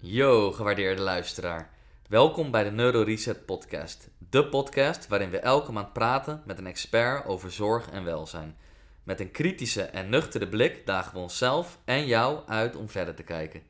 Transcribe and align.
Yo, 0.00 0.52
gewaardeerde 0.52 1.02
luisteraar. 1.02 1.70
Welkom 2.08 2.50
bij 2.50 2.64
de 2.64 2.70
Neuro 2.70 3.02
Reset 3.02 3.46
Podcast. 3.46 4.08
De 4.30 4.46
podcast 4.46 5.08
waarin 5.08 5.30
we 5.30 5.38
elke 5.38 5.72
maand 5.72 5.92
praten 5.92 6.42
met 6.44 6.58
een 6.58 6.66
expert 6.66 7.26
over 7.26 7.52
zorg 7.52 7.90
en 7.90 8.04
welzijn. 8.04 8.56
Met 9.02 9.20
een 9.20 9.30
kritische 9.30 9.82
en 9.82 10.08
nuchtere 10.08 10.48
blik 10.48 10.86
dagen 10.86 11.12
we 11.12 11.18
onszelf 11.18 11.78
en 11.84 12.06
jou 12.06 12.38
uit 12.46 12.76
om 12.76 12.88
verder 12.88 13.14
te 13.14 13.22
kijken. 13.22 13.62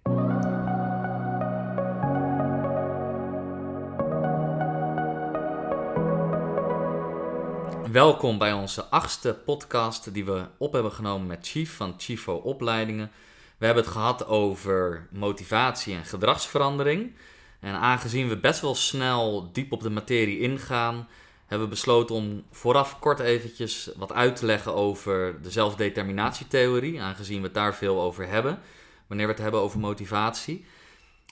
Welkom 7.93 8.39
bij 8.39 8.53
onze 8.53 8.85
achtste 8.85 9.35
podcast 9.35 10.15
die 10.15 10.25
we 10.25 10.47
op 10.59 10.73
hebben 10.73 10.93
genomen 10.93 11.27
met 11.27 11.49
Chief 11.49 11.77
van 11.77 11.95
Chifo 11.97 12.35
Opleidingen. 12.35 13.11
We 13.59 13.67
hebben 13.67 13.85
het 13.85 13.93
gehad 13.93 14.27
over 14.27 15.07
motivatie 15.11 15.95
en 15.95 16.05
gedragsverandering. 16.05 17.13
En 17.61 17.75
aangezien 17.75 18.29
we 18.29 18.37
best 18.37 18.61
wel 18.61 18.75
snel 18.75 19.53
diep 19.53 19.73
op 19.73 19.83
de 19.83 19.91
materie 19.91 20.39
ingaan, 20.39 21.09
hebben 21.47 21.69
we 21.69 21.75
besloten 21.75 22.15
om 22.15 22.45
vooraf 22.51 22.99
kort 22.99 23.19
eventjes 23.19 23.91
wat 23.97 24.13
uit 24.13 24.37
te 24.37 24.47
leggen 24.47 24.75
over 24.75 25.43
de 25.43 25.51
zelfdeterminatietheorie, 25.51 27.01
aangezien 27.01 27.39
we 27.39 27.45
het 27.45 27.55
daar 27.55 27.75
veel 27.75 28.01
over 28.01 28.29
hebben, 28.29 28.59
wanneer 29.07 29.27
we 29.27 29.33
het 29.33 29.43
hebben 29.43 29.61
over 29.61 29.79
motivatie. 29.79 30.65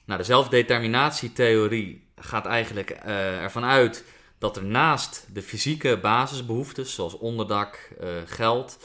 Nou, 0.05 0.19
de 0.19 0.27
zelfdeterminatietheorie 0.27 2.07
gaat 2.17 2.47
eigenlijk 2.47 2.91
uh, 2.91 3.43
ervan 3.43 3.65
uit 3.65 4.05
dat 4.39 4.57
er 4.57 4.65
naast 4.65 5.27
de 5.33 5.43
fysieke 5.43 5.99
basisbehoeftes, 6.03 6.95
zoals 6.95 7.19
onderdak, 7.19 7.91
uh, 8.01 8.09
geld, 8.25 8.79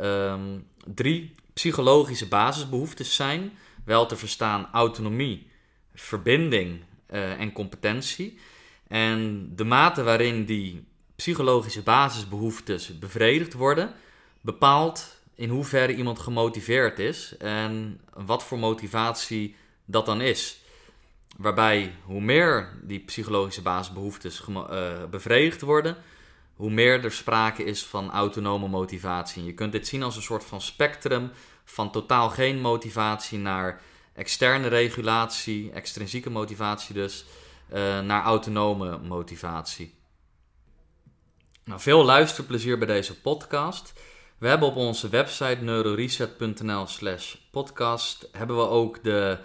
um, 0.00 0.66
drie 0.84 1.34
psychologische 1.58 2.28
basisbehoeftes 2.28 3.14
zijn. 3.14 3.58
Wel 3.84 4.06
te 4.06 4.16
verstaan 4.16 4.68
autonomie, 4.72 5.46
verbinding 5.94 6.80
uh, 7.10 7.40
en 7.40 7.52
competentie. 7.52 8.38
En 8.88 9.50
de 9.56 9.64
mate 9.64 10.02
waarin 10.02 10.44
die 10.44 10.84
psychologische 11.16 11.82
basisbehoeftes 11.82 12.98
bevredigd 12.98 13.52
worden, 13.52 13.94
bepaalt 14.40 15.20
in 15.34 15.48
hoeverre 15.48 15.94
iemand 15.94 16.18
gemotiveerd 16.18 16.98
is 16.98 17.36
en 17.36 18.00
wat 18.14 18.44
voor 18.44 18.58
motivatie 18.58 19.56
dat 19.84 20.06
dan 20.06 20.20
is. 20.20 20.60
Waarbij 21.36 21.94
hoe 22.02 22.20
meer 22.20 22.72
die 22.82 23.00
psychologische 23.00 23.62
basisbehoeftes 23.62 24.42
uh, 24.48 24.92
bevredigd 25.10 25.60
worden, 25.60 25.96
hoe 26.58 26.70
meer 26.70 27.04
er 27.04 27.12
sprake 27.12 27.64
is 27.64 27.84
van 27.84 28.10
autonome 28.10 28.68
motivatie. 28.68 29.44
je 29.44 29.54
kunt 29.54 29.72
dit 29.72 29.86
zien 29.86 30.02
als 30.02 30.16
een 30.16 30.22
soort 30.22 30.44
van 30.44 30.60
spectrum 30.60 31.30
van 31.70 31.90
totaal 31.90 32.30
geen 32.30 32.60
motivatie 32.60 33.38
naar 33.38 33.80
externe 34.14 34.68
regulatie, 34.68 35.70
extrinsieke 35.72 36.30
motivatie 36.30 36.94
dus, 36.94 37.24
uh, 37.72 38.00
naar 38.00 38.22
autonome 38.22 38.98
motivatie. 38.98 39.94
Nou, 41.64 41.80
veel 41.80 42.04
luisterplezier 42.04 42.78
bij 42.78 42.86
deze 42.86 43.20
podcast. 43.20 43.92
We 44.38 44.48
hebben 44.48 44.68
op 44.68 44.76
onze 44.76 45.08
website 45.08 45.58
neuroreset.nl 45.60 46.86
slash 46.86 47.34
podcast 47.50 48.28
hebben 48.32 48.56
we 48.56 48.68
ook 48.68 49.02
de 49.04 49.38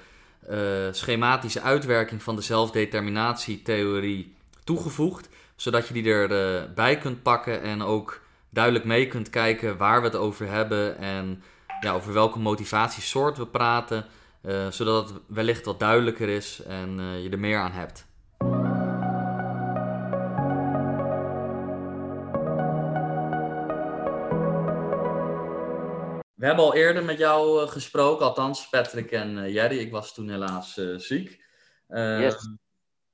uh, 0.49 0.57
schematische 0.91 1.61
uitwerking 1.61 2.23
van 2.23 2.35
de 2.35 2.41
zelfdeterminatietheorie 2.41 4.35
toegevoegd, 4.63 5.29
zodat 5.55 5.88
je 5.88 5.94
die 5.94 6.13
erbij 6.13 6.97
kunt 6.97 7.23
pakken 7.23 7.61
en 7.61 7.81
ook 7.81 8.21
duidelijk 8.49 8.85
mee 8.85 9.07
kunt 9.07 9.29
kijken 9.29 9.77
waar 9.77 10.01
we 10.01 10.07
het 10.07 10.16
over 10.16 10.47
hebben 10.47 10.97
en 10.97 11.44
ja, 11.83 11.93
over 11.93 12.13
welke 12.13 12.39
motivatiesoort 12.39 13.37
we 13.37 13.47
praten, 13.47 14.05
uh, 14.41 14.71
zodat 14.71 15.09
het 15.09 15.19
wellicht 15.27 15.65
wat 15.65 15.79
duidelijker 15.79 16.29
is 16.29 16.61
en 16.61 16.99
uh, 16.99 17.23
je 17.23 17.29
er 17.29 17.39
meer 17.39 17.59
aan 17.59 17.71
hebt. 17.71 18.05
We 26.33 26.49
hebben 26.49 26.66
al 26.66 26.75
eerder 26.75 27.03
met 27.03 27.17
jou 27.17 27.63
uh, 27.63 27.69
gesproken, 27.69 28.25
althans 28.25 28.69
Patrick 28.69 29.11
en 29.11 29.51
Jerry. 29.51 29.77
Ik 29.77 29.91
was 29.91 30.13
toen 30.13 30.29
helaas 30.29 30.79
ziek. 30.97 31.43
yes. 31.88 32.49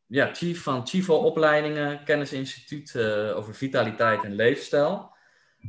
Ja, 0.07 0.33
chief 0.33 0.63
van 0.63 0.87
Chivo 0.87 1.15
Opleidingen, 1.15 2.03
Kennisinstituut 2.03 2.97
over 3.35 3.55
vitaliteit 3.55 4.23
en 4.23 4.35
leefstijl. 4.35 5.17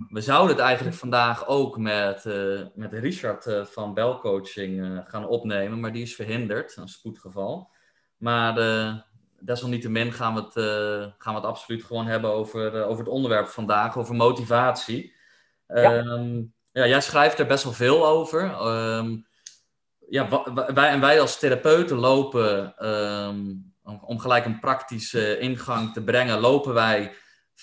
We 0.09 0.21
zouden 0.21 0.57
het 0.57 0.65
eigenlijk 0.65 0.97
vandaag 0.97 1.47
ook 1.47 1.79
met, 1.79 2.25
uh, 2.25 2.61
met 2.75 2.93
Richard 2.93 3.47
uh, 3.47 3.65
van 3.65 3.95
Belcoaching 3.95 4.79
uh, 4.79 4.99
gaan 5.05 5.27
opnemen, 5.27 5.81
maar 5.81 5.93
die 5.93 6.03
is 6.03 6.15
verhinderd, 6.15 6.77
een 6.77 6.89
spoedgeval. 6.89 7.71
Maar 8.17 8.55
desalniettemin 9.41 10.13
gaan 10.13 10.35
we, 10.35 10.41
het, 10.41 10.55
gaan 11.19 11.35
we 11.35 11.41
het 11.41 11.49
absoluut 11.49 11.85
gewoon 11.85 12.07
hebben 12.07 12.31
over, 12.31 12.85
over 12.85 13.05
het 13.05 13.13
onderwerp 13.13 13.47
vandaag, 13.47 13.99
over 13.99 14.15
motivatie. 14.15 15.15
Ja. 15.67 15.97
Um, 15.97 16.55
ja, 16.73 16.87
jij 16.87 17.01
schrijft 17.01 17.39
er 17.39 17.47
best 17.47 17.65
wel 17.65 17.73
veel 17.73 18.07
over. 18.07 18.67
Um, 18.67 19.27
ja, 20.09 20.45
wij, 20.75 20.89
en 20.89 21.01
wij 21.01 21.21
als 21.21 21.39
therapeuten 21.39 21.97
lopen, 21.97 22.75
um, 22.89 23.73
om, 23.83 24.01
om, 24.05 24.19
gelijk 24.19 24.45
een 24.45 24.61
praktische 24.61 25.39
ingang 25.39 25.93
te 25.93 26.05
brengen, 26.05 26.39
lopen 26.39 26.75
wij 26.75 27.13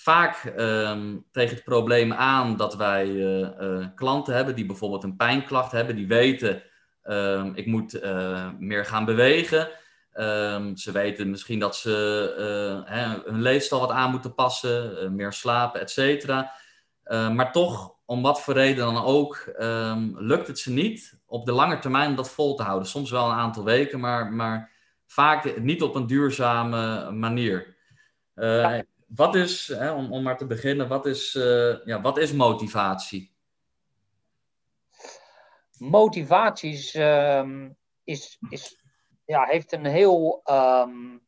vaak 0.02 0.52
um, 0.58 1.26
tegen 1.32 1.54
het 1.54 1.64
probleem 1.64 2.12
aan 2.12 2.56
dat 2.56 2.76
wij 2.76 3.06
uh, 3.06 3.48
uh, 3.60 3.86
klanten 3.94 4.34
hebben 4.34 4.54
die 4.54 4.66
bijvoorbeeld 4.66 5.04
een 5.04 5.16
pijnklacht 5.16 5.72
hebben, 5.72 5.96
die 5.96 6.06
weten 6.06 6.62
um, 7.02 7.54
ik 7.54 7.66
moet 7.66 7.94
uh, 7.94 8.48
meer 8.58 8.84
gaan 8.84 9.04
bewegen. 9.04 9.68
Um, 10.14 10.76
ze 10.76 10.92
weten 10.92 11.30
misschien 11.30 11.58
dat 11.58 11.76
ze 11.76 12.82
hè, 12.86 13.30
hun 13.30 13.42
leefstijl 13.42 13.80
wat 13.80 13.90
aan 13.90 14.10
moeten 14.10 14.34
passen, 14.34 15.14
meer 15.14 15.32
slapen, 15.32 15.80
et 15.80 15.90
cetera. 15.90 16.52
maar 17.08 17.52
toch, 17.52 17.94
om 18.04 18.22
wat 18.22 18.40
voor 18.40 18.54
reden 18.54 18.84
dan 18.94 19.04
ook, 19.04 19.52
lukt 20.14 20.46
het 20.46 20.58
ze 20.58 20.72
niet 20.72 21.20
op 21.26 21.46
de 21.46 21.52
lange 21.52 21.78
termijn 21.78 22.10
om 22.10 22.16
dat 22.16 22.30
vol 22.30 22.54
te 22.54 22.62
houden. 22.62 22.88
Soms 22.88 23.10
wel 23.10 23.30
een 23.30 23.36
aantal 23.36 23.64
weken, 23.64 24.00
maar, 24.00 24.32
maar 24.32 24.70
vaak 25.06 25.60
niet 25.60 25.82
op 25.82 25.94
een 25.94 26.06
duurzame 26.06 27.10
manier. 27.10 27.76
Ja 28.34 28.84
wat 29.08 29.34
is, 29.34 29.68
hè, 29.68 29.92
om, 29.92 30.12
om 30.12 30.22
maar 30.22 30.36
te 30.36 30.46
beginnen, 30.46 30.88
wat 30.88 31.06
is, 31.06 31.34
uh, 31.34 31.84
ja, 31.84 32.00
wat 32.00 32.18
is 32.18 32.32
motivatie? 32.32 33.32
Motivatie 35.78 36.72
is, 36.72 36.94
um, 36.94 37.76
is, 38.04 38.38
is, 38.50 38.82
ja, 39.24 39.44
heeft 39.44 39.72
een 39.72 39.84
heel 39.84 40.42
um, 40.50 41.26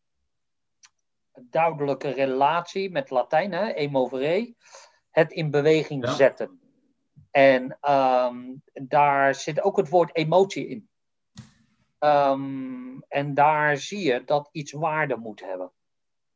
duidelijke 1.42 2.10
relatie 2.10 2.90
met 2.90 3.10
Latijn, 3.10 3.52
hè, 3.52 3.72
emovere, 3.72 4.54
het 5.10 5.32
in 5.32 5.50
beweging 5.50 6.06
ja. 6.06 6.12
zetten. 6.12 6.60
En 7.30 7.78
um, 7.90 8.62
daar 8.72 9.34
zit 9.34 9.62
ook 9.62 9.76
het 9.76 9.88
woord 9.88 10.16
emotie 10.16 10.68
in. 10.68 10.88
en 13.08 13.34
daar 13.34 13.76
zie 13.76 14.00
je 14.00 14.24
dat 14.24 14.48
iets 14.52 14.72
waarde 14.72 15.16
moet 15.16 15.40
hebben. 15.40 15.72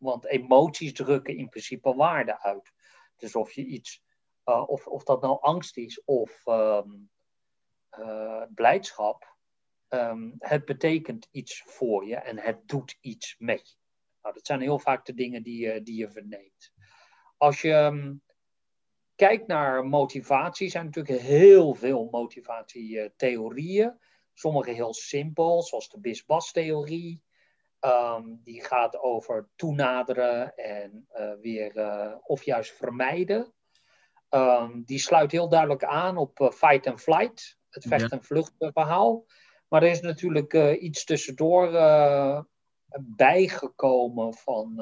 Want 0.05 0.27
emoties 0.27 0.93
drukken 0.93 1.37
in 1.37 1.49
principe 1.49 1.95
waarde 1.95 2.41
uit. 2.41 2.73
Dus 3.17 3.35
of 3.35 3.53
je 3.53 3.65
iets, 3.65 4.03
uh, 4.45 4.69
of, 4.69 4.87
of 4.87 5.05
dat 5.05 5.21
nou 5.21 5.41
angst 5.41 5.77
is 5.77 6.05
of 6.05 6.47
um, 6.47 7.11
uh, 7.99 8.43
blijdschap, 8.55 9.37
um, 9.89 10.35
het 10.39 10.65
betekent 10.65 11.29
iets 11.31 11.63
voor 11.67 12.07
je 12.07 12.17
en 12.17 12.39
het 12.39 12.69
doet 12.69 12.99
iets 13.01 13.35
met 13.39 13.71
je. 13.71 13.77
Nou, 14.23 14.35
dat 14.35 14.47
zijn 14.47 14.61
heel 14.61 14.79
vaak 14.79 15.05
de 15.05 15.15
dingen 15.15 15.43
die 15.43 15.67
je, 15.67 15.83
die 15.83 15.97
je 15.97 16.11
verneemt. 16.11 16.73
Als 17.37 17.61
je 17.61 17.73
um, 17.73 18.23
kijkt 19.15 19.47
naar 19.47 19.85
motivatie, 19.85 20.69
zijn 20.69 20.85
natuurlijk 20.85 21.21
heel 21.21 21.75
veel 21.75 22.09
motivatietheorieën. 22.11 23.99
Sommige 24.33 24.71
heel 24.71 24.95
simpel, 24.95 25.63
zoals 25.63 25.89
de 25.89 26.01
Bis-Bas-theorie. 26.01 27.23
Um, 27.87 28.41
die 28.43 28.65
gaat 28.65 28.99
over 28.99 29.49
toenaderen 29.57 30.57
en 30.57 31.09
uh, 31.15 31.33
weer 31.41 31.77
uh, 31.77 32.15
of 32.23 32.43
juist 32.43 32.73
vermijden. 32.73 33.53
Um, 34.31 34.83
die 34.85 34.99
sluit 34.99 35.33
heel 35.33 35.49
duidelijk 35.49 35.85
aan 35.85 36.17
op 36.17 36.41
uh, 36.41 36.51
fight 36.51 36.87
and 36.87 37.01
flight, 37.01 37.59
het 37.71 37.85
vecht- 37.87 38.13
en 38.13 38.25
vluchtverhaal. 38.25 39.27
Maar 39.69 39.83
er 39.83 39.91
is 39.91 40.01
natuurlijk 40.01 40.53
iets 40.81 41.05
tussendoor 41.05 41.71
bijgekomen 43.01 44.35
van, 44.35 44.75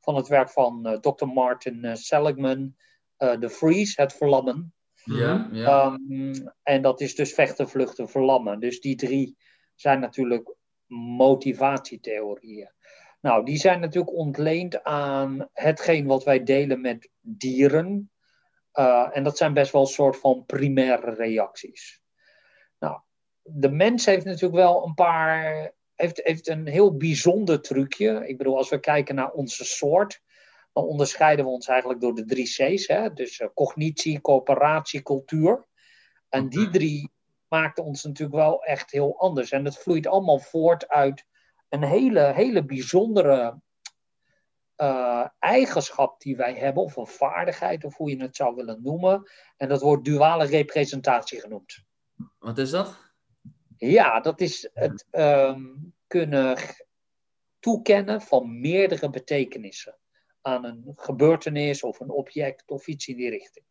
van 0.00 0.16
het 0.16 0.28
werk 0.28 0.50
van 0.50 0.98
Dr. 1.00 1.26
Martin 1.26 1.96
Seligman, 1.96 2.76
The 3.16 3.50
Freeze, 3.50 4.00
het 4.00 4.12
verlammen. 4.12 4.74
Ja, 5.04 5.48
ja. 5.52 5.86
Um, 5.86 6.32
en 6.62 6.82
dat 6.82 7.00
is 7.00 7.14
dus 7.14 7.34
vechten, 7.34 7.68
vluchten, 7.68 8.08
verlammen. 8.08 8.60
Dus 8.60 8.80
die 8.80 8.96
drie 8.96 9.36
zijn 9.74 10.00
natuurlijk 10.00 10.54
motivatietheorieën. 10.92 12.70
Nou, 13.20 13.44
die 13.44 13.56
zijn 13.56 13.80
natuurlijk 13.80 14.16
ontleend 14.16 14.82
aan 14.82 15.48
hetgeen 15.52 16.06
wat 16.06 16.24
wij 16.24 16.42
delen 16.42 16.80
met 16.80 17.10
dieren. 17.20 18.10
Uh, 18.74 19.08
en 19.12 19.22
dat 19.22 19.36
zijn 19.36 19.52
best 19.54 19.72
wel 19.72 19.80
een 19.80 19.86
soort 19.86 20.16
van 20.16 20.46
primaire 20.46 21.14
reacties. 21.14 22.00
Nou, 22.78 23.00
de 23.42 23.70
mens 23.70 24.06
heeft 24.06 24.24
natuurlijk 24.24 24.54
wel 24.54 24.86
een 24.86 24.94
paar 24.94 25.72
heeft, 25.94 26.20
heeft 26.22 26.48
een 26.48 26.66
heel 26.66 26.96
bijzonder 26.96 27.60
trucje. 27.60 28.28
Ik 28.28 28.38
bedoel, 28.38 28.56
als 28.56 28.68
we 28.68 28.80
kijken 28.80 29.14
naar 29.14 29.30
onze 29.30 29.64
soort, 29.64 30.22
dan 30.72 30.84
onderscheiden 30.84 31.44
we 31.44 31.50
ons 31.50 31.66
eigenlijk 31.66 32.00
door 32.00 32.14
de 32.14 32.24
drie 32.24 32.44
C's. 32.46 32.86
Hè? 32.86 33.12
Dus 33.12 33.40
uh, 33.40 33.48
cognitie, 33.54 34.20
coöperatie, 34.20 35.02
cultuur. 35.02 35.66
En 36.28 36.48
die 36.48 36.70
drie 36.70 37.12
maakten 37.52 37.84
ons 37.84 38.04
natuurlijk 38.04 38.38
wel 38.38 38.64
echt 38.64 38.90
heel 38.90 39.18
anders. 39.18 39.50
En 39.50 39.64
het 39.64 39.78
vloeit 39.78 40.06
allemaal 40.06 40.38
voort 40.38 40.88
uit 40.88 41.26
een 41.68 41.82
hele, 41.82 42.20
hele 42.20 42.64
bijzondere 42.64 43.60
uh, 44.76 45.26
eigenschap 45.38 46.20
die 46.20 46.36
wij 46.36 46.54
hebben, 46.54 46.82
of 46.82 46.96
een 46.96 47.06
vaardigheid, 47.06 47.84
of 47.84 47.96
hoe 47.96 48.10
je 48.10 48.22
het 48.22 48.36
zou 48.36 48.54
willen 48.54 48.82
noemen. 48.82 49.30
En 49.56 49.68
dat 49.68 49.80
wordt 49.80 50.04
duale 50.04 50.44
representatie 50.44 51.40
genoemd. 51.40 51.84
Wat 52.38 52.58
is 52.58 52.70
dat? 52.70 53.12
Ja, 53.76 54.20
dat 54.20 54.40
is 54.40 54.70
het 54.72 55.06
um, 55.10 55.94
kunnen 56.06 56.58
toekennen 57.58 58.20
van 58.20 58.60
meerdere 58.60 59.10
betekenissen 59.10 59.98
aan 60.40 60.64
een 60.64 60.92
gebeurtenis 60.96 61.82
of 61.82 62.00
een 62.00 62.10
object 62.10 62.70
of 62.70 62.86
iets 62.86 63.06
in 63.06 63.16
die 63.16 63.30
richting. 63.30 63.64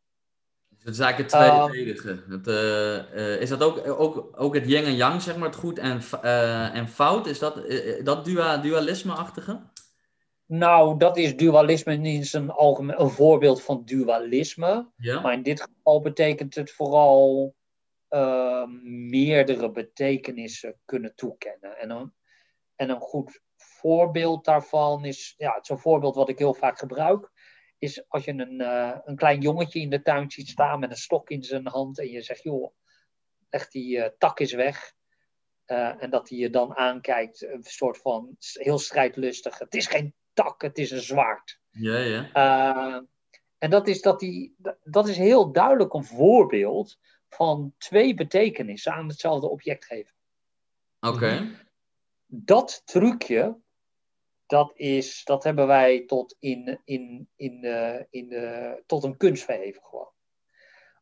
Dus 0.84 0.98
het 0.98 1.00
is 1.00 1.06
eigenlijk 1.06 1.32
het 1.32 1.70
tweeledige. 1.70 2.10
Um, 2.10 2.32
het, 2.32 2.48
uh, 2.48 3.16
uh, 3.16 3.42
is 3.42 3.50
dat 3.50 3.64
ook, 3.64 3.88
ook, 3.88 4.34
ook 4.36 4.54
het 4.54 4.68
yin 4.68 4.84
en 4.84 4.96
yang, 4.96 5.22
zeg 5.22 5.38
maar, 5.38 5.48
het 5.48 5.58
goed 5.58 5.80
en, 5.80 6.02
uh, 6.24 6.76
en 6.76 6.88
fout? 6.88 7.28
Is 7.28 7.40
dat, 7.40 7.62
dat 8.04 8.26
dua, 8.26 8.58
dualisme-achtige? 8.58 9.60
Nou, 10.46 10.98
dat 10.98 11.18
is 11.18 11.36
dualisme 11.36 11.94
in 11.94 12.26
zijn 12.26 12.50
algemeen 12.50 13.02
een 13.02 13.10
voorbeeld 13.10 13.62
van 13.64 13.82
dualisme. 13.86 14.90
Ja. 14.96 15.20
Maar 15.20 15.34
in 15.34 15.44
dit 15.44 15.62
geval 15.62 16.02
betekent 16.02 16.56
het 16.56 16.72
vooral 16.72 17.56
meerdere 19.10 19.72
betekenissen 19.72 20.76
kunnen 20.86 21.16
toekennen. 21.16 21.78
En 21.78 21.90
een, 21.90 22.14
en 22.76 22.90
een 22.90 23.00
goed 23.00 23.42
voorbeeld 23.56 24.46
daarvan 24.46 25.06
is, 25.06 25.34
ja, 25.38 25.54
het 25.54 25.64
is 25.64 25.70
een 25.70 25.78
voorbeeld 25.78 26.16
wat 26.16 26.30
ik 26.30 26.40
heel 26.40 26.54
vaak 26.54 26.80
gebruik, 26.80 27.32
is 27.82 28.04
als 28.08 28.26
je 28.26 28.32
een, 28.32 28.62
uh, 28.62 28.98
een 29.04 29.16
klein 29.16 29.42
jongetje 29.42 29.80
in 29.80 29.90
de 29.90 30.02
tuin 30.02 30.32
ziet 30.32 30.50
staan 30.50 30.80
met 30.80 30.90
een 30.90 30.98
stok 30.98 31.30
in 31.30 31.44
zijn 31.44 31.68
hand 31.68 32.00
en 32.00 32.08
je 32.08 32.22
zegt, 32.22 32.44
joh, 32.44 32.74
leg 33.50 33.68
die 33.68 33.98
uh, 33.98 34.06
tak 34.18 34.40
eens 34.40 34.54
weg. 34.54 34.94
Uh, 35.68 36.04
en 36.04 36.10
dat 36.10 36.30
hij 36.30 36.38
je 36.38 36.50
dan 36.50 36.76
aankijkt, 36.76 37.42
een 37.42 37.64
soort 37.64 37.98
van 37.98 38.36
heel 38.40 38.80
strijdlustig. 38.80 39.60
Het 39.60 39.76
is 39.76 39.88
geen 39.88 40.14
tak, 40.34 40.62
het 40.62 40.78
is 40.78 40.92
een 40.92 41.02
zwaard. 41.02 41.60
Ja, 41.70 41.98
ja. 41.98 43.06
En 43.58 43.70
dat 43.70 43.88
is, 43.88 44.02
dat, 44.02 44.20
die, 44.20 44.56
dat 44.84 45.08
is 45.08 45.18
heel 45.18 45.52
duidelijk 45.52 45.94
een 45.94 46.04
voorbeeld 46.04 47.00
van 47.30 47.74
twee 47.78 48.14
betekenissen 48.14 48.94
aan 48.94 49.08
hetzelfde 49.08 49.50
object 49.50 49.86
geven. 49.86 50.16
Oké. 51.00 51.16
Okay. 51.16 51.56
Dat 52.26 52.82
trucje, 52.86 53.61
dat, 54.52 54.72
is, 54.76 55.24
dat 55.24 55.44
hebben 55.44 55.68
wij 55.68 56.06
tot, 56.06 56.36
in, 56.40 56.82
in, 56.84 57.30
in, 57.36 57.66
uh, 57.66 58.00
in, 58.10 58.32
uh, 58.32 58.74
tot 58.86 59.04
een 59.04 59.18
kunst 59.18 59.44
verheven 59.44 59.84
gewoon. 59.84 60.12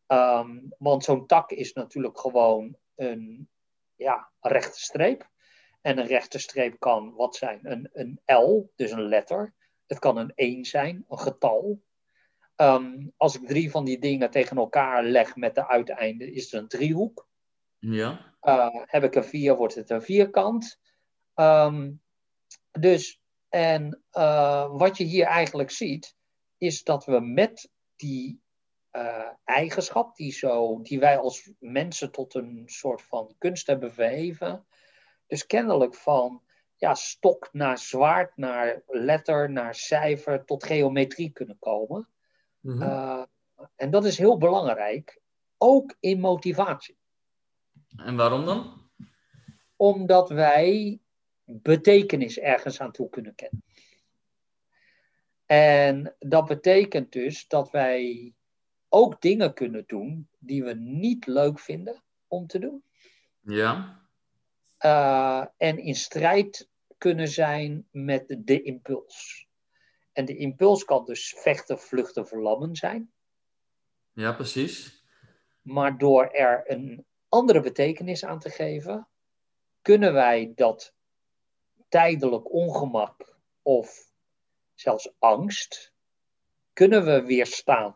Um, 0.07 0.73
want 0.77 1.03
zo'n 1.03 1.27
tak 1.27 1.51
is 1.51 1.73
natuurlijk 1.73 2.19
gewoon 2.19 2.75
een 2.95 3.49
ja, 3.95 4.31
rechte 4.39 4.79
streep. 4.79 5.29
En 5.81 5.97
een 5.97 6.05
rechte 6.05 6.39
streep 6.39 6.79
kan 6.79 7.13
wat 7.13 7.35
zijn? 7.35 7.59
Een, 7.63 7.89
een 7.93 8.21
L, 8.25 8.71
dus 8.75 8.91
een 8.91 9.07
letter. 9.07 9.53
Het 9.87 9.99
kan 9.99 10.17
een 10.17 10.31
1 10.35 10.65
zijn, 10.65 11.05
een 11.07 11.19
getal. 11.19 11.81
Um, 12.55 13.13
als 13.17 13.35
ik 13.35 13.47
drie 13.47 13.71
van 13.71 13.85
die 13.85 13.99
dingen 13.99 14.31
tegen 14.31 14.57
elkaar 14.57 15.03
leg 15.03 15.35
met 15.35 15.55
de 15.55 15.67
uiteinden, 15.67 16.33
is 16.33 16.51
het 16.51 16.61
een 16.61 16.67
driehoek. 16.67 17.27
Ja. 17.79 18.35
Uh, 18.41 18.69
heb 18.85 19.03
ik 19.03 19.15
een 19.15 19.23
4, 19.23 19.55
wordt 19.55 19.75
het 19.75 19.89
een 19.89 20.01
vierkant. 20.01 20.79
Um, 21.35 22.01
dus, 22.71 23.18
en 23.49 24.03
uh, 24.13 24.77
wat 24.77 24.97
je 24.97 25.03
hier 25.03 25.25
eigenlijk 25.25 25.71
ziet, 25.71 26.15
is 26.57 26.83
dat 26.83 27.05
we 27.05 27.19
met 27.19 27.71
die 27.95 28.41
uh, 28.91 29.27
eigenschap, 29.43 30.15
die, 30.15 30.31
zo, 30.31 30.81
die 30.81 30.99
wij 30.99 31.17
als 31.17 31.51
mensen 31.59 32.11
tot 32.11 32.33
een 32.33 32.63
soort 32.65 33.01
van 33.01 33.35
kunst 33.37 33.67
hebben 33.67 33.93
verheven, 33.93 34.65
dus 35.27 35.45
kennelijk 35.45 35.95
van 35.95 36.43
ja, 36.75 36.93
stok 36.93 37.49
naar 37.51 37.77
zwaard, 37.77 38.37
naar 38.37 38.81
letter, 38.87 39.51
naar 39.51 39.75
cijfer, 39.75 40.45
tot 40.45 40.63
geometrie 40.63 41.29
kunnen 41.29 41.59
komen. 41.59 42.07
Mhm. 42.59 42.81
Uh, 42.81 43.23
en 43.75 43.91
dat 43.91 44.05
is 44.05 44.17
heel 44.17 44.37
belangrijk, 44.37 45.21
ook 45.57 45.95
in 45.99 46.19
motivatie. 46.19 46.97
En 47.95 48.15
waarom 48.15 48.45
dan? 48.45 48.89
Omdat 49.75 50.29
wij 50.29 50.99
betekenis 51.51 52.39
ergens 52.39 52.79
aan 52.79 52.91
toe 52.91 53.09
kunnen 53.09 53.35
kennen. 53.35 53.63
En 55.45 56.15
dat 56.19 56.45
betekent 56.45 57.11
dus 57.11 57.47
dat 57.47 57.71
wij 57.71 58.33
ook 58.89 59.21
dingen 59.21 59.53
kunnen 59.53 59.83
doen 59.87 60.29
die 60.39 60.63
we 60.63 60.73
niet 60.73 61.27
leuk 61.27 61.59
vinden 61.59 62.03
om 62.27 62.47
te 62.47 62.59
doen. 62.59 62.83
Ja. 63.39 64.01
Uh, 64.79 65.45
en 65.57 65.77
in 65.77 65.95
strijd 65.95 66.69
kunnen 66.97 67.27
zijn 67.27 67.87
met 67.91 68.27
de, 68.27 68.43
de 68.43 68.61
impuls. 68.61 69.47
En 70.11 70.25
de 70.25 70.37
impuls 70.37 70.83
kan 70.83 71.05
dus 71.05 71.35
vechten, 71.37 71.79
vluchten, 71.79 72.27
verlammen 72.27 72.75
zijn. 72.75 73.11
Ja, 74.13 74.33
precies. 74.33 75.03
Maar 75.61 75.97
door 75.97 76.25
er 76.25 76.71
een 76.71 77.05
andere 77.29 77.61
betekenis 77.61 78.25
aan 78.25 78.39
te 78.39 78.49
geven, 78.49 79.07
kunnen 79.81 80.13
wij 80.13 80.51
dat 80.55 80.93
tijdelijk 81.89 82.53
ongemak 82.53 83.37
of 83.61 84.11
zelfs 84.73 85.11
angst, 85.19 85.93
kunnen 86.73 87.05
we 87.05 87.23
weerstaan 87.23 87.95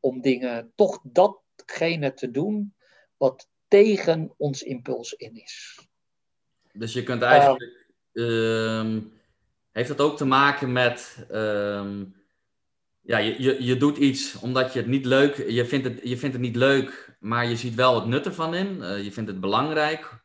om 0.00 0.20
dingen, 0.20 0.72
toch 0.74 1.00
datgene 1.02 2.14
te 2.14 2.30
doen 2.30 2.74
wat 3.16 3.48
tegen 3.68 4.34
ons 4.36 4.62
impuls 4.62 5.12
in 5.12 5.36
is. 5.36 5.86
Dus 6.72 6.92
je 6.92 7.02
kunt 7.02 7.22
eigenlijk. 7.22 7.88
Uh, 8.12 8.78
um, 8.78 9.12
heeft 9.72 9.88
dat 9.88 10.00
ook 10.00 10.16
te 10.16 10.24
maken 10.24 10.72
met. 10.72 11.26
Um, 11.30 12.18
ja, 13.00 13.18
je, 13.18 13.42
je, 13.42 13.64
je 13.64 13.76
doet 13.76 13.96
iets 13.96 14.40
omdat 14.40 14.72
je 14.72 14.78
het 14.78 14.88
niet 14.88 15.04
leuk. 15.04 15.36
Je 15.48 15.64
vindt 15.66 15.86
het, 15.86 16.00
je 16.02 16.16
vindt 16.16 16.34
het 16.34 16.44
niet 16.44 16.56
leuk, 16.56 17.16
maar 17.18 17.46
je 17.46 17.56
ziet 17.56 17.74
wel 17.74 17.94
het 17.94 18.06
nut 18.06 18.26
ervan 18.26 18.54
in. 18.54 18.76
Uh, 18.76 19.04
je 19.04 19.12
vindt 19.12 19.30
het 19.30 19.40
belangrijk. 19.40 20.22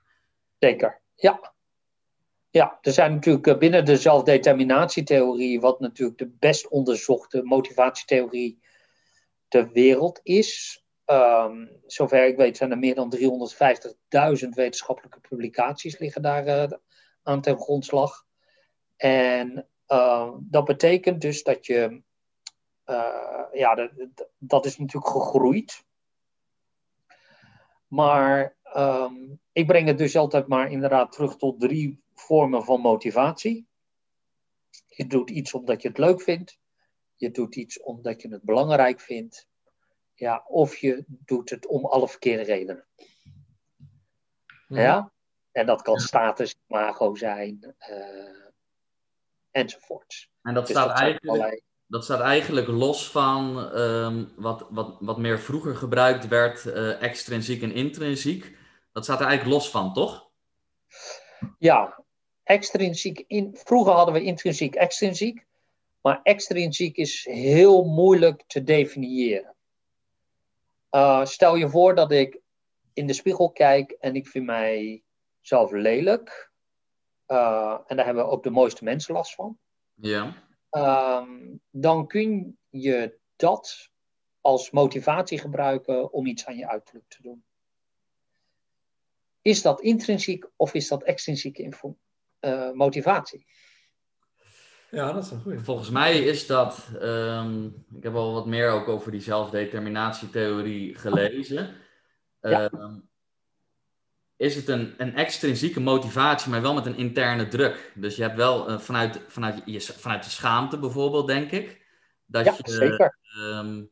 Zeker, 0.59 1.01
ja. 1.15 1.54
Ja, 2.55 2.77
er 2.81 2.91
zijn 2.91 3.13
natuurlijk 3.13 3.59
binnen 3.59 3.85
de 3.85 3.97
zelfdeterminatietheorie, 3.97 5.59
wat 5.59 5.79
natuurlijk 5.79 6.17
de 6.17 6.29
best 6.39 6.67
onderzochte 6.67 7.43
motivatietheorie 7.43 8.59
ter 9.47 9.71
wereld 9.71 10.19
is. 10.23 10.83
Um, 11.05 11.81
zover 11.85 12.27
ik 12.27 12.37
weet 12.37 12.57
zijn 12.57 12.71
er 12.71 12.77
meer 12.77 12.95
dan 12.95 13.15
350.000 14.43 14.49
wetenschappelijke 14.49 15.19
publicaties 15.19 15.99
liggen 15.99 16.21
daar 16.21 16.47
uh, 16.47 16.77
aan 17.23 17.41
ten 17.41 17.57
grondslag. 17.57 18.25
En 18.97 19.67
uh, 19.87 20.33
dat 20.39 20.65
betekent 20.65 21.21
dus 21.21 21.43
dat 21.43 21.65
je, 21.65 22.01
ja, 23.53 23.75
dat, 23.75 23.91
dat 24.37 24.65
is 24.65 24.77
natuurlijk 24.77 25.11
gegroeid. 25.11 25.83
Maar 27.87 28.55
um, 28.75 29.39
ik 29.51 29.67
breng 29.67 29.87
het 29.87 29.97
dus 29.97 30.15
altijd 30.15 30.47
maar 30.47 30.71
inderdaad 30.71 31.11
terug 31.11 31.35
tot 31.35 31.59
drie 31.59 32.03
vormen 32.15 32.63
van 32.63 32.81
motivatie. 32.81 33.67
Je 34.87 35.07
doet 35.07 35.29
iets 35.29 35.53
omdat 35.53 35.81
je 35.81 35.87
het 35.87 35.97
leuk 35.97 36.21
vindt. 36.21 36.57
Je 37.15 37.31
doet 37.31 37.55
iets 37.55 37.81
omdat 37.81 38.21
je 38.21 38.29
het 38.29 38.43
belangrijk 38.43 38.99
vindt. 38.99 39.47
Ja, 40.13 40.43
of 40.47 40.75
je 40.75 41.03
doet 41.07 41.49
het 41.49 41.65
om 41.67 41.85
alle 41.85 42.07
verkeerde 42.07 42.43
redenen. 42.43 42.85
Ja. 44.67 44.81
ja? 44.81 45.11
En 45.51 45.65
dat 45.65 45.81
kan 45.81 45.99
status, 45.99 46.55
imago 46.67 47.15
zijn, 47.15 47.75
uh, 47.89 48.49
enzovoorts. 49.51 50.31
En 50.41 50.53
dat, 50.53 50.67
dus 50.67 50.75
staat 50.75 50.87
dat, 50.87 50.97
eigenlijk, 50.97 51.31
allerlei... 51.31 51.61
dat 51.85 52.03
staat 52.03 52.19
eigenlijk 52.19 52.67
los 52.67 53.11
van 53.11 53.57
um, 53.79 54.31
wat, 54.35 54.67
wat, 54.69 54.97
wat 54.99 55.17
meer 55.17 55.39
vroeger 55.39 55.75
gebruikt 55.75 56.27
werd, 56.27 56.65
uh, 56.65 57.01
extrinsiek 57.01 57.61
en 57.61 57.71
intrinsiek. 57.71 58.57
Dat 58.91 59.03
staat 59.03 59.19
er 59.19 59.25
eigenlijk 59.25 59.57
los 59.57 59.69
van, 59.69 59.93
toch? 59.93 60.29
Ja, 61.57 62.04
extrinsiek. 62.45 63.23
In, 63.27 63.51
vroeger 63.53 63.93
hadden 63.93 64.13
we 64.13 64.23
intrinsiek, 64.23 64.75
extrinsiek. 64.75 65.45
Maar 66.01 66.19
extrinsiek 66.23 66.97
is 66.97 67.25
heel 67.29 67.83
moeilijk 67.83 68.43
te 68.47 68.63
definiëren. 68.63 69.55
Uh, 70.91 71.25
stel 71.25 71.55
je 71.55 71.69
voor 71.69 71.95
dat 71.95 72.11
ik 72.11 72.39
in 72.93 73.07
de 73.07 73.13
spiegel 73.13 73.51
kijk 73.51 73.91
en 73.91 74.15
ik 74.15 74.27
vind 74.27 74.45
mijzelf 74.45 75.71
lelijk. 75.71 76.51
Uh, 77.27 77.79
en 77.87 77.95
daar 77.95 78.05
hebben 78.05 78.27
ook 78.27 78.43
de 78.43 78.49
mooiste 78.49 78.83
mensen 78.83 79.13
last 79.13 79.35
van. 79.35 79.57
Ja. 79.93 80.43
Um, 80.71 81.61
dan 81.69 82.07
kun 82.07 82.57
je 82.69 83.17
dat 83.35 83.89
als 84.41 84.71
motivatie 84.71 85.39
gebruiken 85.39 86.13
om 86.13 86.25
iets 86.25 86.45
aan 86.45 86.57
je 86.57 86.67
uiterlijk 86.67 87.07
te 87.07 87.21
doen. 87.21 87.43
Is 89.41 89.61
dat 89.61 89.81
intrinsiek 89.81 90.45
of 90.55 90.73
is 90.73 90.87
dat 90.87 91.03
extrinsieke 91.03 91.63
eh, 91.63 91.95
motivatie. 92.73 93.45
Ja, 94.91 95.11
dat 95.11 95.23
is 95.23 95.31
een 95.31 95.41
goede. 95.41 95.59
Volgens 95.63 95.89
mij 95.89 96.19
is 96.19 96.47
dat, 96.47 96.89
ehm, 96.99 97.65
ik 97.65 98.03
heb 98.03 98.15
al 98.15 98.33
wat 98.33 98.45
meer 98.45 98.69
ook 98.69 98.87
over 98.87 99.11
die 99.11 99.21
zelfdeterminatietheorie 99.21 100.95
gelezen. 100.95 101.75
Ja. 102.41 102.69
Ehm, 102.69 102.99
is 104.35 104.55
het 104.55 104.67
een, 104.67 104.93
een 104.97 105.15
extrinsieke 105.15 105.79
motivatie, 105.79 106.51
maar 106.51 106.61
wel 106.61 106.73
met 106.73 106.85
een 106.85 106.97
interne 106.97 107.47
druk. 107.47 107.91
Dus 107.95 108.15
je 108.15 108.21
hebt 108.21 108.35
wel 108.35 108.67
eh, 108.67 108.79
vanuit, 108.79 109.19
vanuit, 109.27 109.61
je, 109.65 109.81
vanuit 109.81 110.23
de 110.23 110.29
schaamte 110.29 110.79
bijvoorbeeld, 110.79 111.27
denk 111.27 111.51
ik. 111.51 111.85
Dat 112.25 112.45
Ja, 112.45 112.53
je, 112.57 112.71
zeker. 112.71 113.17
ehm, 113.37 113.83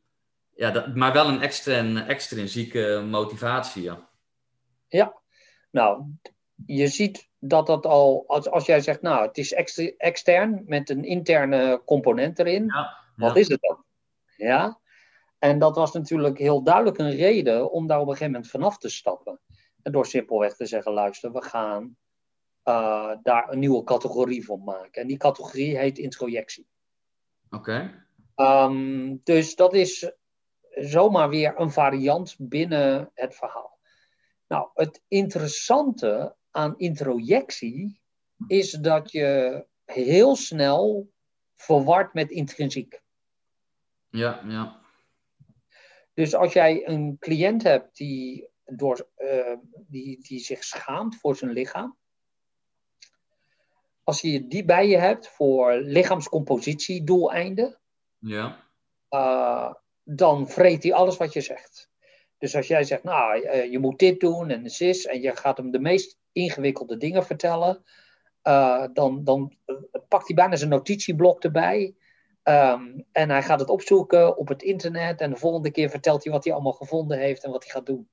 ja, 0.55 0.71
dat, 0.71 0.95
maar 0.95 1.13
wel 1.13 1.27
een 1.27 1.41
extra, 1.41 1.77
een 1.77 1.97
extrinsieke 1.97 3.03
motivatie, 3.09 3.83
ja. 3.83 4.09
Nou, 5.71 6.03
je 6.65 6.87
ziet 6.87 7.29
dat 7.39 7.67
dat 7.67 7.85
al, 7.85 8.23
als, 8.27 8.49
als 8.49 8.65
jij 8.65 8.81
zegt, 8.81 9.01
nou, 9.01 9.27
het 9.27 9.37
is 9.37 9.53
exter- 9.53 9.93
extern 9.97 10.63
met 10.65 10.89
een 10.89 11.03
interne 11.03 11.81
component 11.85 12.39
erin, 12.39 12.65
Ja, 12.65 12.97
wat 13.15 13.33
ja. 13.33 13.39
is 13.39 13.47
het 13.47 13.61
dan? 13.61 13.83
Ja. 14.37 14.79
En 15.39 15.59
dat 15.59 15.75
was 15.75 15.91
natuurlijk 15.91 16.37
heel 16.37 16.63
duidelijk 16.63 16.97
een 16.97 17.15
reden 17.15 17.71
om 17.71 17.87
daar 17.87 17.99
op 17.99 18.07
een 18.07 18.11
gegeven 18.11 18.31
moment 18.33 18.51
vanaf 18.51 18.77
te 18.77 18.89
stappen. 18.89 19.39
En 19.81 19.91
door 19.91 20.05
simpelweg 20.05 20.55
te 20.55 20.65
zeggen, 20.65 20.91
luister, 20.93 21.31
we 21.31 21.41
gaan 21.43 21.97
eh, 22.63 23.11
daar 23.23 23.51
een 23.51 23.59
nieuwe 23.59 23.83
categorie 23.83 24.45
van 24.45 24.63
maken. 24.63 25.01
En 25.01 25.07
die 25.07 25.17
categorie 25.17 25.77
heet 25.77 25.97
introjectie. 25.97 26.67
Oké. 27.49 28.05
Ehm, 28.35 29.15
dus 29.23 29.55
dat 29.55 29.73
is 29.73 30.11
zomaar 30.69 31.29
weer 31.29 31.59
een 31.59 31.71
variant 31.71 32.35
binnen 32.39 33.11
het 33.13 33.35
verhaal. 33.35 33.79
Nou, 34.47 34.69
het 34.73 35.01
interessante 35.07 36.35
aan 36.55 36.77
introjectie 36.77 38.01
is 38.47 38.71
dat 38.71 39.11
je 39.11 39.65
heel 39.85 40.35
snel 40.35 41.11
verward 41.55 42.13
met 42.13 42.31
intrinsiek. 42.31 43.01
Ja, 44.09 44.41
ja. 44.47 44.81
Dus 46.13 46.35
als 46.35 46.53
jij 46.53 46.87
een 46.87 47.17
cliënt 47.19 47.63
hebt 47.63 47.97
die, 47.97 48.49
door, 48.65 49.07
eh, 49.15 49.53
die, 49.87 50.21
die 50.21 50.39
zich 50.39 50.63
schaamt 50.63 51.15
voor 51.19 51.35
zijn 51.35 51.51
lichaam, 51.51 51.97
als 54.03 54.21
je 54.21 54.47
die 54.47 54.65
bij 54.65 54.87
je 54.87 54.97
hebt 54.97 55.27
voor 55.27 55.73
lichaamscompositiedoeleinden, 55.73 57.79
Ja. 58.17 58.67
uh, 59.09 59.73
dan 60.03 60.49
vreet 60.49 60.83
hij 60.83 60.93
alles 60.93 61.17
wat 61.17 61.33
je 61.33 61.41
zegt. 61.41 61.91
Dus 62.37 62.55
als 62.55 62.67
jij 62.67 62.83
zegt, 62.83 63.03
nou, 63.03 63.41
uh, 63.41 63.71
je 63.71 63.79
moet 63.79 63.99
dit 63.99 64.19
doen 64.19 64.49
en 64.49 64.69
zus, 64.69 65.05
en 65.05 65.21
je 65.21 65.35
gaat 65.35 65.57
hem 65.57 65.71
de 65.71 65.79
meest 65.79 66.17
ingewikkelde 66.33 66.97
dingen 66.97 67.25
vertellen, 67.25 67.83
uh, 68.43 68.85
dan, 68.93 69.23
dan 69.23 69.53
pakt 70.07 70.27
hij 70.27 70.35
bijna 70.35 70.55
zijn 70.55 70.69
notitieblok 70.69 71.43
erbij. 71.43 71.95
Um, 72.43 73.05
en 73.11 73.29
hij 73.29 73.43
gaat 73.43 73.59
het 73.59 73.69
opzoeken 73.69 74.37
op 74.37 74.47
het 74.47 74.63
internet 74.63 75.21
en 75.21 75.29
de 75.29 75.35
volgende 75.35 75.71
keer 75.71 75.89
vertelt 75.89 76.23
hij 76.23 76.33
wat 76.33 76.43
hij 76.43 76.53
allemaal 76.53 76.71
gevonden 76.71 77.19
heeft 77.19 77.43
en 77.43 77.51
wat 77.51 77.63
hij 77.63 77.73
gaat 77.73 77.85
doen. 77.85 78.09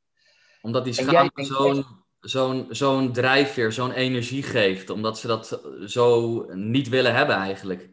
Omdat 0.63 0.85
die 0.85 0.93
schaamte 0.93 1.45
zo'n 1.45 1.85
zo'n 2.21 2.67
zo'n 2.69 3.13
drijfveer, 3.13 3.73
zo'n 3.73 3.93
energie 3.93 4.43
geeft. 4.43 4.91
Omdat 4.91 5.19
ze 5.19 5.27
dat 5.27 5.61
zo 5.85 6.45
niet 6.53 6.89
willen 6.89 7.15
hebben 7.15 7.37
eigenlijk. 7.37 7.91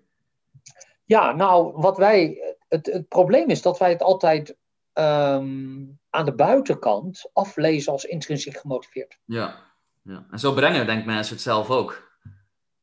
Ja, 1.05 1.31
nou, 1.31 1.71
wat 1.75 1.97
wij. 1.97 2.41
Het, 2.67 2.85
het 2.85 3.07
probleem 3.07 3.49
is 3.49 3.61
dat 3.61 3.79
wij 3.79 3.89
het 3.89 4.01
altijd 4.01 4.49
um, 4.93 5.99
aan 6.09 6.25
de 6.25 6.33
buitenkant 6.35 7.29
aflezen 7.33 7.91
als 7.91 8.05
intrinsiek 8.05 8.57
gemotiveerd. 8.57 9.19
Ja, 9.25 9.66
ja. 10.07 10.27
en 10.31 10.39
zo 10.39 10.53
brengen 10.53 10.85
denk 10.85 11.05
mensen 11.05 11.33
het 11.33 11.43
zelf 11.43 11.69
ook. 11.69 12.19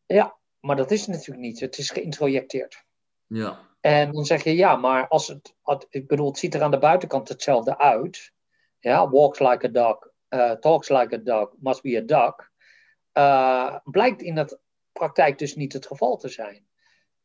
Ja, 0.06 0.36
maar 0.60 0.76
dat 0.76 0.90
is 0.90 1.00
het 1.00 1.10
natuurlijk 1.10 1.46
niet. 1.46 1.60
Het 1.60 1.78
is 1.78 1.90
geïntrojecteerd. 1.90 2.84
Ja. 3.26 3.72
En 3.80 4.12
dan 4.12 4.24
zeg 4.24 4.44
je 4.44 4.54
ja, 4.56 4.76
maar 4.76 5.08
als 5.08 5.28
het. 5.28 5.54
Ik 5.88 6.06
bedoel, 6.06 6.26
het 6.26 6.38
ziet 6.38 6.54
er 6.54 6.62
aan 6.62 6.70
de 6.70 6.78
buitenkant 6.78 7.28
hetzelfde 7.28 7.78
uit. 7.78 8.32
Ja, 8.80 9.10
walks 9.10 9.38
like 9.38 9.66
a 9.66 9.70
dog, 9.70 10.08
uh, 10.28 10.50
talks 10.50 10.88
like 10.88 11.14
a 11.14 11.18
dog, 11.18 11.54
must 11.58 11.82
be 11.82 11.96
a 11.96 12.00
dog. 12.00 12.50
Uh, 13.12 13.78
blijkt 13.84 14.22
in 14.22 14.34
de 14.34 14.58
praktijk 14.92 15.38
dus 15.38 15.54
niet 15.54 15.72
het 15.72 15.86
geval 15.86 16.16
te 16.16 16.28
zijn. 16.28 16.66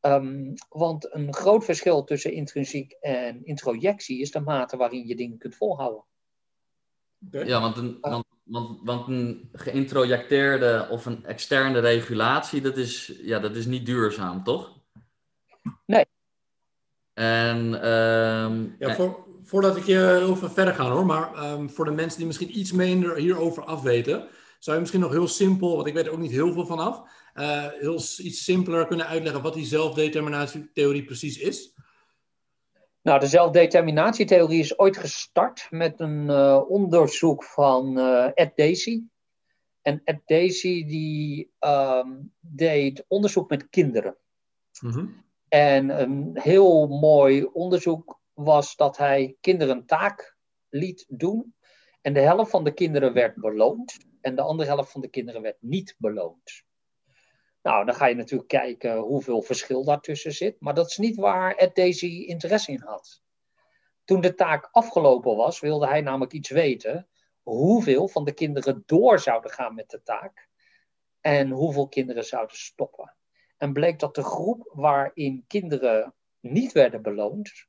Um, 0.01 0.53
want 0.69 1.13
een 1.13 1.33
groot 1.33 1.65
verschil 1.65 2.03
tussen 2.03 2.33
intrinsiek 2.33 2.91
en 2.91 3.45
introjectie 3.45 4.19
is 4.19 4.31
de 4.31 4.39
mate 4.39 4.77
waarin 4.77 5.07
je 5.07 5.15
dingen 5.15 5.37
kunt 5.37 5.55
volhouden. 5.55 6.05
Okay. 7.27 7.45
Ja, 7.45 7.61
want 7.61 7.77
een, 7.77 7.97
want, 8.01 8.25
want, 8.49 8.79
want 8.83 9.07
een 9.07 9.49
geïntrojecteerde 9.53 10.87
of 10.89 11.05
een 11.05 11.25
externe 11.25 11.79
regulatie, 11.79 12.61
dat 12.61 12.77
is, 12.77 13.13
ja, 13.21 13.39
dat 13.39 13.55
is 13.55 13.65
niet 13.65 13.85
duurzaam, 13.85 14.43
toch? 14.43 14.77
Nee. 15.85 16.05
En, 17.13 17.87
um, 17.89 18.75
ja, 18.79 18.95
voor, 18.95 19.25
voordat 19.43 19.77
ik 19.77 19.85
je 19.85 20.25
over 20.29 20.51
verder 20.51 20.73
ga 20.73 20.91
hoor, 20.91 21.05
maar 21.05 21.51
um, 21.51 21.69
voor 21.69 21.85
de 21.85 21.91
mensen 21.91 22.17
die 22.17 22.27
misschien 22.27 22.57
iets 22.57 22.71
minder 22.71 23.15
hierover 23.15 23.63
afweten, 23.63 24.27
zou 24.59 24.75
je 24.75 24.81
misschien 24.81 25.01
nog 25.01 25.11
heel 25.11 25.27
simpel, 25.27 25.75
want 25.75 25.87
ik 25.87 25.93
weet 25.93 26.05
er 26.05 26.11
ook 26.11 26.19
niet 26.19 26.31
heel 26.31 26.53
veel 26.53 26.65
van 26.65 26.79
af, 26.79 27.01
uh, 27.35 27.67
heel 27.67 27.95
iets 27.95 28.43
simpeler 28.43 28.87
kunnen 28.87 29.07
uitleggen 29.07 29.41
wat 29.41 29.53
die 29.53 29.65
zelfdeterminatietheorie 29.65 31.03
precies 31.03 31.37
is? 31.37 31.73
Nou, 33.01 33.19
de 33.19 33.27
zelfdeterminatietheorie 33.27 34.59
is 34.59 34.79
ooit 34.79 34.97
gestart 34.97 35.67
met 35.69 35.99
een 35.99 36.29
uh, 36.29 36.69
onderzoek 36.69 37.43
van 37.43 37.97
uh, 37.97 38.29
Ed 38.33 38.51
Daisy. 38.55 39.01
En 39.81 40.01
Ed 40.03 40.21
Daisy 40.25 40.85
die 40.85 41.51
um, 41.59 42.33
deed 42.39 43.05
onderzoek 43.07 43.49
met 43.49 43.69
kinderen. 43.69 44.17
Mm 44.81 44.91
-hmm. 44.91 45.23
En 45.47 46.01
een 46.01 46.39
heel 46.41 46.87
mooi 46.87 47.43
onderzoek 47.43 48.19
was 48.33 48.75
dat 48.75 48.97
hij 48.97 49.35
kinderen 49.41 49.77
een 49.77 49.85
taak 49.85 50.37
liet 50.69 51.05
doen. 51.07 51.55
En 52.01 52.13
de 52.13 52.19
helft 52.19 52.51
van 52.51 52.63
de 52.63 52.73
kinderen 52.73 53.13
werd 53.13 53.35
beloond. 53.35 53.97
En 54.21 54.35
de 54.35 54.41
andere 54.41 54.69
helft 54.69 54.91
van 54.91 55.01
de 55.01 55.09
kinderen 55.09 55.41
werd 55.41 55.57
niet 55.59 55.95
beloond. 55.97 56.63
Nou, 57.61 57.85
dan 57.85 57.95
ga 57.95 58.05
je 58.05 58.15
natuurlijk 58.15 58.49
kijken 58.49 58.97
hoeveel 58.97 59.41
verschil 59.41 59.83
daartussen 59.83 60.31
zit. 60.31 60.59
Maar 60.59 60.73
dat 60.73 60.87
is 60.89 60.97
niet 60.97 61.15
waar 61.15 61.55
Ed 61.55 61.75
Daisy 61.75 62.05
interesse 62.05 62.71
in 62.71 62.81
had. 62.81 63.21
Toen 64.03 64.21
de 64.21 64.33
taak 64.33 64.69
afgelopen 64.71 65.35
was, 65.35 65.59
wilde 65.59 65.87
hij 65.87 66.01
namelijk 66.01 66.33
iets 66.33 66.49
weten. 66.49 67.07
Hoeveel 67.41 68.07
van 68.07 68.25
de 68.25 68.33
kinderen 68.33 68.83
door 68.85 69.19
zouden 69.19 69.51
gaan 69.51 69.75
met 69.75 69.89
de 69.89 70.01
taak. 70.01 70.47
En 71.21 71.49
hoeveel 71.49 71.87
kinderen 71.87 72.25
zouden 72.25 72.57
stoppen. 72.57 73.15
En 73.57 73.73
bleek 73.73 73.99
dat 73.99 74.15
de 74.15 74.23
groep 74.23 74.71
waarin 74.73 75.43
kinderen 75.47 76.13
niet 76.39 76.71
werden 76.71 77.01
beloond, 77.01 77.67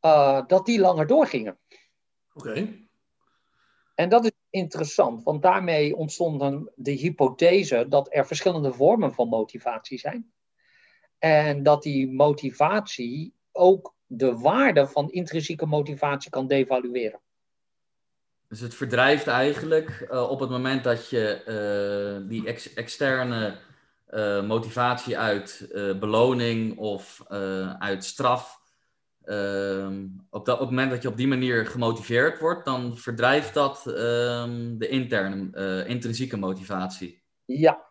uh, 0.00 0.46
dat 0.46 0.66
die 0.66 0.80
langer 0.80 1.06
doorgingen. 1.06 1.58
Oké. 2.34 2.48
Okay. 2.48 2.88
En 3.94 4.08
dat 4.08 4.24
is 4.24 4.30
interessant, 4.56 5.22
want 5.22 5.42
daarmee 5.42 5.96
ontstond 5.96 6.70
de 6.74 6.90
hypothese 6.90 7.86
dat 7.88 8.08
er 8.10 8.26
verschillende 8.26 8.72
vormen 8.72 9.12
van 9.12 9.28
motivatie 9.28 9.98
zijn. 9.98 10.32
En 11.18 11.62
dat 11.62 11.82
die 11.82 12.12
motivatie 12.12 13.34
ook 13.52 13.94
de 14.06 14.38
waarde 14.38 14.86
van 14.86 15.10
intrinsieke 15.10 15.66
motivatie 15.66 16.30
kan 16.30 16.46
devalueren. 16.46 17.20
Dus 18.48 18.60
het 18.60 18.74
verdrijft 18.74 19.26
eigenlijk 19.26 20.08
uh, 20.10 20.30
op 20.30 20.40
het 20.40 20.50
moment 20.50 20.84
dat 20.84 21.08
je 21.08 21.42
uh, 22.22 22.28
die 22.28 22.46
ex 22.46 22.74
externe 22.74 23.58
uh, 24.10 24.46
motivatie 24.46 25.18
uit 25.18 25.68
beloning 26.00 26.78
of 26.78 27.24
uit 27.78 28.04
straf 28.04 28.60
Uh, 29.26 29.88
op, 30.30 30.46
dat, 30.46 30.54
op 30.54 30.60
het 30.60 30.70
moment 30.70 30.90
dat 30.90 31.02
je 31.02 31.08
op 31.08 31.16
die 31.16 31.28
manier 31.28 31.66
gemotiveerd 31.66 32.38
wordt, 32.38 32.64
dan 32.64 32.96
verdrijft 32.96 33.54
dat 33.54 33.84
uh, 33.86 33.94
de 34.78 34.88
interne, 34.88 35.48
uh, 35.52 35.88
intrinsieke 35.88 36.36
motivatie. 36.36 37.22
Ja, 37.44 37.86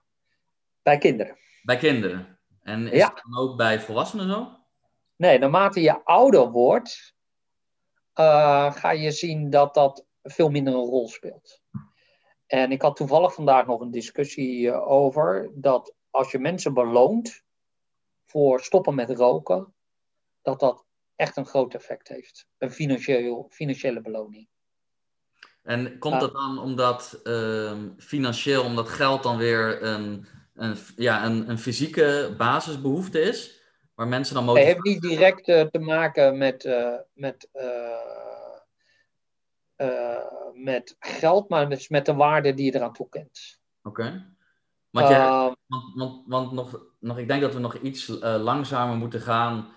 bij 0.81 0.97
kinderen. 0.97 1.37
Bij 1.63 1.77
kinderen. 1.77 2.39
En 2.61 2.87
is 2.87 2.97
Ja. 2.97 3.07
het 3.13 3.23
dan 3.29 3.43
ook 3.43 3.57
bij 3.57 3.79
volwassenen 3.79 4.29
zo? 4.29 4.57
Nee, 5.15 5.39
naarmate 5.39 5.81
je 5.81 6.03
ouder 6.05 6.51
wordt, 6.51 7.15
eh, 8.13 8.73
ga 8.73 8.91
je 8.91 9.11
zien 9.11 9.49
dat 9.49 9.73
dat 9.73 10.05
veel 10.23 10.49
minder 10.49 10.73
een 10.73 10.79
rol 10.79 11.07
speelt. 11.07 11.61
En 12.47 12.71
ik 12.71 12.81
had 12.81 12.95
toevallig 12.95 13.33
vandaag 13.33 13.65
nog 13.65 13.81
een 13.81 13.91
discussie 13.91 14.71
eh, 14.71 14.91
over 14.91 15.51
dat 15.53 15.93
als 16.09 16.31
je 16.31 16.39
mensen 16.39 16.73
beloont 16.73 17.43
voor 18.25 18.59
stoppen 18.59 18.95
met 18.95 19.09
roken, 19.09 19.73
dat 20.41 20.59
dat 20.59 20.84
echt 21.15 21.37
een 21.37 21.45
groot 21.45 21.73
effect 21.73 22.07
heeft. 22.07 22.47
Een 22.57 22.71
financieel, 22.71 23.47
financiële 23.49 24.01
beloning. 24.01 24.47
En 25.63 25.97
komt 25.99 26.13
Ah. 26.13 26.19
dat 26.19 26.33
dan 26.33 26.59
omdat 26.59 27.19
ehm, 27.23 27.89
financieel, 27.97 28.63
omdat 28.63 28.89
geld 28.89 29.23
dan 29.23 29.37
weer 29.37 29.83
een, 29.83 30.27
een, 30.53 30.75
ja, 30.95 31.25
een, 31.25 31.49
een 31.49 31.57
fysieke 31.57 32.33
basisbehoefte 32.37 33.21
is? 33.21 33.63
Waar 33.95 34.07
mensen 34.07 34.35
dan 34.35 34.43
Het 34.43 34.53
motivatie... 34.53 34.81
heeft 34.81 35.01
niet 35.01 35.11
direct 35.11 35.47
eh, 35.47 35.61
te 35.61 35.79
maken 35.79 36.37
met, 36.37 36.65
eh, 36.65 36.93
met, 37.13 37.49
eh, 39.75 40.23
met 40.53 40.95
geld, 40.99 41.49
maar 41.49 41.67
met, 41.67 41.89
met 41.89 42.05
de 42.05 42.13
waarde 42.13 42.53
die 42.53 42.65
je 42.65 42.75
eraan 42.75 42.93
toekent. 42.93 43.59
Oké. 43.83 44.33
Want, 44.89 45.07
jij, 45.07 45.19
Ehm, 45.19 45.53
want, 45.65 45.93
want, 45.95 46.23
want 46.27 46.51
nog, 46.51 46.85
nog, 46.99 47.17
ik 47.17 47.27
denk 47.27 47.41
dat 47.41 47.53
we 47.53 47.59
nog 47.59 47.75
iets 47.75 48.07
langzamer 48.21 48.95
moeten 48.95 49.21
gaan. 49.21 49.73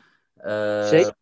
Zeker. 0.85 1.17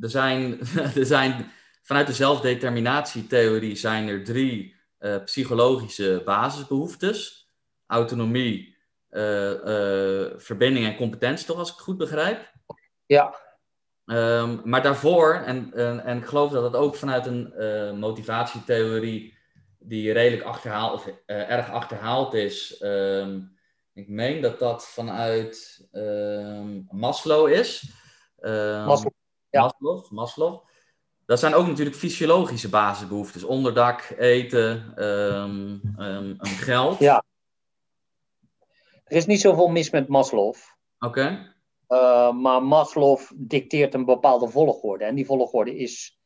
Er 0.00 0.10
zijn, 0.10 0.60
er 1.00 1.06
zijn, 1.06 1.50
vanuit 1.82 2.06
de 2.06 2.12
zelfdeterminatietheorie 2.12 3.76
zijn 3.76 4.08
er 4.08 4.24
drie 4.24 4.76
eh, 4.98 5.24
psychologische 5.24 6.22
basisbehoeftes. 6.24 7.48
Autonomie, 7.86 8.76
eh, 9.08 9.52
eh, 9.52 10.32
verbinding 10.36 10.86
en 10.86 10.96
competentie, 10.96 11.46
toch 11.46 11.58
als 11.58 11.68
ik 11.68 11.74
het 11.74 11.84
goed 11.84 11.96
begrijp? 11.96 12.52
ja, 13.06 13.46
Ehm, 14.08 14.58
maar 14.64 14.82
daarvoor, 14.82 15.34
en, 15.34 15.72
en, 15.74 16.04
en 16.04 16.18
ik 16.18 16.24
geloof 16.24 16.50
dat 16.50 16.62
het 16.62 16.76
ook 16.76 16.94
vanuit 16.94 17.26
een 17.26 17.98
motivatietheorie 17.98 19.36
die 19.78 20.12
redelijk 20.12 20.42
achterhaald, 20.42 20.94
of 20.94 21.12
erg 21.26 21.70
achterhaald 21.70 22.34
is. 22.34 22.78
ehm, 22.78 23.40
ik 23.92 24.08
meen 24.08 24.40
dat 24.40 24.58
dat 24.58 24.88
vanuit 24.88 25.86
ehm, 25.92 26.80
Maslow 26.90 27.48
is. 27.48 27.90
Maslow, 28.86 29.12
ja. 29.50 29.62
Maslow, 29.62 30.10
Maslow. 30.10 30.66
Dat 31.26 31.38
zijn 31.38 31.54
ook 31.54 31.66
natuurlijk 31.66 31.96
fysiologische 31.96 32.68
basisbehoeftes. 32.68 33.44
Onderdak, 33.44 34.14
eten, 34.18 34.92
een 35.96 36.40
geld. 36.46 36.98
Ja. 36.98 37.24
er 39.04 39.16
is 39.16 39.26
niet 39.26 39.40
zoveel 39.40 39.68
mis 39.68 39.90
met 39.90 40.08
Maslow. 40.08 40.54
Oké. 40.98 41.56
Eh, 41.88 42.32
maar 42.32 42.62
Maslow 42.62 43.20
dicteert 43.34 43.94
een 43.94 44.04
bepaalde 44.04 44.48
volgorde. 44.48 45.04
En 45.04 45.14
die 45.14 45.26
volgorde 45.26 45.76
is 45.76 46.18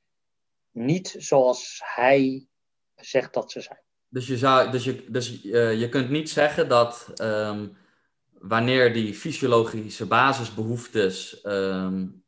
niet 0.70 1.14
zoals 1.18 1.82
hij 1.84 2.46
zegt 2.94 3.34
dat 3.34 3.50
ze 3.50 3.60
zijn. 3.60 3.80
Dus 4.08 4.26
je, 4.26 4.38
zou, 4.38 4.70
dus 4.70 4.84
je, 4.84 5.04
dus, 5.08 5.44
eh, 5.44 5.80
je 5.80 5.88
kunt 5.88 6.10
niet 6.10 6.30
zeggen 6.30 6.68
dat 6.68 7.10
ehm, 7.14 7.68
wanneer 8.38 8.92
die 8.92 9.14
fysiologische 9.14 10.06
basisbehoeftes 10.06 11.40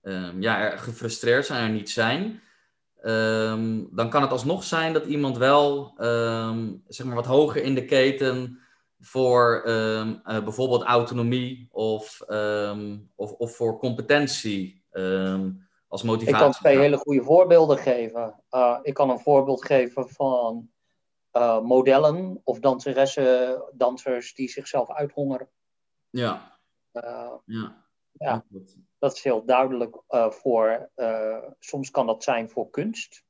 ehm, 0.04 0.42
ja, 0.42 0.58
er 0.58 0.78
gefrustreerd 0.78 1.46
zijn, 1.46 1.62
er 1.62 1.70
niet 1.70 1.90
zijn, 1.90 2.40
ehm, 3.00 3.84
dan 3.90 4.10
kan 4.10 4.22
het 4.22 4.30
alsnog 4.30 4.64
zijn 4.64 4.92
dat 4.92 5.04
iemand 5.04 5.36
wel 5.36 5.94
ehm, 5.96 6.72
zeg 6.88 7.06
maar 7.06 7.14
wat 7.14 7.26
hoger 7.26 7.62
in 7.62 7.74
de 7.74 7.84
keten 7.84 8.58
voor 9.00 9.62
eh, 9.64 10.10
bijvoorbeeld 10.24 10.82
autonomie 10.82 11.68
of, 11.70 12.20
of, 13.14 13.32
of 13.32 13.56
voor 13.56 13.78
competentie 13.78 14.84
als 15.88 16.02
motivatie. 16.02 16.34
Ik 16.34 16.42
kan 16.42 16.52
twee 16.52 16.78
hele 16.78 16.96
goede 16.96 17.22
voorbeelden 17.22 17.78
geven. 17.78 18.42
Uh, 18.50 18.78
ik 18.82 18.94
kan 18.94 19.10
een 19.10 19.18
voorbeeld 19.18 19.64
geven 19.64 20.08
van 20.08 20.70
uh, 21.32 21.60
modellen 21.60 22.40
of 22.44 22.58
danseressen, 22.58 23.62
dansers 23.72 24.34
die 24.34 24.48
zichzelf 24.48 24.90
uithongeren. 24.90 25.48
Ja, 26.10 26.54
Uh, 26.94 27.32
ja. 27.44 27.84
Ja. 28.12 28.44
Dat 29.04 29.16
is 29.16 29.22
heel 29.22 29.44
duidelijk 29.44 30.02
uh, 30.08 30.30
voor. 30.30 30.90
uh, 30.96 31.50
soms 31.58 31.90
kan 31.90 32.06
dat 32.06 32.22
zijn 32.22 32.50
voor 32.50 32.70
kunst, 32.70 33.24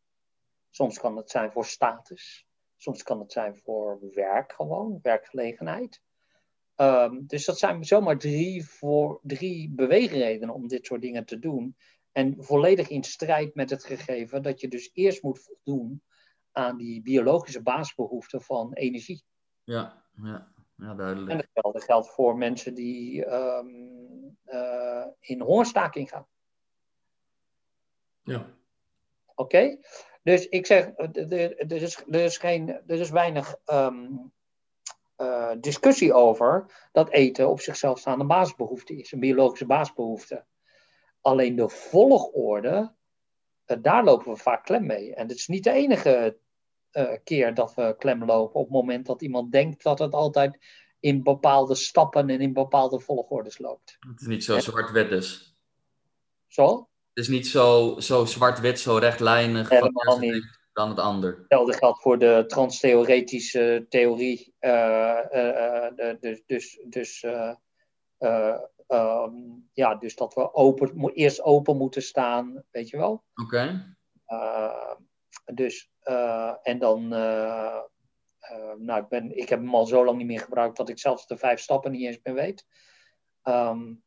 soms 0.70 0.98
kan 0.98 1.16
het 1.16 1.30
zijn 1.30 1.52
voor 1.52 1.64
status, 1.64 2.46
soms 2.76 3.02
kan 3.02 3.20
het 3.20 3.32
zijn 3.32 3.56
voor 3.56 3.98
werk 4.14 4.52
gewoon, 4.52 4.98
werkgelegenheid. 5.02 6.02
Um, 6.76 7.26
dus 7.26 7.44
dat 7.44 7.58
zijn 7.58 7.84
zomaar 7.84 8.18
drie, 8.18 8.68
voor, 8.68 9.20
drie 9.22 9.70
beweegredenen 9.70 10.54
om 10.54 10.68
dit 10.68 10.86
soort 10.86 11.00
dingen 11.00 11.24
te 11.24 11.38
doen. 11.38 11.76
En 12.12 12.36
volledig 12.38 12.88
in 12.88 13.04
strijd 13.04 13.54
met 13.54 13.70
het 13.70 13.84
gegeven 13.84 14.42
dat 14.42 14.60
je 14.60 14.68
dus 14.68 14.90
eerst 14.92 15.22
moet 15.22 15.42
voldoen 15.42 16.02
aan 16.52 16.76
die 16.76 17.02
biologische 17.02 17.62
basisbehoeften 17.62 18.42
van 18.42 18.72
energie. 18.72 19.24
Ja, 19.64 20.04
ja, 20.22 20.53
ja 20.74 20.94
duidelijk. 20.94 21.30
En 21.30 21.48
dat 21.52 21.84
geldt 21.84 22.10
voor 22.10 22.36
mensen 22.36 22.74
die 22.74 23.26
um, 23.26 24.36
uh, 24.46 25.06
in 25.20 25.40
hongerstaking 25.40 26.08
gaan. 26.08 26.26
Ja. 28.22 28.56
Oké, 29.34 29.42
okay? 29.42 29.80
dus 30.22 30.48
ik 30.48 30.66
zeg, 30.66 30.90
er 30.96 31.72
is, 31.72 32.04
er 32.10 32.20
is, 32.20 32.38
geen, 32.38 32.68
er 32.68 33.00
is 33.00 33.10
weinig 33.10 33.56
um, 33.66 34.32
uh, 35.16 35.52
discussie 35.60 36.12
over 36.12 36.66
dat 36.92 37.10
eten 37.10 37.48
op 37.48 37.60
zichzelf 37.60 37.98
staande 37.98 38.24
basisbehoefte 38.24 38.96
is, 38.96 39.12
een 39.12 39.20
biologische 39.20 39.66
basisbehoefte. 39.66 40.44
Alleen 41.20 41.56
de 41.56 41.68
volgorde, 41.68 42.94
uh, 43.66 43.76
daar 43.82 44.04
lopen 44.04 44.32
we 44.32 44.36
vaak 44.36 44.64
klem 44.64 44.86
mee. 44.86 45.14
En 45.14 45.28
het 45.28 45.36
is 45.36 45.46
niet 45.46 45.64
de 45.64 45.70
enige 45.70 46.38
keer 47.24 47.54
dat 47.54 47.74
we 47.74 47.94
klem 47.98 48.24
lopen 48.24 48.60
op 48.60 48.64
het 48.64 48.74
moment 48.74 49.06
dat 49.06 49.22
iemand 49.22 49.52
denkt 49.52 49.82
dat 49.82 49.98
het 49.98 50.12
altijd 50.12 50.58
in 51.00 51.22
bepaalde 51.22 51.74
stappen 51.74 52.30
en 52.30 52.40
in 52.40 52.52
bepaalde 52.52 53.00
volgordes 53.00 53.58
loopt. 53.58 53.96
Het 54.00 54.20
is 54.20 54.26
niet 54.26 54.44
zo 54.44 54.58
zwart-wit 54.58 55.08
dus. 55.08 55.54
Zo? 56.46 56.88
Het 57.12 57.24
is 57.24 57.28
niet 57.28 57.46
zo, 57.46 57.94
zo 57.98 58.24
zwart-wit, 58.24 58.80
zo 58.80 58.96
rechtlijnig 58.96 59.68
Helemaal 59.68 60.18
niet. 60.18 60.58
dan 60.72 60.88
het 60.88 60.98
ander. 60.98 61.36
Hetzelfde 61.38 61.72
geldt 61.72 62.00
voor 62.00 62.18
de 62.18 62.44
transtheoretische 62.46 63.86
theorie. 63.88 64.54
Uh, 64.60 65.18
dus 66.20 66.42
dus, 66.46 66.80
dus 66.88 67.24
um, 68.88 69.68
ja, 69.72 69.94
dus 69.94 70.16
dat 70.16 70.34
we 70.34 70.54
open, 70.54 71.12
eerst 71.12 71.42
open 71.42 71.76
moeten 71.76 72.02
staan, 72.02 72.64
weet 72.70 72.88
je 72.88 72.96
wel. 72.96 73.24
Oké. 73.34 73.42
Okay. 73.42 73.96
Dus, 75.44 75.90
en 76.62 76.78
dan 76.78 77.12
uh, 77.12 77.80
nou, 78.76 79.02
ik, 79.02 79.08
ben, 79.08 79.36
ik 79.36 79.48
heb 79.48 79.58
hem 79.58 79.74
al 79.74 79.86
zo 79.86 80.04
lang 80.04 80.18
niet 80.18 80.26
meer 80.26 80.40
gebruikt 80.40 80.76
dat 80.76 80.88
ik 80.88 80.98
zelfs 80.98 81.26
de 81.26 81.36
vijf 81.36 81.60
stappen 81.60 81.90
niet 81.90 82.06
eens 82.06 82.18
meer 82.22 82.34
weet. 82.34 82.66
Um, 83.42 84.02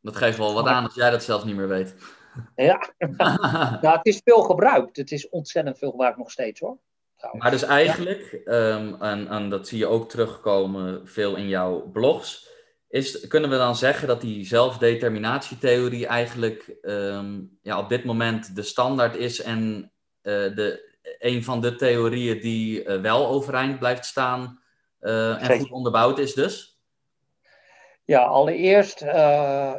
dat 0.00 0.16
geeft 0.16 0.38
wel 0.38 0.54
wat 0.54 0.64
maar, 0.64 0.72
aan 0.72 0.84
als 0.84 0.94
jij 0.94 1.10
dat 1.10 1.22
zelf 1.22 1.44
niet 1.44 1.56
meer 1.56 1.68
weet. 1.68 1.94
Ja, 2.54 2.92
nou, 3.82 3.96
het 3.96 4.06
is 4.06 4.20
veel 4.24 4.42
gebruikt. 4.42 4.96
Het 4.96 5.12
is 5.12 5.28
ontzettend 5.28 5.78
veel 5.78 5.90
gebruikt 5.90 6.18
nog 6.18 6.30
steeds 6.30 6.60
hoor. 6.60 6.78
Trouwens. 7.16 7.42
Maar 7.42 7.52
dus 7.52 7.62
eigenlijk, 7.62 8.42
ja. 8.44 8.74
um, 8.74 9.02
en, 9.02 9.28
en, 9.28 9.48
dat 9.48 9.68
zie 9.68 9.78
je 9.78 9.86
ook 9.86 10.08
terugkomen 10.08 11.08
veel 11.08 11.36
in 11.36 11.48
jouw 11.48 11.80
blogs, 11.80 12.48
is, 12.88 13.26
kunnen 13.26 13.50
we 13.50 13.56
dan 13.56 13.76
zeggen 13.76 14.08
dat 14.08 14.20
die 14.20 14.46
zelfdeterminatietheorie 14.46 16.06
eigenlijk 16.06 16.76
um, 16.82 17.58
ja, 17.62 17.78
op 17.78 17.88
dit 17.88 18.04
moment 18.04 18.56
de 18.56 18.62
standaard 18.62 19.16
is 19.16 19.42
en 19.42 19.92
de, 20.54 20.96
een 21.18 21.44
van 21.44 21.60
de 21.60 21.76
theorieën 21.76 22.40
die 22.40 22.84
uh, 22.84 23.00
wel 23.00 23.26
overeind 23.26 23.78
blijft 23.78 24.04
staan 24.04 24.62
uh, 25.00 25.50
en 25.50 25.58
goed 25.58 25.70
onderbouwd 25.70 26.18
is 26.18 26.34
dus? 26.34 26.80
Ja, 28.04 28.22
allereerst 28.22 29.04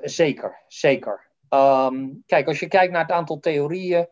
zeker, 0.01 0.63
zeker. 0.67 1.29
Um, 1.49 2.23
kijk, 2.25 2.47
als 2.47 2.59
je 2.59 2.67
kijkt 2.67 2.91
naar 2.91 3.01
het 3.01 3.11
aantal 3.11 3.39
theorieën, 3.39 4.07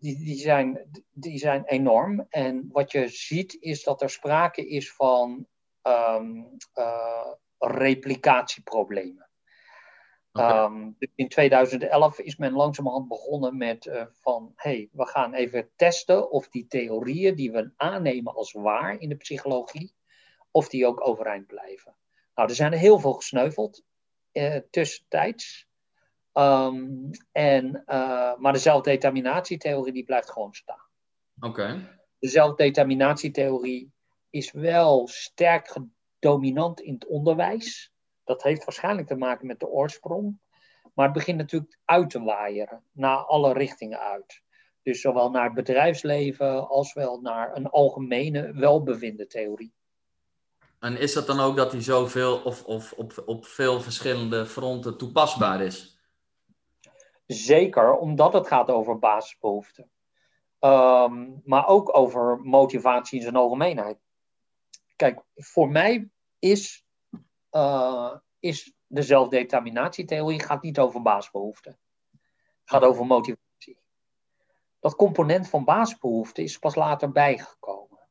die, 0.00 0.24
die, 0.24 0.38
zijn, 0.38 0.90
die 1.10 1.38
zijn 1.38 1.64
enorm. 1.64 2.26
En 2.28 2.68
wat 2.72 2.92
je 2.92 3.08
ziet 3.08 3.56
is 3.60 3.82
dat 3.82 4.02
er 4.02 4.10
sprake 4.10 4.68
is 4.68 4.92
van 4.92 5.46
um, 5.82 6.56
replicatieproblemen. 7.58 9.30
Okay. 10.32 10.64
Um, 10.64 10.96
in 11.14 11.28
2011 11.28 12.18
is 12.18 12.36
men 12.36 12.52
langzamerhand 12.52 13.08
begonnen 13.08 13.56
met 13.56 13.86
uh, 13.86 14.04
van, 14.10 14.52
hey, 14.56 14.88
we 14.92 15.06
gaan 15.06 15.34
even 15.34 15.68
testen 15.76 16.30
of 16.30 16.48
die 16.48 16.66
theorieën 16.66 17.34
die 17.34 17.52
we 17.52 17.70
aannemen 17.76 18.34
als 18.34 18.52
waar 18.52 19.00
in 19.00 19.08
de 19.08 19.16
psychologie, 19.16 19.94
of 20.50 20.68
die 20.68 20.86
ook 20.86 21.06
overeind 21.06 21.46
blijven. 21.46 21.94
Nou, 22.34 22.48
er 22.48 22.54
zijn 22.54 22.72
er 22.72 22.78
heel 22.78 22.98
veel 22.98 23.12
gesneuveld 23.12 23.82
uh, 24.32 24.56
tussentijds. 24.70 25.66
Um, 26.32 27.10
en, 27.32 27.82
uh, 27.86 28.36
maar 28.36 28.52
de 28.52 28.58
zelfdeterminatietheorie 28.58 29.92
die 29.92 30.04
blijft 30.04 30.30
gewoon 30.30 30.54
staan. 30.54 30.86
Oké. 31.36 31.48
Okay. 31.48 31.88
De 32.18 32.28
zelfdeterminatietheorie 32.28 33.92
is 34.30 34.52
wel 34.52 35.08
sterk 35.08 35.76
dominant 36.18 36.80
in 36.80 36.94
het 36.94 37.06
onderwijs. 37.06 37.91
Dat 38.32 38.42
heeft 38.42 38.64
waarschijnlijk 38.64 39.08
te 39.08 39.16
maken 39.16 39.46
met 39.46 39.60
de 39.60 39.68
oorsprong. 39.68 40.38
Maar 40.94 41.04
het 41.04 41.14
begint 41.14 41.38
natuurlijk 41.38 41.78
uit 41.84 42.10
te 42.10 42.22
waaieren, 42.22 42.84
naar 42.92 43.16
alle 43.16 43.52
richtingen 43.52 43.98
uit. 44.00 44.42
Dus 44.82 45.00
zowel 45.00 45.30
naar 45.30 45.44
het 45.44 45.54
bedrijfsleven 45.54 46.68
als 46.68 46.92
wel 46.92 47.20
naar 47.20 47.56
een 47.56 47.66
algemene 47.66 48.52
welbevinden 48.52 49.28
theorie. 49.28 49.74
En 50.78 50.98
is 50.98 51.12
dat 51.12 51.26
dan 51.26 51.40
ook 51.40 51.56
dat 51.56 51.70
die 51.70 51.80
zoveel 51.80 52.42
of, 52.42 52.64
of 52.64 52.92
op, 52.92 53.22
op 53.26 53.44
veel 53.46 53.80
verschillende 53.80 54.46
fronten 54.46 54.98
toepasbaar 54.98 55.60
is? 55.60 55.98
Zeker, 57.26 57.96
omdat 57.96 58.32
het 58.32 58.46
gaat 58.46 58.70
over 58.70 58.98
basisbehoeften. 58.98 59.90
Um, 60.60 61.40
maar 61.44 61.66
ook 61.66 61.96
over 61.96 62.38
motivatie 62.42 63.16
in 63.16 63.22
zijn 63.22 63.36
algemeenheid. 63.36 63.98
Kijk, 64.96 65.22
voor 65.34 65.68
mij 65.68 66.10
is 66.38 66.84
uh, 67.52 68.16
is 68.38 68.72
de 68.86 69.02
zelfdeterminatietheorie 69.02 70.42
gaat 70.42 70.62
niet 70.62 70.78
over 70.78 71.02
basisbehoeften. 71.02 71.78
Het 72.10 72.70
gaat 72.70 72.82
over 72.82 73.06
motivatie. 73.06 73.80
Dat 74.80 74.96
component 74.96 75.48
van 75.48 75.64
basisbehoeften 75.64 76.42
is 76.42 76.58
pas 76.58 76.74
later 76.74 77.12
bijgekomen. 77.12 78.08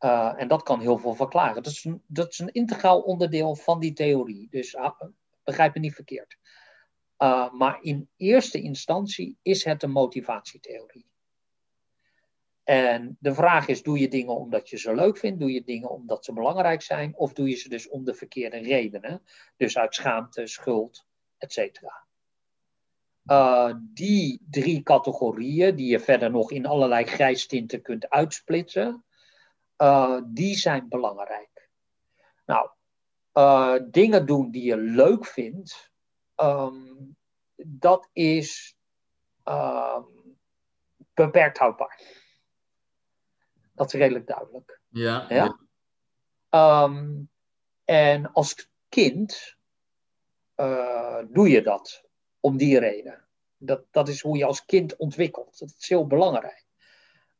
Uh, 0.00 0.40
en 0.40 0.48
dat 0.48 0.62
kan 0.62 0.80
heel 0.80 0.98
veel 0.98 1.14
verklaren. 1.14 1.62
Dat 1.62 1.72
is, 1.72 1.84
een, 1.84 2.02
dat 2.06 2.30
is 2.30 2.38
een 2.38 2.52
integraal 2.52 3.00
onderdeel 3.00 3.56
van 3.56 3.80
die 3.80 3.92
theorie. 3.92 4.48
Dus 4.50 4.74
uh, 4.74 4.90
begrijp 5.44 5.74
me 5.74 5.80
niet 5.80 5.94
verkeerd. 5.94 6.38
Uh, 7.18 7.52
maar 7.52 7.78
in 7.82 8.08
eerste 8.16 8.60
instantie 8.60 9.38
is 9.42 9.64
het 9.64 9.82
een 9.82 9.90
motivatietheorie. 9.90 11.10
En 12.70 13.16
de 13.20 13.34
vraag 13.34 13.68
is: 13.68 13.82
doe 13.82 13.98
je 13.98 14.08
dingen 14.08 14.36
omdat 14.36 14.68
je 14.68 14.78
ze 14.78 14.94
leuk 14.94 15.18
vindt? 15.18 15.40
Doe 15.40 15.52
je 15.52 15.64
dingen 15.64 15.90
omdat 15.90 16.24
ze 16.24 16.32
belangrijk 16.32 16.82
zijn? 16.82 17.16
Of 17.16 17.32
doe 17.32 17.48
je 17.48 17.56
ze 17.56 17.68
dus 17.68 17.88
om 17.88 18.04
de 18.04 18.14
verkeerde 18.14 18.58
redenen? 18.58 19.22
Dus 19.56 19.78
uit 19.78 19.94
schaamte, 19.94 20.46
schuld, 20.46 21.06
etc. 21.38 21.82
Uh, 23.24 23.74
die 23.80 24.46
drie 24.50 24.82
categorieën, 24.82 25.76
die 25.76 25.90
je 25.90 26.00
verder 26.00 26.30
nog 26.30 26.50
in 26.50 26.66
allerlei 26.66 27.04
grijstinten 27.04 27.82
kunt 27.82 28.08
uitsplitsen, 28.08 29.04
uh, 29.78 30.20
die 30.26 30.56
zijn 30.56 30.88
belangrijk. 30.88 31.68
Nou, 32.46 32.70
uh, 33.34 33.74
dingen 33.90 34.26
doen 34.26 34.50
die 34.50 34.64
je 34.64 34.76
leuk 34.76 35.26
vindt, 35.26 35.92
um, 36.36 37.16
dat 37.66 38.08
is 38.12 38.76
um, 39.44 40.36
beperkt 41.14 41.58
houdbaar. 41.58 42.19
Dat 43.80 43.94
is 43.94 44.00
redelijk 44.00 44.26
duidelijk. 44.26 44.80
Ja. 44.88 45.26
ja? 45.28 45.58
Um, 46.84 47.30
en 47.84 48.32
als 48.32 48.68
kind 48.88 49.56
uh, 50.56 51.18
doe 51.28 51.48
je 51.48 51.62
dat 51.62 52.04
om 52.40 52.56
die 52.56 52.78
reden. 52.78 53.24
Dat, 53.56 53.84
dat 53.90 54.08
is 54.08 54.20
hoe 54.20 54.36
je 54.36 54.44
als 54.44 54.64
kind 54.64 54.96
ontwikkelt. 54.96 55.58
Dat 55.58 55.74
is 55.78 55.88
heel 55.88 56.06
belangrijk. 56.06 56.64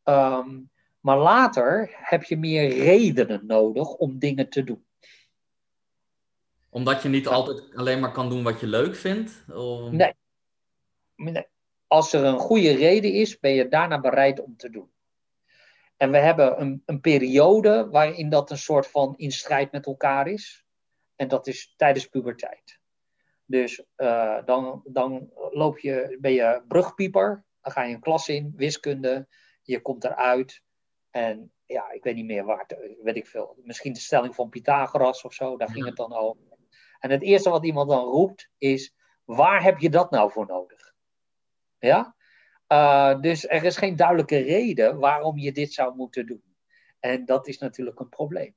Um, 0.04 0.70
maar 1.00 1.18
later 1.18 1.90
heb 1.92 2.22
je 2.22 2.36
meer 2.36 2.68
redenen 2.68 3.46
nodig 3.46 3.88
om 3.94 4.18
dingen 4.18 4.48
te 4.48 4.64
doen. 4.64 4.86
Omdat 6.68 7.02
je 7.02 7.08
niet 7.08 7.26
altijd 7.26 7.74
alleen 7.74 8.00
maar 8.00 8.12
kan 8.12 8.28
doen 8.28 8.42
wat 8.42 8.60
je 8.60 8.66
leuk 8.66 8.96
vindt? 8.96 9.44
Of... 9.52 9.90
Nee. 9.90 10.14
nee. 11.16 11.46
Als 11.86 12.12
er 12.12 12.24
een 12.24 12.38
goede 12.38 12.72
reden 12.72 13.12
is, 13.12 13.38
ben 13.38 13.52
je 13.52 13.68
daarna 13.68 14.00
bereid 14.00 14.40
om 14.40 14.56
te 14.56 14.70
doen. 14.70 14.90
En 16.00 16.10
we 16.10 16.18
hebben 16.18 16.60
een, 16.60 16.82
een 16.86 17.00
periode 17.00 17.88
waarin 17.90 18.28
dat 18.28 18.50
een 18.50 18.58
soort 18.58 18.86
van 18.86 19.14
in 19.16 19.32
strijd 19.32 19.72
met 19.72 19.86
elkaar 19.86 20.26
is. 20.26 20.64
En 21.16 21.28
dat 21.28 21.46
is 21.46 21.74
tijdens 21.76 22.06
puberteit. 22.06 22.80
Dus 23.44 23.84
uh, 23.96 24.44
dan, 24.44 24.82
dan 24.84 25.30
loop 25.50 25.78
je, 25.78 26.16
ben 26.20 26.32
je 26.32 26.62
brugpieper, 26.68 27.44
dan 27.60 27.72
ga 27.72 27.82
je 27.82 27.94
een 27.94 28.00
klas 28.00 28.28
in, 28.28 28.52
wiskunde, 28.56 29.28
je 29.62 29.80
komt 29.80 30.04
eruit. 30.04 30.62
En 31.10 31.52
ja, 31.66 31.90
ik 31.90 32.02
weet 32.02 32.14
niet 32.14 32.26
meer 32.26 32.44
waar, 32.44 32.66
weet 33.02 33.16
ik 33.16 33.26
veel. 33.26 33.56
Misschien 33.62 33.92
de 33.92 34.00
stelling 34.00 34.34
van 34.34 34.48
Pythagoras 34.48 35.22
of 35.22 35.32
zo, 35.32 35.56
daar 35.56 35.70
ging 35.70 35.86
het 35.86 35.96
dan 35.96 36.12
over. 36.12 36.42
En 36.98 37.10
het 37.10 37.22
eerste 37.22 37.50
wat 37.50 37.64
iemand 37.64 37.88
dan 37.88 38.04
roept 38.04 38.50
is, 38.58 38.94
waar 39.24 39.62
heb 39.62 39.78
je 39.78 39.90
dat 39.90 40.10
nou 40.10 40.30
voor 40.30 40.46
nodig? 40.46 40.94
Ja? 41.78 42.14
Uh, 42.72 43.20
dus 43.20 43.48
er 43.48 43.64
is 43.64 43.76
geen 43.76 43.96
duidelijke 43.96 44.38
reden 44.38 44.98
waarom 44.98 45.38
je 45.38 45.52
dit 45.52 45.72
zou 45.72 45.96
moeten 45.96 46.26
doen. 46.26 46.42
En 47.00 47.24
dat 47.24 47.46
is 47.46 47.58
natuurlijk 47.58 48.00
een 48.00 48.08
probleem. 48.08 48.54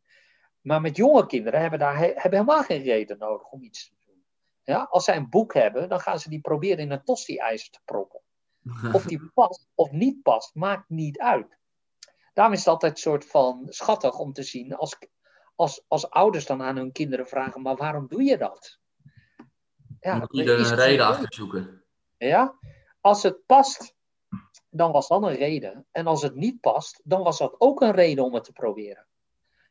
Maar 0.61 0.81
met 0.81 0.95
jonge 0.95 1.25
kinderen 1.25 1.61
hebben, 1.61 1.79
daar, 1.79 1.97
hebben 1.97 2.31
helemaal 2.31 2.63
geen 2.63 2.83
reden 2.83 3.17
nodig 3.17 3.49
om 3.49 3.63
iets 3.63 3.87
te 3.87 3.95
doen. 4.05 4.23
Ja? 4.63 4.87
Als 4.89 5.03
zij 5.03 5.15
een 5.15 5.29
boek 5.29 5.53
hebben, 5.53 5.89
dan 5.89 5.99
gaan 5.99 6.19
ze 6.19 6.29
die 6.29 6.41
proberen 6.41 6.77
in 6.77 6.91
een 6.91 7.03
tosti-ijzer 7.03 7.69
te 7.71 7.79
proppen. 7.85 8.21
Of 8.93 9.05
die 9.05 9.31
past 9.33 9.67
of 9.75 9.91
niet 9.91 10.21
past, 10.21 10.55
maakt 10.55 10.89
niet 10.89 11.19
uit. 11.19 11.57
Daarom 12.33 12.53
is 12.53 12.59
het 12.59 12.67
altijd 12.67 12.91
een 12.91 12.97
soort 12.97 13.25
van 13.25 13.65
schattig 13.69 14.19
om 14.19 14.33
te 14.33 14.43
zien 14.43 14.75
als, 14.75 14.97
als, 15.55 15.85
als 15.87 16.09
ouders 16.09 16.45
dan 16.45 16.61
aan 16.61 16.75
hun 16.75 16.91
kinderen 16.91 17.27
vragen, 17.27 17.61
maar 17.61 17.75
waarom 17.75 18.07
doe 18.07 18.23
je 18.23 18.37
dat? 18.37 18.79
Ja, 19.99 20.17
Moet 20.17 20.35
je 20.35 20.43
er 20.43 20.59
een 20.59 20.75
reden 20.75 21.05
achter 21.05 21.33
zoeken. 21.33 21.83
Ja, 22.17 22.55
als 23.01 23.23
het 23.23 23.45
past, 23.45 23.95
dan 24.73 24.91
was 24.91 25.07
dat 25.07 25.23
een 25.23 25.35
reden. 25.35 25.85
En 25.91 26.07
als 26.07 26.21
het 26.21 26.35
niet 26.35 26.59
past, 26.59 27.01
dan 27.03 27.23
was 27.23 27.37
dat 27.37 27.55
ook 27.57 27.81
een 27.81 27.91
reden 27.91 28.23
om 28.23 28.33
het 28.33 28.43
te 28.43 28.51
proberen. 28.51 29.07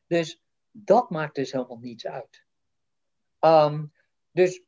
Dus 0.06 0.42
dat 0.70 1.10
maakt 1.10 1.34
dus 1.34 1.52
helemaal 1.52 1.78
niets 1.78 2.06
uit. 2.06 2.44
Um, 3.40 3.92
dus 4.30 4.62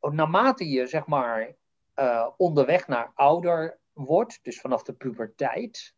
naarmate 0.00 0.68
je 0.68 0.86
zeg 0.86 1.06
maar 1.06 1.56
uh, 1.94 2.28
onderweg 2.36 2.88
naar 2.88 3.12
ouder 3.14 3.78
wordt, 3.92 4.38
dus 4.42 4.60
vanaf 4.60 4.82
de 4.82 4.92
puberteit, 4.92 5.94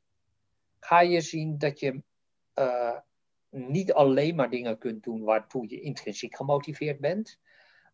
ga 0.78 1.00
je 1.00 1.20
zien 1.20 1.58
dat 1.58 1.80
je 1.80 2.02
uh, 2.54 2.98
niet 3.48 3.92
alleen 3.92 4.34
maar 4.34 4.50
dingen 4.50 4.78
kunt 4.78 5.02
doen 5.02 5.22
waartoe 5.22 5.68
je 5.68 5.80
intrinsiek 5.80 6.36
gemotiveerd 6.36 7.00
bent, 7.00 7.38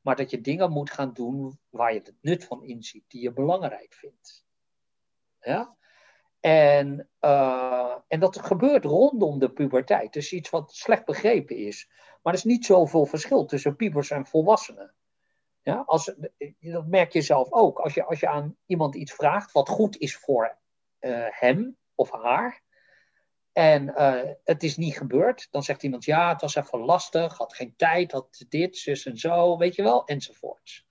maar 0.01 0.17
dat 0.17 0.31
je 0.31 0.41
dingen 0.41 0.71
moet 0.71 0.91
gaan 0.91 1.13
doen 1.13 1.59
waar 1.71 1.93
je 1.93 1.99
het 1.99 2.15
nut 2.21 2.45
van 2.45 2.65
inziet, 2.65 3.05
die 3.09 3.23
je 3.23 3.33
belangrijk 3.33 3.95
vindt. 3.95 4.45
Ja? 5.41 5.77
En, 6.47 7.09
uh, 7.21 7.95
en 8.09 8.21
dat 8.21 8.39
gebeurt 8.39 8.85
rondom 8.85 9.39
de 9.39 9.51
puberteit. 9.51 10.13
Dus 10.13 10.33
iets 10.33 10.51
wat 10.51 10.75
slecht 10.75 11.05
begrepen 11.05 11.57
is. 11.57 11.89
Maar 12.23 12.33
er 12.33 12.39
is 12.39 12.45
niet 12.45 12.65
zoveel 12.65 13.07
verschil 13.07 13.45
tussen 13.45 13.77
piepers 13.77 14.11
en 14.11 14.27
volwassenen. 14.27 14.95
Ja, 15.63 15.83
als, 15.87 16.15
dat 16.61 16.87
merk 16.87 17.13
je 17.13 17.21
zelf 17.21 17.53
ook. 17.53 17.79
Als 17.79 17.95
je, 17.95 18.05
als 18.05 18.21
je 18.21 18.29
aan 18.29 18.57
iemand 18.67 18.95
iets 18.95 19.13
vraagt 19.13 19.53
wat 19.53 19.69
goed 19.69 19.97
is 19.97 20.17
voor 20.17 20.59
uh, 21.01 21.27
hem 21.29 21.77
of 21.95 22.11
haar. 22.11 22.63
En 23.53 23.89
uh, 23.89 24.33
het 24.45 24.63
is 24.63 24.77
niet 24.77 24.97
gebeurd. 24.97 25.49
Dan 25.51 25.63
zegt 25.63 25.83
iemand, 25.83 26.05
ja, 26.05 26.29
het 26.29 26.41
was 26.41 26.55
even 26.55 26.79
lastig, 26.79 27.39
had 27.39 27.55
geen 27.55 27.75
tijd, 27.77 28.13
had 28.13 28.45
dit, 28.49 28.77
zus 28.77 29.07
en 29.07 29.19
zo, 29.19 29.57
weet 29.57 29.75
je 29.75 29.83
wel, 29.83 30.05
enzovoorts. 30.05 30.87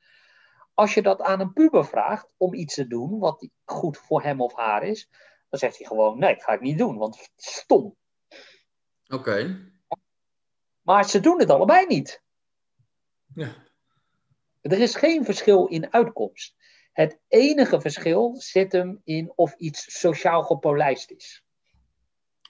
Als 0.74 0.94
je 0.94 1.02
dat 1.02 1.22
aan 1.22 1.40
een 1.40 1.54
puber 1.54 1.86
vraagt 1.86 2.30
om 2.38 2.54
iets 2.54 2.76
te 2.76 2.88
doen 2.88 3.20
wat 3.20 3.50
goed 3.66 3.98
voor 3.98 4.24
hem 4.24 4.42
of 4.42 4.56
haar 4.56 4.84
is, 4.84 5.10
dan 5.60 5.70
zegt 5.70 5.78
hij 5.78 5.88
gewoon, 5.88 6.20
nee, 6.20 6.36
ga 6.36 6.54
ik 6.54 6.62
niet 6.62 6.78
doen, 6.78 6.98
want 6.98 7.18
het 7.18 7.32
is 7.38 7.54
stom. 7.54 7.96
Oké. 9.08 9.16
Okay. 9.16 9.72
Maar 10.82 11.10
ze 11.10 11.20
doen 11.20 11.40
het 11.40 11.50
allebei 11.50 11.86
niet. 11.88 12.24
Ja. 13.34 13.56
Er 14.62 14.80
is 14.80 14.96
geen 14.96 15.26
verschil 15.26 15.66
in 15.66 15.94
uitkomst. 15.94 16.56
Het 16.92 17.20
enige 17.28 17.82
verschil 17.82 18.36
zit 18.38 18.72
hem 18.72 19.02
in 19.04 19.34
of 19.36 19.54
iets 19.54 20.00
sociaal 20.00 20.44
gepolijst 20.44 21.12
is. 21.12 21.44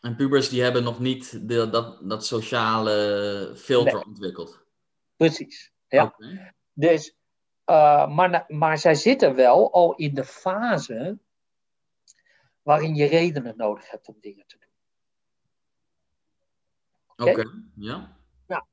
En 0.02 0.15
pubers 0.15 0.50
die 0.50 0.62
hebben 0.62 0.84
nog 0.84 1.00
niet 1.00 1.50
de, 1.50 1.70
dat, 1.70 2.10
dat 2.10 2.26
sociale 2.26 3.54
filter 3.56 3.94
nee. 3.94 4.06
ontwikkeld. 4.06 4.65
Precies, 5.15 5.72
ja. 5.88 6.04
Okay. 6.04 6.54
Dus, 6.74 7.15
uh, 7.65 8.15
maar, 8.15 8.46
maar 8.48 8.78
zij 8.78 8.96
zitten 8.96 9.36
wel 9.36 9.74
al 9.74 9.96
in 9.96 10.13
de 10.13 10.26
fase 10.26 11.20
waarin 12.65 12.95
je 12.95 13.06
redenen 13.06 13.58
nodig 13.58 13.89
hebt 13.91 14.08
om 14.08 14.17
dingen 14.19 14.47
te 14.47 14.58
doen. 14.60 14.69
Oké, 17.08 17.30
okay? 17.30 17.45
okay, 17.45 17.62
ja. 17.75 18.17
Nou, 18.47 18.63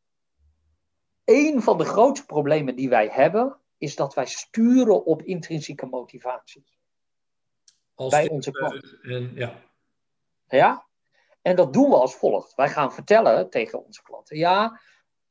een 1.25 1.63
van 1.63 1.79
de 1.79 1.85
grootste 1.85 2.27
problemen 2.27 2.77
die 2.77 2.89
wij 2.89 3.09
hebben, 3.09 3.59
is 3.79 3.97
dat 3.97 4.15
wij 4.15 4.27
sturen 4.27 5.05
op 5.05 5.23
intrinsieke 5.23 5.87
motivatie. 5.87 6.65
Als 7.95 8.11
bij 8.11 8.29
onze 8.29 8.51
klanten. 8.51 8.99
En, 9.03 9.35
ja. 9.35 9.63
ja, 10.49 10.87
en 11.43 11.57
dat 11.57 11.73
doen 11.73 11.91
we 11.91 11.97
als 11.97 12.15
volgt. 12.15 12.55
Wij 12.55 12.69
gaan 12.69 12.93
vertellen 12.93 13.51
tegen 13.51 13.85
onze 13.85 14.03
klanten: 14.03 14.37
ja, 14.37 14.81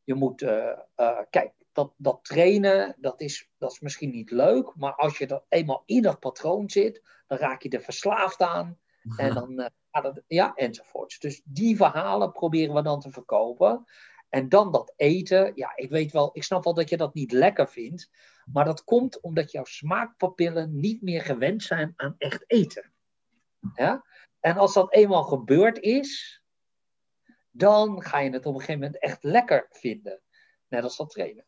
je 0.03 0.13
moet, 0.13 0.41
uh, 0.41 0.77
uh, 0.97 1.19
kijk, 1.29 1.53
dat, 1.71 1.93
dat 1.97 2.19
trainen, 2.23 2.95
dat 2.99 3.21
is, 3.21 3.49
dat 3.57 3.71
is 3.71 3.79
misschien 3.79 4.11
niet 4.11 4.31
leuk, 4.31 4.75
maar 4.75 4.95
als 4.95 5.17
je 5.17 5.27
er 5.27 5.43
eenmaal 5.49 5.83
in 5.85 6.01
dat 6.01 6.19
patroon 6.19 6.69
zit, 6.69 7.01
dan 7.31 7.39
raak 7.39 7.61
je 7.61 7.69
er 7.69 7.81
verslaafd 7.81 8.41
aan. 8.41 8.79
En 9.15 9.33
dan 9.33 9.59
uh, 9.59 9.65
gaat 9.91 10.03
het, 10.03 10.23
ja, 10.27 10.53
enzovoorts. 10.55 11.19
Dus 11.19 11.41
die 11.45 11.75
verhalen 11.75 12.31
proberen 12.31 12.75
we 12.75 12.81
dan 12.81 12.99
te 12.99 13.11
verkopen. 13.11 13.85
En 14.29 14.49
dan 14.49 14.71
dat 14.71 14.93
eten, 14.95 15.51
ja, 15.55 15.71
ik 15.75 15.89
weet 15.89 16.11
wel, 16.11 16.29
ik 16.33 16.43
snap 16.43 16.63
wel 16.63 16.73
dat 16.73 16.89
je 16.89 16.97
dat 16.97 17.13
niet 17.13 17.31
lekker 17.31 17.69
vindt, 17.69 18.09
maar 18.45 18.65
dat 18.65 18.83
komt 18.83 19.21
omdat 19.21 19.51
jouw 19.51 19.63
smaakpapillen 19.63 20.79
niet 20.79 21.01
meer 21.01 21.21
gewend 21.21 21.63
zijn 21.63 21.93
aan 21.95 22.15
echt 22.17 22.43
eten. 22.47 22.93
Ja? 23.73 24.05
En 24.39 24.57
als 24.57 24.73
dat 24.73 24.93
eenmaal 24.93 25.23
gebeurd 25.23 25.79
is, 25.79 26.41
dan 27.51 28.03
ga 28.03 28.19
je 28.19 28.29
het 28.29 28.45
op 28.45 28.53
een 28.53 28.59
gegeven 28.59 28.81
moment 28.81 29.01
echt 29.01 29.23
lekker 29.23 29.67
vinden. 29.69 30.21
Net 30.67 30.83
als 30.83 30.97
dat 30.97 31.09
trainen. 31.09 31.45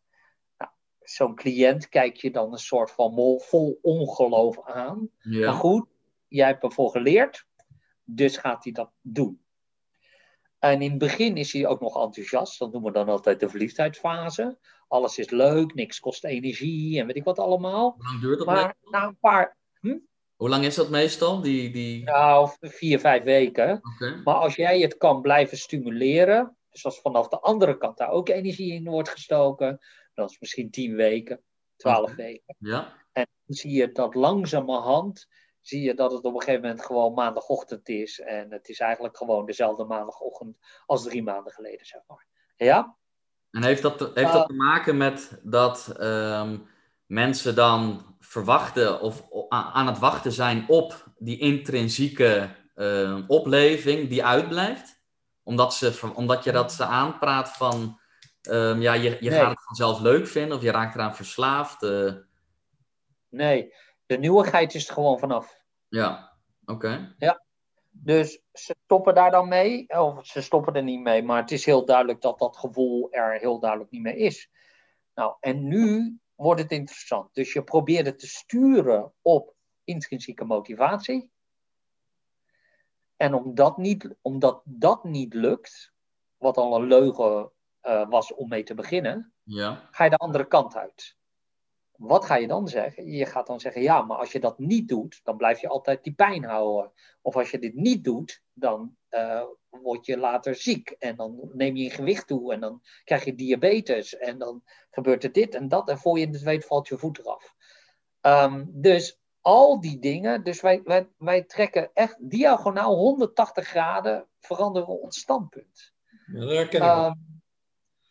Zo'n 1.04 1.36
cliënt 1.36 1.89
kijk 1.89 2.16
je 2.16 2.32
dan 2.32 2.52
een 2.52 2.58
soort 2.58 2.92
van 2.92 3.13
mol 3.13 3.39
vol 3.39 3.80
ongeloof 3.82 4.68
aan. 4.68 5.10
Ja. 5.20 5.46
Maar 5.46 5.60
goed, 5.60 5.88
jij 6.28 6.48
hebt 6.48 6.63
ervoor 6.63 6.89
geleerd, 6.89 7.46
dus 8.04 8.38
gaat 8.38 8.63
hij 8.63 8.74
dat 8.74 8.92
doen. 9.02 9.42
En 10.60 10.82
in 10.82 10.89
het 10.89 11.00
begin 11.00 11.38
is 11.38 11.54
hij 11.54 11.68
ook 11.68 11.82
nog 11.82 12.04
enthousiast. 12.04 12.60
Dat 12.60 12.72
noemen 12.72 12.92
we 12.92 12.98
dan 12.98 13.10
altijd 13.10 13.39
de 13.39 13.50
verliefdheidsfase. 13.50 14.58
Alles 14.88 15.18
is 15.18 15.30
leuk, 15.30 15.74
niks 15.74 16.00
kost 16.00 16.24
energie 16.24 17.00
en 17.00 17.08
weet 17.08 17.16
ik 17.16 17.24
wat 17.24 17.39
allemaal. 17.39 17.94
Hoe 17.98 18.06
lang 18.06 18.22
duurt 18.22 18.38
dat? 18.38 18.48
Maar 18.48 18.76
na 18.82 19.08
een 19.08 19.18
paar. 19.20 19.58
Hm? 19.80 19.98
Hoe 20.36 20.50
lang 20.50 20.66
is 20.66 20.76
dat 20.76 20.89
meestal? 20.89 21.42
Die, 21.42 21.72
die... 21.72 22.04
Nou, 22.04 22.50
vier, 22.60 23.00
vijf 23.00 23.24
weken. 23.24 23.82
Maar 24.24 24.36
als 24.36 24.56
jij 24.56 24.80
het 24.80 24.98
kan 24.98 25.22
blijven 25.22 25.58
stimuleren, 25.58 26.58
dus 26.72 26.86
als 26.86 27.00
vanaf 27.00 27.28
de 27.28 27.39
andere 27.39 27.78
kant 27.78 27.98
daar 27.98 28.10
ook 28.10 28.30
energie 28.30 28.74
in 28.74 28.89
wordt 28.89 29.10
gestoken, 29.10 29.80
dan 30.13 30.26
is 30.26 30.39
misschien 30.39 30.71
tien 30.71 30.95
weken, 30.95 31.43
twaalf 31.76 32.12
Oké. 32.12 32.21
weken. 32.21 32.56
Ja. 32.60 32.93
En 33.12 33.28
dan 33.45 33.56
zie 33.56 33.71
je 33.71 33.91
dat 33.91 34.15
langzamerhand, 34.15 35.28
zie 35.62 35.82
je 35.82 35.93
dat 35.93 36.12
het 36.12 36.23
op 36.23 36.34
een 36.34 36.41
gegeven 36.41 36.62
moment 36.62 36.86
gewoon 36.86 37.13
maandagochtend 37.13 37.89
is. 37.89 38.19
En 38.19 38.52
het 38.52 38.69
is 38.69 38.80
eigenlijk 38.80 39.17
gewoon 39.17 39.45
dezelfde 39.45 39.84
maandagochtend 39.84 40.58
als 40.86 41.04
drie 41.04 41.23
maanden 41.23 41.54
geleden, 41.54 41.86
zeg 41.86 42.02
maar. 42.08 42.26
Ja? 42.56 42.97
En 43.52 43.63
heeft 43.63 43.82
dat, 43.82 43.99
heeft 43.99 44.17
Uh, 44.17 44.34
dat 44.34 44.47
te 44.47 44.54
maken 44.54 44.97
met 44.97 45.39
dat 45.43 45.95
ehm, 45.99 46.58
mensen 47.06 47.56
dan 47.56 48.06
verwachten 48.19 49.02
of 49.02 49.28
aan 49.49 49.88
het 49.88 49.99
wachten 49.99 50.32
zijn 50.32 50.65
op 50.67 51.08
die 51.17 51.39
intrinsieke 51.39 52.56
ehm, 52.76 53.23
opleving 53.28 54.10
die 54.10 54.26
uitblijft? 54.26 55.02
Omdat, 55.43 55.73
ze, 55.73 56.12
omdat 56.15 56.43
je 56.43 56.52
dat 56.52 56.71
ze 56.71 56.84
aanpraat 56.84 57.49
van, 57.49 57.99
ehm, 58.48 58.82
ja, 58.82 58.94
je, 58.94 59.18
je 59.20 59.30
Nee. 59.30 59.40
gaat 59.40 59.50
het 59.50 59.64
vanzelf 59.64 60.00
leuk 60.00 60.28
vinden 60.28 60.58
of 60.58 60.64
je 60.64 60.72
raakt 60.72 60.96
eraan 60.96 61.16
verslaafd. 61.16 61.84
eh, 61.84 62.14
Nee, 63.30 63.74
de 64.06 64.18
nieuwigheid 64.18 64.74
is 64.74 64.88
er 64.88 64.94
gewoon 64.94 65.20
vanaf. 65.20 65.62
ja, 65.88 66.38
oké. 66.66 67.16
Dus 67.96 68.42
ze 68.54 68.76
stoppen 68.84 69.16
daar 69.16 69.32
dan 69.32 69.48
mee, 69.48 69.90
of 70.00 70.26
ze 70.26 70.42
stoppen 70.42 70.74
er 70.74 70.84
niet 70.84 71.00
mee, 71.02 71.24
maar 71.24 71.42
het 71.42 71.52
is 71.52 71.66
heel 71.66 71.86
duidelijk 71.86 72.22
dat 72.22 72.40
dat 72.40 72.58
gevoel 72.58 73.12
er 73.12 73.40
heel 73.40 73.60
duidelijk 73.60 73.92
niet 73.92 74.02
meer 74.02 74.16
is. 74.16 74.50
Nou, 75.14 75.36
en 75.40 75.68
nu 75.68 76.18
wordt 76.36 76.62
het 76.62 76.72
interessant. 76.72 77.34
Dus 77.34 77.54
je 77.54 77.64
probeert 77.64 78.06
het 78.06 78.20
te 78.20 78.28
sturen 78.28 79.14
op 79.22 79.56
intrinsieke 79.84 80.46
motivatie. 80.46 81.32
En 83.16 83.34
omdat, 83.34 83.78
niet, 83.78 84.16
omdat 84.22 84.62
dat 84.66 85.04
niet 85.04 85.34
lukt, 85.34 85.94
wat 86.38 86.58
al 86.58 86.76
een 86.76 86.88
leugen 86.88 87.52
eh, 87.84 88.10
was 88.10 88.34
om 88.34 88.48
mee 88.48 88.63
te 88.63 88.74
beginnen, 88.74 89.34
Ja, 89.43 89.88
ga 89.91 90.04
je 90.04 90.10
de 90.10 90.17
andere 90.17 90.48
kant 90.48 90.76
uit. 90.76 91.15
Wat 91.91 92.26
ga 92.26 92.36
je 92.36 92.48
dan 92.48 92.67
zeggen? 92.67 93.12
Je 93.12 93.26
gaat 93.26 93.48
dan 93.48 93.60
zeggen, 93.60 93.82
ja, 93.82 94.02
maar 94.02 94.17
als 94.17 94.32
je 94.32 94.39
dat 94.39 94.60
niet 94.60 94.88
doet, 94.88 95.19
dan 95.24 95.38
blijf 95.38 95.62
je 95.62 95.67
altijd 95.67 96.04
die 96.04 96.13
pijn 96.13 96.43
houden. 96.43 96.91
Of 97.22 97.36
als 97.36 97.52
je 97.52 97.60
dit 97.60 97.76
niet 97.76 98.04
doet, 98.04 98.41
dan 98.54 98.98
eh, 99.10 99.43
word 99.69 100.06
je 100.06 100.17
later 100.17 100.56
ziek. 100.56 100.89
En 100.89 101.15
dan 101.15 101.50
neem 101.54 101.76
je 101.76 101.84
in 101.84 101.91
gewicht 101.91 102.28
toe 102.28 102.54
en 102.54 102.60
dan 102.60 102.82
krijg 103.04 103.26
je 103.26 103.36
diabetes. 103.36 104.17
En 104.17 104.38
dan 104.38 104.63
gebeurt 104.89 105.24
er 105.24 105.32
dit 105.32 105.56
en 105.56 105.67
dat. 105.67 105.89
En 105.89 105.98
voor 105.98 106.19
je 106.19 106.28
het 106.28 106.41
weet 106.41 106.65
valt 106.65 106.88
je 106.88 106.98
voet 106.98 107.19
eraf. 107.19 107.56
Ehm, 108.22 108.65
dus 108.67 109.22
al 109.41 109.80
die 109.80 110.00
dingen, 110.00 110.43
dus 110.43 110.62
wij, 110.62 110.82
wij, 110.84 111.10
wij 111.17 111.43
trekken 111.43 111.89
echt 111.93 112.30
diagonaal 112.30 112.96
180 112.96 113.67
graden, 113.67 114.28
veranderen 114.39 114.88
we 114.88 115.00
ons 115.00 115.19
standpunt. 115.19 115.93
Ja, 116.26 116.39
dat 116.39 116.50
herken 116.50 116.82
ik. 116.82 117.15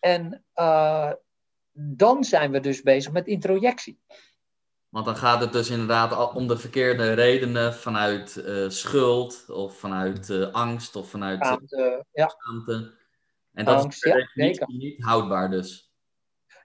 En 0.02 0.44
eh, 0.52 1.12
dan 1.72 2.24
zijn 2.24 2.50
we 2.50 2.60
dus 2.60 2.82
bezig 2.82 3.12
met 3.12 3.26
introjectie. 3.26 4.00
want 4.88 5.04
dan 5.04 5.16
gaat 5.16 5.40
het 5.40 5.52
dus 5.52 5.70
inderdaad 5.70 6.34
om 6.34 6.48
de 6.48 6.58
verkeerde 6.58 7.12
redenen 7.12 7.74
vanuit 7.74 8.36
eh, 8.36 8.68
schuld 8.68 9.50
of 9.50 9.78
vanuit 9.78 10.30
eh, 10.30 10.52
angst 10.52 10.96
of 10.96 11.08
vanuit 11.08 11.44
Schaamte, 11.44 12.04
ja, 12.12 12.28
schaamte. 12.28 12.94
En 13.52 13.64
dat 13.64 13.82
Angst, 13.82 14.06
is 14.06 14.58
ja, 14.58 14.66
niet 14.66 15.02
houdbaar 15.02 15.50
dus. 15.50 15.92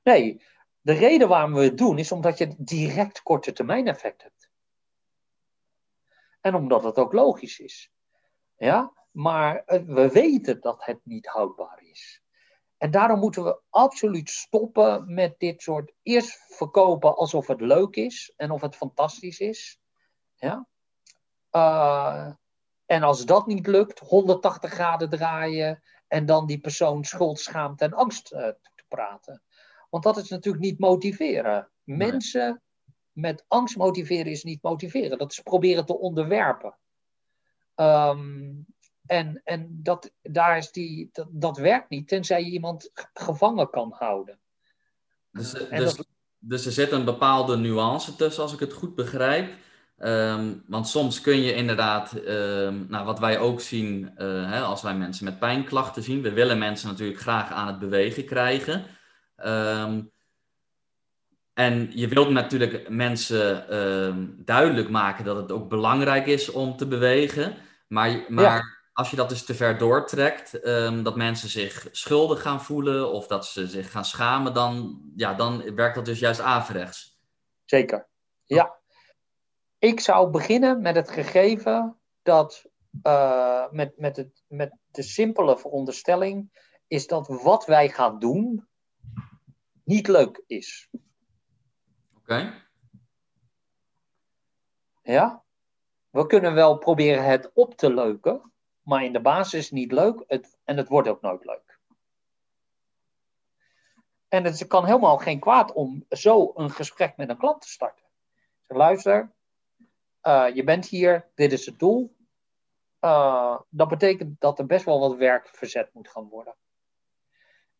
nee, 0.03 0.41
de 0.81 0.93
reden 0.93 1.27
waarom 1.27 1.53
we 1.53 1.63
het 1.63 1.77
doen 1.77 1.97
is 1.97 2.11
omdat 2.11 2.37
je 2.37 2.55
direct 2.57 3.23
korte 3.23 3.53
termijn 3.53 3.87
effect 3.87 4.23
hebt. 4.23 4.49
En 6.41 6.55
omdat 6.55 6.83
het 6.83 6.97
ook 6.97 7.13
logisch 7.13 7.59
is. 7.59 7.91
Ja, 8.55 8.93
maar 9.11 9.63
we 9.65 10.09
weten 10.11 10.61
dat 10.61 10.85
het 10.85 10.99
niet 11.03 11.27
houdbaar 11.27 11.83
is. 11.83 12.25
En 12.77 12.91
daarom 12.91 13.19
moeten 13.19 13.43
we 13.43 13.61
absoluut 13.69 14.29
stoppen 14.29 15.13
met 15.13 15.39
dit 15.39 15.61
soort 15.61 15.93
eerst 16.03 16.55
verkopen 16.55 17.15
alsof 17.15 17.47
het 17.47 17.61
leuk 17.61 17.95
is 17.95 18.33
en 18.35 18.51
of 18.51 18.61
het 18.61 18.75
fantastisch 18.75 19.39
is. 19.39 19.79
Ja. 20.35 20.67
Eh, 21.49 22.31
en 22.85 23.03
als 23.03 23.25
dat 23.25 23.47
niet 23.47 23.67
lukt, 23.67 23.99
180 23.99 24.71
graden 24.71 25.09
draaien 25.09 25.83
en 26.07 26.25
dan 26.25 26.45
die 26.45 26.59
persoon 26.59 27.03
schuld, 27.03 27.39
schaamte 27.39 27.85
en 27.85 27.93
angst 27.93 28.31
eh, 28.31 28.47
te 28.47 28.83
praten. 28.87 29.41
Want 29.89 30.03
dat 30.03 30.17
is 30.17 30.29
natuurlijk 30.29 30.63
niet 30.63 30.79
motiveren. 30.79 31.69
Nee. 31.83 31.97
Mensen 31.97 32.61
met 33.11 33.45
angst 33.47 33.77
motiveren 33.77 34.31
is 34.31 34.43
niet 34.43 34.61
motiveren. 34.61 35.17
Dat 35.17 35.31
is 35.31 35.39
proberen 35.39 35.85
te 35.85 35.97
onderwerpen. 35.99 36.77
Ehm, 37.75 38.53
en 39.07 39.41
en 39.43 39.79
dat, 39.83 40.11
daar 40.21 40.57
is 40.57 40.71
die, 40.71 41.09
dat, 41.11 41.27
dat 41.29 41.57
werkt 41.57 41.89
niet, 41.89 42.07
tenzij 42.07 42.43
je 42.43 42.49
iemand 42.51 42.91
gevangen 43.13 43.69
kan 43.69 43.93
houden. 43.97 44.39
Dus, 45.31 45.53
eh, 45.53 45.77
dus, 45.77 45.95
dat- 45.95 46.07
dus 46.39 46.65
er 46.65 46.71
zit 46.71 46.91
een 46.91 47.05
bepaalde 47.05 47.57
nuance 47.57 48.15
tussen, 48.15 48.43
als 48.43 48.53
ik 48.53 48.59
het 48.59 48.73
goed 48.73 48.95
begrijp. 48.95 49.53
Ehm, 49.97 50.53
want 50.67 50.87
soms 50.87 51.21
kun 51.21 51.41
je 51.41 51.53
inderdaad, 51.53 52.13
ehm, 52.13 52.85
nou, 52.87 53.05
wat 53.05 53.19
wij 53.19 53.39
ook 53.39 53.61
zien 53.61 54.11
eh, 54.15 54.51
hè, 54.51 54.61
als 54.61 54.81
wij 54.81 54.95
mensen 54.95 55.25
met 55.25 55.39
pijnklachten 55.39 56.03
zien, 56.03 56.21
we 56.21 56.33
willen 56.33 56.57
mensen 56.57 56.87
natuurlijk 56.87 57.19
graag 57.19 57.51
aan 57.51 57.67
het 57.67 57.79
bewegen 57.79 58.25
krijgen. 58.25 58.85
Ehm, 59.35 60.01
en 61.53 61.89
je 61.93 62.07
wilt 62.07 62.29
natuurlijk 62.29 62.89
mensen 62.89 63.65
duidelijk 64.45 64.89
maken 64.89 65.25
dat 65.25 65.35
het 65.37 65.51
ook 65.51 65.69
belangrijk 65.69 66.25
is 66.25 66.51
om 66.51 66.77
te 66.77 66.87
bewegen. 66.87 67.55
Maar, 67.87 68.25
maar 68.27 68.76
als 68.97 69.09
je 69.09 69.15
dat 69.15 69.29
dus 69.29 69.43
te 69.45 69.55
ver 69.55 69.77
doortrekt, 69.77 70.59
ehm, 70.59 71.03
dat 71.03 71.15
mensen 71.15 71.49
zich 71.49 71.87
schuldig 71.91 72.41
gaan 72.41 72.61
voelen 72.61 73.11
of 73.11 73.27
dat 73.27 73.45
ze 73.45 73.67
zich 73.67 73.91
gaan 73.91 74.05
schamen, 74.05 74.53
dan, 74.53 75.01
ja, 75.15 75.33
dan 75.33 75.75
werkt 75.75 75.95
dat 75.95 76.05
dus 76.05 76.19
juist 76.19 76.39
averechts. 76.39 77.19
Zeker. 77.65 78.07
Ja. 78.43 78.79
Ik 79.79 79.99
zou 79.99 80.29
beginnen 80.29 80.81
met 80.81 80.95
het 80.95 81.11
gegeven 81.11 81.99
dat, 82.21 82.65
eh, 83.01 83.71
met, 83.71 83.97
met, 83.97 84.17
het, 84.17 84.43
met 84.47 84.73
de 84.91 85.01
simpele 85.01 85.57
veronderstelling, 85.57 86.49
is 86.87 87.07
dat 87.07 87.27
wat 87.27 87.65
wij 87.65 87.89
gaan 87.89 88.19
doen 88.19 88.67
niet 89.83 90.07
leuk 90.07 90.43
is. 90.47 90.89
Oké? 92.17 92.53
Ja? 95.01 95.43
We 96.09 96.25
kunnen 96.25 96.53
wel 96.53 96.77
proberen 96.77 97.23
het 97.23 97.51
op 97.53 97.75
te 97.75 97.93
leuken, 97.93 98.51
maar 98.87 99.03
in 99.03 99.13
de 99.13 99.21
basis 99.21 99.71
niet 99.71 99.91
leuk 99.91 100.19
en 100.63 100.77
het 100.77 100.87
wordt 100.87 101.07
ook 101.07 101.21
nooit 101.21 101.45
leuk. 101.45 101.79
En 104.27 104.43
het 104.43 104.67
kan 104.67 104.85
helemaal 104.85 105.17
geen 105.17 105.39
kwaad 105.39 105.73
om 105.73 106.05
zo 106.09 106.51
een 106.55 106.69
gesprek 106.69 107.17
met 107.17 107.29
een 107.29 107.37
klant 107.37 107.61
te 107.61 107.67
starten. 107.67 108.05
Luister, 108.67 109.33
eh, 110.21 110.45
je 110.53 110.63
bent 110.63 110.85
hier, 110.85 111.29
dit 111.35 111.51
is 111.51 111.65
het 111.65 111.79
doel. 111.79 112.15
Eh, 112.99 113.59
dat 113.69 113.87
betekent 113.87 114.41
dat 114.41 114.59
er 114.59 114.65
best 114.65 114.85
wel 114.85 114.99
wat 114.99 115.15
werk 115.15 115.47
verzet 115.47 115.93
moet 115.93 116.09
gaan 116.09 116.29
worden. 116.29 116.55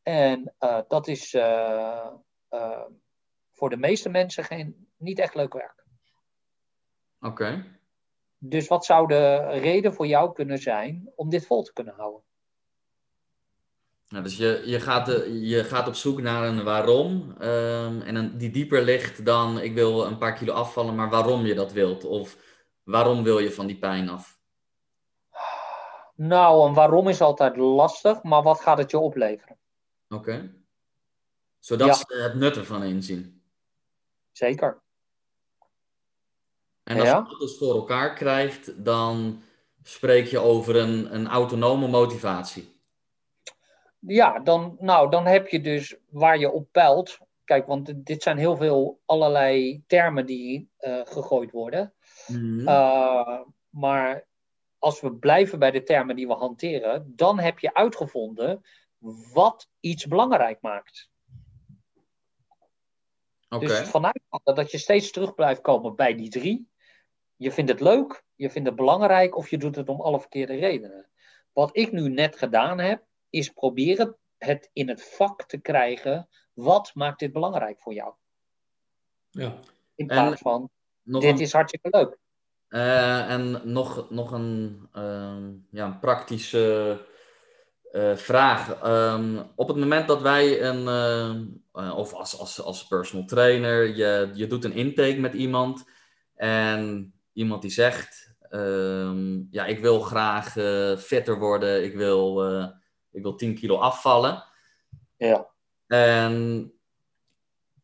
En 0.01 0.55
eh, 0.57 0.81
dat 0.87 1.07
is 1.07 1.31
voor 3.51 3.69
de 3.69 3.77
meeste 3.77 4.09
mensen 4.09 4.43
geen, 4.43 4.89
niet 4.97 5.19
echt 5.19 5.35
leuk 5.35 5.53
werk. 5.53 5.85
Oké. 7.19 7.76
Dus 8.37 8.67
wat 8.67 8.85
zou 8.85 9.07
de 9.07 9.35
reden 9.49 9.93
voor 9.93 10.07
jou 10.07 10.33
kunnen 10.33 10.57
zijn 10.57 11.11
om 11.15 11.29
dit 11.29 11.45
vol 11.45 11.63
te 11.63 11.73
kunnen 11.73 11.93
houden? 11.93 12.21
Ja, 14.05 14.21
dus 14.21 14.37
je, 14.37 14.61
je, 14.65 14.79
gaat 14.79 15.05
de, 15.05 15.39
je 15.47 15.63
gaat 15.63 15.87
op 15.87 15.93
zoek 15.95 16.21
naar 16.21 16.43
een 16.47 16.63
waarom. 16.63 17.35
ehm, 17.39 18.01
en 18.01 18.15
een, 18.15 18.37
die 18.37 18.49
dieper 18.49 18.81
ligt 18.81 19.25
dan 19.25 19.59
ik 19.59 19.73
wil 19.73 20.05
een 20.05 20.17
paar 20.17 20.33
kilo 20.33 20.53
afvallen, 20.53 20.95
maar 20.95 21.09
waarom 21.09 21.45
je 21.45 21.53
dat 21.53 21.71
wilt. 21.71 22.03
Of 22.03 22.37
waarom 22.83 23.23
wil 23.23 23.39
je 23.39 23.51
van 23.51 23.67
die 23.67 23.77
pijn 23.77 24.09
af? 24.09 24.39
Nou, 26.15 26.67
en 26.67 26.73
waarom 26.73 27.07
is 27.07 27.21
altijd 27.21 27.57
lastig, 27.57 28.23
maar 28.23 28.43
wat 28.43 28.61
gaat 28.61 28.77
het 28.77 28.91
je 28.91 28.99
opleveren? 28.99 29.57
Oké. 30.09 30.55
Zodat 31.59 31.87
Ja. 31.87 31.93
ze 31.93 32.21
het 32.23 32.35
nut 32.35 32.57
ervan 32.57 32.83
inzien. 32.83 33.41
Zeker. 34.31 34.81
En 36.87 36.99
als 36.99 37.07
Ja. 37.07 37.17
je 37.17 37.29
dat 37.29 37.39
dus 37.39 37.57
voor 37.57 37.75
elkaar 37.75 38.13
krijgt, 38.13 38.85
dan 38.85 39.41
spreek 39.83 40.25
je 40.25 40.39
over 40.39 40.75
een, 40.75 41.15
een 41.15 41.27
autonome 41.27 41.87
motivatie. 41.87 42.75
Ja, 43.99 44.39
dan, 44.39 44.75
nou, 44.79 45.09
dan 45.09 45.25
heb 45.25 45.47
je 45.47 45.61
dus 45.61 45.95
waar 46.09 46.37
je 46.37 46.51
op 46.51 46.71
peilt. 46.71 47.17
Kijk, 47.43 47.67
want 47.67 48.05
dit 48.05 48.23
zijn 48.23 48.37
heel 48.37 48.55
veel 48.55 48.99
allerlei 49.05 49.83
termen 49.87 50.25
die 50.25 50.69
eh, 50.77 51.01
gegooid 51.03 51.51
worden. 51.51 51.93
Uh, 52.27 53.41
maar 53.69 54.27
als 54.79 55.01
we 55.01 55.13
blijven 55.13 55.59
bij 55.59 55.71
de 55.71 55.83
termen 55.83 56.15
die 56.15 56.27
we 56.27 56.33
hanteren, 56.33 57.13
dan 57.15 57.39
heb 57.39 57.59
je 57.59 57.73
uitgevonden 57.73 58.65
wat 59.33 59.69
iets 59.79 60.05
belangrijk 60.07 60.61
maakt. 60.61 61.09
Oké. 63.49 63.65
Dus 63.65 63.79
vanuit 63.79 64.21
dat 64.43 64.71
je 64.71 64.77
steeds 64.77 65.11
terug 65.11 65.35
blijft 65.35 65.61
komen 65.61 65.95
bij 65.95 66.15
die 66.15 66.29
drie, 66.29 66.69
je 67.37 67.51
vindt 67.51 67.71
het 67.71 67.79
leuk, 67.81 68.23
je 68.35 68.49
vindt 68.49 68.67
het 68.67 68.77
belangrijk 68.77 69.37
of 69.37 69.49
je 69.49 69.57
doet 69.57 69.75
het 69.75 69.89
om 69.89 70.01
alle 70.01 70.19
verkeerde 70.19 70.55
redenen. 70.55 71.09
Wat 71.53 71.69
ik 71.77 71.91
nu 71.91 72.09
net 72.09 72.37
gedaan 72.37 72.79
heb, 72.79 73.03
is 73.29 73.49
proberen 73.49 74.17
het 74.37 74.69
in 74.73 74.89
het 74.89 75.03
vak 75.03 75.43
te 75.43 75.57
krijgen. 75.57 76.29
Wat 76.53 76.91
maakt 76.93 77.19
dit 77.19 77.31
belangrijk 77.31 77.79
voor 77.79 77.93
jou? 77.93 78.13
Ja. 79.29 79.59
In 79.95 80.07
plaats 80.07 80.31
En 80.31 80.37
van, 80.37 80.69
Nog 81.03 81.21
dit 81.21 81.31
een, 81.31 81.39
is 81.39 81.53
hartstikke 81.53 81.89
leuk. 81.89 82.17
eh, 82.67 83.31
en 83.31 83.61
nog, 83.63 84.09
nog 84.09 84.31
een, 84.31 84.87
ehm, 84.93 85.53
ja, 85.71 85.85
een 85.85 85.99
praktische 85.99 87.05
eh, 87.91 88.15
vraag. 88.15 88.81
Ehm, 88.81 89.43
op 89.55 89.67
het 89.67 89.77
moment 89.77 90.07
dat 90.07 90.21
wij 90.21 90.61
een, 90.61 90.87
eh, 91.73 91.97
of 91.97 92.13
als, 92.13 92.39
als, 92.39 92.61
als 92.61 92.87
personal 92.87 93.25
trainer, 93.25 93.95
je, 93.95 94.31
je 94.33 94.47
doet 94.47 94.63
een 94.63 94.73
intake 94.73 95.19
met 95.19 95.33
iemand 95.33 95.85
en 96.35 97.13
iemand 97.37 97.61
die 97.61 97.71
zegt, 97.71 98.35
ehm, 98.49 99.41
ja, 99.51 99.65
ik 99.65 99.79
wil 99.79 99.99
graag 99.99 100.57
eh, 100.57 100.97
fitter 100.97 101.39
worden, 101.39 101.83
ik 101.83 101.95
wil, 101.95 102.45
eh, 102.45 102.67
ik 103.11 103.21
wil 103.21 103.35
10 103.35 103.55
kilo 103.55 103.77
afvallen. 103.77 104.43
Ja. 105.17 105.47
En 105.87 106.71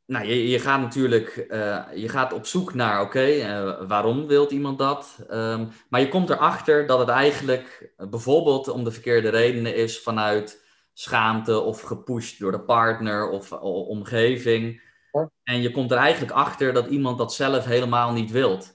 nou, 0.05 0.25
je, 0.25 0.49
je 0.49 0.59
gaat 0.59 0.81
natuurlijk 0.81 1.37
eh, 1.37 1.83
je 1.95 2.09
gaat 2.09 2.33
op 2.33 2.45
zoek 2.45 2.73
naar, 2.73 3.01
oké, 3.01 3.85
waarom 3.87 4.27
wilt 4.27 4.51
iemand 4.51 4.77
dat? 4.77 5.25
Ehm, 5.29 5.65
maar 5.89 6.01
je 6.01 6.09
komt 6.09 6.29
erachter 6.29 6.85
dat 6.87 6.99
het 6.99 7.09
eigenlijk 7.09 7.93
bijvoorbeeld 7.97 8.67
om 8.67 8.83
de 8.83 8.91
verkeerde 8.91 9.29
redenen 9.29 9.75
is 9.75 9.99
vanuit 10.01 10.63
schaamte 10.93 11.59
of 11.59 11.81
gepusht 11.81 12.39
door 12.39 12.51
de 12.51 12.61
partner 12.61 13.29
of 13.29 13.51
omgeving. 13.51 14.91
Ja. 15.11 15.29
En 15.43 15.61
je 15.61 15.71
komt 15.71 15.91
er 15.91 15.97
eigenlijk 15.97 16.33
achter 16.33 16.73
dat 16.73 16.87
iemand 16.87 17.17
dat 17.17 17.33
zelf 17.33 17.65
helemaal 17.65 18.11
niet 18.11 18.31
wilt. 18.31 18.72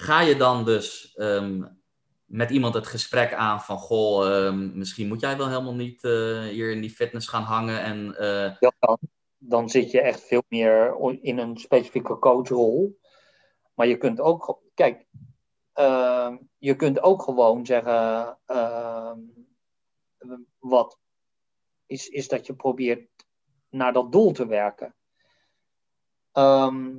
Ga 0.00 0.20
je 0.20 0.36
dan 0.36 0.64
dus 0.64 1.14
ehm, 1.14 1.64
met 2.24 2.50
iemand 2.50 2.74
het 2.74 2.86
gesprek 2.86 3.32
aan 3.32 3.60
van, 3.60 3.78
goh, 3.78 4.26
ehm, 4.26 4.78
misschien 4.78 5.08
moet 5.08 5.20
jij 5.20 5.36
wel 5.36 5.48
helemaal 5.48 5.74
niet 5.74 6.04
eh, 6.04 6.40
hier 6.40 6.70
in 6.70 6.80
die 6.80 6.90
fitness 6.90 7.28
gaan 7.28 7.42
hangen 7.42 7.82
en... 7.82 8.16
eh, 8.16 8.70
kan. 8.78 8.98
Dan 9.38 9.68
zit 9.68 9.90
je 9.90 10.00
echt 10.00 10.20
veel 10.20 10.42
meer 10.48 10.96
in 11.20 11.38
een 11.38 11.56
specifieke 11.56 12.18
coachrol. 12.18 12.98
Maar 13.74 13.86
je 13.86 13.96
kunt 13.96 14.20
ook, 14.20 14.62
kijk, 14.74 15.06
ehm, 15.72 16.36
je 16.58 16.76
kunt 16.76 17.02
ook 17.02 17.22
gewoon 17.22 17.66
zeggen, 17.66 18.38
wat 20.58 20.98
is, 21.86 22.08
is 22.08 22.28
dat 22.28 22.46
je 22.46 22.54
probeert 22.54 23.08
naar 23.68 23.92
dat 23.92 24.12
doel 24.12 24.32
te 24.32 24.46
werken. 24.46 24.94
Ehm, 26.32 26.96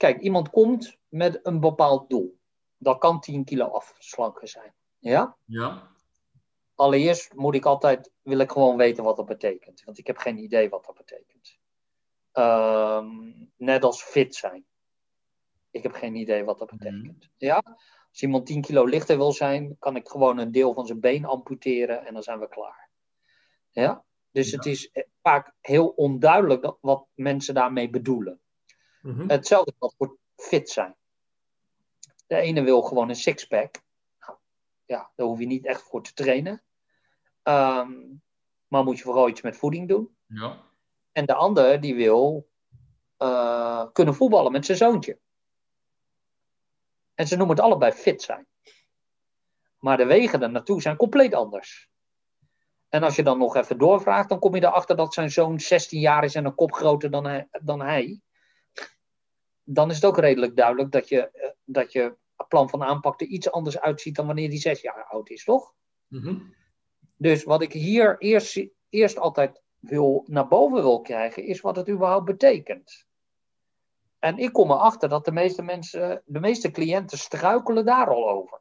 kijk, 0.00 0.20
iemand 0.20 0.50
komt 0.50 0.96
met 1.08 1.40
een 1.42 1.60
bepaald 1.60 2.10
doel. 2.10 2.38
Dat 2.78 2.98
kan 2.98 3.20
10 3.20 3.44
kilo 3.44 3.64
afslanken 3.66 4.48
zijn. 4.48 4.74
Ja? 4.98 5.36
ja. 5.44 5.90
Allereerst 6.74 7.34
moet 7.34 7.54
ik 7.54 7.64
altijd, 7.64 8.10
wil 8.22 8.38
ik 8.38 8.50
gewoon 8.50 8.76
weten 8.76 9.04
wat 9.04 9.16
dat 9.16 9.26
betekent. 9.26 9.84
Want 9.84 9.98
ik 9.98 10.06
heb 10.06 10.16
geen 10.16 10.38
idee 10.38 10.68
wat 10.68 10.84
dat 10.84 10.94
betekent. 10.96 11.58
Ehm, 12.32 13.32
net 13.56 13.84
als 13.84 14.02
fit 14.02 14.34
zijn. 14.34 14.64
Ik 15.70 15.82
heb 15.82 15.92
geen 15.92 16.14
idee 16.14 16.44
wat 16.44 16.58
dat 16.58 16.70
betekent. 16.70 17.28
Ja? 17.36 17.62
Als 18.10 18.22
iemand 18.22 18.46
10 18.46 18.60
kilo 18.60 18.84
lichter 18.84 19.16
wil 19.16 19.32
zijn, 19.32 19.76
kan 19.78 19.96
ik 19.96 20.08
gewoon 20.08 20.38
een 20.38 20.52
deel 20.52 20.74
van 20.74 20.86
zijn 20.86 21.00
been 21.00 21.24
amputeren 21.24 22.06
en 22.06 22.14
dan 22.14 22.22
zijn 22.22 22.40
we 22.40 22.48
klaar. 22.48 22.90
Ja? 23.70 24.04
Dus 24.30 24.50
Ja. 24.50 24.56
het 24.56 24.66
is 24.66 24.90
vaak 25.22 25.54
heel 25.60 25.88
onduidelijk 25.88 26.76
wat 26.80 27.06
mensen 27.14 27.54
daarmee 27.54 27.90
bedoelen. 27.90 28.40
Mhm. 29.00 29.28
Hetzelfde 29.28 29.72
geldt 29.78 29.94
voor 29.98 30.16
fit 30.36 30.70
zijn. 30.70 30.96
De 32.26 32.36
ene 32.36 32.62
wil 32.62 32.82
gewoon 32.82 33.08
een 33.08 33.16
sixpack. 33.16 33.82
Nou, 34.20 34.38
ja, 34.84 35.10
daar 35.16 35.26
hoef 35.26 35.38
je 35.38 35.46
niet 35.46 35.66
echt 35.66 35.82
voor 35.82 36.02
te 36.02 36.12
trainen. 36.12 36.62
Ehm, 37.42 37.92
maar 38.68 38.84
moet 38.84 38.98
je 38.98 39.04
vooral 39.04 39.28
iets 39.28 39.40
met 39.40 39.56
voeding 39.56 39.88
doen. 39.88 40.16
Ja. 40.26 40.60
En 41.12 41.26
de 41.26 41.34
ander 41.34 41.80
die 41.80 41.94
wil 41.94 42.48
eh, 43.16 43.86
kunnen 43.92 44.14
voetballen 44.14 44.52
met 44.52 44.66
zijn 44.66 44.78
zoontje. 44.78 45.18
En 47.14 47.26
ze 47.26 47.36
noemen 47.36 47.56
het 47.56 47.64
allebei 47.64 47.92
fit 47.92 48.22
zijn. 48.22 48.46
Maar 49.78 49.96
de 49.96 50.04
wegen 50.04 50.42
er 50.42 50.50
naartoe 50.50 50.82
zijn 50.82 50.96
compleet 50.96 51.34
anders. 51.34 51.88
En 52.88 53.02
als 53.02 53.16
je 53.16 53.22
dan 53.22 53.38
nog 53.38 53.56
even 53.56 53.78
doorvraagt, 53.78 54.28
dan 54.28 54.38
kom 54.38 54.54
je 54.54 54.64
erachter 54.64 54.96
dat 54.96 55.14
zijn 55.14 55.30
zoon 55.30 55.60
16 55.60 56.00
jaar 56.00 56.24
is 56.24 56.34
en 56.34 56.44
een 56.44 56.54
kop 56.54 56.72
groter 56.72 57.10
dan 57.10 57.24
hij. 57.24 57.48
Dan 57.62 57.80
hij. 57.80 58.20
Dan 59.64 59.90
is 59.90 59.94
het 59.94 60.04
ook 60.04 60.18
redelijk 60.18 60.56
duidelijk 60.56 60.92
dat 60.92 61.08
je, 61.08 61.30
eh, 61.30 61.50
dat 61.64 61.92
je 61.92 62.16
plan 62.48 62.68
van 62.68 62.82
aanpak 62.82 63.20
er 63.20 63.26
iets 63.26 63.50
anders 63.50 63.80
uitziet 63.80 64.16
dan 64.16 64.26
wanneer 64.26 64.48
hij 64.48 64.58
6 64.58 64.80
jaar 64.80 65.04
oud 65.04 65.30
is, 65.30 65.44
toch? 65.44 65.74
Mhm. 66.06 66.38
Dus 67.16 67.44
wat 67.44 67.62
ik 67.62 67.72
hier 67.72 68.18
eerst, 68.18 68.66
eerst 68.88 69.18
altijd 69.18 69.62
wil, 69.78 70.24
naar 70.26 70.48
boven 70.48 70.82
wil 70.82 71.00
krijgen, 71.00 71.44
is 71.44 71.60
wat 71.60 71.76
het 71.76 71.88
überhaupt 71.88 72.24
betekent. 72.24 73.06
En 74.18 74.38
ik 74.38 74.52
kom 74.52 74.70
erachter 74.70 75.08
dat 75.08 75.24
de 75.24 75.32
meeste 75.32 75.62
mensen, 75.62 76.22
de 76.24 76.40
meeste 76.40 76.70
cliënten 76.70 77.18
struikelen 77.18 77.84
daar 77.84 78.08
al 78.08 78.28
over. 78.28 78.60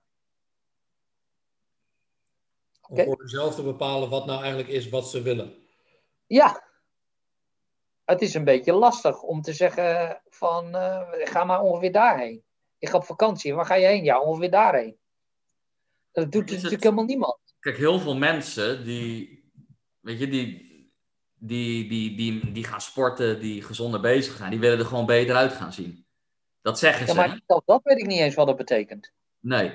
Om 2.87 3.03
voor 3.03 3.21
jezelf 3.21 3.55
te 3.55 3.63
bepalen 3.63 4.09
wat 4.09 4.25
nou 4.25 4.39
eigenlijk 4.39 4.69
is 4.69 4.89
wat 4.89 5.09
ze 5.09 5.21
willen. 5.21 5.53
Ja, 6.27 6.68
het 8.09 8.21
is 8.21 8.33
een 8.33 8.43
beetje 8.43 8.73
lastig 8.73 9.21
om 9.21 9.41
te 9.41 9.53
zeggen 9.53 10.21
van 10.29 10.75
eh, 10.75 11.01
ga 11.11 11.43
maar 11.43 11.61
ongeveer 11.61 11.91
daarheen. 11.91 12.43
Ik 12.77 12.89
ga 12.89 12.97
op 12.97 13.03
vakantie, 13.03 13.53
waar 13.53 13.65
ga 13.65 13.73
je 13.75 13.85
heen? 13.87 14.03
Ja, 14.03 14.19
ongeveer 14.21 14.51
daarheen. 14.51 14.97
Dat 16.11 16.31
doet 16.31 16.41
het- 16.49 16.53
natuurlijk 16.55 16.83
helemaal 16.83 17.05
niemand. 17.05 17.37
Kijk, 17.59 17.77
heel 17.77 17.99
veel 17.99 18.15
mensen 18.17 18.83
die, 18.83 19.43
weet 19.99 20.19
je, 20.19 20.27
die, 20.27 20.67
die, 21.35 21.89
die, 21.89 22.15
die, 22.15 22.51
die 22.51 22.63
gaan 22.63 22.81
sporten, 22.81 23.39
die 23.39 23.61
gezonder 23.63 23.99
bezig 24.01 24.35
gaan, 24.37 24.49
die 24.49 24.59
willen 24.59 24.79
er 24.79 24.85
gewoon 24.85 25.05
beter 25.05 25.35
uit 25.35 25.51
gaan 25.51 25.73
zien. 25.73 26.05
Dat 26.61 26.79
zeggen 26.79 27.05
Ja, 27.05 27.11
ze. 27.11 27.17
maar 27.17 27.41
zelfs 27.47 27.65
dat 27.65 27.79
weet 27.83 27.97
ik 27.99 28.05
niet 28.05 28.19
eens 28.19 28.35
wat 28.35 28.47
dat 28.47 28.57
betekent. 28.57 29.11
Nee. 29.39 29.71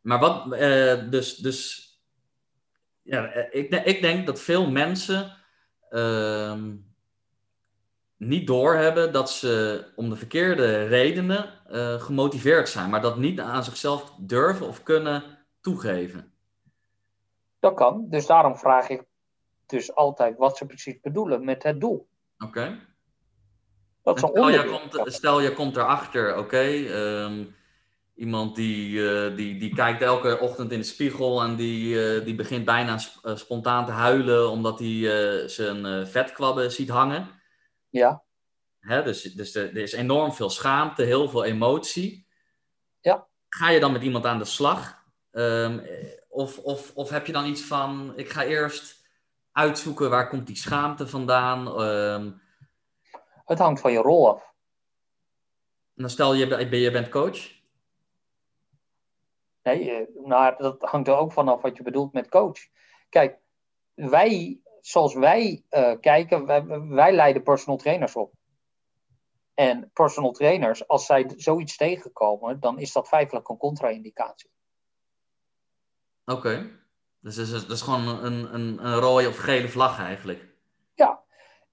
Maar 0.00 0.18
wat, 0.18 0.52
eh, 0.52 1.10
dus, 1.10 1.36
dus, 1.36 1.90
ja, 3.02 3.26
eh, 3.32 3.60
ik, 3.62 3.70
ik 3.84 4.00
denk 4.00 4.26
dat 4.26 4.40
veel 4.40 4.70
mensen 4.70 5.36
ehm, 5.90 6.76
niet 8.16 8.46
doorhebben 8.46 9.12
dat 9.12 9.30
ze 9.30 9.84
om 9.96 10.08
de 10.08 10.16
verkeerde 10.16 10.86
redenen 10.86 11.50
eh, 11.70 12.00
gemotiveerd 12.00 12.68
zijn, 12.68 12.90
maar 12.90 13.00
dat 13.00 13.16
niet 13.16 13.40
aan 13.40 13.64
zichzelf 13.64 14.14
durven 14.18 14.66
of 14.66 14.82
kunnen 14.82 15.24
toegeven. 15.60 16.32
Dat 17.60 17.74
kan. 17.74 18.06
Dus 18.08 18.26
daarom 18.26 18.56
vraag 18.56 18.88
ik 18.88 19.02
dus 19.66 19.94
altijd 19.94 20.36
wat 20.36 20.56
ze 20.56 20.66
precies 20.66 21.00
bedoelen 21.00 21.44
met 21.44 21.62
het 21.62 21.80
doel. 21.80 22.08
Oké? 22.38 22.78
Dat 24.02 24.16
is 24.16 24.22
een 24.22 24.28
Stel, 24.28 24.48
je 24.48 24.64
komt, 24.64 25.12
stel 25.12 25.40
je 25.40 25.52
komt 25.52 25.76
erachter, 25.76 26.36
oké, 26.38 26.62
ehm, 26.62 27.44
iemand 28.14 28.56
die, 28.56 29.10
eh, 29.10 29.36
die, 29.36 29.58
die 29.58 29.74
kijkt 29.74 30.02
elke 30.02 30.38
ochtend 30.40 30.72
in 30.72 30.78
de 30.78 30.84
spiegel 30.84 31.42
en 31.42 31.56
die, 31.56 32.04
eh, 32.04 32.24
die 32.24 32.34
begint 32.34 32.64
bijna 32.64 32.98
sp- 32.98 33.32
spontaan 33.34 33.86
te 33.86 33.92
huilen 33.92 34.50
omdat 34.50 34.78
hij 34.78 35.48
zijn 35.48 36.06
vetkwabben 36.06 36.72
ziet 36.72 36.88
hangen. 36.88 37.35
Ja, 37.96 38.24
Hè? 38.80 39.02
Dus, 39.02 39.22
dus 39.22 39.54
er, 39.54 39.68
er 39.68 39.82
is 39.82 39.92
enorm 39.92 40.32
veel 40.32 40.50
schaamte, 40.50 41.02
heel 41.02 41.28
veel 41.28 41.44
emotie. 41.44 42.26
Ja. 43.00 43.28
Ga 43.48 43.70
je 43.70 43.80
dan 43.80 43.92
met 43.92 44.02
iemand 44.02 44.26
aan 44.26 44.38
de 44.38 44.44
slag? 44.44 45.04
Ehm, 45.30 45.78
eh, 45.78 46.12
of, 46.28 46.58
of, 46.58 46.92
of 46.94 47.10
heb 47.10 47.26
je 47.26 47.32
dan 47.32 47.46
iets 47.46 47.62
van, 47.62 48.12
ik 48.16 48.28
ga 48.28 48.44
eerst 48.44 49.08
uitzoeken 49.52 50.10
waar 50.10 50.28
komt 50.28 50.46
die 50.46 50.56
schaamte 50.56 51.08
vandaan? 51.08 51.66
Ehm, 51.66 52.32
het 53.44 53.58
hangt 53.58 53.80
van 53.80 53.92
je 53.92 53.98
rol 53.98 54.28
af. 54.34 54.54
dan 55.94 56.10
stel 56.10 56.34
je, 56.34 56.46
ben- 56.46 56.78
je 56.78 56.90
bent 56.90 57.08
coach. 57.08 57.54
Nee, 59.62 59.90
eh, 59.90 60.24
nou, 60.24 60.54
dat 60.58 60.82
hangt 60.82 61.08
er 61.08 61.16
ook 61.16 61.32
vanaf 61.32 61.62
wat 61.62 61.76
je 61.76 61.82
bedoelt 61.82 62.12
met 62.12 62.28
coach. 62.28 62.58
Kijk, 63.08 63.38
wij, 63.94 64.60
zoals 64.86 65.14
wij 65.14 65.64
eh, 65.68 65.92
kijken, 66.00 66.46
wij, 66.46 66.66
wij 66.88 67.12
leiden 67.12 67.42
personal 67.42 67.78
trainers 67.78 68.16
op. 68.16 68.32
En 69.54 69.90
personal 69.92 70.32
trainers, 70.32 70.88
als 70.88 71.06
zij 71.06 71.32
zoiets 71.36 71.76
tegenkomen, 71.76 72.60
dan 72.60 72.78
is 72.78 72.92
dat 72.92 73.08
feitelijk 73.08 73.48
een 73.48 73.56
contra-indicatie. 73.56 74.50
Oké. 76.24 76.70
Dus 77.20 77.34
dat 77.34 77.46
is, 77.46 77.50
dat 77.52 77.70
is 77.70 77.82
gewoon 77.82 78.08
een, 78.08 78.54
een, 78.54 78.86
een 78.86 78.98
rode 78.98 79.28
of 79.28 79.36
gele 79.36 79.68
vlag 79.68 79.98
eigenlijk. 80.00 80.54
Ja, 80.94 81.22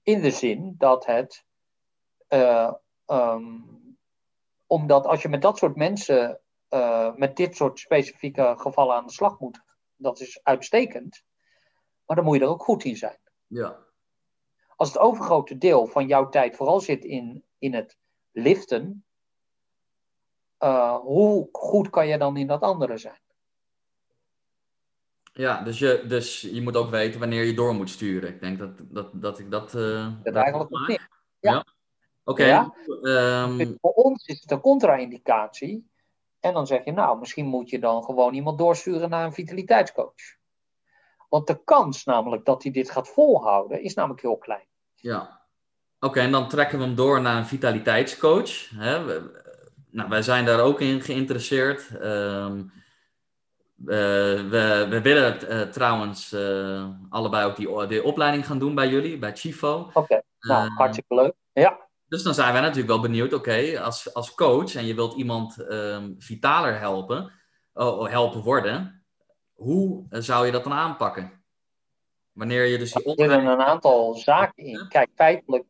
in 0.02 0.22
de 0.22 0.30
zin 0.30 0.74
dat 0.78 1.06
het. 1.06 1.44
eh, 2.28 2.72
ehm, 3.06 3.60
omdat 4.66 5.06
als 5.06 5.22
je 5.22 5.28
met 5.28 5.42
dat 5.42 5.58
soort 5.58 5.76
mensen, 5.76 6.40
eh, 6.68 7.14
met 7.14 7.36
dit 7.36 7.56
soort 7.56 7.78
specifieke 7.78 8.54
gevallen 8.56 8.96
aan 8.96 9.06
de 9.06 9.12
slag 9.12 9.38
moet, 9.38 9.62
dat 9.96 10.20
is 10.20 10.40
uitstekend. 10.42 11.24
Maar 12.06 12.16
dan 12.16 12.24
moet 12.24 12.36
je 12.36 12.42
er 12.42 12.48
ook 12.48 12.62
goed 12.62 12.84
in 12.84 12.96
zijn. 12.96 13.18
Ja. 13.46 13.78
Als 14.76 14.88
het 14.88 14.98
overgrote 14.98 15.58
deel 15.58 15.86
van 15.86 16.06
jouw 16.06 16.28
tijd 16.28 16.56
vooral 16.56 16.80
zit 16.80 17.04
in, 17.04 17.44
in 17.58 17.74
het 17.74 17.96
liften, 18.32 19.04
uh, 20.60 20.96
hoe 20.96 21.48
goed 21.52 21.90
kan 21.90 22.06
je 22.06 22.18
dan 22.18 22.36
in 22.36 22.46
dat 22.46 22.60
andere 22.60 22.98
zijn? 22.98 23.20
Ja, 25.32 25.62
dus 25.62 25.78
je, 25.78 26.04
dus 26.08 26.40
je 26.40 26.62
moet 26.62 26.76
ook 26.76 26.90
weten 26.90 27.20
wanneer 27.20 27.44
je 27.44 27.54
door 27.54 27.74
moet 27.74 27.90
sturen. 27.90 28.28
Ik 28.28 28.40
denk 28.40 28.58
dat, 28.58 28.70
dat, 28.82 29.10
dat 29.12 29.38
ik 29.38 29.50
dat. 29.50 29.74
Uh, 29.74 30.12
dat 30.22 30.34
eigenlijk 30.34 30.70
nog 30.70 30.88
niet. 30.88 31.08
Ja. 31.40 31.52
ja. 31.52 31.66
Oké. 32.24 32.44
Ja. 32.44 32.74
Um... 33.02 33.76
Voor 33.80 33.92
ons 33.92 34.26
is 34.26 34.40
het 34.40 34.50
een 34.50 34.60
contra-indicatie. 34.60 35.90
En 36.40 36.52
dan 36.52 36.66
zeg 36.66 36.84
je, 36.84 36.92
nou, 36.92 37.18
misschien 37.18 37.46
moet 37.46 37.70
je 37.70 37.78
dan 37.78 38.04
gewoon 38.04 38.34
iemand 38.34 38.58
doorsturen 38.58 39.10
naar 39.10 39.24
een 39.24 39.32
vitaliteitscoach. 39.32 40.36
Want 41.34 41.46
de 41.46 41.64
kans 41.64 42.04
namelijk 42.04 42.44
dat 42.44 42.62
hij 42.62 42.72
dit 42.72 42.90
gaat 42.90 43.08
volhouden, 43.08 43.82
is 43.82 43.94
namelijk 43.94 44.22
heel 44.22 44.36
klein. 44.36 44.66
Ja. 44.94 45.40
Oké, 46.00 46.20
en 46.20 46.30
dan 46.30 46.48
trekken 46.48 46.78
we 46.78 46.84
hem 46.84 46.94
door 46.94 47.20
naar 47.20 47.36
een 47.36 47.46
vitaliteitscoach. 47.46 48.68
Hè? 48.74 49.04
We, 49.04 49.42
nou, 49.90 50.08
wij 50.08 50.22
zijn 50.22 50.44
daar 50.44 50.60
ook 50.60 50.80
in 50.80 51.00
geïnteresseerd. 51.00 51.90
Um, 52.02 52.72
we, 53.74 54.46
we, 54.90 55.00
willen 55.02 55.52
uh, 55.52 55.60
trouwens 55.60 56.32
uh, 56.32 56.88
allebei 57.08 57.46
ook 57.46 57.56
die, 57.56 57.86
die 57.86 58.04
opleiding 58.04 58.46
gaan 58.46 58.58
doen 58.58 58.74
bij 58.74 58.88
jullie, 58.88 59.18
bij 59.18 59.36
Chifo. 59.36 59.90
Oké, 59.92 60.22
nou, 60.40 60.66
uh, 60.66 60.76
hartstikke 60.76 61.14
leuk. 61.14 61.34
Ja. 61.52 61.78
Dus 62.08 62.22
dan 62.22 62.34
zijn 62.34 62.52
wij 62.52 62.60
natuurlijk 62.60 62.88
wel 62.88 63.00
benieuwd, 63.00 63.32
oké, 63.32 63.80
als, 63.80 64.14
als 64.14 64.34
coach 64.34 64.74
en 64.74 64.86
je 64.86 64.94
wilt 64.94 65.14
iemand 65.14 65.58
um, 65.58 66.14
vitaler 66.18 66.78
helpen, 66.78 67.32
oh, 67.72 68.08
helpen 68.08 68.42
worden, 68.42 68.93
hoe 69.64 70.06
zou 70.10 70.46
je 70.46 70.52
dat 70.52 70.64
dan 70.64 70.72
aanpakken? 70.72 71.44
Wanneer 72.32 72.64
je 72.64 72.78
dus 72.78 72.92
die. 72.92 73.04
Er 73.04 73.14
zitten 73.16 73.46
een 73.46 73.60
aantal 73.60 74.14
zaken 74.14 74.64
in. 74.64 74.88
Kijk, 74.88 75.10
feitelijk 75.14 75.64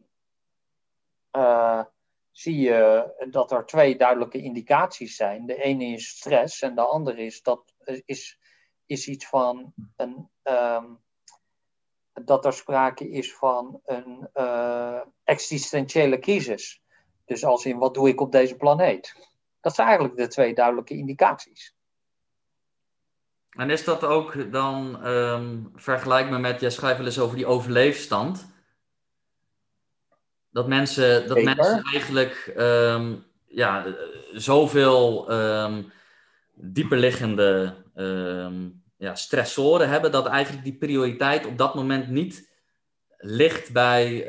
zie 2.30 2.58
je 2.58 3.14
dat 3.30 3.52
er 3.52 3.66
twee 3.66 3.96
duidelijke 3.96 4.42
indicaties 4.42 5.16
zijn. 5.16 5.46
De 5.46 5.62
ene 5.62 5.84
is 5.84 6.08
stress 6.08 6.62
en 6.62 6.74
de 6.74 6.80
andere 6.80 7.24
is, 7.24 7.42
dat, 7.42 7.74
is, 8.04 8.38
is 8.86 9.08
iets 9.08 9.26
van 9.26 9.72
een, 9.96 10.28
um, 10.42 11.00
dat 12.12 12.44
er 12.44 12.52
sprake 12.52 13.10
is 13.10 13.34
van 13.34 13.80
een 13.84 14.28
uh, 14.34 15.00
existentiële 15.24 16.18
crisis. 16.18 16.82
Dus 17.24 17.44
als 17.44 17.64
in 17.64 17.78
wat 17.78 17.94
doe 17.94 18.08
ik 18.08 18.20
op 18.20 18.32
deze 18.32 18.56
planeet? 18.56 19.28
Dat 19.60 19.74
zijn 19.74 19.86
eigenlijk 19.86 20.18
de 20.18 20.26
twee 20.26 20.54
duidelijke 20.54 20.96
indicaties. 20.96 21.74
En 23.54 23.70
is 23.70 23.84
dat 23.84 24.04
ook 24.04 24.52
dan, 24.52 25.06
um, 25.06 25.72
vergelijk 25.74 26.30
me 26.30 26.38
met, 26.38 26.60
jij 26.60 26.70
schrijft 26.70 26.96
wel 26.96 27.06
eens 27.06 27.18
over 27.18 27.36
die 27.36 27.46
overleefstand. 27.46 28.52
Dat 30.50 30.68
mensen, 30.68 31.28
dat 31.28 31.42
mensen 31.42 31.82
eigenlijk 31.82 32.54
um, 32.56 33.24
ja, 33.46 33.86
zoveel 34.32 35.32
um, 35.32 35.92
dieperliggende 36.54 37.74
ja, 38.96 39.14
stressoren 39.14 39.88
hebben, 39.88 40.12
dat 40.12 40.26
eigenlijk 40.26 40.64
die 40.64 40.76
prioriteit 40.76 41.46
op 41.46 41.58
dat 41.58 41.74
moment 41.74 42.08
niet 42.08 42.52
ligt 43.18 43.72
bij, 43.72 44.26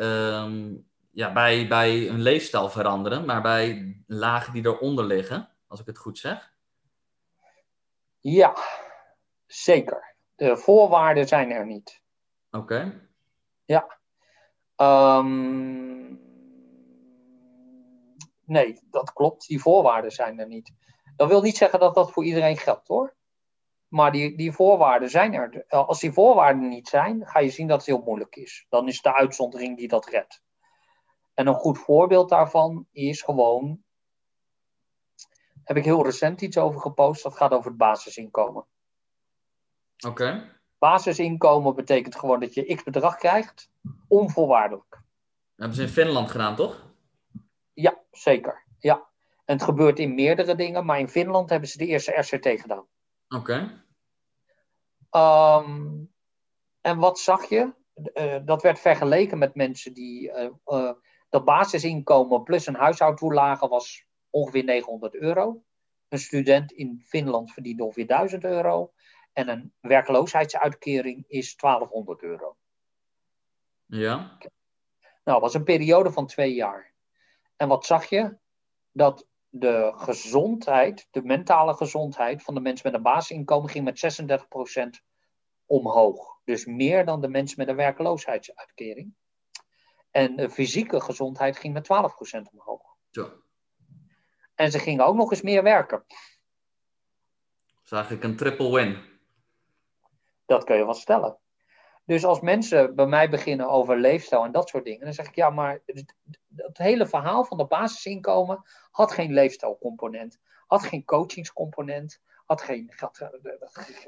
ja, 1.12 1.34
bij, 1.34 1.68
bij 1.68 1.98
hun 1.98 2.22
leefstijl 2.22 2.70
veranderen, 2.70 3.26
maar 3.26 3.42
bij 3.42 3.96
lagen 4.08 4.54
die 4.54 4.66
eronder 4.66 5.06
liggen, 5.06 5.50
als 5.68 5.80
ik 5.80 5.86
het 5.86 5.98
goed 5.98 6.18
zeg. 6.18 6.54
Ja, 8.20 8.56
zeker. 9.64 10.16
De 10.36 10.58
voorwaarden 10.58 11.28
zijn 11.28 11.52
er 11.52 11.66
niet. 11.66 12.02
Oké. 12.52 13.10
Ja. 13.66 14.00
Um, 14.78 16.22
nee, 18.46 18.80
dat 18.90 19.14
klopt. 19.14 19.48
Die 19.48 19.62
voorwaarden 19.62 20.12
zijn 20.12 20.40
er 20.40 20.48
niet. 20.48 20.74
Dat 21.16 21.28
wil 21.28 21.42
niet 21.42 21.58
zeggen 21.58 21.80
dat 21.80 21.96
dat 21.96 22.12
voor 22.12 22.24
iedereen 22.24 22.58
geldt 22.58 22.88
hoor. 22.88 23.16
Maar 23.88 24.12
die, 24.12 24.38
die 24.38 24.52
voorwaarden 24.52 25.10
zijn 25.10 25.34
er. 25.34 25.66
Als 25.68 26.00
die 26.00 26.14
voorwaarden 26.14 26.70
niet 26.70 26.88
zijn, 26.88 27.28
ga 27.28 27.40
je 27.40 27.50
zien 27.50 27.68
dat 27.68 27.78
het 27.78 27.86
heel 27.86 28.02
moeilijk 28.06 28.36
is. 28.36 28.66
Dan 28.70 28.88
is 28.88 29.02
de 29.02 29.14
uitzondering 29.14 29.78
die 29.78 29.88
dat 29.88 30.06
redt. 30.06 30.44
En 31.34 31.48
een 31.48 31.54
goed 31.54 31.78
voorbeeld 31.78 32.30
daarvan 32.30 32.88
is 32.92 33.22
gewoon. 33.22 33.84
Heb 35.64 35.78
ik 35.78 35.86
heel 35.86 36.04
recent 36.04 36.42
iets 36.42 36.58
over 36.58 36.82
gepost. 36.82 37.24
Dat 37.24 37.38
gaat 37.38 37.52
over 37.52 37.70
het 37.70 37.78
basisinkomen. 37.78 38.68
Oké. 40.08 40.54
Basisinkomen 40.78 41.76
betekent 41.76 42.16
gewoon 42.16 42.40
dat 42.40 42.54
je 42.54 42.76
x 42.76 42.84
bedrag 42.84 43.18
krijgt, 43.18 43.70
onvoorwaardelijk. 44.08 44.90
Dat 44.90 45.02
hebben 45.56 45.76
ze 45.76 45.82
in 45.82 45.90
Finland 45.90 46.32
gedaan, 46.32 46.56
toch? 46.56 46.94
Ja, 47.74 48.02
zeker. 48.12 48.66
Ja. 48.80 49.08
En 49.46 49.56
het 49.56 49.64
gebeurt 49.64 50.00
in 50.00 50.16
meerdere 50.16 50.56
dingen, 50.56 50.86
maar 50.86 51.00
in 51.00 51.10
Finland 51.10 51.50
hebben 51.50 51.70
ze 51.70 51.78
de 51.78 51.86
eerste 51.86 52.12
RCT 52.12 52.62
gedaan. 52.62 52.86
Oké. 53.28 53.84
Ehm, 55.10 56.04
en 56.82 56.98
wat 56.98 57.20
zag 57.20 57.46
je? 57.50 57.74
Uh, 58.14 58.36
dat 58.46 58.62
werd 58.62 58.80
vergeleken 58.80 59.38
met 59.38 59.56
mensen 59.56 59.94
die. 59.94 60.32
Uh, 60.32 60.50
uh, 60.66 60.92
dat 61.30 61.46
basisinkomen 61.46 62.44
plus 62.44 62.68
een 62.68 62.76
huishoudtoelage 62.76 63.68
was 63.68 64.06
ongeveer 64.30 64.64
900 64.64 65.16
euro. 65.16 65.64
Een 66.08 66.20
student 66.20 66.72
in 66.72 67.02
Finland 67.06 67.52
verdient 67.52 67.82
ongeveer 67.82 68.08
1000 68.08 68.44
euro. 68.44 68.94
En 69.36 69.48
een 69.50 69.74
werkloosheidsuitkering 69.80 71.24
is 71.28 71.56
1200 71.56 72.22
euro. 72.22 72.58
Ja. 73.86 74.18
Nou, 74.18 74.40
dat 75.24 75.42
was 75.42 75.54
een 75.54 75.64
periode 75.64 76.12
van 76.12 76.28
twee 76.28 76.54
jaar. 76.54 76.94
En 77.56 77.68
wat 77.68 77.86
zag 77.86 78.06
je? 78.06 78.38
Dat 78.92 79.28
de 79.50 79.94
gezondheid, 79.96 81.08
de 81.12 81.22
mentale 81.24 81.74
gezondheid 81.74 82.44
van 82.44 82.54
de 82.54 82.60
mensen 82.60 82.88
met 82.88 82.98
een 82.98 83.04
basisinkomen 83.04 83.70
ging 83.70 83.86
met 83.86 83.98
36% 85.00 85.04
omhoog. 85.66 86.40
Dus 86.44 86.66
meer 86.66 87.06
dan 87.06 87.22
de 87.22 87.28
mensen 87.28 87.58
met 87.58 87.68
een 87.68 87.76
werkloosheidsuitkering. 87.76 89.16
En 90.12 90.36
de 90.36 90.50
fysieke 90.50 91.02
gezondheid 91.02 91.58
ging 91.58 91.74
met 91.74 91.86
12% 91.86 92.52
omhoog. 92.52 92.96
Ja. 93.10 93.34
En 94.54 94.72
ze 94.72 94.80
gingen 94.80 95.06
ook 95.06 95.16
nog 95.16 95.32
eens 95.32 95.42
meer 95.42 95.64
werken. 95.64 96.06
Zag 97.84 98.12
ik 98.12 98.24
een 98.24 98.36
triple 98.36 98.74
win. 98.74 99.15
Dat 100.46 100.64
kun 100.64 100.78
je 100.78 100.86
wel 100.86 100.94
stellen. 100.94 101.38
Dus 102.06 102.26
als 102.26 102.40
mensen 102.40 102.96
bij 102.96 103.06
mij 103.06 103.30
beginnen 103.30 103.70
over 103.70 103.98
leefstijl 103.98 104.44
en 104.44 104.52
dat 104.52 104.70
soort 104.70 104.84
dingen, 104.84 105.06
dan 105.06 105.14
zeg 105.14 105.28
ik 105.28 105.36
ja, 105.36 105.50
maar 105.50 105.82
het, 105.86 106.16
het 106.56 106.78
hele 106.78 107.08
verhaal 107.08 107.46
van 107.46 107.58
de 107.58 107.66
basisinkomen 107.66 108.64
had 108.92 109.12
geen 109.12 109.34
leefstijlcomponent, 109.34 110.40
had 110.68 110.84
geen 110.84 111.06
coachingscomponent, 111.06 112.22
had 112.46 112.62
geen, 112.62 112.92
had, 112.96 113.30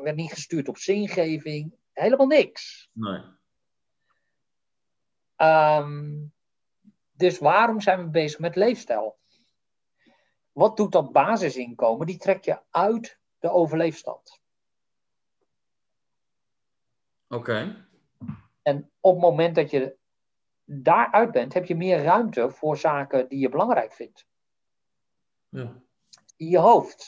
werd 0.02 0.16
niet 0.16 0.34
gestuurd 0.34 0.68
op 0.68 0.78
zingeving, 0.78 1.76
helemaal 1.92 2.28
niks. 2.28 2.90
Nee. 2.94 3.22
Um, 5.38 6.34
dus 7.12 7.40
waarom 7.40 7.82
zijn 7.82 8.00
we 8.00 8.10
bezig 8.10 8.40
met 8.40 8.56
leefstijl? 8.56 9.18
Wat 10.52 10.78
doet 10.78 10.92
dat 10.92 11.12
basisinkomen? 11.12 12.08
Die 12.08 12.18
trek 12.18 12.46
je 12.46 12.60
uit 12.72 13.20
de 13.40 13.50
overleefstand. 13.50 14.42
Oké. 17.30 17.86
En 18.62 18.92
op 19.00 19.14
het 19.14 19.22
moment 19.22 19.56
dat 19.56 19.72
je 19.72 19.98
daaruit 20.64 21.32
bent, 21.32 21.54
heb 21.54 21.66
je 21.66 21.76
meer 21.76 22.04
ruimte 22.04 22.50
voor 22.50 22.78
zaken 22.78 23.28
die 23.30 23.40
je 23.40 23.50
belangrijk 23.50 23.94
vindt. 23.94 24.26
Ja. 25.50 25.82
In 26.36 26.48
je 26.48 26.58
hoofd. 26.58 27.08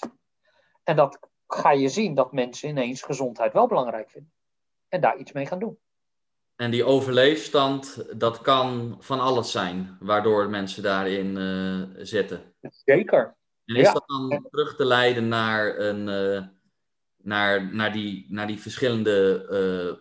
En 0.84 0.96
dat 0.96 1.20
ga 1.48 1.72
je 1.72 1.90
zien 1.90 2.16
dat 2.16 2.32
mensen 2.32 2.70
ineens 2.70 3.02
gezondheid 3.02 3.54
wel 3.54 3.68
belangrijk 3.68 4.10
vinden. 4.10 4.34
En 4.88 5.02
daar 5.02 5.18
iets 5.18 5.32
mee 5.32 5.46
gaan 5.46 5.60
doen. 5.60 5.80
En 6.56 6.72
die 6.72 6.84
overleefstand, 6.84 8.06
dat 8.20 8.42
kan 8.42 8.98
van 9.00 9.20
alles 9.20 9.52
zijn, 9.52 9.98
waardoor 10.00 10.50
mensen 10.50 10.84
daarin 10.84 11.38
uh, 11.38 12.06
zitten. 12.06 12.54
Zeker. 12.86 13.38
En 13.66 13.76
is 13.76 13.94
dat 13.94 14.04
dan 14.06 14.48
terug 14.50 14.76
te 14.76 14.86
leiden 14.86 15.28
naar 15.28 15.78
een, 15.78 16.08
uh, 16.08 16.48
naar, 17.30 17.76
naar, 17.76 17.92
die, 17.92 18.26
naar 18.30 18.48
die 18.48 18.60
verschillende 18.60 19.18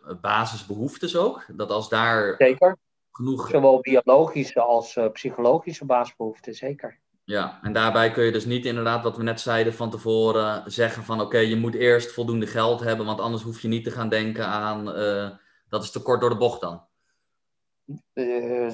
uh, 0.08 0.14
basisbehoeftes 0.20 1.16
ook? 1.16 1.44
Dat 1.52 1.70
als 1.70 1.88
daar 1.88 2.34
zeker. 2.38 2.76
genoeg... 3.12 3.48
Zowel 3.48 3.80
biologische 3.80 4.60
als 4.60 4.96
uh, 4.96 5.10
psychologische 5.12 5.84
basisbehoeften, 5.84 6.54
zeker. 6.54 6.98
Ja, 7.24 7.58
en 7.62 7.72
daarbij 7.72 8.10
kun 8.10 8.24
je 8.24 8.32
dus 8.32 8.44
niet 8.44 8.66
inderdaad, 8.66 9.02
wat 9.02 9.16
we 9.16 9.22
net 9.22 9.40
zeiden 9.40 9.74
van 9.74 9.90
tevoren, 9.90 10.70
zeggen 10.70 11.02
van 11.02 11.20
oké, 11.20 11.38
je 11.38 11.56
moet 11.56 11.74
eerst 11.74 12.12
voldoende 12.12 12.46
geld 12.46 12.80
hebben, 12.80 13.06
want 13.06 13.20
anders 13.20 13.42
hoef 13.42 13.60
je 13.60 13.68
niet 13.68 13.84
te 13.84 13.90
gaan 13.90 14.08
denken 14.08 14.46
aan, 14.46 14.98
uh, 14.98 15.30
dat 15.68 15.82
is 15.82 15.90
te 15.90 16.02
kort 16.02 16.20
door 16.20 16.30
de 16.30 16.36
bocht 16.36 16.60
dan. 16.60 16.82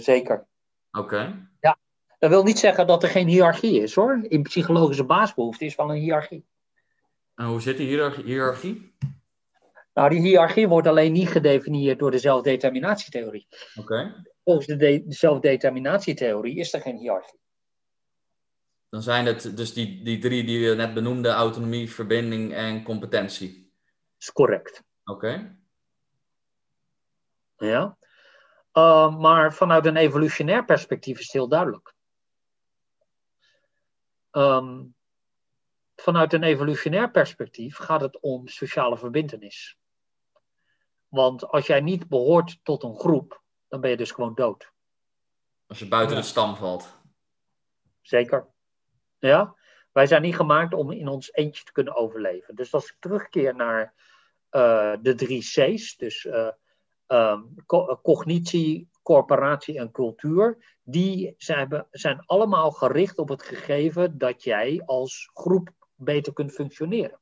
zeker. 0.01 0.47
Oké. 0.93 1.49
Ja, 1.61 1.79
dat 2.19 2.31
wil 2.31 2.43
niet 2.43 2.59
zeggen 2.59 2.87
dat 2.87 3.03
er 3.03 3.09
geen 3.09 3.29
hiërarchie 3.29 3.83
is 3.83 3.95
hoor. 3.95 4.25
In 4.29 4.43
psychologische 4.43 5.05
basisbehoeften 5.05 5.67
is 5.67 5.75
wel 5.75 5.91
een 5.91 6.01
hiërarchie. 6.01 6.45
En 7.35 7.47
hoe 7.47 7.61
zit 7.61 7.77
die 7.77 8.13
hiërarchie? 8.25 8.97
Nou, 9.95 10.09
die 10.11 10.21
hiërarchie 10.21 10.69
wordt 10.69 10.87
alleen 10.87 11.13
niet 11.13 11.29
gedefinieerd 11.29 11.99
door 11.99 12.11
de 12.11 12.19
zelfdeterminatietheorie. 12.19 13.47
Oké. 13.75 14.25
Volgens 14.45 14.67
de, 14.67 14.77
de 14.77 15.05
zelfdeterminatietheorie 15.09 16.57
is 16.57 16.73
er 16.73 16.81
geen 16.81 16.97
hiërarchie. 16.97 17.39
Dan 18.89 19.03
zijn 19.03 19.27
het 19.27 19.57
dus 19.57 19.73
die, 19.73 20.05
die 20.05 20.19
drie 20.19 20.45
die 20.45 20.59
je 20.59 20.75
net 20.75 20.95
benoemde: 20.95 21.29
autonomie, 21.29 21.91
verbinding 21.91 22.55
en 22.55 22.83
competentie. 22.83 23.73
is 24.19 24.33
correct. 24.33 24.83
Oké. 25.05 25.59
Ja. 27.57 27.97
Uh, 28.73 29.19
maar 29.19 29.55
vanuit 29.55 29.87
een 29.87 29.97
evolutionair 29.97 30.65
perspectief 30.65 31.19
is 31.19 31.25
het 31.25 31.33
heel 31.33 31.49
duidelijk. 31.49 31.95
Um, 34.31 34.94
vanuit 36.05 36.33
een 36.33 36.43
evolutionair 36.43 37.11
perspectief 37.11 37.77
gaat 37.77 38.01
het 38.01 38.21
om 38.21 38.49
sociale 38.49 38.99
verbindenis. 38.99 39.79
Want 41.09 41.47
als 41.49 41.67
jij 41.67 41.81
niet 41.81 42.09
behoort 42.09 42.59
tot 42.63 42.83
een 42.83 42.99
groep, 42.99 43.43
dan 43.69 43.81
ben 43.81 43.91
je 43.91 43.97
dus 43.97 44.11
gewoon 44.11 44.35
dood. 44.35 44.73
Als 45.67 45.79
je 45.79 45.89
buiten 45.89 46.17
de 46.17 46.23
stam 46.23 46.57
valt. 46.57 46.99
Zeker. 48.01 48.47
Ja, 49.19 49.55
wij 49.93 50.07
zijn 50.07 50.23
niet 50.23 50.37
gemaakt 50.37 50.75
om 50.75 50.91
in 50.91 51.09
ons 51.09 51.33
eentje 51.33 51.65
te 51.65 51.73
kunnen 51.73 51.95
overleven. 51.95 52.55
Dus 52.55 52.75
als 52.75 52.87
ik 52.87 52.97
terugkeer 52.99 53.55
naar 53.55 53.95
uh, 54.51 54.93
de 55.01 55.15
drie 55.15 55.41
C's, 55.41 55.97
dus 55.97 56.25
uh, 56.25 56.51
um, 57.07 57.55
co 57.67 57.99
cognitie, 58.03 58.89
corporatie 59.03 59.79
en 59.79 59.91
cultuur, 59.91 60.79
die 60.83 61.35
zijn, 61.37 61.87
zijn 61.91 62.23
allemaal 62.27 62.71
gericht 62.71 63.19
op 63.19 63.29
het 63.29 63.43
gegeven 63.43 64.19
dat 64.19 64.43
jij 64.43 64.83
als 64.85 65.31
groep 65.35 65.83
beter 65.95 66.33
kunt 66.33 66.53
functioneren. 66.53 67.19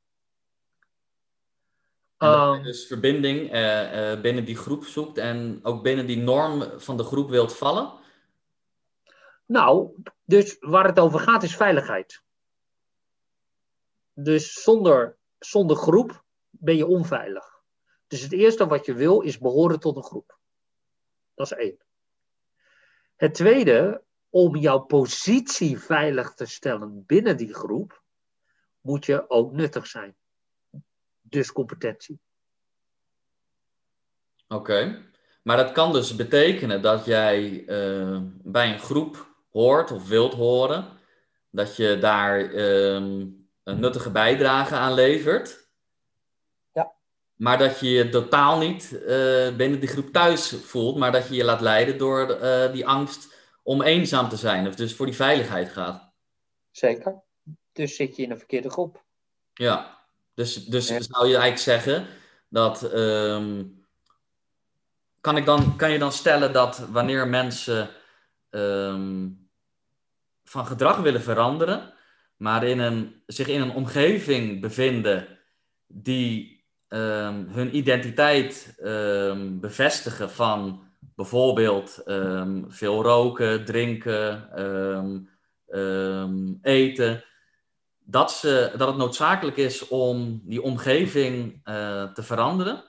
Je 2.17 2.59
dus 2.63 2.87
verbinding 2.87 3.53
uh, 3.53 4.11
uh, 4.11 4.21
binnen 4.21 4.45
die 4.45 4.55
groep 4.55 4.85
zoekt 4.85 5.17
en 5.17 5.59
ook 5.63 5.83
binnen 5.83 6.05
die 6.05 6.17
norm 6.17 6.79
van 6.79 6.97
de 6.97 7.03
groep 7.03 7.29
wilt 7.29 7.55
vallen? 7.55 7.93
Nou, 9.45 9.95
dus 10.23 10.57
waar 10.59 10.85
het 10.85 10.99
over 10.99 11.19
gaat 11.19 11.43
is 11.43 11.55
veiligheid. 11.55 12.23
Dus 14.13 14.53
zonder, 14.53 15.17
zonder 15.39 15.75
groep 15.77 16.23
ben 16.49 16.75
je 16.75 16.87
onveilig. 16.87 17.61
Dus 18.07 18.21
het 18.21 18.31
eerste 18.31 18.67
wat 18.67 18.85
je 18.85 18.93
wil 18.93 19.21
is 19.21 19.37
behoren 19.37 19.79
tot 19.79 19.95
een 19.95 20.03
groep. 20.03 20.37
Dat 21.33 21.51
is 21.51 21.57
één. 21.57 21.77
Het 23.15 23.33
tweede, 23.33 24.03
om 24.29 24.55
jouw 24.55 24.79
positie 24.79 25.79
veilig 25.79 26.33
te 26.33 26.45
stellen 26.45 27.03
binnen 27.05 27.37
die 27.37 27.53
groep, 27.53 28.02
moet 28.83 29.05
je 29.05 29.29
ook 29.29 29.51
nuttig 29.51 29.87
zijn. 29.87 30.15
Dus 31.21 31.51
competentie. 31.51 32.19
Oké, 34.47 35.05
maar 35.43 35.57
dat 35.57 35.71
kan 35.71 35.93
dus 35.93 36.15
betekenen 36.15 36.81
dat 36.81 37.05
jij 37.05 37.63
uh, 37.67 38.19
bij 38.43 38.73
een 38.73 38.79
groep 38.79 39.35
hoort 39.51 39.91
of 39.91 40.07
wilt 40.07 40.33
horen, 40.33 40.87
dat 41.49 41.75
je 41.75 41.97
daar 41.97 42.41
uh, 42.41 42.93
een 43.63 43.79
nuttige 43.79 44.11
bijdrage 44.11 44.75
aan 44.75 44.93
levert. 44.93 45.69
Ja. 46.71 46.93
Maar 47.35 47.57
dat 47.57 47.79
je 47.79 47.89
je 47.89 48.09
totaal 48.09 48.57
niet 48.57 48.91
uh, 48.93 49.55
binnen 49.55 49.79
die 49.79 49.89
groep 49.89 50.11
thuis 50.11 50.49
voelt, 50.49 50.97
maar 50.97 51.11
dat 51.11 51.27
je 51.27 51.35
je 51.35 51.43
laat 51.43 51.61
leiden 51.61 51.97
door 51.97 52.41
uh, 52.41 52.71
die 52.71 52.87
angst 52.87 53.33
om 53.63 53.81
eenzaam 53.81 54.29
te 54.29 54.37
zijn, 54.37 54.67
of 54.67 54.75
dus 54.75 54.95
voor 54.95 55.05
die 55.05 55.15
veiligheid 55.15 55.69
gaat. 55.69 56.11
Zeker. 56.71 57.21
Dus 57.73 57.95
zit 57.95 58.15
je 58.15 58.23
in 58.23 58.31
een 58.31 58.37
verkeerde 58.37 58.69
groep. 58.69 59.03
Ja, 59.53 59.99
dus, 60.33 60.65
dus 60.65 60.87
ja. 60.87 61.01
zou 61.01 61.27
je 61.27 61.37
eigenlijk 61.37 61.57
zeggen 61.57 62.07
dat. 62.49 62.93
Um, 62.93 63.81
kan, 65.21 65.37
ik 65.37 65.45
dan, 65.45 65.75
kan 65.77 65.91
je 65.91 65.99
dan 65.99 66.11
stellen 66.11 66.53
dat 66.53 66.87
wanneer 66.91 67.27
mensen 67.27 67.89
um, 68.49 69.49
van 70.43 70.65
gedrag 70.65 70.97
willen 70.97 71.21
veranderen, 71.21 71.93
maar 72.37 72.63
in 72.63 72.79
een, 72.79 73.21
zich 73.25 73.47
in 73.47 73.61
een 73.61 73.73
omgeving 73.73 74.61
bevinden 74.61 75.39
die 75.87 76.63
um, 76.87 77.47
hun 77.49 77.75
identiteit 77.75 78.75
bevestigen 79.59 80.29
van 80.29 80.83
bijvoorbeeld 81.15 82.01
veel 82.67 83.03
roken, 83.03 83.65
drinken, 83.65 84.49
eten 86.61 87.23
dat, 88.03 88.31
ze, 88.31 88.73
dat 88.77 88.87
het 88.87 88.97
noodzakelijk 88.97 89.57
is 89.57 89.87
om 89.87 90.41
die 90.43 90.61
omgeving 90.61 91.61
uh, 91.65 92.13
te 92.13 92.23
veranderen? 92.23 92.83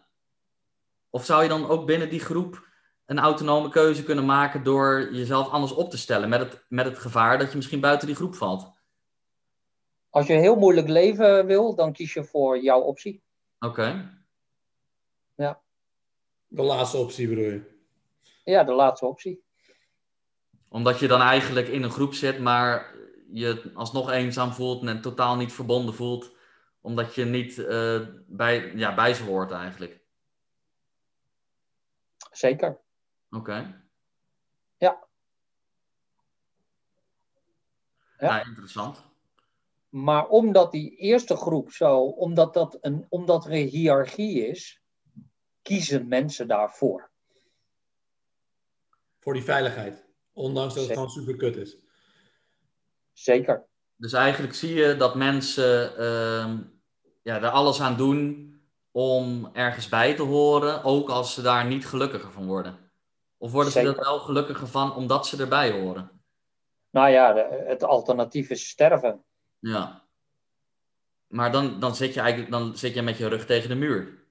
Of 1.11 1.25
zou 1.25 1.43
je 1.43 1.49
dan 1.49 1.69
ook 1.69 1.87
binnen 1.87 2.11
die 2.11 2.21
groep 2.21 2.67
een 3.07 3.19
autonome 3.19 3.69
keuze 3.69 4.05
kunnen 4.05 4.25
maken 4.25 4.63
door 4.63 5.09
jezelf 5.13 5.49
anders 5.49 5.73
op 5.73 5.91
te 5.91 5.99
stellen 5.99 6.29
met 6.29 6.41
het, 6.41 6.65
met 6.69 6.85
het 6.85 6.99
gevaar 6.99 7.39
dat 7.39 7.51
je 7.51 7.57
misschien 7.57 7.81
buiten 7.81 8.07
die 8.07 8.17
groep 8.17 8.35
valt? 8.35 8.73
Als 10.11 10.27
je 10.27 10.33
heel 10.33 10.57
moeilijk 10.57 10.89
leven 10.89 11.47
wil, 11.47 11.75
dan 11.75 11.93
kies 11.93 12.15
je 12.15 12.25
voor 12.25 12.63
jouw 12.63 12.81
optie. 12.81 13.23
Oké. 13.59 13.81
Okay. 13.81 14.09
Ja. 15.35 15.61
De 16.47 16.63
laatste 16.63 16.97
optie 16.97 17.29
bedoel 17.29 17.45
je? 17.45 17.73
Ja, 18.45 18.65
de 18.65 18.73
laatste 18.73 19.07
optie. 19.07 19.45
Omdat 20.69 20.99
je 20.99 21.09
dan 21.09 21.21
eigenlijk 21.21 21.69
in 21.69 21.83
een 21.83 21.91
groep 21.91 22.15
zit, 22.15 22.39
maar 22.39 22.94
je 23.35 23.71
alsnog 23.75 24.11
eenzaam 24.11 24.53
voelt 24.53 24.87
en 24.87 25.01
totaal 25.01 25.37
niet 25.37 25.53
verbonden 25.53 25.95
voelt, 25.95 26.33
omdat 26.81 27.15
je 27.15 27.25
niet 27.25 27.59
uh, 27.59 28.07
bij, 28.27 28.73
ja, 28.75 28.95
bij 28.95 29.15
ze 29.15 29.23
hoort 29.23 29.51
eigenlijk. 29.51 30.01
Zeker. 32.31 32.69
Oké. 32.69 33.37
Okay. 33.37 33.63
Ja. 34.77 35.07
ja. 38.19 38.27
Ja, 38.27 38.45
interessant. 38.45 39.05
Maar 39.89 40.29
omdat 40.29 40.73
die 40.73 40.97
eerste 40.97 41.37
groep 41.37 41.71
zo, 41.71 42.01
omdat, 42.01 42.55
dat 42.55 42.79
een, 42.81 43.07
omdat 43.09 43.45
er 43.45 43.53
een 43.53 43.69
hiërarchie 43.69 44.47
is, 44.47 44.83
kiezen 45.63 46.09
mensen 46.09 46.49
daarvoor. 46.49 47.11
Voor 49.21 49.33
die 49.33 49.43
veiligheid. 49.43 50.07
Ondanks 50.33 50.75
dat 50.75 50.85
Zeker. 50.85 51.01
het 51.03 51.13
gewoon 51.13 51.27
super 51.27 51.37
kut 51.37 51.57
is. 51.57 51.84
Zeker. 53.15 53.67
Dus 53.97 54.13
eigenlijk 54.13 54.55
zie 54.55 54.75
je 54.75 54.97
dat 54.97 55.15
mensen 55.15 55.93
uh, 55.99 56.55
ja, 57.23 57.43
er 57.43 57.49
alles 57.49 57.81
aan 57.81 57.97
doen 57.97 58.53
om 58.91 59.51
ergens 59.53 59.89
bij 59.89 60.15
te 60.15 60.23
horen, 60.23 60.85
ook 60.85 61.09
als 61.09 61.35
ze 61.35 61.43
daar 61.43 61.67
niet 61.67 61.87
gelukkiger 61.87 62.33
van 62.33 62.47
worden. 62.47 62.79
Of 63.39 63.53
worden 63.53 63.73
Zeker. 63.73 63.91
ze 63.91 63.97
er 63.97 64.05
wel 64.05 64.19
gelukkiger 64.19 64.69
van 64.69 64.95
omdat 64.95 65.27
ze 65.27 65.43
erbij 65.43 65.71
horen? 65.71 66.11
Nou 66.91 67.11
ja, 67.11 67.49
het 67.67 67.83
alternatief 67.83 68.51
is 68.51 68.69
sterven. 68.69 69.25
Ja. 69.59 70.03
Maar 71.27 71.53
dan, 71.53 71.81
dan, 71.81 71.95
zit 71.95 72.15
je 72.15 72.21
eigenlijk 72.21 72.51
dan 72.51 72.77
zit 72.77 72.95
je 72.95 73.03
met 73.03 73.17
je 73.17 73.29
rug 73.29 73.47
tegen 73.47 73.69
de 73.69 73.75
muur. 73.75 74.25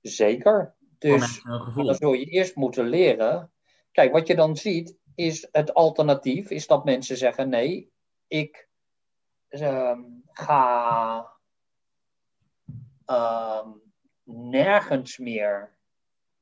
Zeker. 0.00 0.74
Dus 0.98 1.42
dan 1.74 1.94
zul 1.94 2.12
je 2.12 2.24
eerst 2.24 2.56
moeten 2.56 2.88
leren. 2.88 3.52
Kijk, 3.92 4.12
wat 4.12 4.26
je 4.26 4.34
dan 4.34 4.56
ziet, 4.56 4.96
is 5.14 5.48
het 5.52 5.74
alternatief 5.74 6.50
is 6.50 6.66
dat 6.66 6.84
mensen 6.84 7.16
zeggen: 7.16 7.48
nee, 7.48 7.92
ik 8.26 8.68
uh, 9.48 9.98
ga 10.24 11.32
uh, 13.06 13.66
nergens 14.24 15.18
meer 15.18 15.76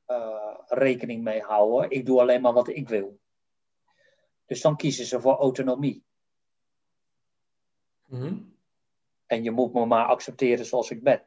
uh, 0.07 0.57
rekening 0.67 1.23
mee 1.23 1.41
houden. 1.41 1.89
Ik 1.89 2.05
doe 2.05 2.19
alleen 2.19 2.41
maar 2.41 2.53
wat 2.53 2.67
ik 2.67 2.89
wil. 2.89 3.19
Dus 4.45 4.61
dan 4.61 4.77
kiezen 4.77 5.05
ze 5.05 5.21
voor 5.21 5.35
autonomie. 5.35 6.05
Mm-hmm. 8.05 8.57
En 9.25 9.43
je 9.43 9.51
moet 9.51 9.73
me 9.73 9.85
maar 9.85 10.05
accepteren 10.05 10.65
zoals 10.65 10.91
ik 10.91 11.03
ben. 11.03 11.25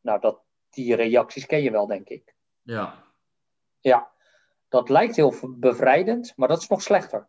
Nou, 0.00 0.20
dat, 0.20 0.42
die 0.70 0.94
reacties 0.94 1.46
ken 1.46 1.62
je 1.62 1.70
wel, 1.70 1.86
denk 1.86 2.08
ik. 2.08 2.34
Ja. 2.62 3.04
Ja. 3.80 4.14
Dat 4.76 4.88
lijkt 4.88 5.16
heel 5.16 5.34
bevrijdend, 5.48 6.32
maar 6.36 6.48
dat 6.48 6.62
is 6.62 6.68
nog 6.68 6.82
slechter. 6.82 7.28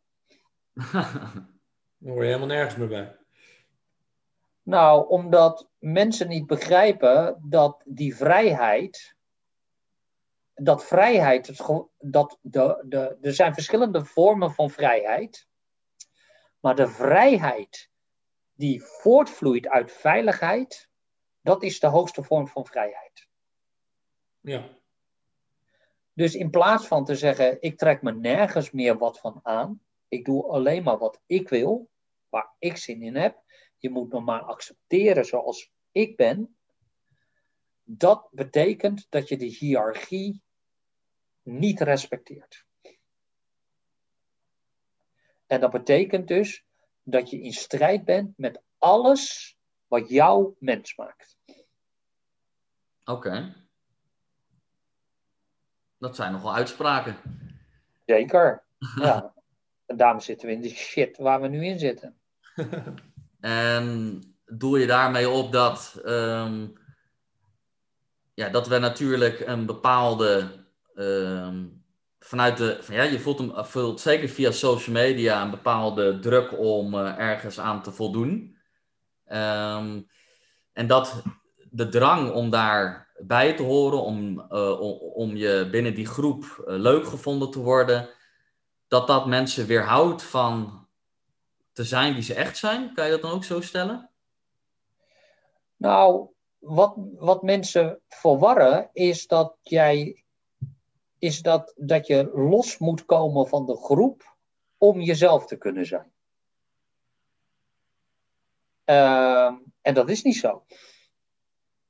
Dan 1.98 2.12
hoor 2.12 2.22
je 2.22 2.26
helemaal 2.26 2.48
nergens 2.48 2.76
meer 2.76 2.88
bij. 2.88 3.16
Nou, 4.64 5.08
omdat 5.10 5.70
mensen 5.78 6.28
niet 6.28 6.48
begrijpen 6.48 7.40
dat 7.44 7.82
die 7.86 8.16
vrijheid. 8.16 9.16
Dat 10.54 10.86
vrijheid. 10.86 11.68
Dat 11.98 12.38
de, 12.42 12.84
de, 12.86 13.18
er 13.22 13.34
zijn 13.34 13.54
verschillende 13.54 14.06
vormen 14.06 14.52
van 14.52 14.70
vrijheid. 14.70 15.48
Maar 16.60 16.76
de 16.76 16.88
vrijheid 16.88 17.90
die 18.54 18.84
voortvloeit 18.84 19.68
uit 19.68 19.92
veiligheid. 19.92 20.90
Dat 21.42 21.64
is 21.64 21.80
de 21.80 21.88
hoogste 21.88 22.24
vorm 22.24 22.48
van 22.48 22.66
vrijheid. 22.66 23.28
Ja. 24.40 24.77
Dus 26.18 26.36
in 26.36 26.50
plaats 26.50 26.88
van 26.88 27.06
te 27.06 27.16
zeggen, 27.16 27.62
ik 27.62 27.78
trek 27.78 28.02
me 28.02 28.14
nergens 28.14 28.72
meer 28.72 28.98
wat 28.98 29.20
van 29.20 29.40
aan, 29.44 29.82
ik 30.08 30.26
doe 30.26 30.48
alleen 30.48 30.84
maar 30.84 30.98
wat 30.98 31.22
ik 31.26 31.50
wil, 31.50 31.90
waar 32.30 32.56
ik 32.60 32.78
zin 32.78 33.02
in 33.02 33.16
heb, 33.16 33.44
je 33.78 33.90
moet 33.90 34.12
me 34.12 34.20
maar 34.20 34.42
accepteren 34.42 35.26
zoals 35.26 35.72
ik 35.92 36.16
ben, 36.16 36.58
dat 37.84 38.28
betekent 38.32 39.06
dat 39.10 39.28
je 39.28 39.38
de 39.38 39.46
hiërarchie 39.46 40.42
niet 41.42 41.82
respecteert. 41.82 42.66
En 45.46 45.60
dat 45.60 45.72
betekent 45.72 46.28
dus 46.28 46.66
dat 47.04 47.30
je 47.30 47.42
in 47.42 47.54
strijd 47.54 48.06
bent 48.06 48.38
met 48.38 48.62
alles 48.78 49.58
wat 49.88 50.10
jou 50.10 50.56
mens 50.60 50.96
maakt. 50.96 51.38
Oké. 53.04 53.67
Dat 55.98 56.16
zijn 56.16 56.32
nogal 56.32 56.56
uitspraken. 56.56 57.16
Zeker. 58.06 58.64
Ja. 59.02 59.34
En 59.86 59.98
daarom 59.98 60.20
zitten 60.20 60.48
we 60.48 60.54
in 60.54 60.62
de 60.62 60.70
shit 60.70 61.18
waar 61.18 61.42
we 61.42 61.48
nu 61.48 61.66
in 61.66 61.80
zitten. 61.80 62.18
En 63.40 64.22
doel 64.46 64.76
je 64.76 64.88
daarmee 64.88 65.30
op 65.30 65.52
dat, 65.52 66.02
ehm, 66.06 66.68
ja, 68.34 68.50
dat 68.50 68.68
we 68.68 68.78
natuurlijk 68.78 69.40
een 69.40 69.66
bepaalde. 69.66 70.66
ehm, 70.96 71.66
vanuit 72.20 72.58
de. 72.58 72.78
Van, 72.82 72.96
ja, 72.96 73.04
je 73.04 73.20
voelt, 73.20 73.40
hem, 73.40 73.66
voelt 73.66 74.00
zeker 74.00 74.30
via 74.30 74.52
social 74.52 74.96
media 74.96 75.42
een 75.42 75.52
bepaalde 75.52 76.20
druk 76.20 76.58
om 76.60 76.94
eh, 76.94 77.18
ergens 77.20 77.60
aan 77.60 77.82
te 77.82 77.92
voldoen. 77.92 78.58
Ehm, 79.26 80.02
en 80.74 80.88
dat 80.88 81.24
de 81.70 81.90
drang 81.90 82.32
om 82.32 82.50
daarbij 83.18 83.56
te 83.56 83.64
horen, 83.64 84.02
om, 84.02 84.40
eh, 84.50 84.80
om, 84.82 84.92
om 85.00 85.36
je 85.36 85.68
binnen 85.72 85.96
die 85.96 86.06
groep 86.06 86.44
eh, 86.44 86.76
leuk 86.76 87.08
gevonden 87.08 87.52
te 87.52 87.60
worden, 87.60 88.10
dat 88.88 89.08
dat 89.08 89.26
mensen 89.26 89.66
weerhoudt 89.66 90.24
van 90.24 90.86
te 91.72 91.84
zijn 91.84 92.14
wie 92.14 92.24
ze 92.24 92.34
echt 92.34 92.58
zijn. 92.58 92.94
Kan 92.94 93.06
je 93.06 93.12
dat 93.12 93.22
dan 93.22 93.32
ook 93.32 93.44
zo 93.44 93.62
stellen? 93.62 94.10
Nou, 95.76 96.28
wat, 96.58 96.94
wat 97.16 97.44
mensen 97.44 98.02
verwarren 98.08 98.90
is 98.94 99.28
dat 99.28 99.58
jij 99.62 100.24
is 101.20 101.42
dat, 101.42 101.74
dat 101.76 102.08
je 102.08 102.30
los 102.34 102.78
moet 102.78 103.06
komen 103.06 103.48
van 103.48 103.66
de 103.66 103.78
groep 103.78 104.36
om 104.78 105.02
jezelf 105.02 105.46
te 105.46 105.58
kunnen 105.58 105.86
zijn. 105.86 106.12
Ehm, 108.84 109.56
en 109.82 109.94
dat 109.94 110.10
is 110.10 110.24
niet 110.24 110.38
zo. 110.38 110.66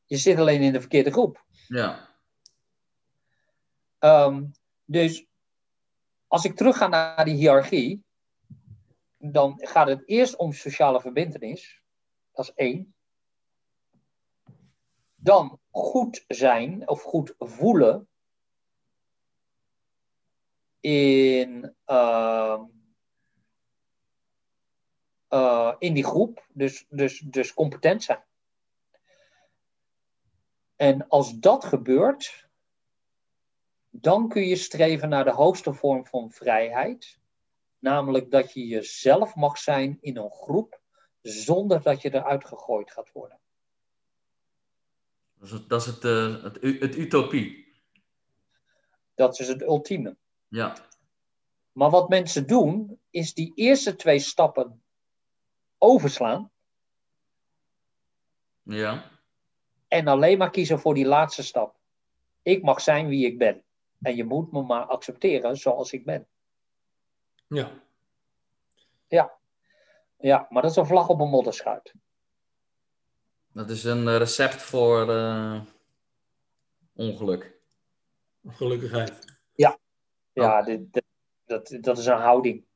Je 0.07 0.17
zit 0.17 0.37
alleen 0.37 0.61
in 0.61 0.71
de 0.73 0.79
verkeerde 0.79 1.11
groep. 1.11 1.45
Ja. 1.67 2.09
Ehm, 3.99 4.45
dus 4.85 5.25
als 6.27 6.45
ik 6.45 6.55
terugga 6.55 6.87
naar 6.87 7.25
die 7.25 7.35
hiërarchie, 7.35 8.03
dan 9.17 9.53
gaat 9.57 9.87
het 9.87 10.07
eerst 10.07 10.35
om 10.35 10.53
sociale 10.53 11.01
verbindenis. 11.01 11.81
Dat 12.31 12.45
is 12.45 12.53
één. 12.53 12.95
Dan 15.15 15.59
goed 15.69 16.23
zijn 16.27 16.87
of 16.89 17.01
goed 17.01 17.33
voelen 17.37 18.07
in, 20.79 21.75
ehm, 21.85 22.63
eh, 25.27 25.75
in 25.79 25.93
die 25.93 26.03
groep. 26.03 26.45
Dus, 26.53 26.85
dus, 26.89 27.19
dus 27.19 27.53
competent 27.53 28.03
zijn. 28.03 28.26
En 30.77 31.07
als 31.07 31.39
dat 31.39 31.65
gebeurt, 31.65 32.47
dan 33.89 34.29
kun 34.29 34.41
je 34.41 34.55
streven 34.55 35.09
naar 35.09 35.23
de 35.23 35.31
hoogste 35.31 35.73
vorm 35.73 36.05
van 36.05 36.31
vrijheid. 36.31 37.19
Namelijk 37.79 38.31
dat 38.31 38.53
je 38.53 38.67
jezelf 38.67 39.35
mag 39.35 39.57
zijn 39.57 39.97
in 40.01 40.17
een 40.17 40.31
groep 40.31 40.81
zonder 41.21 41.81
dat 41.81 42.01
je 42.01 42.13
eruit 42.13 42.45
gegooid 42.45 42.91
gaat 42.91 43.11
worden. 43.11 43.39
Dat 45.33 45.47
is 45.47 45.51
het, 45.51 45.69
dat 45.69 45.81
is 45.81 45.87
het, 45.87 46.03
eh, 46.03 46.43
het, 46.43 46.61
het 46.61 46.95
utopie. 46.95 47.75
Dat 49.15 49.39
is 49.39 49.47
het 49.47 49.61
ultieme. 49.61 50.17
Ja. 50.47 50.77
Maar 51.71 51.89
wat 51.89 52.09
mensen 52.09 52.47
doen, 52.47 52.99
is 53.09 53.33
die 53.33 53.51
eerste 53.55 53.95
twee 53.95 54.19
stappen 54.19 54.81
overslaan 55.77 56.51
Ja. 58.67 59.16
En 59.87 60.07
alleen 60.07 60.37
maar 60.37 60.49
kiezen 60.49 60.79
voor 60.79 60.93
die 60.93 61.05
laatste 61.05 61.43
stap. 61.43 61.75
Ik 62.41 62.63
mag 62.63 62.81
zijn 62.81 63.07
wie 63.07 63.25
ik 63.25 63.37
ben. 63.37 63.63
En 64.01 64.15
je 64.15 64.23
moet 64.23 64.51
me 64.51 64.61
maar 64.61 64.85
accepteren 64.85 65.57
zoals 65.57 65.91
ik 65.91 66.05
ben. 66.05 66.27
Ja. 69.07 69.35
Ja, 70.19 70.47
maar 70.49 70.61
dat 70.61 70.71
is 70.71 70.77
een 70.77 70.85
vlag 70.85 71.09
op 71.09 71.19
een 71.19 71.29
modderschuit. 71.29 71.93
Dat 73.51 73.69
is 73.69 73.83
een 73.83 74.07
eh, 74.07 74.17
recept 74.17 74.61
voor 74.61 75.09
eh, 75.15 75.61
ongeluk. 76.95 77.59
Gelukkigheid. 78.47 79.39
Ja, 80.33 80.61
dit, 80.61 80.93
dit- 80.93 81.05
dat, 81.45 81.77
dat 81.81 81.97
is 81.97 82.05
een 82.05 82.17
houding. 82.19 82.66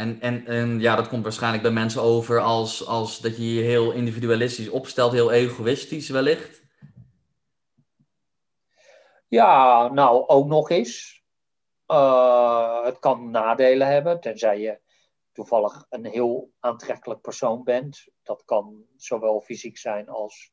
En, 0.00 0.20
en, 0.20 0.46
en 0.46 0.80
ja, 0.80 0.96
dat 0.96 1.08
komt 1.08 1.22
waarschijnlijk 1.22 1.62
bij 1.62 1.72
mensen 1.72 2.02
over 2.02 2.40
als, 2.40 2.86
als 2.86 3.18
dat 3.18 3.36
je 3.36 3.54
je 3.54 3.62
heel 3.62 3.92
individualistisch 3.92 4.68
opstelt, 4.68 5.12
heel 5.12 5.32
egoïstisch 5.32 6.08
wellicht. 6.08 6.62
Ja, 9.28 9.88
nou 9.88 10.26
ook 10.26 10.46
nog 10.46 10.70
eens. 10.70 11.22
Eh, 11.86 12.84
het 12.84 12.98
kan 12.98 13.30
nadelen 13.30 13.86
hebben, 13.86 14.20
tenzij 14.20 14.60
je 14.60 14.80
toevallig 15.32 15.86
een 15.88 16.04
heel 16.04 16.52
aantrekkelijk 16.58 17.20
persoon 17.20 17.64
bent. 17.64 18.06
Dat 18.22 18.44
kan 18.44 18.84
zowel 18.96 19.40
fysiek 19.40 19.78
zijn 19.78 20.08
als, 20.08 20.52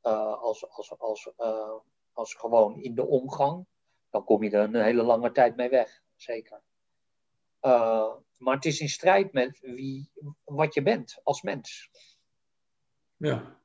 eh, 0.00 0.42
als, 0.42 0.70
als, 0.70 0.98
als, 0.98 1.32
eh, 1.36 1.74
als 2.12 2.34
gewoon 2.34 2.80
in 2.80 2.94
de 2.94 3.06
omgang. 3.06 3.66
Dan 4.10 4.24
kom 4.24 4.42
je 4.42 4.50
er 4.50 4.60
een 4.60 4.82
hele 4.82 5.02
lange 5.02 5.32
tijd 5.32 5.56
mee 5.56 5.68
weg, 5.68 6.02
zeker. 6.14 6.62
Eh, 7.60 8.14
maar 8.36 8.54
het 8.54 8.64
is 8.64 8.80
in 8.80 8.88
strijd 8.88 9.32
met 9.32 9.58
wie, 9.60 10.10
wat 10.44 10.74
je 10.74 10.82
bent 10.82 11.20
als 11.22 11.42
mens. 11.42 11.90
Ja. 13.16 13.60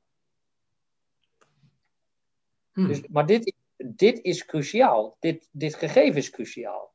Hm. 2.72 2.86
Dus, 2.86 3.06
maar 3.06 3.26
dit, 3.26 3.54
dit 3.76 4.18
is 4.22 4.44
cruciaal. 4.44 5.16
Dit, 5.20 5.48
dit 5.50 5.74
gegeven 5.74 6.16
is 6.16 6.30
cruciaal. 6.30 6.92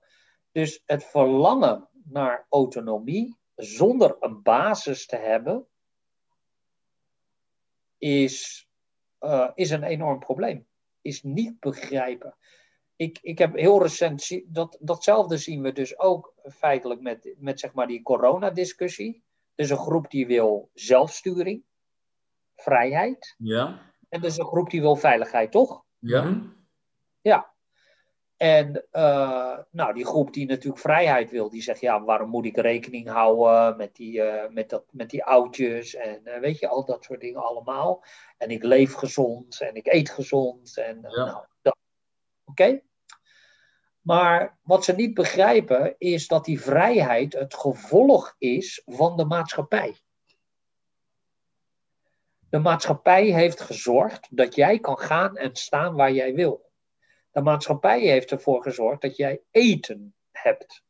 Dus 0.52 0.82
het 0.86 1.04
verlangen 1.04 1.90
naar 2.04 2.46
autonomie 2.50 3.38
zonder 3.56 4.16
een 4.20 4.42
basis 4.42 5.06
te 5.06 5.16
hebben, 5.16 5.68
is, 7.98 8.68
eh, 9.20 9.52
is 9.56 9.70
een 9.70 9.84
enorm 9.84 10.20
probleem. 10.20 10.68
Is 11.02 11.24
niet 11.24 11.60
begrijpen. 11.60 12.38
Ik, 12.98 13.20
ik 13.22 13.38
heb 13.38 13.56
heel 13.56 13.82
recent, 13.82 14.22
zie- 14.22 14.46
dat, 14.50 14.78
datzelfde 14.80 15.38
zien 15.38 15.62
we 15.62 15.72
dus 15.72 16.00
ook 16.00 16.34
feitelijk 16.44 17.02
met, 17.02 17.36
met 17.38 17.60
zeg 17.60 17.74
maar 17.74 17.88
die 17.88 18.02
coronadiscussie. 18.02 19.24
Dus 19.56 19.70
een 19.70 19.78
groep 19.78 20.10
die 20.12 20.28
wil 20.28 20.70
zelfsturing, 20.74 21.64
vrijheid. 22.56 23.36
Ja. 23.38 23.80
En 24.10 24.22
dus 24.22 24.38
een 24.38 24.46
groep 24.46 24.70
die 24.70 24.82
wil 24.82 24.96
veiligheid, 24.96 25.52
toch? 25.52 25.84
Ja. 26.00 26.24
Mhm. 26.24 26.48
Ja. 27.22 27.56
En 28.38 28.86
eh, 28.92 29.58
nou, 29.72 29.94
die 29.94 30.06
groep 30.06 30.34
die 30.34 30.46
natuurlijk 30.48 30.82
vrijheid 30.82 31.32
wil, 31.32 31.50
die 31.50 31.62
zegt, 31.62 31.80
ja, 31.80 32.04
waarom 32.04 32.30
moet 32.30 32.46
ik 32.46 32.58
rekening 32.58 33.10
houden 33.10 33.78
met 33.78 33.96
die, 33.96 34.22
eh, 34.22 34.50
met 34.54 34.70
dat, 34.70 34.86
met 34.92 35.10
die 35.10 35.24
oudjes 35.24 35.96
en 35.96 36.26
eh, 36.26 36.40
weet 36.40 36.60
je, 36.60 36.68
al 36.68 36.86
dat 36.86 37.04
soort 37.04 37.22
dingen 37.22 37.44
allemaal. 37.44 38.04
En 38.38 38.50
ik 38.50 38.64
leef 38.64 38.94
gezond 38.94 39.62
en 39.62 39.76
ik 39.76 39.88
eet 39.88 40.10
gezond 40.10 40.78
en 40.78 40.98
Ja. 41.02 41.26
nou, 41.26 41.46
dat. 41.62 41.78
Oké? 42.46 42.82
Maar 44.08 44.58
wat 44.62 44.84
ze 44.84 44.94
niet 44.94 45.14
begrijpen 45.14 45.96
is 45.98 46.28
dat 46.28 46.46
die 46.46 46.62
vrijheid 46.62 47.34
het 47.34 47.54
gevolg 47.54 48.36
is 48.38 48.82
van 48.86 49.18
de 49.18 49.26
maatschappij. 49.26 49.98
De 52.50 52.60
maatschappij 52.60 53.26
heeft 53.26 53.62
gezorgd 53.62 54.28
dat 54.32 54.56
jij 54.56 54.80
kan 54.80 55.00
gaan 55.00 55.38
en 55.38 55.56
staan 55.56 55.96
waar 55.96 56.12
jij 56.12 56.34
wil. 56.34 56.72
De 57.32 57.42
maatschappij 57.42 58.00
heeft 58.00 58.32
ervoor 58.32 58.62
gezorgd 58.62 59.02
dat 59.02 59.18
jij 59.18 59.42
eten 59.52 60.16
hebt. 60.32 60.84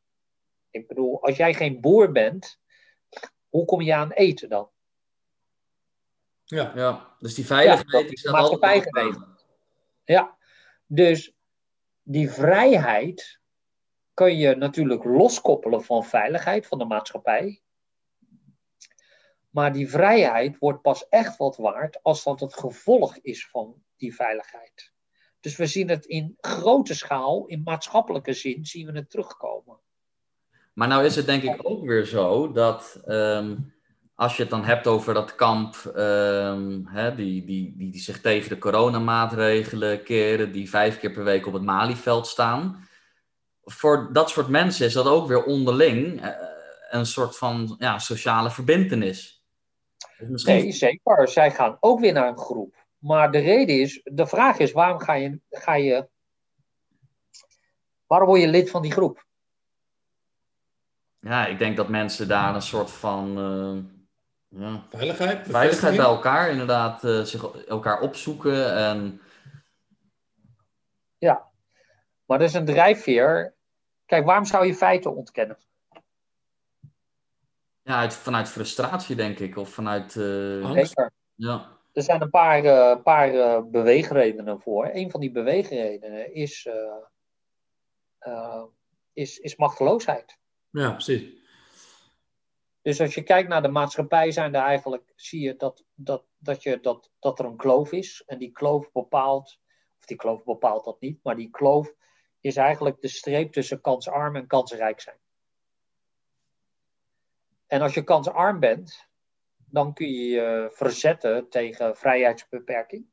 Ik 0.70 0.88
bedoel, 0.88 1.24
als 1.24 1.38
jij 1.38 1.54
geen 1.54 1.82
boer 1.82 2.12
bent, 2.12 2.60
hoe 3.50 3.66
kom 3.66 3.82
je 3.82 3.96
aan 3.96 4.12
eten 4.12 4.50
dan? 4.50 4.70
Ja. 6.44 6.72
Ja. 6.76 7.16
Dus 7.20 7.34
die 7.34 7.44
Ja, 7.44 7.50
veiligheid 7.50 7.92
dat 7.92 8.12
is 8.12 8.20
staat 8.20 8.34
de 8.34 8.40
maatschappij 8.40 8.82
geregeld. 8.82 9.46
Ja, 10.04 10.38
dus 10.86 11.37
die 12.10 12.32
vrijheid 12.32 13.40
kun 14.14 14.38
je 14.38 14.56
natuurlijk 14.56 15.04
loskoppelen 15.04 15.84
van 15.84 16.06
veiligheid 16.06 16.68
van 16.68 16.78
de 16.78 16.86
maatschappij. 16.86 17.62
Maar 19.50 19.74
die 19.74 19.90
vrijheid 19.90 20.58
wordt 20.58 20.82
pas 20.82 21.10
echt 21.10 21.38
wat 21.38 21.58
waard 21.58 22.04
als 22.04 22.24
dat 22.24 22.40
het 22.40 22.54
gevolg 22.54 23.18
is 23.18 23.48
van 23.48 23.84
die 23.98 24.16
veiligheid. 24.16 24.94
Dus 25.40 25.56
we 25.56 25.66
zien 25.66 25.90
het 25.90 26.06
in 26.06 26.38
grote 26.38 26.94
schaal, 26.94 27.46
in 27.46 27.62
maatschappelijke 27.64 28.34
zin, 28.34 28.66
zien 28.66 28.86
we 28.86 28.98
het 28.98 29.10
terugkomen. 29.10 29.80
Maar 30.74 30.88
nou 30.88 31.06
is 31.06 31.16
het 31.16 31.26
denk 31.26 31.44
ik 31.44 31.60
ook 31.64 31.86
weer 31.86 32.06
zo 32.06 32.52
dat 32.52 33.02
ehm, 33.06 33.58
als 34.18 34.36
je 34.36 34.42
het 34.42 34.52
dan 34.52 34.66
hebt 34.66 34.88
over 34.88 35.14
dat 35.14 35.36
kamp, 35.36 35.76
ehm, 35.76 36.86
hè, 36.86 37.16
die, 37.16 37.46
die, 37.46 37.74
die, 37.78 37.92
die 37.92 38.02
zich 38.02 38.22
tegen 38.22 38.50
de 38.50 38.58
coronamaatregelen 38.58 40.04
keren, 40.04 40.52
die 40.52 40.70
vijf 40.70 41.00
keer 41.00 41.12
per 41.12 41.24
week 41.24 41.46
op 41.48 41.54
het 41.54 41.64
Malieveld 41.64 42.28
staan. 42.28 42.88
Voor 43.64 44.10
dat 44.14 44.30
soort 44.30 44.48
mensen 44.48 44.86
is 44.86 44.94
dat 44.94 45.08
ook 45.08 45.28
weer 45.28 45.44
onderling. 45.44 46.22
eh, 46.22 46.30
een 46.90 47.06
soort 47.06 47.38
van 47.38 47.76
ja, 47.80 48.00
sociale 48.00 48.52
verbindenis. 48.52 49.46
Dus 50.18 50.30
misschien... 50.30 50.56
Nee, 50.56 50.72
zeker. 50.72 51.28
Zij 51.28 51.52
gaan 51.52 51.78
ook 51.80 52.00
weer 52.00 52.14
naar 52.14 52.28
een 52.28 52.38
groep. 52.38 52.76
Maar 52.98 53.32
de 53.32 53.40
reden 53.40 53.80
is, 53.80 54.02
de 54.04 54.28
vraag 54.28 54.58
is, 54.58 54.72
waarom 54.72 55.00
ga 55.00 55.14
je, 55.14 55.40
ga 55.50 55.76
je 55.76 56.10
waarom 58.06 58.28
word 58.28 58.42
je 58.42 58.48
lid 58.48 58.70
van 58.70 58.82
die 58.82 58.92
groep? 58.92 59.26
Ja, 61.20 61.46
ik 61.46 61.60
denk 61.60 61.78
dat 61.78 61.90
mensen 61.90 62.28
daar 62.28 62.56
een 62.56 62.62
soort 62.62 62.92
van 62.92 63.40
uh, 63.40 63.97
ja, 64.48 64.86
veiligheid, 64.90 65.48
veiligheid 65.48 65.96
bij 65.96 66.06
elkaar, 66.06 66.50
inderdaad, 66.50 67.04
uh, 67.04 67.22
zich 67.22 67.66
elkaar 67.66 68.02
opzoeken. 68.02 68.76
En... 68.76 69.22
Ja, 71.18 71.48
maar 72.26 72.40
dat 72.40 72.48
is 72.48 72.54
een 72.54 72.66
drijfveer. 72.66 73.56
Kijk, 74.06 74.26
waarom 74.26 74.46
zou 74.46 74.66
je 74.66 74.76
feiten 74.76 75.16
ontkennen? 75.16 75.58
Ja, 77.82 78.00
uit, 78.00 78.14
vanuit 78.14 78.50
frustratie, 78.50 79.16
denk 79.16 79.40
ik, 79.40 79.58
of 79.58 79.70
vanuit. 79.70 80.16
Uh... 80.16 80.72
Zeker. 80.72 81.12
Ja. 81.36 81.76
Er 81.94 82.04
zijn 82.04 82.22
een 82.22 82.30
paar, 82.30 82.64
uh, 82.64 83.04
paar 83.04 83.34
uh, 83.34 83.62
beweegredenen 83.64 84.62
voor. 84.62 84.90
Een 84.94 85.12
van 85.12 85.20
die 85.20 85.32
beweegredenen 85.32 86.34
is, 86.34 86.70
is, 89.14 89.38
is 89.38 89.56
machteloosheid. 89.56 90.38
Ja, 90.70 90.92
precies. 90.92 91.46
Dus 92.88 93.02
als 93.02 93.14
je 93.14 93.24
kijkt 93.24 93.50
naar 93.50 93.62
de 93.62 93.68
maatschappij, 93.68 94.32
zijn 94.32 94.56
er 94.56 94.62
eigenlijk, 94.62 95.14
zie 95.16 95.42
je 95.42 95.56
dat, 95.56 95.86
dat, 95.96 96.26
dat, 96.38 96.64
je, 96.64 96.80
dat, 96.80 97.12
dat 97.20 97.40
er 97.40 97.46
een 97.46 97.58
kloof 97.58 97.92
is. 97.92 98.24
En 98.26 98.38
die 98.38 98.52
kloof 98.52 98.92
bepaalt, 98.92 99.60
of 100.00 100.06
die 100.06 100.18
kloof 100.18 100.44
bepaalt 100.44 100.86
dat 100.86 101.02
niet, 101.02 101.24
maar 101.24 101.36
die 101.36 101.50
kloof 101.50 101.94
is 102.40 102.56
eigenlijk 102.56 103.02
de 103.02 103.08
streep 103.08 103.52
tussen 103.52 103.82
kansarm 103.82 104.36
en 104.36 104.48
kansrijk 104.48 105.02
zijn. 105.02 105.18
En 107.66 107.82
als 107.82 107.94
je 107.94 108.04
kansarm 108.04 108.60
bent, 108.60 109.08
dan 109.58 109.94
kun 109.94 110.08
je 110.08 110.28
je 110.28 110.70
verzetten 110.72 111.50
tegen 111.50 111.98
vrijheidsbeperking. 111.98 113.06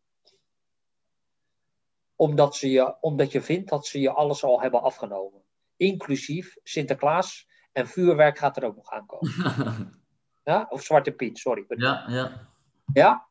Omdat, 2.14 2.57
ze 2.57 2.70
je, 2.70 3.01
omdat 3.01 3.33
je 3.33 3.41
vindt 3.41 3.70
dat 3.70 3.87
ze 3.87 4.01
je 4.01 4.11
alles 4.11 4.45
al 4.45 4.61
hebben 4.61 4.83
afgenomen. 4.83 5.43
Inclusief 5.77 6.57
Sinterklaas 6.62 7.53
en 7.75 7.87
vuurwerk 7.87 8.39
gaat 8.39 8.57
er 8.57 8.64
ook 8.64 8.77
nog 8.77 8.91
aankomen. 8.91 10.03
ja? 10.51 10.66
Of 10.68 10.83
Zwarte 10.83 11.12
Piet, 11.12 11.39
sorry. 11.39 11.64
Ja, 11.68 12.05
ja. 12.09 12.49
Ja? 12.93 13.29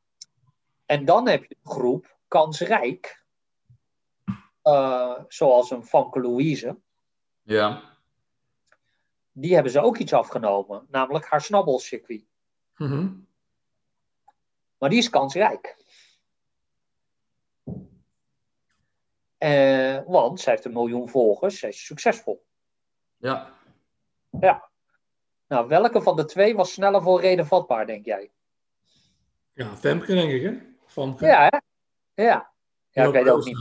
En 0.85 1.05
dan 1.05 1.27
heb 1.27 1.43
je 1.43 1.55
een 1.63 1.71
groep 1.71 2.17
kansrijk. 2.27 3.25
Uh, 4.63 5.19
zoals 5.27 5.71
een 5.71 5.83
Vanke 5.83 6.21
Louise. 6.21 6.79
Ja. 7.41 7.81
Die 9.31 9.53
hebben 9.53 9.71
ze 9.71 9.81
ook 9.81 9.97
iets 9.97 10.13
afgenomen. 10.13 10.87
Namelijk 10.89 11.25
haar 11.25 11.41
snabbelcircuit. 11.41 12.25
Mm 12.75 13.27
Maar 14.77 14.89
die 14.89 14.99
is 14.99 15.09
kansrijk. 15.09 15.77
Uh, 19.39 20.01
want 20.05 20.39
zij 20.39 20.53
heeft 20.53 20.65
een 20.65 20.73
miljoen 20.73 21.09
volgers. 21.09 21.59
Zij 21.59 21.69
is 21.69 21.85
succesvol. 21.85 22.45
Ja. 23.17 23.53
Ja. 24.39 24.69
Nou, 25.47 25.67
welke 25.67 26.01
van 26.01 26.15
de 26.15 26.25
twee 26.25 26.55
was 26.55 26.73
sneller 26.73 27.01
voor 27.01 27.21
reden 27.21 27.45
vatbaar, 27.45 27.85
denk 27.85 28.05
jij? 28.05 28.31
Ja, 29.53 29.75
Femke, 29.75 30.13
denk 30.13 30.31
ik, 30.31 30.41
hè? 30.41 30.57
Femke. 30.85 31.25
Ja, 31.25 31.47
hè? 31.49 31.57
Ja. 32.23 32.51
Ja, 32.89 33.03
ik 33.03 33.11
weet 33.11 33.29
ook 33.29 33.45
niet. 33.45 33.57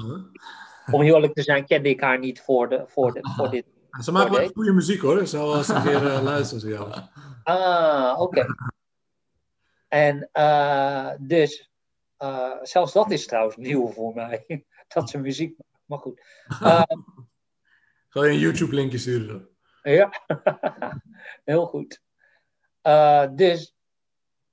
Om 0.91 1.03
heel 1.03 1.15
eerlijk 1.15 1.35
te 1.35 1.43
zijn, 1.43 1.67
kende 1.67 1.89
ik 1.89 2.01
haar 2.01 2.19
niet 2.19 2.41
voor, 2.41 2.69
de, 2.69 2.85
voor, 2.87 3.13
de, 3.13 3.21
voor 3.37 3.51
dit. 3.51 3.67
Ze 4.01 4.13
maakt 4.13 4.37
wel 4.37 4.49
goede 4.49 4.73
muziek, 4.73 5.01
hoor. 5.01 5.21
Ik 5.21 5.27
zal 5.27 5.47
wel 5.47 5.57
eens 5.57 5.69
een 5.69 5.83
keer 5.83 6.03
uh, 6.03 6.23
luisteren 6.23 6.69
ja. 6.69 7.11
Ah, 7.43 8.21
oké. 8.21 8.47
En 9.89 10.31
uh, 10.33 11.11
dus, 11.19 11.71
uh, 12.19 12.57
zelfs 12.63 12.93
dat 12.93 13.11
is 13.11 13.27
trouwens 13.27 13.57
nieuw 13.57 13.89
voor 13.89 14.15
mij. 14.15 14.65
dat 14.95 15.11
ze 15.11 15.19
muziek 15.19 15.57
Maar 15.85 15.99
goed. 15.99 16.21
Ga 18.09 18.25
je 18.25 18.31
een 18.31 18.39
YouTube-linkje 18.39 18.99
sturen? 18.99 19.52
Ja, 19.83 20.13
heel 21.45 21.67
goed. 21.67 22.03
Uh, 22.83 23.27
dus, 23.35 23.75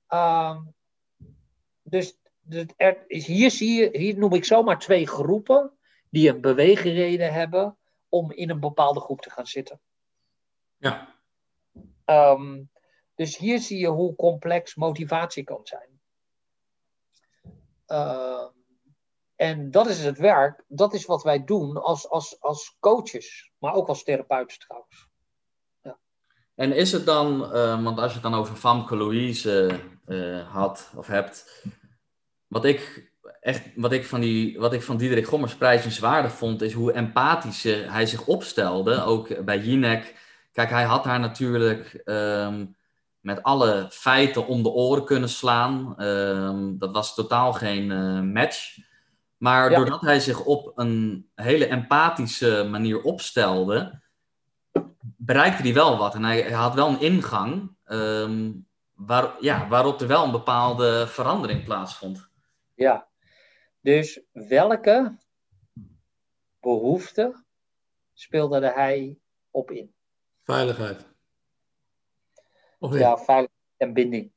uh, 0.08 0.60
dus, 1.82 2.18
er, 2.76 3.04
hier, 3.08 3.50
zie 3.50 3.80
je, 3.80 3.98
hier 3.98 4.18
noem 4.18 4.34
ik 4.34 4.44
zomaar 4.44 4.78
twee 4.78 5.06
groepen 5.06 5.78
die 6.10 6.28
een 6.28 6.40
beweegreden 6.40 7.32
hebben 7.32 7.78
om 8.08 8.32
in 8.32 8.50
een 8.50 8.60
bepaalde 8.60 9.00
groep 9.00 9.20
te 9.20 9.30
gaan 9.30 9.46
zitten. 9.46 9.80
Ja. 10.76 11.18
Um, 12.04 12.70
dus 13.14 13.36
hier 13.36 13.58
zie 13.58 13.78
je 13.78 13.88
hoe 13.88 14.14
complex 14.14 14.74
motivatie 14.74 15.44
kan 15.44 15.60
zijn. 15.62 16.00
Uh, 17.86 18.46
en 19.36 19.70
dat 19.70 19.86
is 19.86 20.04
het 20.04 20.18
werk, 20.18 20.64
dat 20.68 20.94
is 20.94 21.04
wat 21.06 21.22
wij 21.22 21.44
doen 21.44 21.76
als, 21.76 22.08
als, 22.08 22.40
als 22.40 22.76
coaches, 22.80 23.52
maar 23.58 23.74
ook 23.74 23.88
als 23.88 24.02
therapeuten 24.02 24.58
trouwens. 24.58 25.09
En 26.60 26.72
is 26.72 26.92
het 26.92 27.06
dan, 27.06 27.50
uh, 27.54 27.82
want 27.82 27.98
als 27.98 28.08
je 28.08 28.20
het 28.20 28.22
dan 28.22 28.34
over 28.34 28.56
Famke 28.56 28.96
Louise 28.96 29.70
uh, 30.06 30.48
had 30.48 30.92
of 30.94 31.06
hebt, 31.06 31.64
wat 32.46 32.64
ik 32.64 33.12
echt, 33.40 33.62
wat 33.74 33.92
ik 33.92 34.04
van, 34.04 34.20
die, 34.20 34.58
wat 34.58 34.72
ik 34.72 34.82
van 34.82 34.96
Diederik 34.96 35.26
Gommers 35.26 35.54
prijzenswaardig 35.54 36.32
vond, 36.32 36.62
is 36.62 36.72
hoe 36.72 36.92
empathisch 36.92 37.62
hij 37.62 38.06
zich 38.06 38.26
opstelde, 38.26 39.02
ook 39.02 39.44
bij 39.44 39.58
Jinek. 39.58 40.14
Kijk, 40.52 40.70
hij 40.70 40.84
had 40.84 41.04
haar 41.04 41.20
natuurlijk 41.20 42.02
um, 42.04 42.76
met 43.20 43.42
alle 43.42 43.86
feiten 43.90 44.46
om 44.46 44.62
de 44.62 44.70
oren 44.70 45.04
kunnen 45.04 45.28
slaan. 45.28 45.94
Um, 46.04 46.78
dat 46.78 46.92
was 46.92 47.14
totaal 47.14 47.52
geen 47.52 47.90
uh, 47.90 48.20
match. 48.20 48.78
Maar 49.36 49.70
ja. 49.70 49.76
doordat 49.76 50.00
hij 50.00 50.20
zich 50.20 50.44
op 50.44 50.72
een 50.74 51.26
hele 51.34 51.66
empathische 51.66 52.66
manier 52.70 53.02
opstelde, 53.02 54.00
bereikte 55.22 55.62
hij 55.62 55.74
wel 55.74 55.98
wat. 55.98 56.14
En 56.14 56.24
hij, 56.24 56.52
had 56.52 56.74
wel 56.74 56.88
een 56.88 57.00
ingang 57.00 57.76
um, 57.86 58.66
waar, 58.94 59.34
ja, 59.40 59.68
waarop 59.68 60.00
er 60.00 60.06
wel 60.06 60.24
een 60.24 60.30
bepaalde 60.30 61.06
verandering 61.06 61.64
plaatsvond. 61.64 62.28
Ja, 62.74 63.06
dus 63.80 64.20
welke 64.32 65.16
behoefte 66.60 67.44
speelde 68.12 68.72
hij 68.72 69.18
op 69.50 69.70
in? 69.70 69.94
Veiligheid. 70.42 71.08
Of 72.78 72.98
ja, 72.98 73.16
veiligheid 73.16 73.50
en 73.76 73.92
binding. 73.92 74.32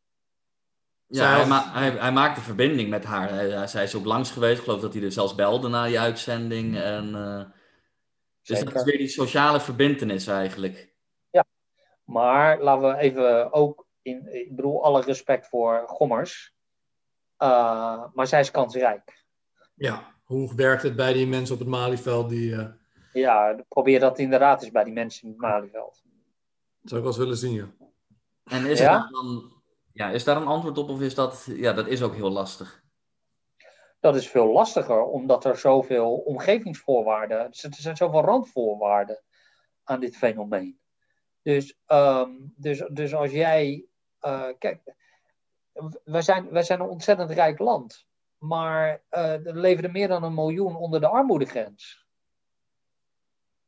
Ja, 1.07 1.35
hij, 1.35 1.47
ma 1.47 1.71
hij, 1.71 1.89
hij, 1.89 2.11
maakte 2.11 2.41
verbinding 2.41 2.89
met 2.89 3.03
haar. 3.03 3.29
Hij, 3.29 3.67
zij 3.67 3.83
is 3.83 3.95
ook 3.95 4.05
langs 4.05 4.31
geweest. 4.31 4.57
Ik 4.57 4.63
geloof 4.63 4.81
dat 4.81 4.93
hij 4.93 5.03
er 5.03 5.11
zelfs 5.11 5.35
belde 5.35 5.67
na 5.67 5.85
die 5.85 5.99
uitzending. 5.99 6.77
En, 6.77 7.09
uh, 7.09 7.43
dus 8.43 8.63
dat 8.63 8.75
is 8.75 8.83
weer 8.83 8.97
die 8.97 9.07
sociale 9.07 9.59
verbindenis 9.59 10.27
eigenlijk. 10.27 10.93
Ja, 11.29 11.45
maar 12.03 12.61
laten 12.61 12.87
we 12.87 12.97
even 12.97 13.53
ook, 13.53 13.87
in, 14.01 14.33
ik 14.33 14.55
bedoel 14.55 14.83
alle 14.83 15.01
respect 15.01 15.47
voor 15.47 15.83
Gommers, 15.87 16.53
uh, 17.39 18.03
maar 18.13 18.27
zij 18.27 18.39
is 18.39 18.51
kansrijk. 18.51 19.25
Ja, 19.73 20.15
hoe 20.23 20.55
werkt 20.55 20.83
het 20.83 20.95
bij 20.95 21.13
die 21.13 21.27
mensen 21.27 21.53
op 21.53 21.59
het 21.59 21.69
Malieveld 21.69 22.29
die... 22.29 22.51
Uh... 22.51 22.67
Ja, 23.13 23.63
probeer 23.67 23.99
dat 23.99 24.19
inderdaad 24.19 24.61
eens 24.63 24.71
bij 24.71 24.83
die 24.83 24.93
mensen 24.93 25.23
in 25.23 25.29
het 25.29 25.39
Malieveld. 25.39 26.01
Dat 26.81 26.89
zou 26.89 26.95
ik 26.95 27.07
wel 27.07 27.15
eens 27.15 27.17
willen 27.17 27.37
zien, 27.37 27.53
ja. 27.53 27.71
En 28.43 28.65
is, 28.65 28.79
ja? 28.79 29.07
dan, 29.11 29.53
ja, 29.93 30.09
is 30.09 30.23
daar 30.23 30.37
een 30.37 30.47
antwoord 30.47 30.77
op 30.77 30.89
of 30.89 31.01
is 31.01 31.15
dat... 31.15 31.45
Ja, 31.49 31.73
dat 31.73 31.87
is 31.87 32.01
ook 32.01 32.15
heel 32.15 32.29
lastig 32.29 32.82
dat 34.03 34.15
is 34.15 34.29
veel 34.29 34.51
lastiger, 34.51 35.03
omdat 35.03 35.45
er 35.45 35.57
zoveel 35.57 36.13
omgevingsvoorwaarden, 36.15 37.39
er 37.39 37.55
zijn 37.69 37.97
zoveel 37.97 38.21
randvoorwaarden 38.21 39.23
aan 39.83 39.99
dit 39.99 40.17
fenomeen. 40.17 40.79
Dus, 41.41 41.79
um, 41.87 42.53
dus, 42.55 42.89
dus 42.91 43.15
als 43.15 43.31
jij, 43.31 43.85
uh, 44.21 44.49
kijk, 44.57 44.93
wij 46.03 46.21
zijn, 46.21 46.49
wij 46.49 46.63
zijn 46.63 46.79
een 46.79 46.89
ontzettend 46.89 47.31
rijk 47.31 47.59
land, 47.59 48.05
maar 48.37 49.03
uh, 49.11 49.45
er 49.47 49.57
leven 49.57 49.83
er 49.83 49.91
meer 49.91 50.07
dan 50.07 50.23
een 50.23 50.33
miljoen 50.33 50.75
onder 50.75 50.99
de 50.99 51.07
armoedegrens. 51.07 52.07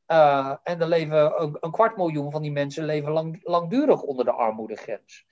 Uh, 0.07 0.55
en 0.63 0.81
er 0.81 0.87
leven 0.87 1.41
een, 1.41 1.57
een, 1.59 1.71
kwart 1.71 1.97
miljoen 1.97 2.31
van 2.31 2.41
die 2.41 2.51
mensen 2.51 2.85
leven 2.85 3.11
lang, 3.11 3.39
langdurig 3.43 4.01
onder 4.01 4.25
de 4.25 4.31
armoedegrens. 4.31 5.25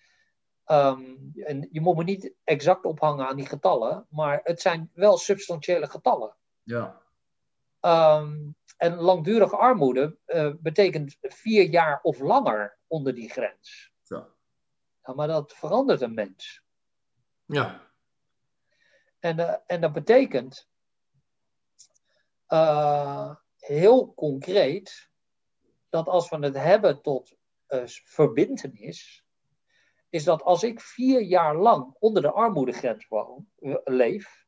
Um, 0.67 1.31
en 1.35 1.67
je 1.71 1.81
moet 1.81 1.97
me 1.97 2.03
niet 2.03 2.33
exact 2.43 2.85
ophangen 2.85 3.27
aan 3.27 3.35
die 3.35 3.45
getallen, 3.45 4.05
maar 4.09 4.39
het 4.43 4.61
zijn 4.61 4.91
wel 4.93 5.17
substantiële 5.17 5.87
getallen. 5.89 6.35
Ja. 6.63 7.01
Um, 7.81 8.55
en 8.77 8.95
langdurige 8.95 9.57
armoede 9.57 10.17
uh, 10.27 10.53
betekent 10.59 11.17
vier 11.21 11.69
jaar 11.69 11.99
of 12.01 12.19
langer 12.19 12.77
onder 12.87 13.15
die 13.15 13.29
grens. 13.29 13.91
Ja. 14.03 14.27
ja 15.05 15.13
maar 15.13 15.27
dat 15.27 15.53
verandert 15.53 16.01
een 16.01 16.13
mens. 16.13 16.61
Ja. 17.45 17.91
En, 19.19 19.39
uh, 19.39 19.55
en 19.65 19.81
dat 19.81 19.93
betekent 19.93 20.69
uh, 22.47 23.35
heel 23.57 24.13
concreet 24.13 25.09
dat 25.89 26.07
als 26.07 26.29
we 26.29 26.37
het 26.37 26.57
hebben 26.57 27.01
tot 27.01 27.35
verbindenis, 28.03 29.22
is 30.13 30.23
dat 30.23 30.43
als 30.43 30.63
ik 30.63 30.81
vier 30.81 31.21
jaar 31.21 31.55
lang 31.55 31.95
onder 31.99 32.21
de 32.21 32.31
armoedegrens 32.31 33.07
woon, 33.07 33.47
leef, 33.83 34.45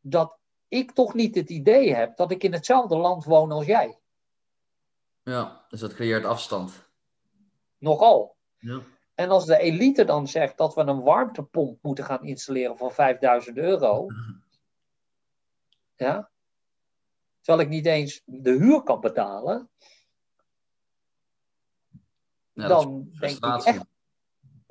dat 0.00 0.38
ik 0.68 0.92
toch 0.92 1.14
niet 1.14 1.34
het 1.34 1.50
idee 1.50 1.94
heb 1.94 2.16
dat 2.16 2.30
ik 2.30 2.42
in 2.42 2.52
hetzelfde 2.52 2.96
land 2.96 3.24
woon 3.24 3.52
als 3.52 3.66
jij. 3.66 3.98
Ja, 5.22 5.64
dus 5.68 5.80
dat 5.80 5.94
creëert 5.94 6.24
afstand. 6.24 6.90
Nogal. 7.78 8.36
Ja. 8.58 8.80
En 9.14 9.28
als 9.28 9.46
de 9.46 9.58
elite 9.58 10.04
dan 10.04 10.28
zegt 10.28 10.56
dat 10.56 10.74
we 10.74 10.80
een 10.80 11.02
warmtepomp 11.02 11.82
moeten 11.82 12.04
gaan 12.04 12.24
installeren 12.24 12.76
voor 12.76 12.92
5000 12.92 13.56
euro, 13.56 14.06
ja, 15.96 16.30
terwijl 17.40 17.66
ik 17.66 17.72
niet 17.72 17.86
eens 17.86 18.22
de 18.24 18.52
huur 18.52 18.82
kan 18.82 19.00
betalen, 19.00 19.70
Ja, 22.52 22.68
dan 22.68 23.10
denk 23.18 23.44
ik 23.44 23.64
echt, 23.64 23.84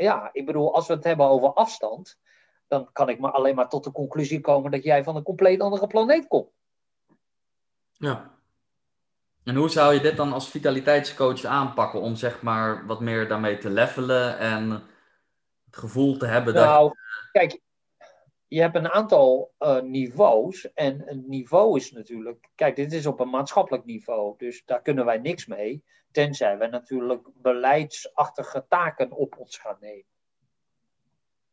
ja, 0.04 0.30
ik 0.32 0.45
bedoel, 0.45 0.74
als 0.76 0.88
we 0.88 0.93
het 0.93 1.04
hebben 1.04 1.26
over 1.26 1.54
afstand, 1.54 2.20
dan 2.68 2.89
kan 2.91 3.10
ik 3.10 3.20
maar 3.20 3.32
alleen 3.32 3.56
maar 3.56 3.70
tot 3.70 3.84
de 3.84 3.91
conclusie 3.91 4.41
komen 4.41 4.72
dat 4.72 4.84
jij 4.84 5.04
van 5.04 5.16
een 5.16 5.24
compleet 5.24 5.62
andere 5.62 5.88
planeet 5.88 6.28
komt. 6.28 6.50
Ja. 7.91 8.38
En 9.43 9.56
hoe 9.56 9.70
zou 9.70 9.93
je 9.93 10.00
dit 10.00 10.18
dan 10.18 10.34
als 10.34 10.50
vitaliteitscoach 10.50 11.43
aanpakken 11.43 12.02
om 12.02 12.16
zeg 12.16 12.41
maar 12.41 12.86
wat 12.86 13.00
meer 13.00 13.28
daarmee 13.28 13.58
te 13.58 13.70
levelen 13.70 14.38
en 14.38 14.70
het 15.66 15.78
gevoel 15.78 16.18
te 16.18 16.26
hebben 16.26 16.54
dat... 16.54 16.66
Nou, 16.66 16.93
kijk, 17.32 17.62
je 18.47 18.62
hebt 18.62 18.76
een 18.76 18.89
aantal 18.89 19.54
eh, 19.58 19.82
niveaus. 19.82 20.74
En 20.74 21.04
een 21.06 21.24
niveau 21.28 21.78
is 21.78 21.91
natuurlijk. 21.91 22.50
Kijk, 22.56 22.76
dit 22.76 22.93
is 22.93 23.06
op 23.06 23.20
een 23.20 23.30
maatschappelijk 23.30 23.86
niveau. 23.86 24.34
Dus 24.38 24.66
daar 24.66 24.82
kunnen 24.82 25.06
wij 25.06 25.18
niks 25.18 25.45
mee. 25.45 25.84
Tenzij 26.12 26.57
wij 26.57 26.68
natuurlijk 26.68 27.28
beleidsachtige 27.34 28.66
taken 28.68 29.12
op 29.12 29.38
ons 29.38 29.57
gaan 29.57 29.78
nemen. 29.80 30.05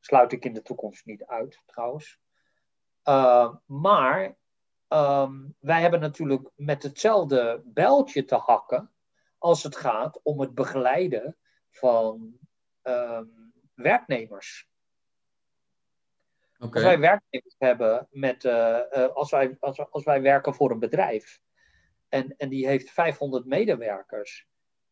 Sluit 0.00 0.32
ik 0.32 0.44
in 0.44 0.52
de 0.52 0.62
toekomst 0.62 1.04
niet 1.04 1.24
uit, 1.24 1.62
trouwens. 1.66 2.20
Uh, 3.04 3.54
maar 3.66 4.36
um, 4.88 5.54
wij 5.58 5.80
hebben 5.80 6.00
natuurlijk 6.00 6.50
met 6.54 6.82
hetzelfde 6.82 7.62
bijltje 7.64 8.24
te 8.24 8.36
hakken. 8.36 8.90
als 9.38 9.62
het 9.62 9.76
gaat 9.76 10.20
om 10.22 10.40
het 10.40 10.54
begeleiden 10.54 11.36
van 11.70 12.38
um, 12.82 13.52
werknemers. 13.74 14.68
Als 16.58 16.82
wij 16.82 16.98
werknemers 16.98 17.54
hebben 17.58 18.08
met, 18.10 18.44
uh, 18.44 18.80
uh, 18.92 19.06
als, 19.06 19.30
wij, 19.30 19.56
als, 19.60 19.90
als 19.90 20.04
wij 20.04 20.22
werken 20.22 20.54
voor 20.54 20.70
een 20.70 20.78
bedrijf 20.78 21.40
en, 22.08 22.36
en 22.36 22.48
die 22.48 22.66
heeft 22.66 22.90
500 22.90 23.44
medewerkers 23.44 24.46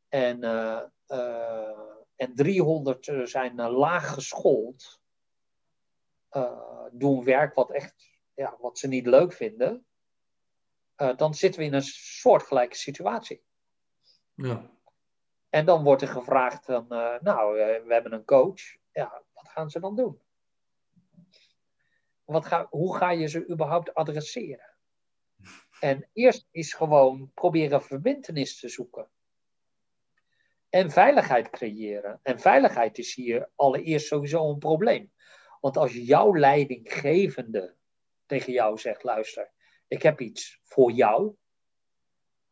en, 0.09 0.45
uh, 0.45 0.83
en 2.17 2.35
300 2.35 3.13
zijn 3.25 3.61
laag 3.61 4.15
geschoold, 4.15 5.01
doen 6.93 7.25
werk 7.25 7.55
wat, 7.55 7.71
echt, 7.71 8.09
ja, 8.35 8.57
wat 8.61 8.79
ze 8.79 8.89
niet 8.89 9.07
leuk 9.07 9.33
vinden, 9.33 9.87
dan 10.95 11.35
zitten 11.35 11.61
we 11.61 11.67
in 11.67 11.75
een 11.75 11.83
soortgelijke 11.83 12.77
situatie. 12.77 13.45
Ja. 14.35 14.71
En 15.49 15.67
dan 15.67 15.85
wordt 15.85 16.03
er 16.03 16.09
gevraagd 16.09 16.65
van, 16.65 16.87
nou, 17.21 17.55
we 17.85 17.93
hebben 17.93 18.13
een 18.13 18.25
coach, 18.25 18.61
ja, 18.93 19.23
wat 19.33 19.49
gaan 19.49 19.71
ze 19.71 19.81
dan 19.81 19.97
doen? 19.97 20.21
Wat 22.25 22.47
ga, 22.47 22.67
hoe 22.71 22.97
ga 22.97 23.11
je 23.11 23.27
ze 23.27 23.49
überhaupt 23.49 23.95
adresseren? 23.95 24.74
En 25.81 26.09
eerst 26.13 26.47
is 26.51 26.73
gewoon 26.73 27.31
proberen 27.35 27.83
verbindenis 27.83 28.59
te 28.59 28.69
zoeken. 28.69 29.09
En 30.69 30.91
veiligheid 30.91 31.51
creëren. 31.51 32.21
En 32.23 32.41
veiligheid 32.41 32.99
is 32.99 33.15
hier 33.15 33.51
allereerst 33.55 34.07
sowieso 34.07 34.51
een 34.51 34.59
probleem. 34.59 35.13
Want 35.61 35.77
als 35.77 35.93
jouw 35.93 36.37
leidinggevende 36.37 37.75
tegen 38.27 38.53
jou 38.53 38.79
zegt: 38.79 39.03
luister, 39.03 39.51
ik 39.89 40.03
heb 40.03 40.21
iets 40.21 40.61
voor 40.63 40.91
jou, 40.91 41.35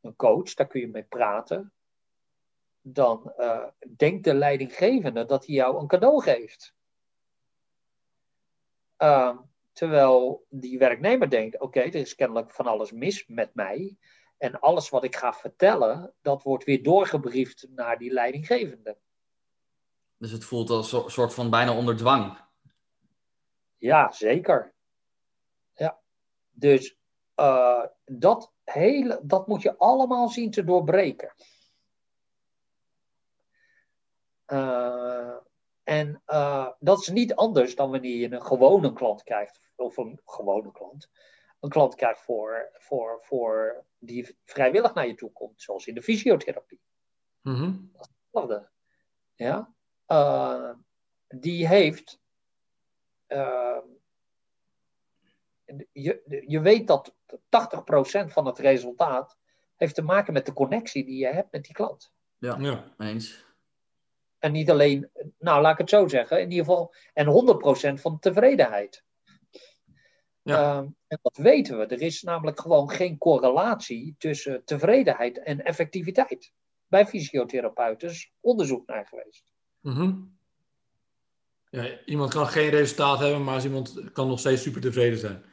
een 0.00 0.16
coach, 0.16 0.54
daar 0.54 0.66
kun 0.66 0.80
je 0.80 0.88
mee 0.88 1.04
praten. 1.04 1.72
Dan 2.80 3.32
uh, 3.38 3.66
denkt 3.96 4.24
de 4.24 4.34
leidinggevende 4.34 5.24
dat 5.24 5.46
hij 5.46 5.54
jou 5.54 5.80
een 5.80 5.86
cadeau 5.86 6.22
geeft. 6.22 6.74
Uh, 8.98 9.38
Terwijl 9.72 10.46
die 10.48 10.78
werknemer 10.78 11.30
denkt: 11.30 11.54
oké, 11.54 11.64
okay, 11.64 11.86
er 11.86 11.94
is 11.94 12.14
kennelijk 12.14 12.50
van 12.50 12.66
alles 12.66 12.92
mis 12.92 13.26
met 13.26 13.54
mij. 13.54 13.96
En 14.38 14.60
alles 14.60 14.88
wat 14.88 15.04
ik 15.04 15.16
ga 15.16 15.32
vertellen, 15.32 16.14
dat 16.20 16.42
wordt 16.42 16.64
weer 16.64 16.82
doorgebriefd 16.82 17.66
naar 17.74 17.98
die 17.98 18.12
leidinggevende. 18.12 18.98
Dus 20.16 20.30
het 20.30 20.44
voelt 20.44 20.70
als 20.70 20.92
een 20.92 21.10
soort 21.10 21.34
van 21.34 21.50
bijna 21.50 21.76
onder 21.76 21.96
dwang. 21.96 22.38
Ja, 23.76 24.10
zeker. 24.10 24.74
Ja. 25.74 26.00
Dus 26.50 26.96
uh, 27.36 27.84
dat, 28.04 28.52
hele, 28.64 29.20
dat 29.22 29.46
moet 29.46 29.62
je 29.62 29.78
allemaal 29.78 30.28
zien 30.28 30.50
te 30.50 30.64
doorbreken. 30.64 31.34
Uh, 34.46 35.32
en 35.83 36.22
uh, 36.26 36.68
dat 36.78 37.01
is 37.01 37.09
niet 37.09 37.35
anders 37.35 37.74
dan 37.74 37.91
wanneer 37.91 38.16
je 38.16 38.33
een 38.33 38.43
gewone 38.43 38.93
klant 38.93 39.22
krijgt, 39.22 39.61
of 39.76 39.97
een 39.97 40.20
gewone 40.24 40.72
klant, 40.72 41.11
een 41.61 41.68
klant 41.68 41.95
krijgt 41.95 42.20
voor, 42.20 42.70
voor, 42.72 43.18
voor 43.22 43.85
die 43.99 44.39
vrijwillig 44.45 44.95
naar 44.95 45.07
je 45.07 45.14
toe 45.14 45.33
komt, 45.33 45.62
zoals 45.62 45.87
in 45.87 45.95
de 45.95 46.03
fysiotherapie. 46.03 46.80
Mm-hmm. 47.43 47.91
Dat 47.93 48.09
is 48.09 48.14
hetzelfde. 48.22 48.70
Ja? 49.35 49.74
Uh, 50.07 50.74
die 51.28 51.68
heeft. 51.68 52.20
Uh, 53.28 53.78
je, 55.93 56.43
je 56.47 56.61
weet 56.61 56.87
dat 56.87 57.14
80% 57.14 57.16
van 58.26 58.47
het 58.47 58.59
resultaat 58.59 59.39
heeft 59.76 59.95
te 59.95 60.03
maken 60.03 60.33
met 60.33 60.47
de 60.47 60.53
connectie 60.53 61.05
die 61.05 61.18
je 61.18 61.26
hebt 61.26 61.53
met 61.53 61.64
die 61.64 61.74
klant. 61.74 62.12
Ja, 62.39 62.57
Ja. 62.59 62.95
eens. 62.99 63.47
En 64.43 64.53
niet 64.53 64.70
alleen, 64.70 65.11
nou 65.38 65.62
laat 65.62 65.72
ik 65.72 65.78
het 65.78 65.90
zo 65.90 66.09
zeggen, 66.09 66.40
in 66.40 66.51
ieder 66.51 66.64
geval, 66.64 66.95
en 67.12 67.26
100% 67.97 68.01
van 68.01 68.18
tevredenheid. 68.18 69.05
Ja. 70.43 70.76
Um, 70.76 70.97
en 71.07 71.18
dat 71.22 71.36
weten 71.36 71.78
we. 71.78 71.86
Er 71.86 72.01
is 72.03 72.22
namelijk 72.22 72.61
gewoon 72.61 72.90
geen 72.90 73.18
correlatie 73.18 74.14
tussen 74.18 74.64
tevredenheid 74.64 75.43
en 75.43 75.64
effectiviteit. 75.64 76.53
Bij 76.86 77.07
fysiotherapeuten 77.07 78.09
is 78.09 78.32
onderzoek 78.40 78.86
naar 78.86 79.07
geweest. 79.07 79.53
Mm-hmm. 79.80 80.38
Ja, 81.70 81.99
iemand 82.05 82.34
kan 82.34 82.47
geen 82.47 82.70
resultaat 82.70 83.18
hebben, 83.18 83.45
maar 83.45 83.55
als 83.55 83.64
iemand 83.64 84.12
kan 84.12 84.28
nog 84.28 84.38
steeds 84.38 84.62
super 84.62 84.80
tevreden 84.80 85.18
zijn. 85.18 85.45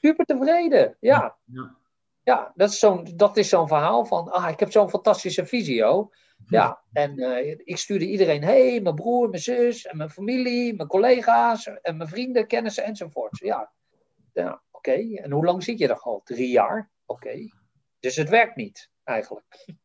Super 0.00 0.24
tevreden, 0.24 0.96
ja. 1.00 1.36
Ja. 1.44 1.76
Ja, 2.22 2.52
dat 2.54 2.70
is 2.70 2.78
zo'n 2.78 3.16
dat 3.16 3.36
is 3.36 3.48
zo'n 3.48 3.68
verhaal 3.68 4.04
van, 4.04 4.32
ah, 4.32 4.50
ik 4.50 4.60
heb 4.60 4.70
zo'n 4.70 4.90
fantastische 4.90 5.46
visio. 5.46 6.10
Ja, 6.46 6.82
en 6.92 7.18
uh, 7.20 7.50
ik 7.64 7.76
stuurde 7.78 8.06
iedereen 8.06 8.44
heen, 8.44 8.82
mijn 8.82 8.94
broer, 8.94 9.28
mijn 9.28 9.42
zus, 9.42 9.86
en 9.86 9.96
mijn 9.96 10.10
familie, 10.10 10.74
mijn 10.74 10.88
collega's, 10.88 11.66
en 11.66 11.96
mijn 11.96 12.08
vrienden, 12.08 12.46
kennissen 12.46 12.84
enzovoort. 12.84 13.38
Ja, 13.38 13.72
ja 14.32 14.62
oké. 14.70 14.90
Okay. 14.90 15.14
En 15.14 15.30
hoe 15.32 15.44
lang 15.44 15.62
zit 15.62 15.78
je 15.78 15.88
er 15.88 15.98
al? 16.00 16.20
Drie 16.24 16.50
jaar? 16.50 16.90
Oké. 17.06 17.26
Okay. 17.26 17.52
Dus 18.00 18.16
het 18.16 18.28
werkt 18.28 18.56
niet, 18.56 18.90
eigenlijk. 19.04 19.64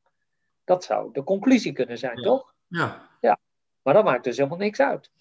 Dat 0.64 0.84
zou 0.84 1.14
de 1.14 1.24
conclusie 1.24 1.72
kunnen 1.74 1.97
zijn, 1.97 2.18
Ja. 2.18 2.24
toch? 2.24 2.53
Ja, 2.68 3.10
Ja. 3.22 3.39
Maar 3.82 3.93
dat 3.93 4.03
maakt 4.03 4.24
dus 4.24 4.38
helemaal 4.38 4.57
niks 4.57 4.80
uit. 4.80 5.12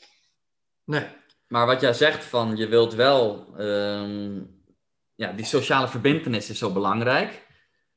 nee. 0.84 1.06
Maar 1.46 1.66
wat 1.66 1.80
jij 1.80 1.92
zegt 1.92 2.24
van 2.24 2.56
je 2.56 2.68
wilt 2.68 2.94
wel, 2.94 3.46
ehm, 3.56 4.42
ja, 5.14 5.32
die 5.32 5.44
sociale 5.44 5.88
verbindenis 5.88 6.50
is 6.50 6.58
zo 6.58 6.72
belangrijk. 6.72 7.46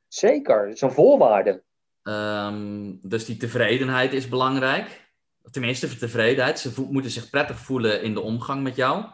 Zeker, 0.08 0.66
het 0.66 0.74
is 0.74 0.82
een 0.82 0.92
voorwaarde. 0.92 1.64
Ehm, 2.04 2.94
dus 3.02 3.26
die 3.26 3.38
tevredenheid 3.38 4.14
is 4.14 4.28
belangrijk. 4.28 5.10
Tenminste, 5.52 5.98
tevredenheid. 5.98 6.60
Ze 6.60 6.88
moeten 6.90 7.12
zich 7.12 7.30
prettig 7.30 7.58
voelen 7.58 8.02
in 8.04 8.14
de 8.14 8.22
omgang 8.22 8.64
met 8.64 8.76
jou. 8.76 9.06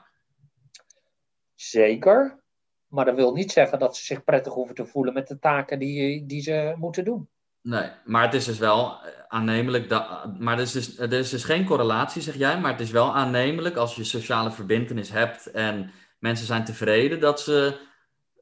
Zeker. 1.55 2.43
Maar 2.87 3.05
dat 3.05 3.15
wil 3.15 3.33
niet 3.33 3.51
zeggen 3.51 3.79
dat 3.79 3.97
ze 3.97 4.05
zich 4.05 4.23
prettig 4.23 4.53
hoeven 4.53 4.75
te 4.75 4.85
voelen 4.85 5.13
met 5.13 5.27
de 5.27 5.39
taken 5.39 5.79
die, 5.79 6.25
die 6.25 6.41
ze 6.41 6.75
moeten 6.77 7.05
doen. 7.05 7.29
Nee, 7.61 7.89
maar 8.05 8.23
het 8.23 8.33
is 8.33 8.45
dus 8.45 8.57
wel 8.57 8.91
eh, 8.91 9.11
aannemelijk. 9.27 9.89
Dat, 9.89 10.39
maar 10.39 10.55
er 10.55 10.61
is, 10.61 10.71
dus, 10.71 10.99
er 10.99 11.13
is 11.13 11.29
dus 11.29 11.43
geen 11.43 11.65
correlatie, 11.65 12.21
zeg 12.21 12.35
jij. 12.35 12.59
Maar 12.59 12.71
het 12.71 12.81
is 12.81 12.91
wel 12.91 13.15
aannemelijk 13.15 13.75
als 13.75 13.95
je 13.95 14.03
sociale 14.03 14.51
verbindenis 14.51 15.09
hebt 15.09 15.51
en 15.51 15.91
mensen 16.19 16.45
zijn 16.45 16.63
tevreden, 16.65 17.19
dat 17.19 17.41
ze 17.41 17.79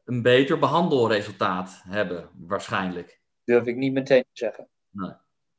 een 0.05 0.21
beter 0.21 0.59
behandelresultaat 0.59 1.81
hebben, 1.87 2.29
waarschijnlijk. 2.33 3.19
Durf 3.45 3.65
ik 3.65 3.75
niet 3.75 3.93
meteen 3.93 4.23
te 4.23 4.29
zeggen. 4.33 4.69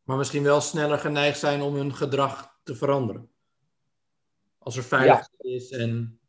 Maar 0.03 0.16
misschien 0.16 0.43
wel 0.43 0.61
sneller 0.61 0.99
geneigd 0.99 1.39
zijn 1.39 1.61
om 1.61 1.74
hun 1.74 1.95
gedrag 1.95 2.59
te 2.62 2.74
veranderen. 2.74 3.30
Als 4.59 4.76
er 4.76 4.82
veiligheid 4.82 5.34
is 5.39 5.70
en... 5.70 6.20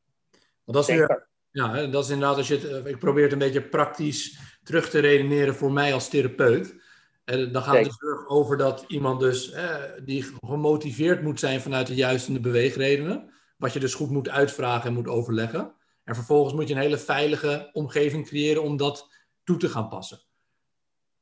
Want 0.63 0.77
dat 0.77 0.89
is, 0.89 0.95
weer, 0.95 1.27
ja, 1.51 1.73
hè, 1.73 1.89
dat 1.89 2.03
is 2.03 2.09
inderdaad, 2.09 2.37
als 2.37 2.47
je 2.47 2.55
het, 2.55 2.63
eh, 2.65 2.91
ik 2.91 2.99
probeer 2.99 3.23
het 3.23 3.31
een 3.31 3.37
beetje 3.37 3.61
praktisch 3.61 4.39
terug 4.63 4.89
te 4.89 4.99
redeneren 4.99 5.55
voor 5.55 5.71
mij 5.71 5.93
als 5.93 6.09
therapeut. 6.09 6.75
En 7.23 7.51
dan 7.51 7.63
gaat 7.63 7.75
het 7.75 7.83
dus 7.83 7.97
terug 7.97 8.27
over 8.27 8.57
dat 8.57 8.85
iemand 8.87 9.19
dus 9.19 9.51
eh, 9.51 9.83
die 10.03 10.23
gemotiveerd 10.23 11.21
moet 11.21 11.39
zijn 11.39 11.61
vanuit 11.61 11.87
de 11.87 11.95
juiste 11.95 12.39
beweegredenen. 12.39 13.33
Wat 13.57 13.73
je 13.73 13.79
dus 13.79 13.93
goed 13.93 14.09
moet 14.09 14.29
uitvragen 14.29 14.87
en 14.87 14.93
moet 14.93 15.07
overleggen. 15.07 15.75
En 16.03 16.15
vervolgens 16.15 16.53
moet 16.53 16.67
je 16.67 16.73
een 16.73 16.81
hele 16.81 16.97
veilige 16.97 17.69
omgeving 17.73 18.25
creëren 18.25 18.63
om 18.63 18.77
dat 18.77 19.09
toe 19.43 19.57
te 19.57 19.69
gaan 19.69 19.89
passen. 19.89 20.19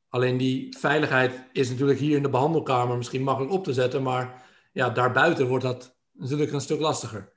Alleen 0.10 0.38
die 0.38 0.78
veiligheid 0.78 1.43
is 1.51 1.70
natuurlijk 1.70 1.99
hier 1.99 2.18
in 2.18 2.24
de 2.24 2.30
behandelkamer 2.30 2.97
misschien 2.97 3.24
makkelijk 3.24 3.53
op 3.53 3.64
te 3.64 3.74
zetten, 3.74 4.03
maar 4.03 4.43
ja, 4.72 4.89
daarbuiten 4.89 5.47
wordt 5.47 5.64
dat 5.64 5.97
natuurlijk 6.12 6.51
een 6.51 6.62
stuk 6.62 6.80
lastiger. 6.80 7.34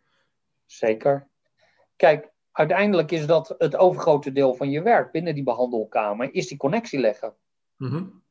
Zeker. 0.66 1.28
Kijk, 1.96 2.32
uiteindelijk 2.52 3.10
is 3.10 3.26
dat 3.26 3.54
het 3.58 3.76
overgrote 3.76 4.32
deel 4.32 4.54
van 4.54 4.70
je 4.70 4.82
werk 4.82 5.12
binnen 5.12 5.34
die 5.34 5.44
behandelkamer, 5.44 6.34
is 6.34 6.48
die 6.48 6.56
connectie 6.56 7.00
leggen. 7.00 7.34
Mm 7.76 8.22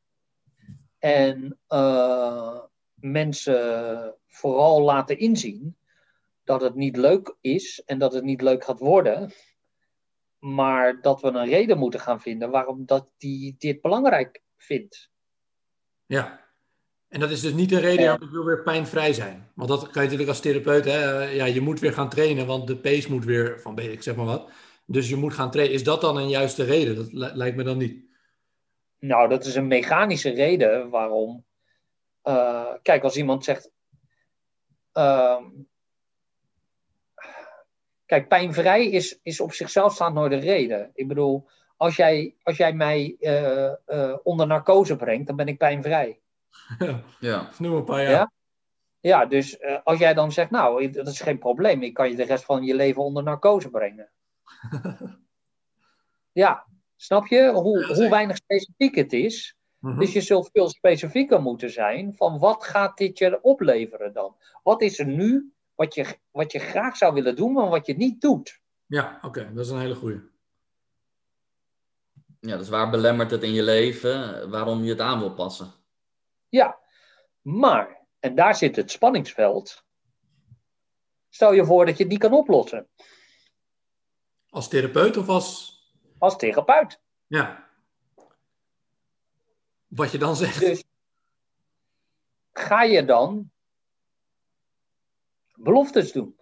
En 0.98 1.58
uh, 1.68 2.58
mensen 2.94 4.14
vooral 4.26 4.82
laten 4.82 5.18
inzien 5.18 5.76
dat 6.44 6.60
het 6.60 6.74
niet 6.74 6.96
leuk 6.96 7.36
is 7.40 7.82
en 7.84 7.98
dat 7.98 8.12
het 8.12 8.24
niet 8.24 8.42
leuk 8.42 8.64
gaat 8.64 8.78
worden. 8.78 9.32
Maar 10.38 11.00
dat 11.00 11.20
we 11.20 11.28
een 11.28 11.48
reden 11.48 11.78
moeten 11.78 12.00
gaan 12.00 12.20
vinden 12.20 12.50
waarom 12.50 12.86
dat 12.86 13.12
die 13.16 13.54
dit 13.58 13.80
belangrijk 13.80 14.42
vindt. 14.56 15.10
Ja, 16.06 16.48
en 17.08 17.20
dat 17.20 17.30
is 17.30 17.40
dus 17.40 17.52
niet 17.52 17.72
een 17.72 17.80
reden, 17.80 18.04
ja. 18.04 18.14
ik 18.14 18.30
wil 18.30 18.44
weer 18.44 18.62
pijnvrij 18.62 19.12
zijn. 19.12 19.50
Want 19.54 19.68
dat 19.68 19.80
kan 19.80 20.02
je 20.02 20.08
natuurlijk 20.08 20.28
als 20.28 20.40
therapeut, 20.40 20.84
hè, 20.84 21.22
ja, 21.22 21.44
je 21.44 21.60
moet 21.60 21.80
weer 21.80 21.92
gaan 21.92 22.08
trainen, 22.08 22.46
want 22.46 22.66
de 22.66 22.76
pace 22.76 23.10
moet 23.10 23.24
weer 23.24 23.60
van, 23.60 23.78
ik 23.78 24.02
zeg 24.02 24.16
maar 24.16 24.26
wat. 24.26 24.50
Dus 24.86 25.08
je 25.08 25.16
moet 25.16 25.34
gaan 25.34 25.50
trainen. 25.50 25.74
Is 25.74 25.84
dat 25.84 26.00
dan 26.00 26.16
een 26.16 26.28
juiste 26.28 26.64
reden? 26.64 26.96
Dat 26.96 27.34
lijkt 27.34 27.56
me 27.56 27.62
dan 27.62 27.78
niet. 27.78 28.06
Nou, 28.98 29.28
dat 29.28 29.44
is 29.44 29.54
een 29.54 29.66
mechanische 29.66 30.30
reden 30.30 30.90
waarom. 30.90 31.44
Uh, 32.24 32.74
kijk, 32.82 33.02
als 33.02 33.16
iemand 33.16 33.44
zegt. 33.44 33.70
Uh, 34.94 35.36
kijk, 38.08 38.28
pijnvrij 38.28 38.86
is, 38.86 39.18
is 39.22 39.40
op 39.40 39.52
zichzelf 39.52 39.92
staand 39.92 40.14
nooit 40.14 40.32
een 40.32 40.40
reden. 40.40 40.90
Ik 40.94 41.08
bedoel, 41.08 41.48
als 41.76 41.96
jij, 41.96 42.34
als 42.42 42.56
jij 42.56 42.72
mij 42.72 43.16
uh, 43.20 43.72
uh, 43.86 44.16
onder 44.22 44.46
narcose 44.46 44.96
brengt, 44.96 45.26
dan 45.26 45.36
ben 45.36 45.48
ik 45.48 45.58
pijnvrij. 45.58 46.18
Ja, 46.78 47.00
ja. 47.20 47.48
noem 47.58 47.74
een 47.74 47.84
paar 47.84 48.02
jaar. 48.02 48.10
Ja? 48.10 48.32
ja, 49.00 49.26
dus 49.26 49.58
uh, 49.60 49.78
als 49.84 49.98
jij 49.98 50.14
dan 50.14 50.32
zegt, 50.32 50.50
nou, 50.50 50.90
dat 50.90 51.08
is 51.08 51.20
geen 51.20 51.38
probleem, 51.38 51.82
ik 51.82 51.94
kan 51.94 52.10
je 52.10 52.16
de 52.16 52.24
rest 52.24 52.44
van 52.44 52.64
je 52.64 52.74
leven 52.74 53.02
onder 53.02 53.22
narcose 53.22 53.70
brengen. 53.70 54.10
ja, 56.42 56.66
snap 56.96 57.26
je 57.26 57.52
hoe, 57.52 57.78
ja, 57.78 57.94
hoe 57.94 58.08
weinig 58.08 58.36
specifiek 58.36 58.94
het 58.94 59.12
is? 59.12 59.56
Mm 59.78 59.90
-hmm. 59.90 60.00
Dus 60.00 60.12
je 60.12 60.20
zult 60.20 60.50
veel 60.52 60.68
specifieker 60.68 61.42
moeten 61.42 61.70
zijn 61.70 62.14
van 62.16 62.38
wat 62.38 62.64
gaat 62.64 62.96
dit 62.96 63.18
je 63.18 63.42
opleveren 63.42 64.12
dan? 64.12 64.36
Wat 64.62 64.82
is 64.82 64.98
er 64.98 65.06
nu 65.06 65.52
wat 65.78 65.94
je, 65.94 66.18
wat 66.30 66.52
je 66.52 66.58
graag 66.58 66.96
zou 66.96 67.14
willen 67.14 67.36
doen, 67.36 67.52
maar 67.52 67.68
wat 67.68 67.86
je 67.86 67.96
niet 67.96 68.20
doet? 68.20 68.60
Ja, 68.86 69.16
oké, 69.16 69.26
okay, 69.26 69.52
dat 69.54 69.64
is 69.64 69.70
een 69.70 69.80
hele 69.80 69.94
goede. 69.94 70.30
Ja, 72.40 72.56
dus 72.56 72.68
waar 72.68 72.90
belemmert 72.90 73.30
het 73.30 73.42
in 73.42 73.52
je 73.52 73.62
leven 73.62 74.50
waarom 74.50 74.82
je 74.82 74.90
het 74.90 75.00
aan 75.00 75.18
wil 75.18 75.34
passen? 75.34 75.72
Ja, 76.48 76.78
maar, 77.40 78.06
en 78.18 78.34
daar 78.34 78.54
zit 78.54 78.76
het 78.76 78.90
spanningsveld. 78.90 79.84
Stel 81.28 81.52
je 81.52 81.64
voor 81.64 81.86
dat 81.86 81.96
je 81.96 82.02
het 82.02 82.12
niet 82.12 82.20
kan 82.20 82.32
oplossen. 82.32 82.88
Als 84.48 84.68
therapeut 84.68 85.16
of 85.16 85.28
als. 85.28 85.78
Als 86.18 86.36
therapeut. 86.36 87.00
Ja. 87.26 87.68
Wat 89.86 90.10
je 90.10 90.18
dan 90.18 90.36
zegt. 90.36 90.60
Dus 90.60 90.84
ga 92.52 92.82
je 92.82 93.04
dan 93.04 93.50
beloftes 95.58 96.12
doen? 96.12 96.36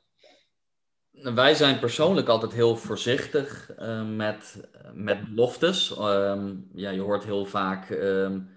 Wij 1.11 1.55
zijn 1.55 1.79
persoonlijk 1.79 2.29
altijd 2.29 2.53
heel 2.53 2.77
voorzichtig 2.77 3.71
uh, 3.79 4.09
met, 4.09 4.69
met 4.93 5.29
beloftes. 5.29 5.99
Um, 5.99 6.69
ja, 6.75 6.91
je 6.91 7.01
hoort 7.01 7.25
heel 7.25 7.47
vaak. 7.47 7.91
Um, 7.91 8.51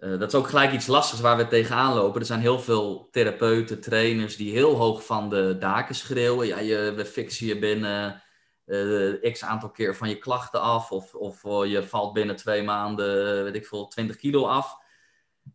uh, 0.00 0.18
dat 0.18 0.28
is 0.32 0.34
ook 0.38 0.48
gelijk 0.48 0.72
iets 0.72 0.86
lastigs 0.86 1.20
waar 1.20 1.36
we 1.36 1.48
tegenaan 1.48 1.94
lopen. 1.94 2.20
Er 2.20 2.26
zijn 2.26 2.40
heel 2.40 2.58
veel 2.58 3.08
therapeuten, 3.10 3.80
trainers 3.80 4.36
die 4.36 4.52
heel 4.52 4.74
hoog 4.74 5.06
van 5.06 5.30
de 5.30 5.56
daken 5.58 5.94
schreeuwen. 5.94 6.46
Ja, 6.46 6.58
je, 6.58 6.92
we 6.96 7.04
fixen 7.04 7.46
je 7.46 7.58
binnen 7.58 8.22
uh, 8.66 9.32
x 9.32 9.44
aantal 9.44 9.70
keer 9.70 9.96
van 9.96 10.08
je 10.08 10.18
klachten 10.18 10.60
af. 10.60 10.92
Of, 10.92 11.14
of 11.14 11.42
je 11.66 11.82
valt 11.82 12.12
binnen 12.12 12.36
twee 12.36 12.62
maanden, 12.62 13.44
weet 13.44 13.54
ik 13.54 13.66
veel, 13.66 13.86
20 13.86 14.16
kilo 14.16 14.46
af. 14.46 14.76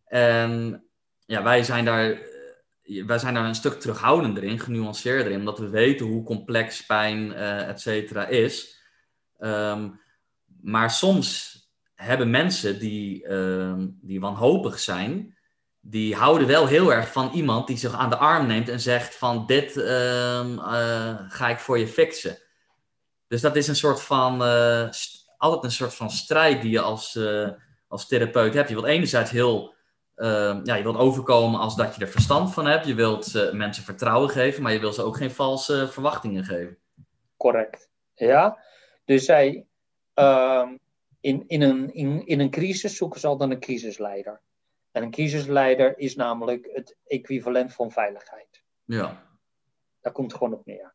En 0.04 0.84
ja, 1.26 1.42
wij 1.42 1.62
zijn 1.62 1.84
daar 1.84 2.18
wij 3.06 3.18
zijn 3.18 3.34
daar 3.34 3.44
een 3.44 3.54
stuk 3.54 3.80
terughoudender 3.80 4.42
in, 4.42 4.58
genuanceerder 4.58 5.32
in, 5.32 5.38
omdat 5.38 5.58
we 5.58 5.68
weten 5.68 6.06
hoe 6.06 6.24
complex 6.24 6.86
pijn, 6.86 7.30
uh, 7.30 7.68
et 7.68 7.80
cetera, 7.80 8.26
is. 8.26 8.82
Um, 9.38 10.00
maar 10.62 10.90
soms 10.90 11.58
hebben 11.94 12.30
mensen 12.30 12.78
die, 12.78 13.26
uh, 13.26 13.74
die 14.00 14.20
wanhopig 14.20 14.78
zijn, 14.78 15.38
die 15.80 16.14
houden 16.14 16.46
wel 16.46 16.66
heel 16.66 16.92
erg 16.92 17.12
van 17.12 17.30
iemand 17.32 17.66
die 17.66 17.76
zich 17.76 17.92
aan 17.92 18.10
de 18.10 18.16
arm 18.16 18.46
neemt 18.46 18.68
en 18.68 18.80
zegt 18.80 19.14
van 19.16 19.46
dit 19.46 19.76
uh, 19.76 20.46
ga 21.28 21.48
ik 21.48 21.58
voor 21.58 21.78
je 21.78 21.88
fixen. 21.88 22.38
Dus 23.28 23.40
dat 23.40 23.56
is 23.56 23.68
een 23.68 23.76
soort 23.76 24.02
van, 24.02 24.42
uh, 24.42 24.88
altijd 25.36 25.64
een 25.64 25.70
soort 25.70 25.94
van 25.94 26.10
strijd 26.10 26.62
die 26.62 26.70
je 26.70 26.80
als, 26.80 27.18
als 27.88 28.06
therapeut 28.06 28.54
hebt. 28.54 28.68
Je 28.68 28.74
wilt 28.74 28.86
enerzijds 28.86 29.30
heel 29.30 29.74
uh, 30.20 30.60
ja, 30.62 30.74
je 30.74 30.82
wilt 30.82 30.96
overkomen 30.96 31.60
als 31.60 31.76
dat 31.76 31.94
je 31.94 32.00
er 32.00 32.08
verstand 32.08 32.52
van 32.52 32.66
hebt. 32.66 32.86
Je 32.86 32.94
wilt 32.94 33.34
uh, 33.34 33.52
mensen 33.52 33.84
vertrouwen 33.84 34.30
geven, 34.30 34.62
maar 34.62 34.72
je 34.72 34.80
wil 34.80 34.92
ze 34.92 35.02
ook 35.02 35.16
geen 35.16 35.30
valse 35.30 35.88
verwachtingen 35.88 36.44
geven. 36.44 36.78
Correct. 37.36 37.90
Ja. 38.14 38.58
Dus 39.04 39.24
zij, 39.24 39.66
uh, 40.14 40.68
in, 41.20 41.44
in, 41.46 41.62
een, 41.62 41.94
in, 41.94 42.26
in 42.26 42.40
een 42.40 42.50
crisis 42.50 42.96
zoeken 42.96 43.20
ze 43.20 43.26
altijd 43.26 43.50
een 43.50 43.60
crisisleider. 43.60 44.40
En 44.92 45.02
een 45.02 45.10
crisisleider 45.10 45.98
is 45.98 46.16
namelijk 46.16 46.68
het 46.72 46.96
equivalent 47.06 47.72
van 47.72 47.90
veiligheid. 47.90 48.62
Ja. 48.84 49.26
Daar 50.00 50.12
komt 50.12 50.30
het 50.30 50.40
gewoon 50.40 50.58
op 50.58 50.66
neer. 50.66 50.94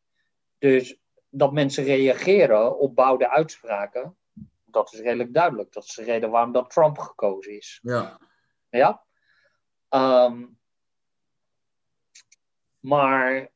Dus 0.58 0.98
dat 1.30 1.54
mensen 1.54 1.84
reageren 1.84 2.80
op 2.80 2.96
bouwde 2.96 3.30
uitspraken, 3.30 4.18
dat 4.66 4.94
is 4.94 5.00
redelijk 5.00 5.34
duidelijk. 5.34 5.74
Dat 5.74 5.84
is 5.84 5.96
de 5.96 6.04
reden 6.04 6.30
waarom 6.30 6.52
dat 6.52 6.70
Trump 6.70 6.98
gekozen 6.98 7.58
is. 7.58 7.80
Ja. 7.84 8.20
Ja? 8.70 9.05
Um, 9.96 10.58
maar 12.80 13.52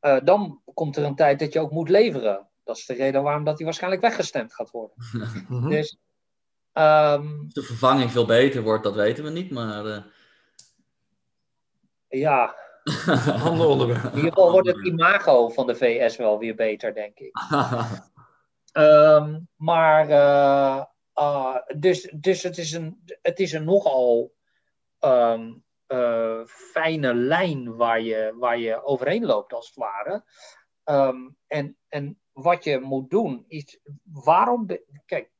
uh, 0.00 0.20
dan 0.24 0.62
komt 0.74 0.96
er 0.96 1.04
een 1.04 1.14
tijd 1.14 1.38
dat 1.38 1.52
je 1.52 1.60
ook 1.60 1.70
moet 1.70 1.88
leveren. 1.88 2.48
Dat 2.64 2.76
is 2.76 2.86
de 2.86 2.94
reden 2.94 3.22
waarom 3.22 3.44
dat 3.44 3.56
hij 3.56 3.64
waarschijnlijk 3.64 4.02
weggestemd 4.02 4.54
gaat 4.54 4.70
worden. 4.70 4.96
Mhm. 5.48 5.68
dus, 5.68 5.98
um, 6.72 7.48
de 7.48 7.62
vervanging 7.62 8.10
veel 8.10 8.26
beter 8.26 8.62
wordt, 8.62 8.84
dat 8.84 8.94
weten 8.94 9.24
we 9.24 9.30
niet, 9.30 9.50
maar... 9.50 9.84
Uh... 9.84 9.98
Ja. 12.08 12.54
Ander 13.44 13.66
onderwerp. 13.66 14.04
In 14.04 14.16
ieder 14.16 14.32
geval 14.32 14.50
wordt 14.50 14.68
het 14.68 14.86
imago 14.86 15.48
van 15.48 15.66
de 15.66 15.74
VS 15.74 16.16
wel 16.16 16.38
weer 16.38 16.54
beter, 16.54 16.94
denk 16.94 17.18
ik. 17.18 17.36
um, 18.72 19.48
maar, 19.70 20.08
uh, 20.08 20.84
uh, 21.14 21.56
dus, 21.76 22.12
dus 22.14 22.42
het 22.42 22.58
is 22.58 22.72
een, 22.72 23.02
het 23.22 23.38
is 23.38 23.52
een 23.52 23.64
nogal 23.64 24.34
um, 25.06 25.64
uh, 25.88 26.44
fijne 26.46 27.14
lijn 27.14 27.76
waar 27.76 28.00
je, 28.00 28.34
waar 28.38 28.58
je 28.58 28.84
overheen 28.84 29.24
loopt, 29.24 29.52
als 29.52 29.66
het 29.66 29.76
ware. 29.76 30.24
Um, 30.84 31.36
en, 31.46 31.76
en 31.88 32.20
wat 32.32 32.64
je 32.64 32.80
moet 32.80 33.10
doen 33.10 33.44
is, 33.48 33.80
waarom... 34.02 34.66
kijk, 35.06 35.30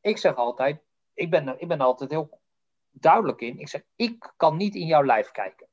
ik 0.00 0.18
zeg 0.18 0.34
altijd, 0.34 0.80
ik 1.14 1.30
ben, 1.30 1.60
ik 1.60 1.68
ben 1.68 1.80
altijd 1.80 2.10
heel 2.10 2.40
duidelijk 2.90 3.40
in. 3.40 3.58
Ik 3.58 3.68
zeg, 3.68 3.82
ik 3.96 4.32
kan 4.36 4.56
niet 4.56 4.74
in 4.74 4.86
jouw 4.86 5.04
lijf 5.04 5.30
kijken. 5.30 5.66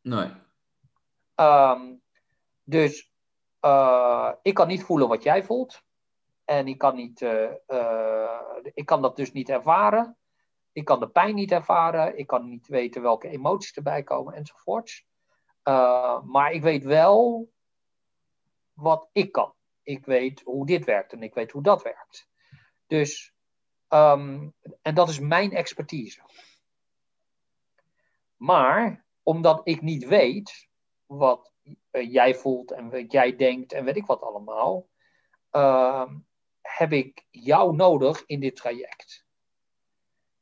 Nee. 0.00 0.30
Um, 1.36 2.02
dus 2.64 3.12
uh, 3.60 4.32
ik 4.42 4.54
kan 4.54 4.68
niet 4.68 4.82
voelen 4.82 5.08
wat 5.08 5.22
jij 5.22 5.44
voelt. 5.44 5.82
En 6.44 6.68
ik 6.68 6.78
kan, 6.78 6.94
niet, 6.94 7.20
uh, 7.20 7.50
uh, 7.68 8.40
ik 8.74 8.86
kan 8.86 9.02
dat 9.02 9.16
dus 9.16 9.32
niet 9.32 9.48
ervaren. 9.48 10.16
Ik 10.72 10.84
kan 10.84 11.00
de 11.00 11.08
pijn 11.08 11.34
niet 11.34 11.52
ervaren, 11.52 12.18
ik 12.18 12.26
kan 12.26 12.48
niet 12.48 12.66
weten 12.66 13.02
welke 13.02 13.28
emoties 13.28 13.72
erbij 13.72 14.02
komen 14.02 14.34
enzovoorts. 14.34 15.06
Uh, 15.64 16.22
maar 16.22 16.52
ik 16.52 16.62
weet 16.62 16.84
wel 16.84 17.50
wat 18.72 19.08
ik 19.12 19.32
kan. 19.32 19.54
Ik 19.82 20.04
weet 20.04 20.40
hoe 20.40 20.66
dit 20.66 20.84
werkt 20.84 21.12
en 21.12 21.22
ik 21.22 21.34
weet 21.34 21.50
hoe 21.50 21.62
dat 21.62 21.82
werkt. 21.82 22.28
Dus, 22.86 23.34
um, 23.88 24.54
en 24.82 24.94
dat 24.94 25.08
is 25.08 25.18
mijn 25.18 25.52
expertise. 25.52 26.22
Maar 28.36 29.04
omdat 29.22 29.60
ik 29.64 29.82
niet 29.82 30.06
weet 30.06 30.68
wat 31.06 31.52
uh, 31.62 32.12
jij 32.12 32.34
voelt 32.34 32.72
en 32.72 32.90
wat 32.90 33.12
jij 33.12 33.36
denkt 33.36 33.72
en 33.72 33.84
weet 33.84 33.96
ik 33.96 34.06
wat 34.06 34.20
allemaal, 34.20 34.88
uh, 35.52 36.10
heb 36.60 36.92
ik 36.92 37.26
jou 37.30 37.76
nodig 37.76 38.26
in 38.26 38.40
dit 38.40 38.56
traject. 38.56 39.26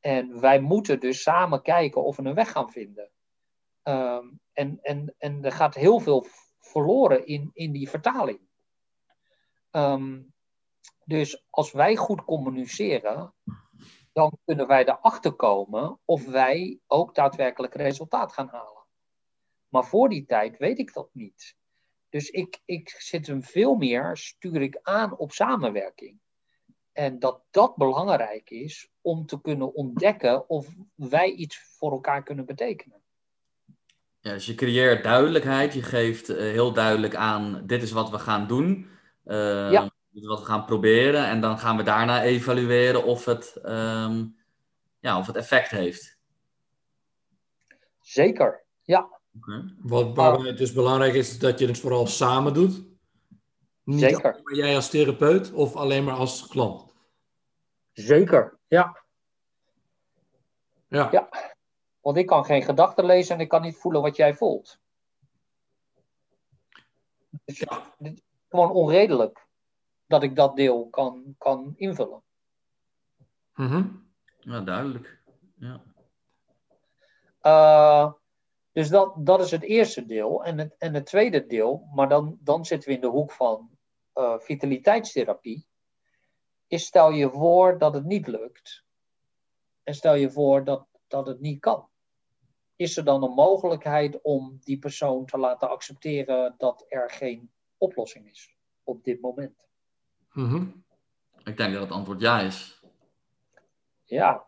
En 0.08 0.40
wij 0.40 0.60
moeten 0.60 1.00
dus 1.00 1.22
samen 1.22 1.62
kijken 1.62 2.04
of 2.04 2.16
we 2.16 2.24
een 2.24 2.34
weg 2.34 2.50
gaan 2.50 2.70
vinden. 2.70 3.10
Ehm, 3.82 4.26
en, 4.52 4.78
en, 4.82 5.14
en 5.18 5.44
er 5.44 5.52
gaat 5.52 5.74
heel 5.74 6.00
veel 6.00 6.26
verloren 6.58 7.26
in, 7.26 7.50
in 7.52 7.72
die 7.72 7.88
vertaling. 7.88 8.40
Ehm, 9.70 10.22
dus 11.04 11.46
als 11.50 11.72
wij 11.72 11.96
goed 11.96 12.24
communiceren, 12.24 13.34
dan 14.12 14.38
kunnen 14.44 14.66
wij 14.66 14.84
erachter 14.86 15.32
komen 15.32 16.00
of 16.04 16.26
wij 16.26 16.80
ook 16.86 17.14
daadwerkelijk 17.14 17.74
resultaat 17.74 18.32
gaan 18.32 18.48
halen. 18.48 18.86
Maar 19.68 19.84
voor 19.84 20.08
die 20.08 20.24
tijd 20.24 20.58
weet 20.58 20.78
ik 20.78 20.92
dat 20.92 21.08
niet. 21.12 21.56
Dus 22.08 22.30
ik, 22.30 22.60
ik 22.64 22.88
zit 22.88 23.26
hem 23.26 23.42
veel 23.42 23.74
meer, 23.74 24.16
stuur 24.16 24.62
ik 24.62 24.78
aan 24.82 25.16
op 25.16 25.32
samenwerking. 25.32 26.20
En 26.98 27.18
dat 27.18 27.40
dat 27.50 27.76
belangrijk 27.76 28.50
is 28.50 28.90
om 29.00 29.26
te 29.26 29.40
kunnen 29.40 29.74
ontdekken 29.74 30.48
of 30.48 30.68
wij 30.94 31.30
iets 31.30 31.58
voor 31.78 31.92
elkaar 31.92 32.22
kunnen 32.22 32.46
betekenen. 32.46 33.00
Ja, 34.20 34.32
dus 34.32 34.46
je 34.46 34.54
creëert 34.54 35.04
duidelijkheid, 35.04 35.74
je 35.74 35.82
geeft 35.82 36.28
eh, 36.28 36.36
heel 36.36 36.72
duidelijk 36.72 37.14
aan, 37.14 37.62
dit 37.66 37.82
is 37.82 37.92
wat 37.92 38.10
we 38.10 38.18
gaan 38.18 38.46
doen. 38.46 38.88
Uh, 39.24 39.72
ja. 39.72 39.82
Dit 39.82 40.22
is 40.22 40.28
wat 40.28 40.38
we 40.38 40.44
gaan 40.44 40.64
proberen. 40.64 41.26
En 41.26 41.40
dan 41.40 41.58
gaan 41.58 41.76
we 41.76 41.82
daarna 41.82 42.22
evalueren 42.22 43.04
of 43.04 43.24
het, 43.24 43.56
ehm, 43.62 44.24
ja, 45.00 45.18
of 45.18 45.26
het 45.26 45.36
effect 45.36 45.70
heeft. 45.70 46.18
Zeker, 48.00 48.64
ja. 48.82 49.20
Okay. 49.36 49.74
Wat, 49.78 50.16
waarbij 50.16 50.48
het 50.48 50.58
dus 50.58 50.72
belangrijk 50.72 51.14
is 51.14 51.38
dat 51.38 51.58
je 51.58 51.66
het 51.66 51.80
vooral 51.80 52.06
samen 52.06 52.54
doet. 52.54 52.84
Niet 53.84 54.00
Zeker. 54.00 54.40
maar 54.42 54.54
jij 54.54 54.74
als 54.74 54.90
therapeut 54.90 55.52
of 55.52 55.76
alleen 55.76 56.04
maar 56.04 56.14
als 56.14 56.46
klant. 56.46 56.87
Zeker, 57.98 58.58
ja. 58.66 59.02
Ja. 60.88 61.08
ja. 61.10 61.28
Want 62.00 62.16
ik 62.16 62.26
kan 62.26 62.44
geen 62.44 62.62
gedachten 62.62 63.04
lezen 63.04 63.34
en 63.34 63.40
ik 63.40 63.48
kan 63.48 63.62
niet 63.62 63.76
voelen 63.76 64.02
wat 64.02 64.16
jij 64.16 64.34
voelt. 64.34 64.78
Dus 67.44 67.58
ja. 67.58 67.94
gewoon 68.48 68.70
onredelijk 68.70 69.46
dat 70.06 70.22
ik 70.22 70.36
dat 70.36 70.56
deel 70.56 70.88
kan, 70.88 71.34
kan 71.38 71.72
invullen. 71.76 72.22
Mm 73.54 74.12
Ja, 74.38 74.60
duidelijk. 74.60 75.22
Ja. 75.54 75.82
Uh, 77.42 78.12
dus 78.72 78.88
dat, 78.88 79.14
dat 79.16 79.40
is 79.40 79.50
het 79.50 79.62
eerste 79.62 80.06
deel. 80.06 80.44
En 80.44 80.58
het, 80.58 80.76
en 80.78 80.94
het 80.94 81.06
tweede 81.06 81.46
deel, 81.46 81.88
maar 81.94 82.08
dan, 82.08 82.38
dan 82.40 82.64
zitten 82.64 82.88
we 82.88 82.94
in 82.94 83.00
de 83.00 83.06
hoek 83.06 83.32
van 83.32 83.70
uh, 84.14 84.38
vitaliteitstherapie. 84.38 85.67
Is 86.68 86.86
stel 86.86 87.10
je 87.10 87.30
voor 87.30 87.78
dat 87.78 87.94
het 87.94 88.04
niet 88.04 88.26
lukt. 88.26 88.84
En 89.82 89.94
stel 89.94 90.14
je 90.14 90.30
voor 90.30 90.64
dat, 90.64 90.86
dat 91.06 91.26
het 91.26 91.40
niet 91.40 91.60
kan. 91.60 91.88
Is 92.76 92.96
er 92.96 93.04
dan 93.04 93.22
een 93.22 93.34
mogelijkheid 93.34 94.20
om 94.22 94.58
die 94.60 94.78
persoon 94.78 95.26
te 95.26 95.38
laten 95.38 95.70
accepteren 95.70 96.54
dat 96.58 96.84
er 96.88 97.10
geen 97.10 97.50
oplossing 97.76 98.30
is 98.30 98.56
op 98.84 99.04
dit 99.04 99.20
moment? 99.20 99.66
Mm 100.32 100.84
Ik 101.44 101.56
denk 101.56 101.72
dat 101.72 101.82
het 101.82 101.90
antwoord 101.90 102.20
ja 102.20 102.40
is. 102.40 102.82
Ja, 104.04 104.46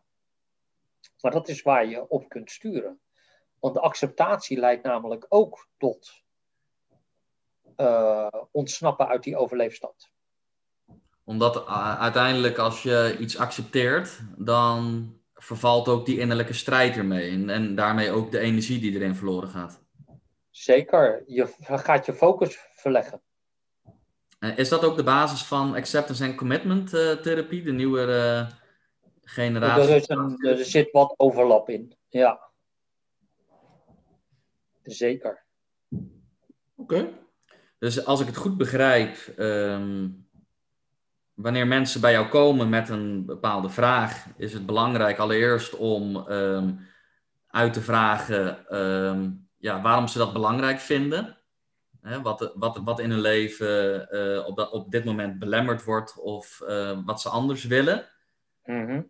maar 1.20 1.32
dat 1.32 1.48
is 1.48 1.62
waar 1.62 1.86
je 1.86 2.08
op 2.08 2.28
kunt 2.28 2.50
sturen. 2.50 3.00
Want 3.58 3.74
de 3.74 3.80
acceptatie 3.80 4.58
leidt 4.58 4.82
namelijk 4.82 5.26
ook 5.28 5.68
tot 5.76 6.22
uh, 7.76 8.28
ontsnappen 8.50 9.08
uit 9.08 9.22
die 9.22 9.36
overleefstand. 9.36 10.10
Omdat 11.30 11.56
uh, 11.56 12.00
uiteindelijk 12.00 12.58
als 12.58 12.82
je 12.82 13.16
iets 13.18 13.38
accepteert, 13.38 14.20
dan 14.36 15.12
vervalt 15.34 15.88
ook 15.88 16.06
die 16.06 16.18
innerlijke 16.18 16.52
strijd 16.52 16.96
ermee. 16.96 17.30
En, 17.30 17.50
en 17.50 17.74
daarmee 17.74 18.10
ook 18.10 18.30
de 18.30 18.38
energie 18.38 18.80
die 18.80 18.94
erin 18.94 19.14
verloren 19.14 19.48
gaat. 19.48 19.80
Zeker, 20.50 21.22
je 21.26 21.48
gaat 21.60 22.06
je 22.06 22.14
focus 22.14 22.58
verleggen. 22.74 23.20
Uh, 24.40 24.58
is 24.58 24.68
dat 24.68 24.84
ook 24.84 24.96
de 24.96 25.02
basis 25.02 25.42
van 25.42 25.74
acceptance 25.74 26.24
en 26.24 26.36
commitment 26.36 26.90
therapie, 27.22 27.62
de 27.62 27.72
nieuwe 27.72 28.46
generatie? 29.22 29.94
Er, 29.94 30.18
een, 30.18 30.38
er 30.38 30.64
zit 30.64 30.90
wat 30.90 31.14
overlap 31.16 31.68
in, 31.68 31.96
ja. 32.08 32.40
Zeker. 34.82 35.44
Oké. 36.76 37.08
Dus 37.78 38.04
als 38.04 38.20
ik 38.20 38.26
het 38.26 38.36
goed 38.36 38.56
begrijp, 38.56 39.16
ehm, 39.36 40.08
wanneer 41.42 41.66
mensen 41.66 42.00
bij 42.00 42.12
jou 42.12 42.28
komen 42.28 42.68
met 42.68 42.88
een 42.88 43.24
bepaalde 43.26 43.68
vraag, 43.68 44.26
is 44.36 44.52
het 44.52 44.66
belangrijk 44.66 45.18
allereerst 45.18 45.76
om 45.76 46.28
ehm, 46.28 46.70
uit 47.46 47.72
te 47.72 47.80
vragen 47.80 48.68
ehm, 48.68 49.30
ja, 49.56 49.80
waarom 49.80 50.08
ze 50.08 50.18
dat 50.18 50.32
belangrijk 50.32 50.80
vinden. 50.80 51.36
Hè, 52.00 52.22
wat, 52.22 52.52
wat, 52.54 52.80
wat 52.84 53.00
in 53.00 53.10
hun 53.10 53.20
leven 53.20 54.08
uh, 54.10 54.46
op, 54.46 54.56
dat, 54.56 54.70
op 54.70 54.90
dit 54.90 55.04
moment 55.04 55.38
belemmerd 55.38 55.84
wordt 55.84 56.18
of 56.18 56.62
uh, 56.68 56.98
wat 57.04 57.20
ze 57.20 57.28
anders 57.28 57.64
willen. 57.64 58.04
Mm 58.64 59.06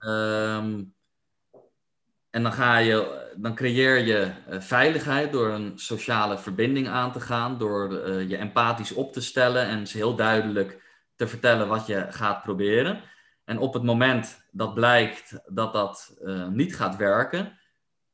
en 2.30 2.42
dan, 2.42 2.52
ga 2.52 2.76
je, 2.76 3.28
dan 3.36 3.54
creëer 3.54 3.98
je 3.98 4.30
uh, 4.50 4.60
veiligheid 4.60 5.32
door 5.32 5.48
een 5.48 5.78
sociale 5.78 6.38
verbinding 6.38 6.88
aan 6.88 7.12
te 7.12 7.20
gaan, 7.20 7.58
door 7.58 7.92
uh, 7.92 8.28
je 8.28 8.36
empathisch 8.36 8.92
op 8.92 9.12
te 9.12 9.20
stellen 9.20 9.66
en 9.66 9.86
ze 9.86 9.96
heel 9.96 10.14
duidelijk 10.14 10.89
te 11.20 11.28
vertellen 11.28 11.68
wat 11.68 11.86
je 11.86 12.06
gaat 12.10 12.42
proberen. 12.42 13.00
En 13.44 13.58
op 13.58 13.74
het 13.74 13.82
moment 13.82 14.46
dat 14.50 14.74
blijkt 14.74 15.40
dat 15.46 15.72
dat 15.72 16.16
uh, 16.22 16.48
niet 16.48 16.76
gaat 16.76 16.96
werken, 16.96 17.58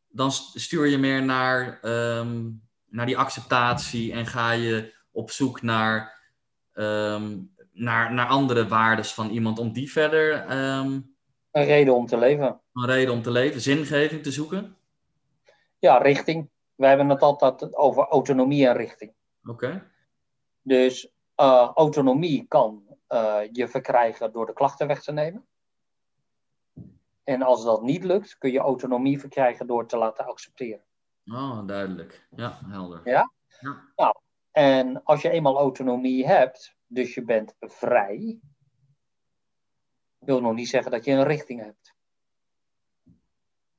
dan 0.08 0.30
stuur 0.32 0.86
je 0.86 0.98
meer 0.98 1.22
naar, 1.22 1.78
um, 1.82 2.62
naar 2.86 3.06
die 3.06 3.18
acceptatie 3.18 4.12
en 4.12 4.26
ga 4.26 4.50
je 4.50 4.94
op 5.10 5.30
zoek 5.30 5.62
naar, 5.62 6.20
um, 6.74 7.54
naar, 7.72 8.12
naar 8.12 8.26
andere 8.26 8.68
waarden 8.68 9.04
van 9.04 9.30
iemand 9.30 9.58
om 9.58 9.72
die 9.72 9.92
verder 9.92 10.50
um, 10.50 11.14
een 11.50 11.64
reden 11.64 11.94
om 11.94 12.06
te 12.06 12.18
leven. 12.18 12.60
Een 12.72 12.86
reden 12.86 13.14
om 13.14 13.22
te 13.22 13.30
leven, 13.30 13.60
zingeving 13.60 14.22
te 14.22 14.32
zoeken? 14.32 14.76
Ja, 15.78 15.98
richting. 15.98 16.48
We 16.74 16.86
hebben 16.86 17.08
het 17.08 17.22
altijd 17.22 17.74
over 17.74 18.06
autonomie 18.06 18.66
en 18.66 18.76
richting. 18.76 19.12
Oké. 19.44 19.90
Dus 20.62 21.08
uh, 21.40 21.70
autonomie 21.74 22.46
kan 22.48 22.85
je 23.52 23.68
verkrijgen 23.68 24.32
door 24.32 24.46
de 24.46 24.52
klachten 24.52 24.86
weg 24.86 25.02
te 25.02 25.12
nemen. 25.12 25.46
En 27.24 27.42
als 27.42 27.64
dat 27.64 27.82
niet 27.82 28.04
lukt, 28.04 28.38
kun 28.38 28.52
je 28.52 28.58
autonomie 28.58 29.20
verkrijgen 29.20 29.66
door 29.66 29.86
te 29.86 29.96
laten 29.96 30.26
accepteren. 30.26 30.84
Oh, 31.26 31.66
duidelijk. 31.66 32.26
Ja, 32.30 32.58
helder. 32.66 33.00
Ja? 33.04 33.32
ja. 33.60 33.92
Nou, 33.96 34.14
en 34.50 35.04
als 35.04 35.22
je 35.22 35.30
eenmaal 35.30 35.56
autonomie 35.56 36.26
hebt, 36.26 36.76
dus 36.86 37.14
je 37.14 37.24
bent 37.24 37.54
vrij, 37.58 38.40
wil 40.18 40.40
nog 40.40 40.54
niet 40.54 40.68
zeggen 40.68 40.90
dat 40.90 41.04
je 41.04 41.12
een 41.12 41.24
richting 41.24 41.60
hebt. 41.60 41.94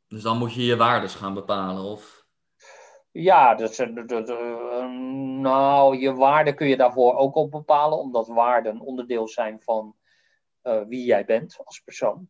Dus 0.08 0.22
dan 0.22 0.38
moet 0.38 0.54
je 0.54 0.66
je 0.66 0.78
waardes 0.78 1.16
gaan 1.16 1.34
bepalen, 1.34 1.84
of? 1.84 2.17
Ja, 3.20 3.56
dus, 3.56 3.78
nou, 5.42 5.98
je 5.98 6.14
waarde 6.14 6.54
kun 6.54 6.68
je 6.68 6.78
daarvoor 6.78 7.16
ook 7.16 7.36
op 7.36 7.52
bepalen, 7.52 7.98
omdat 7.98 8.28
waarden 8.28 8.80
onderdeel 8.80 9.28
zijn 9.28 9.62
van 9.62 9.96
uh, 10.64 10.82
wie 10.88 11.06
jij 11.06 11.26
bent 11.26 11.60
als 11.64 11.80
persoon. 11.80 12.30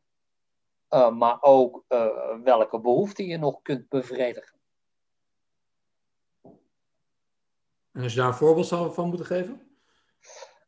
Uh, 0.89 1.11
maar 1.11 1.41
ook 1.41 1.83
uh, 1.89 2.41
welke 2.43 2.79
behoeften 2.79 3.25
je 3.25 3.37
nog 3.37 3.61
kunt 3.61 3.89
bevredigen. 3.89 4.59
En 7.91 8.03
als 8.03 8.13
je 8.13 8.19
daar 8.19 8.27
een 8.27 8.33
voorbeeld 8.33 8.67
zou 8.67 8.93
van 8.93 9.07
moeten 9.07 9.25
geven? 9.25 9.77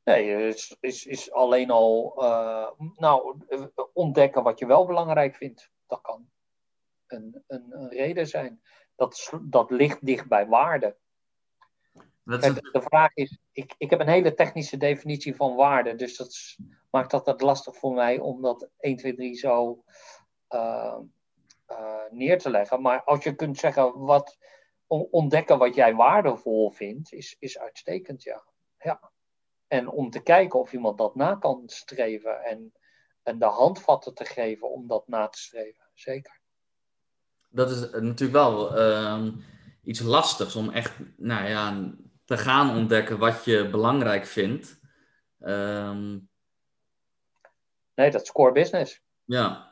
Nee, 0.04 0.48
is, 0.48 0.78
is, 0.80 1.06
is 1.06 1.32
alleen 1.32 1.70
al 1.70 2.14
nou, 2.96 3.38
ontdekken 3.94 4.44
wat 4.44 4.60
je 4.60 4.66
wel 4.66 4.86
belangrijk 4.86 5.36
vindt. 5.36 5.72
Dat 5.88 6.02
kan 6.02 6.30
een, 7.08 7.44
een, 7.48 7.66
een 7.70 7.90
reden 7.90 8.28
zijn. 8.28 8.62
Dat, 9.00 9.34
dat 9.42 9.72
ligt 9.72 10.06
dicht 10.06 10.28
bij 10.28 10.48
waarde. 10.48 10.98
De 12.24 12.82
vraag 12.82 13.14
is, 13.14 13.38
ik, 13.52 13.76
ik 13.78 13.90
heb 13.90 14.00
een 14.00 14.08
hele 14.08 14.34
technische 14.34 14.78
definitie 14.78 15.36
van 15.36 15.56
waarde, 15.56 15.96
dus 15.96 16.18
dat 16.18 16.58
maakt 16.90 17.12
dat 17.12 17.26
het 17.26 17.42
lastig 17.42 17.78
voor 17.78 17.94
mij 17.94 18.20
om 18.20 18.42
dat 18.42 18.70
1, 18.80 18.96
2, 18.96 19.16
3 19.16 19.36
zo 19.36 19.84
uh, 20.50 20.98
uh, 21.72 22.04
neer 22.10 22.40
te 22.40 22.50
leggen. 22.50 22.82
Maar 22.82 23.04
als 23.04 23.24
je 23.24 23.36
kunt 23.36 23.58
zeggen, 23.58 24.00
wat, 24.00 24.38
ontdekken 24.88 25.58
wat 25.58 25.76
jij 25.76 25.96
waardevol 25.96 26.72
vindt, 26.72 27.14
is, 27.14 27.36
is 27.40 27.60
uitstekend, 27.60 28.24
ja. 28.24 28.44
ja. 28.78 29.12
En 29.68 29.90
om 29.90 30.10
te 30.10 30.24
kijken 30.24 30.60
of 30.60 30.74
iemand 30.74 30.98
dat 30.98 31.16
na 31.16 31.36
kan 31.36 31.64
streven 31.66 32.44
en, 32.44 32.74
en 33.24 33.40
de 33.40 33.46
handvatten 33.46 34.14
te 34.14 34.26
geven 34.26 34.70
om 34.70 34.88
dat 34.88 35.08
na 35.08 35.28
te 35.28 35.40
streven. 35.40 35.90
Zeker. 35.94 36.39
Dat 37.50 37.72
is 37.72 37.80
natuurlijk 37.80 38.32
wel 38.32 38.80
uh, 38.80 39.28
iets 39.84 40.00
lastigs 40.00 40.56
om 40.56 40.70
echt 40.70 40.94
nou 41.18 41.48
ja, 41.48 41.92
te 42.26 42.38
gaan 42.38 42.76
ontdekken 42.76 43.18
wat 43.18 43.46
je 43.46 43.70
belangrijk 43.70 44.26
vindt. 44.26 44.80
Um... 45.40 46.30
Nee, 47.96 48.12
dat 48.12 48.22
is 48.22 48.32
core 48.32 48.52
business. 48.52 49.02
Ja. 49.26 49.68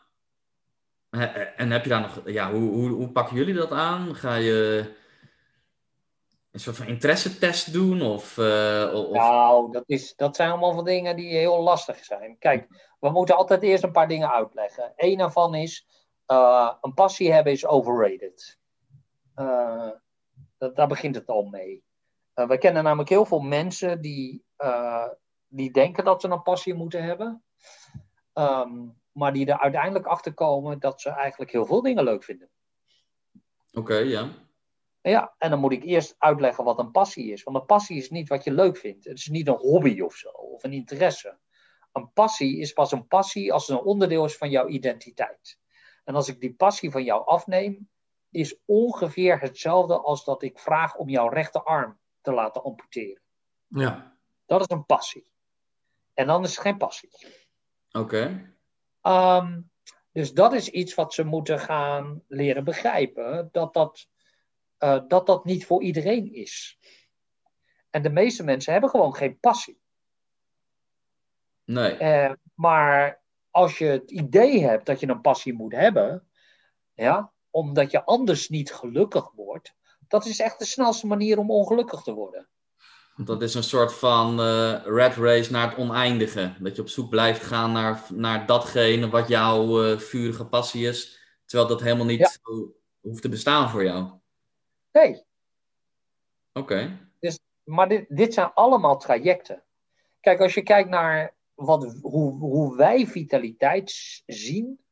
En 1.55 1.71
heb 1.71 1.83
je 1.83 1.89
daar 1.89 2.01
nog, 2.01 2.21
ja, 2.25 2.51
hoe, 2.51 2.69
hoe, 2.69 2.89
hoe 2.89 3.11
pakken 3.11 3.35
jullie 3.35 3.53
dat 3.53 3.71
aan? 3.71 4.15
Ga 4.15 4.35
je 4.35 4.93
een 6.51 6.59
soort 6.59 6.75
van 6.75 6.87
interesse-test 6.87 7.73
doen? 7.73 8.01
Of, 8.01 8.37
uh, 8.37 8.91
of... 8.93 9.11
Nou, 9.11 9.71
dat, 9.71 9.83
is, 9.85 10.15
dat 10.15 10.35
zijn 10.35 10.49
allemaal 10.49 10.73
van 10.73 10.85
dingen 10.85 11.15
die 11.15 11.29
heel 11.29 11.61
lastig 11.61 12.03
zijn. 12.03 12.37
Kijk, 12.39 12.67
we 12.99 13.09
moeten 13.09 13.35
altijd 13.35 13.63
eerst 13.63 13.83
een 13.83 13.91
paar 13.91 14.07
dingen 14.07 14.31
uitleggen. 14.31 14.93
Eén 14.95 15.17
daarvan 15.17 15.55
is, 15.55 15.87
uh, 16.27 16.73
een 16.81 16.93
passie 16.93 17.31
hebben 17.31 17.53
is 17.53 17.65
overrated. 17.65 18.59
Uh, 19.35 19.91
dat, 20.57 20.75
daar 20.75 20.87
begint 20.87 21.15
het 21.15 21.27
al 21.27 21.43
mee. 21.43 21.83
we 22.33 22.57
kennen 22.57 22.83
namelijk 22.83 23.09
heel 23.09 23.25
veel 23.25 23.39
mensen 23.39 24.01
die, 24.01 24.45
die 25.47 25.71
denken 25.71 26.03
dat 26.03 26.21
ze 26.21 26.27
een 26.27 26.41
passie 26.41 26.73
moeten 26.73 27.03
hebben. 27.03 27.43
Um, 28.33 28.97
maar 29.17 29.33
die 29.33 29.45
er 29.45 29.59
uiteindelijk 29.59 30.05
achter 30.05 30.33
komen 30.33 30.79
dat 30.79 31.01
ze 31.01 31.09
eigenlijk 31.09 31.51
heel 31.51 31.65
veel 31.65 31.81
dingen 31.81 32.03
leuk 32.03 32.23
vinden. 32.23 32.49
Oké, 33.73 33.95
ja. 33.95 34.29
Ja, 35.01 35.35
en 35.37 35.49
dan 35.49 35.59
moet 35.59 35.71
ik 35.71 35.83
eerst 35.83 36.15
uitleggen 36.17 36.63
wat 36.63 36.79
een 36.79 36.91
passie 36.91 37.31
is. 37.31 37.43
Want 37.43 37.57
een 37.57 37.65
passie 37.65 37.97
is 37.97 38.09
niet 38.09 38.29
wat 38.29 38.43
je 38.43 38.51
leuk 38.51 38.77
vindt. 38.77 39.05
Het 39.05 39.17
is 39.17 39.27
niet 39.27 39.47
een 39.47 39.57
hobby 39.57 40.01
of 40.01 40.15
zo, 40.15 40.29
of 40.29 40.63
een 40.63 40.73
interesse. 40.73 41.37
Een 41.91 42.11
passie 42.13 42.59
is 42.59 42.73
pas 42.73 42.91
een 42.91 43.07
passie 43.07 43.53
als 43.53 43.67
het 43.67 43.77
een 43.77 43.85
onderdeel 43.85 44.25
is 44.25 44.37
van 44.37 44.49
jouw 44.49 44.67
identiteit. 44.67 45.59
En 46.07 46.15
als 46.15 46.27
ik 46.27 46.39
die 46.39 46.53
passie 46.53 46.91
van 46.91 47.03
jou 47.03 47.25
afneem, 47.25 47.89
is 48.29 48.59
ongeveer 48.65 49.39
hetzelfde 49.39 49.99
als 49.99 50.25
dat 50.25 50.41
ik 50.41 50.59
vraag 50.59 50.95
om 50.95 51.09
jouw 51.09 51.29
rechterarm 51.29 51.99
te 52.21 52.31
laten 52.31 52.63
amputeren. 52.63 53.21
Ja. 53.67 54.17
Dat 54.45 54.61
is 54.61 54.69
een 54.69 54.85
passie. 54.85 55.31
En 56.13 56.27
dan 56.27 56.43
is 56.43 56.51
het 56.51 56.59
geen 56.59 56.77
passie. 56.77 57.09
Oké. 57.91 58.53
Ehm, 59.01 59.61
dus 60.11 60.33
dat 60.33 60.53
is 60.53 60.69
iets 60.69 60.93
wat 60.93 61.13
ze 61.13 61.23
moeten 61.23 61.59
gaan 61.59 62.23
leren 62.27 62.63
begrijpen. 62.63 63.49
Dat 63.51 63.73
dat, 63.73 64.07
uh, 64.79 65.01
dat 65.07 65.25
dat 65.25 65.45
niet 65.45 65.65
voor 65.65 65.83
iedereen 65.83 66.33
is. 66.33 66.79
En 67.89 68.01
de 68.01 68.09
meeste 68.09 68.43
mensen 68.43 68.71
hebben 68.71 68.89
gewoon 68.89 69.15
geen 69.15 69.39
passie. 69.39 69.81
Nee. 71.63 71.99
Uh, 71.99 72.33
maar 72.53 73.25
als 73.57 73.77
je 73.77 73.85
het 73.85 74.11
idee 74.11 74.63
hebt 74.63 74.85
dat 74.85 74.99
je 74.99 75.07
een 75.07 75.21
passie 75.21 75.53
moet 75.53 75.73
hebben, 75.73 76.27
ja, 76.93 77.31
omdat 77.49 77.91
je 77.91 78.05
anders 78.05 78.49
niet 78.49 78.73
gelukkig 78.73 79.31
wordt, 79.31 79.73
dat 80.07 80.25
is 80.25 80.39
echt 80.39 80.59
de 80.59 80.65
snelste 80.65 81.07
manier 81.07 81.37
om 81.37 81.51
ongelukkig 81.51 82.01
te 82.01 82.13
worden. 82.13 82.47
Dat 83.15 83.41
is 83.41 83.53
een 83.53 83.63
soort 83.63 83.93
van 83.93 84.39
uh, 84.39 84.85
red 84.85 85.15
race 85.15 85.51
naar 85.51 85.69
het 85.69 85.77
oneindige. 85.77 86.53
Dat 86.59 86.75
je 86.75 86.81
op 86.81 86.89
zoek 86.89 87.09
blijft 87.09 87.43
gaan 87.43 87.71
naar, 87.71 88.03
naar 88.13 88.45
datgene 88.45 89.09
wat 89.09 89.27
jouw 89.27 89.83
uh, 89.83 89.97
vurige 89.97 90.45
passie 90.45 90.87
is. 90.87 91.19
Terwijl 91.45 91.69
dat 91.69 91.81
helemaal 91.81 92.05
niet 92.05 92.39
hoeft 93.01 93.21
te 93.21 93.29
bestaan 93.29 93.69
voor 93.69 93.83
jou. 93.83 94.11
Nee. 94.91 95.23
Oké. 96.53 97.09
Dus, 97.19 97.39
maar 97.63 97.89
dit, 97.89 98.05
dit 98.09 98.33
zijn 98.33 98.51
allemaal 98.53 98.97
trajecten. 98.97 99.63
Kijk, 100.19 100.39
als 100.39 100.53
je 100.53 100.63
kijkt 100.63 100.89
naar 100.89 101.36
wat, 101.57 101.99
hoe, 102.01 102.39
hoe 102.39 102.75
wij 102.75 103.07
vitaliteit 103.07 103.91
zien, 104.25 104.85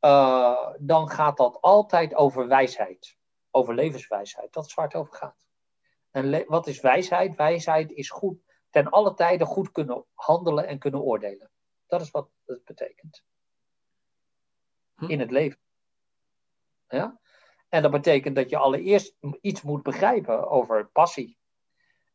uh, 0.00 0.74
dan 0.78 1.10
gaat 1.10 1.36
dat 1.36 1.60
altijd 1.60 2.14
over 2.14 2.48
wijsheid. 2.48 3.16
Over 3.50 3.74
levenswijsheid. 3.74 4.52
Dat 4.52 4.66
is 4.66 4.74
waar 4.74 4.84
het 4.84 4.94
over 4.94 5.14
gaat. 5.14 5.46
En 6.10 6.44
wat 6.46 6.66
is 6.66 6.80
wijsheid? 6.80 7.36
Wijsheid 7.36 7.90
is 7.90 8.10
goed, 8.10 8.38
ten 8.70 8.90
alle 8.90 9.14
tijden 9.14 9.46
goed 9.46 9.72
kunnen 9.72 10.04
handelen 10.14 10.66
en 10.66 10.78
kunnen 10.78 11.02
oordelen. 11.02 11.50
Dat 11.86 12.00
is 12.00 12.10
wat 12.10 12.28
het 12.46 12.64
betekent. 12.64 13.24
Hm. 14.94 15.10
In 15.10 15.20
het 15.20 15.30
leven. 15.30 15.60
Ja? 16.88 17.20
En 17.68 17.82
dat 17.82 17.90
betekent 17.90 18.36
dat 18.36 18.50
je 18.50 18.56
allereerst 18.56 19.16
iets 19.40 19.62
moet 19.62 19.82
begrijpen 19.82 20.48
over 20.48 20.86
passie. 20.86 21.38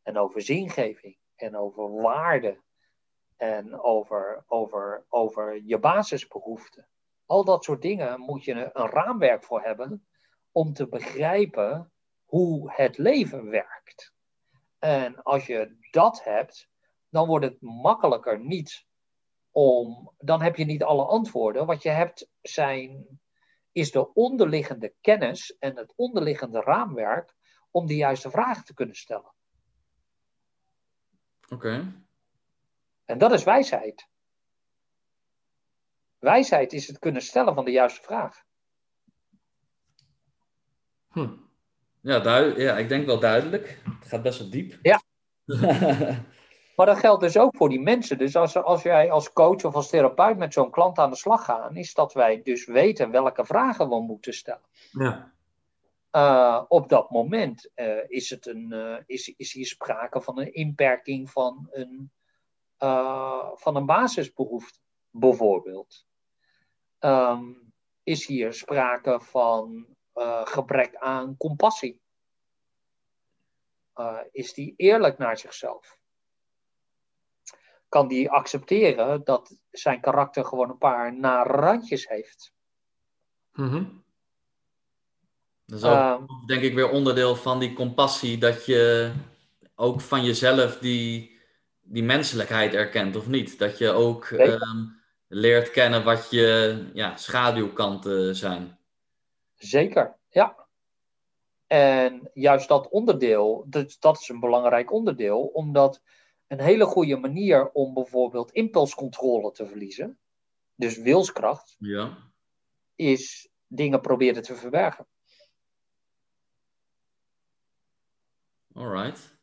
En 0.02 0.18
over 0.18 0.42
zingeving. 0.42 1.18
En 1.34 1.56
over 1.56 1.90
waarde. 1.90 2.62
En 3.36 3.80
over, 3.80 4.44
over, 4.46 5.04
over 5.08 5.62
je 5.64 5.78
basisbehoeften. 5.78 6.88
Al 7.26 7.44
dat 7.44 7.64
soort 7.64 7.82
dingen 7.82 8.20
moet 8.20 8.44
je 8.44 8.70
een 8.72 8.90
raamwerk 8.90 9.44
voor 9.44 9.62
hebben 9.62 10.06
om 10.52 10.72
te 10.72 10.88
begrijpen 10.88 11.92
hoe 12.24 12.72
het 12.72 12.98
leven 12.98 13.50
werkt. 13.50 14.12
En 14.78 15.22
als 15.22 15.46
je 15.46 15.76
dat 15.90 16.24
hebt, 16.24 16.68
dan 17.08 17.26
wordt 17.26 17.44
het 17.44 17.60
makkelijker 17.60 18.40
niet 18.40 18.86
om. 19.50 20.12
Dan 20.18 20.42
heb 20.42 20.56
je 20.56 20.64
niet 20.64 20.82
alle 20.82 21.04
antwoorden. 21.04 21.66
Wat 21.66 21.82
je 21.82 21.88
hebt 21.88 22.30
zijn, 22.42 23.20
is 23.72 23.90
de 23.90 24.12
onderliggende 24.12 24.94
kennis 25.00 25.56
en 25.58 25.76
het 25.76 25.92
onderliggende 25.96 26.60
raamwerk 26.60 27.34
om 27.70 27.86
de 27.86 27.96
juiste 27.96 28.30
vragen 28.30 28.64
te 28.64 28.74
kunnen 28.74 28.96
stellen. 28.96 29.32
Oké. 31.48 32.03
En 33.04 33.18
dat 33.18 33.32
is 33.32 33.44
wijsheid. 33.44 34.08
Wijsheid 36.18 36.72
is 36.72 36.86
het 36.86 36.98
kunnen 36.98 37.22
stellen 37.22 37.54
van 37.54 37.64
de 37.64 37.70
juiste 37.70 38.02
vraag. 38.02 38.44
Hm. 41.08 41.28
Ja, 42.00 42.38
ja, 42.56 42.78
ik 42.78 42.88
denk 42.88 43.06
wel 43.06 43.18
duidelijk. 43.18 43.80
Het 44.00 44.08
gaat 44.08 44.22
best 44.22 44.38
wel 44.38 44.50
diep. 44.50 44.78
Ja. 44.82 45.02
maar 46.76 46.86
dat 46.86 46.98
geldt 46.98 47.20
dus 47.20 47.38
ook 47.38 47.56
voor 47.56 47.68
die 47.68 47.80
mensen. 47.80 48.18
Dus 48.18 48.36
als, 48.36 48.56
als 48.56 48.82
jij 48.82 49.10
als 49.10 49.32
coach 49.32 49.64
of 49.64 49.74
als 49.74 49.90
therapeut 49.90 50.36
met 50.36 50.52
zo'n 50.52 50.70
klant 50.70 50.98
aan 50.98 51.10
de 51.10 51.16
slag 51.16 51.44
gaat, 51.44 51.76
is 51.76 51.94
dat 51.94 52.12
wij 52.12 52.42
dus 52.42 52.66
weten 52.66 53.10
welke 53.10 53.44
vragen 53.44 53.88
we 53.88 54.00
moeten 54.00 54.34
stellen. 54.34 54.68
Ja. 54.90 55.32
Uh, 56.12 56.64
op 56.68 56.88
dat 56.88 57.10
moment 57.10 57.70
uh, 57.74 57.96
is, 58.06 58.30
het 58.30 58.46
een, 58.46 58.68
uh, 58.72 58.96
is, 59.06 59.34
is 59.36 59.52
hier 59.52 59.66
sprake 59.66 60.20
van 60.20 60.38
een 60.38 60.54
inperking 60.54 61.30
van 61.30 61.68
een, 61.70 62.12
van 63.54 63.76
een 63.76 63.86
basisbehoefte, 63.86 64.78
bijvoorbeeld. 65.10 66.06
Um, 67.00 67.72
is 68.02 68.26
hier 68.26 68.52
sprake 68.52 69.20
van 69.20 69.86
uh, 70.14 70.46
gebrek 70.46 70.96
aan 70.96 71.36
compassie? 71.36 72.00
Uh, 73.94 74.18
is 74.30 74.52
die 74.52 74.74
eerlijk 74.76 75.18
naar 75.18 75.38
zichzelf? 75.38 75.98
Kan 77.88 78.08
die 78.08 78.30
accepteren 78.30 79.24
dat 79.24 79.56
zijn 79.70 80.00
karakter 80.00 80.44
gewoon 80.44 80.70
een 80.70 80.78
paar 80.78 81.18
nare 81.18 81.52
randjes 81.52 82.08
heeft? 82.08 82.52
Mm 83.52 83.68
-hmm. 83.68 84.04
Dat 85.64 85.78
is 85.78 85.84
ook, 85.84 85.92
uh, 85.92 86.46
denk 86.46 86.62
ik, 86.62 86.74
weer 86.74 86.90
onderdeel 86.90 87.36
van 87.36 87.58
die 87.58 87.72
compassie, 87.72 88.38
dat 88.38 88.66
je 88.66 89.12
ook 89.74 90.00
van 90.00 90.24
jezelf 90.24 90.78
die, 90.78 91.33
die 91.84 92.02
menselijkheid 92.02 92.74
erkent, 92.74 93.16
of 93.16 93.26
niet? 93.26 93.58
Dat 93.58 93.78
je 93.78 93.90
ook 93.90 94.30
um, 94.30 95.00
leert 95.28 95.70
kennen 95.70 96.04
wat 96.04 96.30
je 96.30 96.78
ja, 96.92 97.16
schaduwkanten 97.16 98.36
zijn. 98.36 98.78
Zeker, 99.54 100.16
ja. 100.28 100.66
En 101.66 102.30
juist 102.34 102.68
dat 102.68 102.88
onderdeel, 102.88 103.66
dat, 103.68 103.96
dat 104.00 104.20
is 104.20 104.28
een 104.28 104.40
belangrijk 104.40 104.92
onderdeel, 104.92 105.40
omdat 105.40 106.02
een 106.46 106.60
hele 106.60 106.84
goede 106.84 107.16
manier 107.16 107.70
om 107.70 107.94
bijvoorbeeld 107.94 108.52
impulscontrole 108.52 109.50
te 109.50 109.66
verliezen, 109.66 110.18
dus 110.74 110.98
wilskracht, 110.98 111.76
ja. 111.78 112.16
is 112.94 113.48
dingen 113.66 114.00
proberen 114.00 114.42
te 114.42 114.54
verbergen. 114.54 115.06
Alright. 118.74 119.33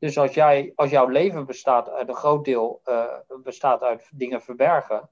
Dus 0.00 0.18
als, 0.18 0.34
jij, 0.34 0.72
als 0.74 0.90
jouw 0.90 1.08
leven 1.08 1.46
bestaat 1.46 1.88
uit 1.88 2.08
een 2.08 2.14
groot 2.14 2.44
deel 2.44 2.80
uh, 2.84 3.04
bestaat 3.42 3.82
uit 3.82 4.08
dingen 4.12 4.42
verbergen, 4.42 5.10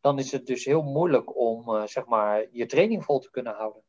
dan 0.00 0.18
is 0.18 0.32
het 0.32 0.46
dus 0.46 0.64
heel 0.64 0.82
moeilijk 0.82 1.36
om 1.36 1.68
uh, 1.68 1.86
zeg 1.86 2.06
maar, 2.06 2.46
je 2.50 2.66
training 2.66 3.04
vol 3.04 3.18
te 3.18 3.30
kunnen 3.30 3.54
houden. 3.54 3.82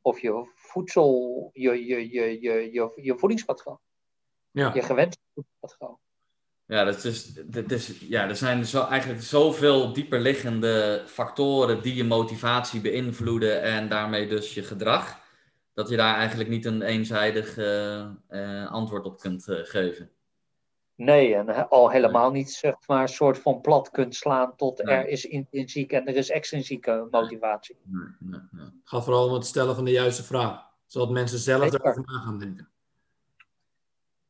Of 0.00 0.20
je 0.20 0.52
voedsel, 0.54 1.50
je, 1.52 1.86
je, 1.86 2.10
je, 2.10 2.40
je, 2.40 2.72
je, 2.72 2.92
je 2.94 3.18
voedingspatroon. 3.18 3.78
Ja. 4.50 4.74
Je 4.74 4.82
gewenste 4.82 5.20
voedingspatroon. 5.34 5.98
Ja, 6.66 6.84
dat 6.84 7.04
is, 7.04 7.34
dat 7.34 7.70
is, 7.70 8.00
ja, 8.00 8.28
er 8.28 8.36
zijn 8.36 8.64
zo, 8.64 8.84
eigenlijk 8.84 9.22
zoveel 9.22 9.92
dieperliggende 9.92 11.02
factoren 11.06 11.82
die 11.82 11.94
je 11.94 12.04
motivatie 12.04 12.80
beïnvloeden 12.80 13.62
en 13.62 13.88
daarmee 13.88 14.26
dus 14.26 14.54
je 14.54 14.62
gedrag, 14.62 15.25
dat 15.76 15.88
je 15.88 15.96
daar 15.96 16.16
eigenlijk 16.16 16.48
niet 16.48 16.64
een 16.64 16.82
eenzijdig 16.82 17.56
uh, 17.58 18.06
uh, 18.30 18.72
antwoord 18.72 19.04
op 19.06 19.18
kunt 19.18 19.48
uh, 19.48 19.58
geven. 19.62 20.10
Nee, 20.94 21.34
en 21.34 21.68
al 21.68 21.90
helemaal 21.90 22.30
niet 22.30 22.50
zeg 22.50 22.74
maar 22.86 23.02
een 23.02 23.08
soort 23.08 23.38
van 23.38 23.60
plat 23.60 23.90
kunt 23.90 24.14
slaan 24.14 24.56
tot 24.56 24.82
nee. 24.82 24.94
er 24.94 25.08
is 25.08 25.24
intrinsiek 25.24 25.92
en 25.92 26.06
er 26.06 26.16
is 26.16 26.30
extrinsieke 26.30 27.08
motivatie. 27.10 27.76
Nee, 27.82 28.08
nee, 28.18 28.40
nee. 28.50 28.64
Het 28.64 28.74
gaat 28.84 29.04
vooral 29.04 29.26
om 29.26 29.32
het 29.32 29.46
stellen 29.46 29.74
van 29.74 29.84
de 29.84 29.90
juiste 29.90 30.24
vraag, 30.24 30.70
zodat 30.86 31.10
mensen 31.10 31.38
zelf 31.38 31.62
Zeker. 31.62 31.80
erover 31.80 32.02
na 32.06 32.18
gaan 32.18 32.38
denken. 32.38 32.68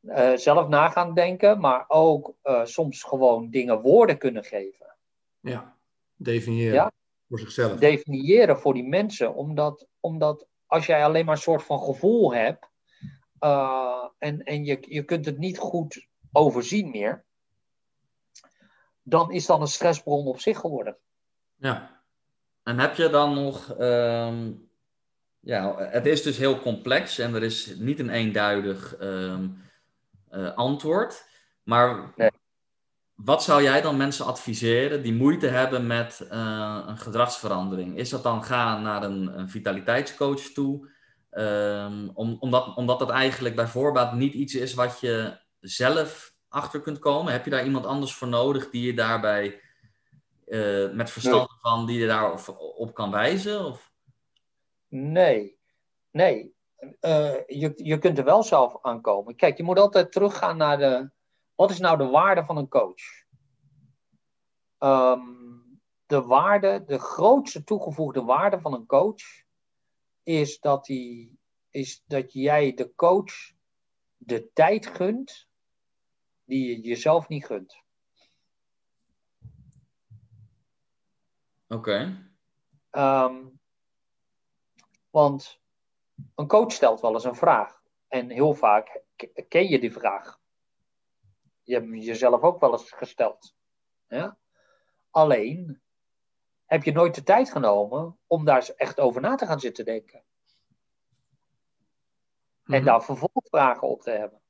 Uh, 0.02 0.36
zelf 0.36 0.68
na 0.68 0.89
gaan 0.89 1.14
denken, 1.14 1.60
maar 1.60 1.85
ook 1.89 2.35
uh, 2.44 2.64
soms 2.64 3.02
gewoon 3.02 3.51
dingen 3.51 3.81
woorden 3.81 4.18
kunnen 4.18 4.44
geven. 4.44 4.97
Ja, 5.40 5.77
definiëren. 6.16 6.74
Ja? 6.74 6.93
voor 7.28 7.39
zichzelf. 7.39 7.78
definiëren 7.78 8.59
voor 8.59 8.74
die 8.74 8.89
mensen. 8.89 9.35
Omdat, 9.35 9.86
omdat 10.01 10.47
als 10.66 10.86
jij 10.86 11.05
alleen 11.05 11.24
maar 11.24 11.34
een 11.34 11.40
soort 11.40 11.62
van 11.62 11.80
gevoel 11.80 12.34
hebt 12.34 12.68
uh, 13.40 14.05
en, 14.18 14.43
en 14.43 14.64
je, 14.64 14.78
je 14.80 15.05
kunt 15.05 15.24
het 15.26 15.38
niet 15.38 15.59
goed 15.59 16.06
overzien 16.32 16.90
meer, 16.90 17.24
dan 19.02 19.32
is 19.32 19.47
dat 19.47 19.60
een 19.60 19.66
stressbron 19.66 20.26
op 20.26 20.40
zich 20.40 20.59
geworden. 20.59 20.97
Ja. 21.56 22.02
En 22.62 22.78
heb 22.78 22.94
je 22.94 23.09
dan 23.09 23.34
nog. 23.34 23.76
ehm, 23.76 24.52
ja, 25.40 25.76
het 25.78 26.06
is 26.06 26.22
dus 26.22 26.36
heel 26.38 26.60
complex 26.60 27.18
en 27.18 27.34
er 27.34 27.43
is 27.43 27.76
niet 27.76 27.98
een 27.98 28.10
eenduidig 28.10 28.97
ehm, 28.97 29.48
eh, 30.28 30.55
antwoord. 30.55 31.28
Maar 31.62 32.12
Nee. 32.16 32.30
Wat 33.16 33.43
zou 33.43 33.62
jij 33.62 33.80
dan 33.80 33.97
mensen 33.97 34.26
adviseren 34.26 35.02
die 35.02 35.14
moeite 35.14 35.47
hebben 35.47 35.86
met 35.86 36.26
eh, 36.30 36.82
een 36.86 36.98
gedragsverandering? 36.98 37.97
Is 37.97 38.10
dat 38.10 38.22
dan 38.22 38.44
gaan 38.44 38.82
naar 38.82 39.02
een, 39.02 39.38
een 39.38 39.48
vitaliteitscoach 39.48 40.40
toe? 40.40 40.88
Ehm, 41.30 42.09
om, 42.14 42.36
omdat, 42.40 42.76
omdat 42.76 42.98
dat 42.98 43.10
eigenlijk 43.10 43.56
bij 43.56 43.66
voorbaat 43.66 44.12
niet 44.12 44.34
iets 44.34 44.55
is 44.55 44.74
wat 44.74 45.01
je 45.01 45.38
zelf 45.60 46.34
achter 46.48 46.80
kunt 46.80 46.98
komen. 46.98 47.32
Heb 47.32 47.44
je 47.44 47.51
daar 47.51 47.64
iemand 47.64 47.86
anders 47.86 48.14
voor 48.14 48.28
nodig 48.28 48.70
die 48.70 48.86
je 48.86 48.94
daarbij 48.94 49.60
eh, 50.47 50.90
met 50.90 51.10
verstand 51.10 51.48
van, 51.60 51.86
die 51.86 51.98
je 51.98 52.06
daarop 52.06 52.56
op 52.76 52.94
kan 52.94 53.10
wijzen? 53.10 53.64
Of? 53.64 53.93
Nee, 54.88 55.59
nee. 56.10 56.55
Eh, 57.01 57.34
je, 57.47 57.72
je 57.76 57.98
kunt 57.98 58.18
er 58.18 58.24
wel 58.24 58.43
zelf 58.43 58.78
aankomen. 58.82 59.36
Kijk, 59.36 59.56
je 59.56 59.62
moet 59.62 59.78
altijd 59.78 60.12
teruggaan 60.12 60.56
naar 60.56 60.78
de. 60.78 61.10
Wat 61.56 61.70
is 61.70 61.78
nou 61.78 61.98
de 61.98 62.06
waarde 62.06 62.44
van 62.44 62.56
een 62.56 62.68
coach? 62.68 63.24
Ehm, 64.78 65.20
de 66.06 66.22
waarde, 66.22 66.84
de 66.86 66.98
grootste 66.98 67.64
toegevoegde 67.64 68.22
waarde 68.22 68.60
van 68.60 68.74
een 68.74 68.86
coach 68.86 69.22
is 70.22 70.60
dat, 70.60 70.84
die, 70.84 71.38
is 71.70 72.02
dat 72.06 72.32
jij 72.32 72.74
de 72.74 72.94
coach 72.94 73.32
de 74.16 74.52
tijd 74.52 74.86
gunt 74.86 75.48
die 76.44 76.68
je 76.68 76.80
jezelf 76.80 77.28
niet 77.28 77.46
gunt. 77.46 77.84
Oké. 81.68 82.30
Ehm, 82.90 83.44
want 85.10 85.60
een 86.34 86.46
coach 86.46 86.72
stelt 86.72 87.00
wel 87.00 87.12
eens 87.12 87.24
een 87.24 87.34
vraag. 87.34 87.82
En 88.08 88.30
heel 88.30 88.54
vaak 88.54 89.02
ken 89.48 89.68
je 89.68 89.80
die 89.80 89.92
vraag. 89.92 90.35
Je 91.66 91.74
hebt 91.74 92.05
jezelf 92.05 92.43
ook 92.43 92.60
wel 92.60 92.72
eens 92.72 92.90
gesteld. 92.93 93.55
Ja? 94.09 94.38
Alleen 95.10 95.82
heb 96.64 96.82
je 96.82 96.93
nooit 96.93 97.14
de 97.14 97.22
tijd 97.22 97.51
genomen 97.51 98.18
om 98.26 98.44
daar 98.44 98.68
echt 98.76 99.01
over 99.01 99.20
na 99.20 99.34
te 99.34 99.47
gaan 99.47 99.60
zitten 99.60 99.84
denken. 99.84 100.24
En 102.64 102.74
Mhm. 102.74 102.84
daar 102.84 103.05
vervolgvragen 103.05 103.88
op 103.88 104.02
te 104.02 104.10
hebben. 104.10 104.40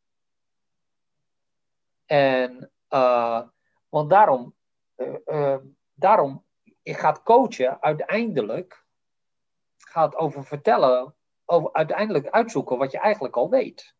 En, 2.06 2.72
eh, 2.88 3.48
want 3.88 4.10
daarom, 4.10 4.55
eh, 4.94 5.16
eh, 5.24 5.60
daarom 5.94 6.44
gaat 6.82 7.22
coachen 7.22 7.82
uiteindelijk, 7.82 8.84
gaat 9.76 10.16
over 10.16 10.44
vertellen, 10.44 11.14
over 11.44 11.72
uiteindelijk 11.72 12.28
uitzoeken 12.28 12.78
wat 12.78 12.93
je 12.93 12.98
eigenlijk 12.98 13.36
al 13.36 13.51
weet. 13.51 13.94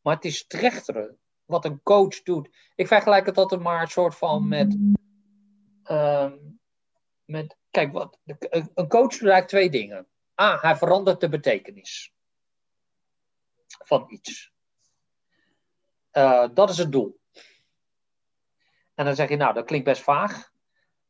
Maar 0.00 0.14
het 0.14 0.24
is 0.24 0.46
trechteren 0.46 1.18
wat 1.48 1.64
een 1.64 1.82
coach 1.82 2.22
doet. 2.22 2.48
Ik 2.74 2.86
vergelijk 2.86 3.26
het 3.26 3.38
altijd 3.38 3.60
maar 3.60 3.80
een 3.80 3.88
soort 3.88 4.14
van 4.14 4.48
met, 4.48 4.76
ehm, 5.82 6.36
met 7.24 7.56
kijk, 7.70 7.92
wat, 7.92 8.18
een 8.74 8.88
coach 8.88 9.10
doet 9.10 9.28
eigenlijk 9.28 9.48
twee 9.48 9.70
dingen. 9.70 10.06
A, 10.40 10.58
hij 10.60 10.76
verandert 10.76 11.20
de 11.20 11.28
betekenis 11.28 12.12
van 13.66 14.04
iets. 14.08 14.52
Eh, 16.10 16.48
dat 16.54 16.70
is 16.70 16.78
het 16.78 16.92
doel. 16.92 17.20
En 18.94 19.04
dan 19.04 19.14
zeg 19.14 19.28
je, 19.28 19.36
nou, 19.36 19.54
dat 19.54 19.64
klinkt 19.64 19.86
best 19.86 20.02
vaag. 20.02 20.52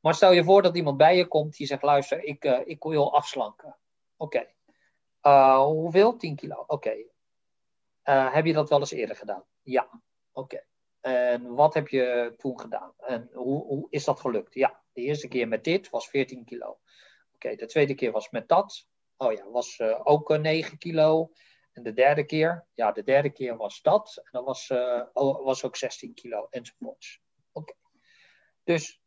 Maar 0.01 0.15
stel 0.15 0.33
je 0.33 0.45
voor 0.45 0.63
dat 0.63 0.77
iemand 0.77 0.97
bij 0.97 1.17
je 1.17 1.27
komt 1.27 1.57
die 1.57 1.67
zegt: 1.67 1.83
luister, 1.83 2.25
ik, 2.25 2.45
eh, 2.45 2.61
ik 2.65 2.83
wil 2.83 3.15
afslanken. 3.15 3.77
Oké. 4.17 4.47
Eh, 5.21 5.65
hoeveel? 5.65 6.17
10 6.17 6.37
kilo. 6.37 6.65
Oké. 6.67 6.97
Heb 8.03 8.45
je 8.45 8.53
dat 8.53 8.69
wel 8.69 8.79
eens 8.79 8.91
eerder 8.91 9.17
gedaan? 9.17 9.45
Ja. 9.63 10.03
Oké. 10.39 10.65
En 11.01 11.55
wat 11.55 11.75
heb 11.75 11.89
je 11.89 12.35
toen 12.37 12.61
gedaan? 12.61 12.93
En 12.99 13.31
hoe, 13.33 13.65
hoe 13.65 13.87
is 13.91 14.05
dat 14.05 14.21
gelukt? 14.21 14.55
Ja, 14.55 14.83
de 14.93 15.01
eerste 15.01 15.29
keer 15.29 15.49
met 15.49 15.65
dit 15.65 15.91
was 15.91 16.09
14 16.09 16.45
kilo. 16.45 16.79
Oké, 17.35 17.55
de 17.55 17.67
tweede 17.67 17.95
keer 17.95 18.13
was 18.13 18.31
met 18.31 18.49
dat. 18.49 18.87
Oh 19.17 19.33
ja, 19.33 19.51
was 19.51 19.79
eh, 19.79 20.01
ook 20.03 20.31
eh, 20.31 20.39
9 20.39 20.79
kilo. 20.79 21.33
En 21.73 21.83
de 21.83 21.93
derde 21.93 22.25
keer, 22.25 22.67
ja, 22.75 22.93
de 22.93 23.03
derde 23.03 23.31
keer 23.31 23.57
was 23.57 23.83
dat. 23.83 24.17
En 24.17 24.29
dat 24.31 24.45
was, 24.45 24.71
eh, 24.71 25.03
oh, 25.13 25.45
was 25.45 25.65
ook 25.65 25.77
16 25.77 26.15
kilo 26.15 26.47
enzovoorts. 26.51 27.21
Oké. 27.53 27.75
Dus 28.65 29.01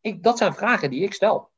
ik, 0.00 0.22
dat 0.22 0.38
zijn 0.38 0.54
vragen 0.54 0.90
die 0.90 1.02
ik 1.02 1.12
stel. 1.12 1.50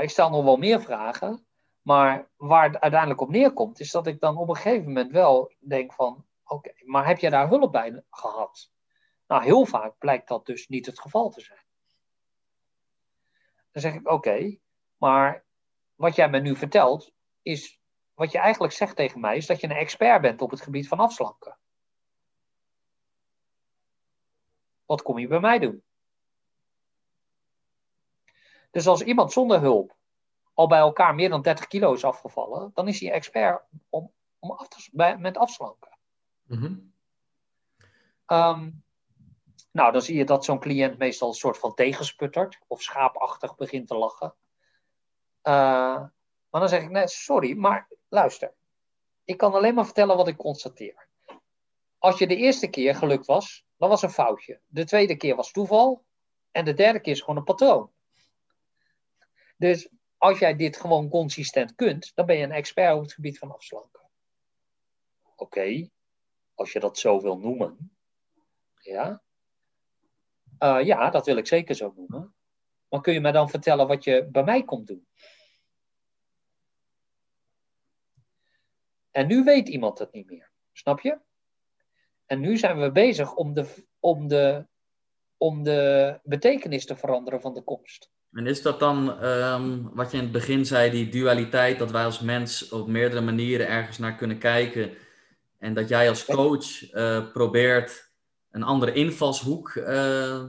Ik 0.00 0.10
stel 0.10 0.30
nog 0.30 0.44
wel 0.44 0.56
meer 0.56 0.82
vragen. 0.82 1.46
Maar 1.82 2.30
waar 2.36 2.64
het 2.64 2.80
uiteindelijk 2.80 3.20
op 3.20 3.28
neerkomt, 3.28 3.80
is 3.80 3.90
dat 3.90 4.06
ik 4.06 4.20
dan 4.20 4.36
op 4.36 4.48
een 4.48 4.56
gegeven 4.56 4.86
moment 4.86 5.12
wel 5.12 5.52
denk 5.58 5.92
van, 5.92 6.26
oké, 6.44 6.72
maar 6.84 7.06
heb 7.06 7.18
jij 7.18 7.30
daar 7.30 7.48
hulp 7.48 7.72
bij 7.72 8.02
gehad? 8.10 8.70
Nou, 9.26 9.42
heel 9.42 9.66
vaak 9.66 9.98
blijkt 9.98 10.28
dat 10.28 10.46
dus 10.46 10.68
niet 10.68 10.86
het 10.86 11.00
geval 11.00 11.30
te 11.30 11.40
zijn. 11.40 11.64
Dan 13.70 13.82
zeg 13.82 13.94
ik, 13.94 14.08
oké, 14.08 14.58
maar 14.96 15.44
wat 15.94 16.14
jij 16.14 16.28
me 16.28 16.40
nu 16.40 16.56
vertelt, 16.56 17.12
is, 17.42 17.80
wat 18.14 18.32
je 18.32 18.38
eigenlijk 18.38 18.72
zegt 18.72 18.96
tegen 18.96 19.20
mij, 19.20 19.36
is 19.36 19.46
dat 19.46 19.60
je 19.60 19.66
een 19.66 19.76
expert 19.76 20.20
bent 20.20 20.42
op 20.42 20.50
het 20.50 20.60
gebied 20.60 20.88
van 20.88 20.98
afslanken. 20.98 21.58
Wat 24.86 25.02
kom 25.02 25.18
je 25.18 25.26
bij 25.26 25.40
mij 25.40 25.58
doen? 25.58 25.82
Dus 28.70 28.86
als 28.86 29.02
iemand 29.02 29.32
zonder 29.32 29.60
hulp 29.60 29.96
al 30.54 30.66
bij 30.66 30.78
elkaar 30.78 31.14
meer 31.14 31.28
dan 31.28 31.42
30 31.42 31.66
kilo 31.66 31.92
is 31.92 32.04
afgevallen, 32.04 32.70
dan 32.74 32.88
is 32.88 33.00
hij 33.00 33.12
expert 33.12 33.62
om, 33.88 34.12
om 34.38 34.50
af 34.50 34.68
te, 34.68 34.88
bij, 34.92 35.18
met 35.18 35.36
afslanken. 35.36 35.90
Mm 36.46 36.92
um, 38.26 38.84
nou, 39.70 39.92
dan 39.92 40.02
zie 40.02 40.16
je 40.16 40.24
dat 40.24 40.44
zo'n 40.44 40.60
cliënt 40.60 40.98
meestal 40.98 41.28
een 41.28 41.34
soort 41.34 41.58
van 41.58 41.74
tegensputtert 41.74 42.58
of 42.66 42.82
schaapachtig 42.82 43.56
begint 43.56 43.88
te 43.88 43.96
lachen. 43.96 44.34
Uh, 45.42 45.52
maar 46.50 46.60
dan 46.60 46.68
zeg 46.68 46.82
ik, 46.82 46.90
nee, 46.90 47.08
sorry, 47.08 47.56
maar 47.56 47.88
luister. 48.08 48.52
Ik 49.24 49.36
kan 49.36 49.52
alleen 49.52 49.74
maar 49.74 49.84
vertellen 49.84 50.16
wat 50.16 50.28
ik 50.28 50.36
constateer. 50.36 51.08
Als 51.98 52.18
je 52.18 52.26
de 52.26 52.36
eerste 52.36 52.68
keer 52.68 52.94
gelukt 52.94 53.26
was, 53.26 53.64
dan 53.76 53.88
was 53.88 54.02
een 54.02 54.10
foutje. 54.10 54.60
De 54.66 54.84
tweede 54.84 55.16
keer 55.16 55.36
was 55.36 55.52
toeval. 55.52 56.04
En 56.50 56.64
de 56.64 56.74
derde 56.74 57.00
keer 57.00 57.12
is 57.12 57.20
gewoon 57.20 57.36
een 57.36 57.44
patroon. 57.44 57.90
Dus 59.56 59.88
als 60.22 60.38
jij 60.38 60.56
dit 60.56 60.76
gewoon 60.76 61.08
consistent 61.08 61.74
kunt, 61.74 62.14
dan 62.14 62.26
ben 62.26 62.36
je 62.36 62.44
een 62.44 62.52
expert 62.52 62.94
op 62.94 63.02
het 63.02 63.12
gebied 63.12 63.38
van 63.38 63.52
afslanken. 63.52 64.00
Oké, 65.36 65.88
als 66.54 66.72
je 66.72 66.80
dat 66.80 66.98
zo 66.98 67.20
wil 67.20 67.38
noemen. 67.38 67.96
Ja. 68.80 69.22
Uh, 70.58 70.84
ja, 70.84 71.10
dat 71.10 71.26
wil 71.26 71.36
ik 71.36 71.46
zeker 71.46 71.74
zo 71.74 71.92
noemen. 71.96 72.34
Maar 72.88 73.00
kun 73.00 73.12
je 73.12 73.20
mij 73.20 73.32
dan 73.32 73.50
vertellen 73.50 73.86
wat 73.86 74.04
je 74.04 74.28
bij 74.30 74.44
mij 74.44 74.64
komt 74.64 74.86
doen? 74.86 75.06
En 79.10 79.26
nu 79.26 79.44
weet 79.44 79.68
iemand 79.68 79.98
het 79.98 80.12
niet 80.12 80.26
meer. 80.26 80.52
Snap 80.72 81.00
je? 81.00 81.20
En 82.26 82.40
nu 82.40 82.56
zijn 82.56 82.80
we 82.80 82.92
bezig 82.92 83.34
om 83.34 83.54
de, 83.54 83.86
om 83.98 84.28
de, 84.28 84.66
om 85.36 85.62
de 85.62 86.20
betekenis 86.22 86.86
te 86.86 86.96
veranderen 86.96 87.40
van 87.40 87.54
de 87.54 87.62
komst. 87.62 88.10
En 88.32 88.46
is 88.46 88.62
dat 88.62 88.80
dan 88.80 89.24
um, 89.24 89.90
wat 89.94 90.10
je 90.10 90.16
in 90.16 90.22
het 90.22 90.32
begin 90.32 90.66
zei, 90.66 90.90
die 90.90 91.08
dualiteit, 91.08 91.78
dat 91.78 91.90
wij 91.90 92.04
als 92.04 92.20
mens 92.20 92.68
op 92.68 92.88
meerdere 92.88 93.20
manieren 93.20 93.68
ergens 93.68 93.98
naar 93.98 94.16
kunnen 94.16 94.38
kijken 94.38 94.90
en 95.58 95.74
dat 95.74 95.88
jij 95.88 96.08
als 96.08 96.24
coach 96.24 96.92
uh, 96.92 97.32
probeert 97.32 98.10
een 98.50 98.62
andere 98.62 98.92
invalshoek 98.92 99.74
uh, 99.74 99.84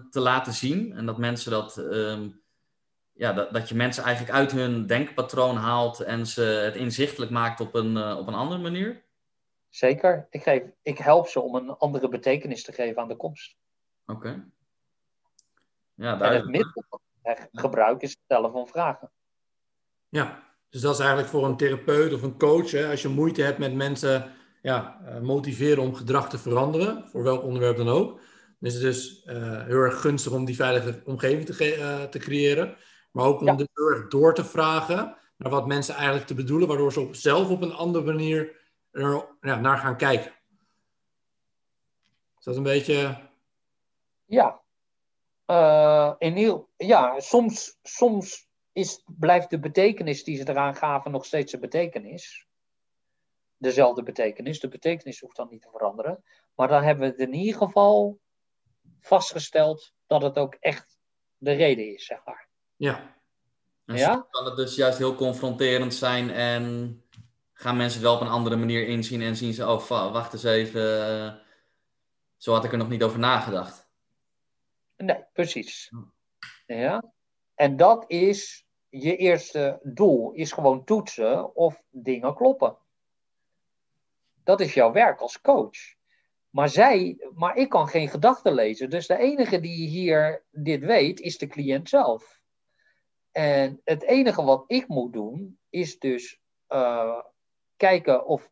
te 0.09 0.19
laten 0.19 0.53
zien 0.53 0.93
en 0.93 1.05
dat 1.05 1.17
mensen 1.17 1.51
dat, 1.51 1.77
um, 1.77 2.41
ja, 3.13 3.33
dat, 3.33 3.53
dat 3.53 3.69
je 3.69 3.75
mensen 3.75 4.03
eigenlijk 4.03 4.35
uit 4.35 4.51
hun 4.51 4.85
denkpatroon 4.85 5.55
haalt 5.55 5.99
en 5.99 6.27
ze 6.27 6.41
het 6.41 6.75
inzichtelijk 6.75 7.31
maakt 7.31 7.59
op 7.59 7.75
een, 7.75 7.95
uh, 7.95 8.17
op 8.19 8.27
een 8.27 8.33
andere 8.33 8.61
manier? 8.61 9.03
Zeker. 9.69 10.27
Ik, 10.29 10.43
geef, 10.43 10.63
ik 10.81 10.97
help 10.97 11.27
ze 11.27 11.41
om 11.41 11.55
een 11.55 11.69
andere 11.69 12.09
betekenis 12.09 12.63
te 12.63 12.71
geven 12.71 13.01
aan 13.01 13.07
de 13.07 13.15
komst. 13.15 13.55
Oké. 14.05 14.17
Okay. 14.17 14.43
Ja, 15.93 16.21
en 16.21 16.33
het 16.33 16.47
middel 16.47 17.01
gebruik 17.51 18.01
is 18.01 18.09
het 18.09 18.19
stellen 18.23 18.51
van 18.51 18.67
vragen. 18.67 19.11
Ja, 20.09 20.43
dus 20.69 20.81
dat 20.81 20.93
is 20.93 20.99
eigenlijk 20.99 21.29
voor 21.29 21.45
een 21.45 21.57
therapeut 21.57 22.13
of 22.13 22.21
een 22.21 22.37
coach, 22.37 22.71
hè, 22.71 22.89
als 22.89 23.01
je 23.01 23.07
moeite 23.07 23.41
hebt 23.41 23.57
met 23.57 23.73
mensen 23.73 24.31
ja, 24.61 24.99
motiveren 25.21 25.83
om 25.83 25.95
gedrag 25.95 26.29
te 26.29 26.37
veranderen, 26.37 27.09
voor 27.09 27.23
welk 27.23 27.43
onderwerp 27.43 27.77
dan 27.77 27.89
ook, 27.89 28.19
is 28.59 28.73
het 28.73 28.83
dus 28.83 29.25
uh, 29.25 29.63
heel 29.65 29.77
erg 29.77 30.01
gunstig 30.01 30.31
om 30.31 30.45
die 30.45 30.55
veilige 30.55 31.01
omgeving 31.05 31.45
te, 31.45 31.77
uh, 31.77 32.03
te 32.03 32.19
creëren. 32.19 32.75
Maar 33.11 33.25
ook 33.25 33.39
om 33.39 33.45
ja. 33.45 33.55
dus 33.55 33.67
heel 33.73 33.89
erg 33.89 34.07
door 34.07 34.33
te 34.33 34.45
vragen 34.45 35.17
naar 35.37 35.51
wat 35.51 35.67
mensen 35.67 35.95
eigenlijk 35.95 36.27
te 36.27 36.33
bedoelen, 36.33 36.67
waardoor 36.67 36.93
ze 36.93 36.99
op, 36.99 37.15
zelf 37.15 37.49
op 37.49 37.61
een 37.61 37.73
andere 37.73 38.05
manier 38.05 38.61
er, 38.91 39.27
ja, 39.41 39.59
naar 39.59 39.77
gaan 39.77 39.97
kijken. 39.97 40.31
Is 42.37 42.43
dat 42.43 42.55
een 42.55 42.63
beetje. 42.63 43.29
Ja. 44.25 44.62
Uh, 45.53 46.13
in 46.17 46.35
heel, 46.35 46.69
ja, 46.77 47.19
soms, 47.19 47.77
soms 47.83 48.47
is, 48.71 49.03
blijft 49.05 49.49
de 49.49 49.59
betekenis 49.59 50.23
die 50.23 50.37
ze 50.37 50.49
eraan 50.49 50.75
gaven 50.75 51.11
nog 51.11 51.25
steeds 51.25 51.51
de 51.51 51.59
betekenis. 51.59 52.47
Dezelfde 53.57 54.03
betekenis. 54.03 54.59
De 54.59 54.67
betekenis 54.67 55.19
hoeft 55.19 55.35
dan 55.35 55.47
niet 55.49 55.61
te 55.61 55.69
veranderen. 55.71 56.23
Maar 56.55 56.67
dan 56.67 56.83
hebben 56.83 57.03
we 57.03 57.11
het 57.11 57.27
in 57.29 57.33
ieder 57.33 57.57
geval 57.57 58.19
vastgesteld 58.99 59.93
dat 60.07 60.21
het 60.21 60.37
ook 60.37 60.53
echt 60.59 60.97
de 61.37 61.51
reden 61.51 61.93
is, 61.93 62.05
zeg 62.05 62.25
maar. 62.25 62.47
Ja. 62.75 63.15
En 63.85 63.95
ja? 63.95 64.27
kan 64.29 64.45
het 64.45 64.55
dus 64.55 64.75
juist 64.75 64.97
heel 64.97 65.15
confronterend 65.15 65.93
zijn 65.93 66.29
en 66.29 66.97
gaan 67.53 67.77
mensen 67.77 67.99
het 67.99 68.07
wel 68.07 68.15
op 68.15 68.21
een 68.21 68.27
andere 68.27 68.55
manier 68.55 68.87
inzien 68.87 69.21
en 69.21 69.35
zien 69.35 69.53
ze, 69.53 69.67
oh 69.67 70.11
wacht 70.11 70.33
eens 70.33 70.43
even, 70.43 71.07
eh, 71.07 71.33
zo 72.37 72.53
had 72.53 72.63
ik 72.63 72.71
er 72.71 72.77
nog 72.77 72.89
niet 72.89 73.03
over 73.03 73.19
nagedacht. 73.19 73.82
Precies. 75.33 75.91
Ja. 76.65 77.13
En 77.55 77.77
dat 77.77 78.05
is 78.07 78.65
je 78.89 79.15
eerste 79.15 79.79
doel, 79.83 80.31
is 80.31 80.51
gewoon 80.51 80.83
toetsen 80.83 81.55
of 81.55 81.83
dingen 81.89 82.35
kloppen. 82.35 82.77
Dat 84.43 84.59
is 84.59 84.73
jouw 84.73 84.91
werk 84.91 85.19
als 85.19 85.41
coach. 85.41 85.77
Maar 86.49 86.69
zij, 86.69 87.27
maar 87.33 87.55
ik 87.55 87.69
kan 87.69 87.87
geen 87.87 88.09
gedachten 88.09 88.53
lezen. 88.53 88.89
Dus 88.89 89.07
de 89.07 89.17
enige 89.17 89.59
die 89.59 89.87
hier 89.87 90.43
dit 90.51 90.79
weet, 90.79 91.19
is 91.19 91.37
de 91.37 91.47
cliënt 91.47 91.89
zelf. 91.89 92.41
En 93.31 93.81
het 93.83 94.03
enige 94.03 94.43
wat 94.43 94.63
ik 94.67 94.87
moet 94.87 95.13
doen, 95.13 95.59
is 95.69 95.99
dus 95.99 96.39
uh, 96.69 97.19
kijken 97.75 98.25
of, 98.25 98.49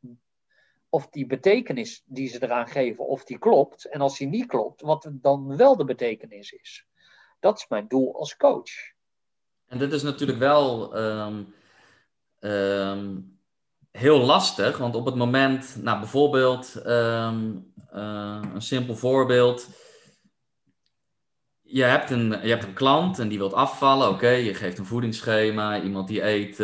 of 0.93 1.09
die 1.09 1.25
betekenis 1.25 2.03
die 2.05 2.27
ze 2.27 2.43
eraan 2.43 2.67
geven, 2.67 3.07
of 3.07 3.23
die 3.23 3.37
klopt. 3.37 3.85
En 3.85 4.01
als 4.01 4.17
die 4.17 4.27
niet 4.27 4.45
klopt, 4.45 4.81
wat 4.81 5.09
dan 5.11 5.57
wel 5.57 5.75
de 5.75 5.83
betekenis 5.83 6.51
is. 6.51 6.85
Dat 7.39 7.57
is 7.57 7.67
mijn 7.67 7.87
doel 7.87 8.15
als 8.15 8.37
coach. 8.37 8.71
En 9.67 9.77
dit 9.77 9.93
is 9.93 10.03
natuurlijk 10.03 10.39
wel 10.39 10.97
um, 10.97 11.53
um, 12.39 13.39
heel 13.91 14.19
lastig, 14.19 14.77
want 14.77 14.95
op 14.95 15.05
het 15.05 15.15
moment, 15.15 15.77
nou 15.81 15.99
bijvoorbeeld, 15.99 16.81
um, 16.85 17.73
uh, 17.93 18.41
een 18.53 18.61
simpel 18.61 18.95
voorbeeld. 18.95 19.67
Je 21.61 21.83
hebt, 21.83 22.09
een, 22.09 22.29
je 22.29 22.49
hebt 22.49 22.63
een 22.63 22.73
klant 22.73 23.19
en 23.19 23.27
die 23.27 23.37
wilt 23.37 23.53
afvallen. 23.53 24.09
Oké, 24.09 24.29
je 24.29 24.53
geeft 24.53 24.77
een 24.77 24.85
voedingsschema. 24.85 25.81
Iemand 25.81 26.07
die 26.07 26.23
eet 26.23 26.57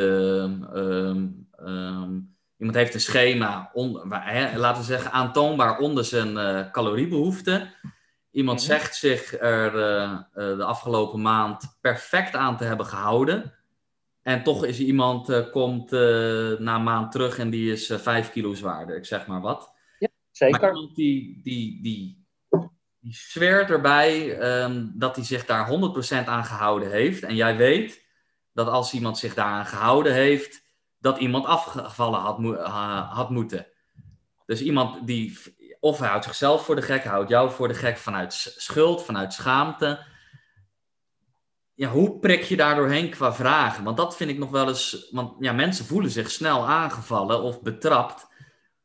Iemand 2.57 2.77
heeft 2.77 2.93
een 2.93 2.99
schema, 2.99 3.69
on, 3.73 4.13
hè, 4.13 4.57
laten 4.57 4.81
we 4.81 4.87
zeggen, 4.87 5.11
aantoonbaar 5.11 5.79
onder 5.79 6.05
zijn 6.05 6.31
uh, 6.31 6.71
caloriebehoefte. 6.71 7.67
Iemand 8.31 8.59
mhm. 8.59 8.67
zegt 8.67 8.95
zich 8.95 9.39
er 9.39 9.75
uh, 9.75 10.11
uh, 10.11 10.57
de 10.57 10.63
afgelopen 10.63 11.21
maand 11.21 11.77
perfect 11.81 12.35
aan 12.35 12.57
te 12.57 12.63
hebben 12.63 12.85
gehouden. 12.85 13.53
En 14.21 14.43
toch 14.43 14.65
is 14.65 14.79
iemand, 14.79 15.49
komt 15.51 15.91
na 15.91 16.75
een 16.75 16.83
maand 16.83 17.11
terug 17.11 17.37
en 17.37 17.49
die 17.49 17.71
is 17.71 17.93
5 17.95 18.31
kilo 18.31 18.53
zwaarder. 18.53 18.95
Ik 18.95 19.05
zeg 19.05 19.27
maar 19.27 19.41
wat. 19.41 19.71
Ja, 19.99 20.07
zeker. 20.31 20.61
Maar 20.61 20.69
iemand 20.69 20.95
die, 20.95 21.39
die, 21.43 21.81
die, 21.81 22.25
die 22.99 23.13
zweert 23.13 23.69
erbij 23.69 24.39
um, 24.63 24.91
dat 24.95 25.15
hij 25.15 25.25
zich 25.25 25.45
daar 25.45 25.69
100% 26.23 26.25
aan 26.25 26.45
gehouden 26.45 26.91
heeft. 26.91 27.23
En 27.23 27.35
jij 27.35 27.57
weet 27.57 28.05
dat 28.53 28.67
als 28.67 28.93
iemand 28.93 29.17
zich 29.17 29.33
daaraan 29.33 29.65
gehouden 29.65 30.13
heeft 30.13 30.66
dat 30.99 31.17
iemand 31.17 31.45
afgevallen 31.45 32.19
had, 32.19 32.39
had 33.09 33.29
moeten. 33.29 33.67
Dus 34.45 34.61
iemand 34.61 35.07
die, 35.07 35.39
of 35.79 35.99
hij 35.99 36.07
houdt 36.07 36.25
zichzelf 36.25 36.65
voor 36.65 36.75
de 36.75 36.81
gek, 36.81 37.03
houdt 37.03 37.29
jou 37.29 37.51
voor 37.51 37.67
de 37.67 37.73
gek 37.73 37.97
vanuit 37.97 38.33
schuld, 38.57 39.03
vanuit 39.03 39.33
schaamte. 39.33 40.05
Ja, 41.73 41.89
hoe 41.89 42.19
prik 42.19 42.43
je 42.43 42.57
daar 42.57 42.75
doorheen 42.75 43.09
qua 43.09 43.33
vragen? 43.33 43.83
Want 43.83 43.97
dat 43.97 44.15
vind 44.15 44.29
ik 44.29 44.37
nog 44.37 44.49
wel 44.49 44.67
eens, 44.67 45.07
want 45.11 45.35
ja, 45.39 45.53
mensen 45.53 45.85
voelen 45.85 46.11
zich 46.11 46.31
snel 46.31 46.67
aangevallen 46.67 47.41
of 47.41 47.61
betrapt. 47.61 48.27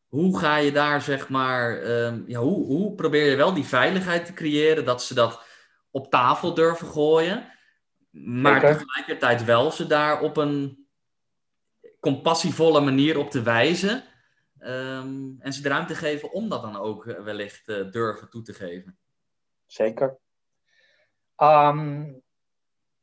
Hoe 0.06 0.39
ga 0.39 0.56
je 0.56 0.72
daar, 0.72 1.02
zeg 1.02 1.28
maar, 1.28 1.78
ehm, 1.78 2.22
ja, 2.26 2.39
hoe, 2.39 2.66
hoe 2.66 2.94
probeer 2.94 3.30
je 3.30 3.36
wel 3.36 3.55
die 3.55 3.64
veiligheid 3.64 4.26
te 4.26 4.32
creëren 4.32 4.84
dat 4.84 5.02
ze 5.02 5.14
dat 5.14 5.43
op 5.90 6.10
tafel 6.10 6.55
durven 6.55 6.86
gooien, 6.86 7.52
maar 8.10 8.60
tegelijkertijd 8.60 9.44
wel 9.44 9.70
ze 9.70 9.86
daar 9.86 10.20
op 10.20 10.36
een 10.36 10.81
compassievolle 12.02 12.80
manier 12.80 13.18
op 13.18 13.30
te 13.30 13.42
wijzen. 13.42 14.04
Um, 14.58 15.36
en 15.40 15.52
ze 15.52 15.62
de 15.62 15.68
ruimte 15.68 15.94
geven 15.94 16.32
om 16.32 16.48
dat 16.48 16.62
dan 16.62 16.76
ook 16.76 17.06
eh, 17.06 17.22
wellicht 17.22 17.68
uh, 17.68 17.90
durven 17.90 18.30
toe 18.30 18.42
te 18.42 18.54
geven. 18.54 18.98
Zeker. 19.66 20.18
Um, 21.36 22.22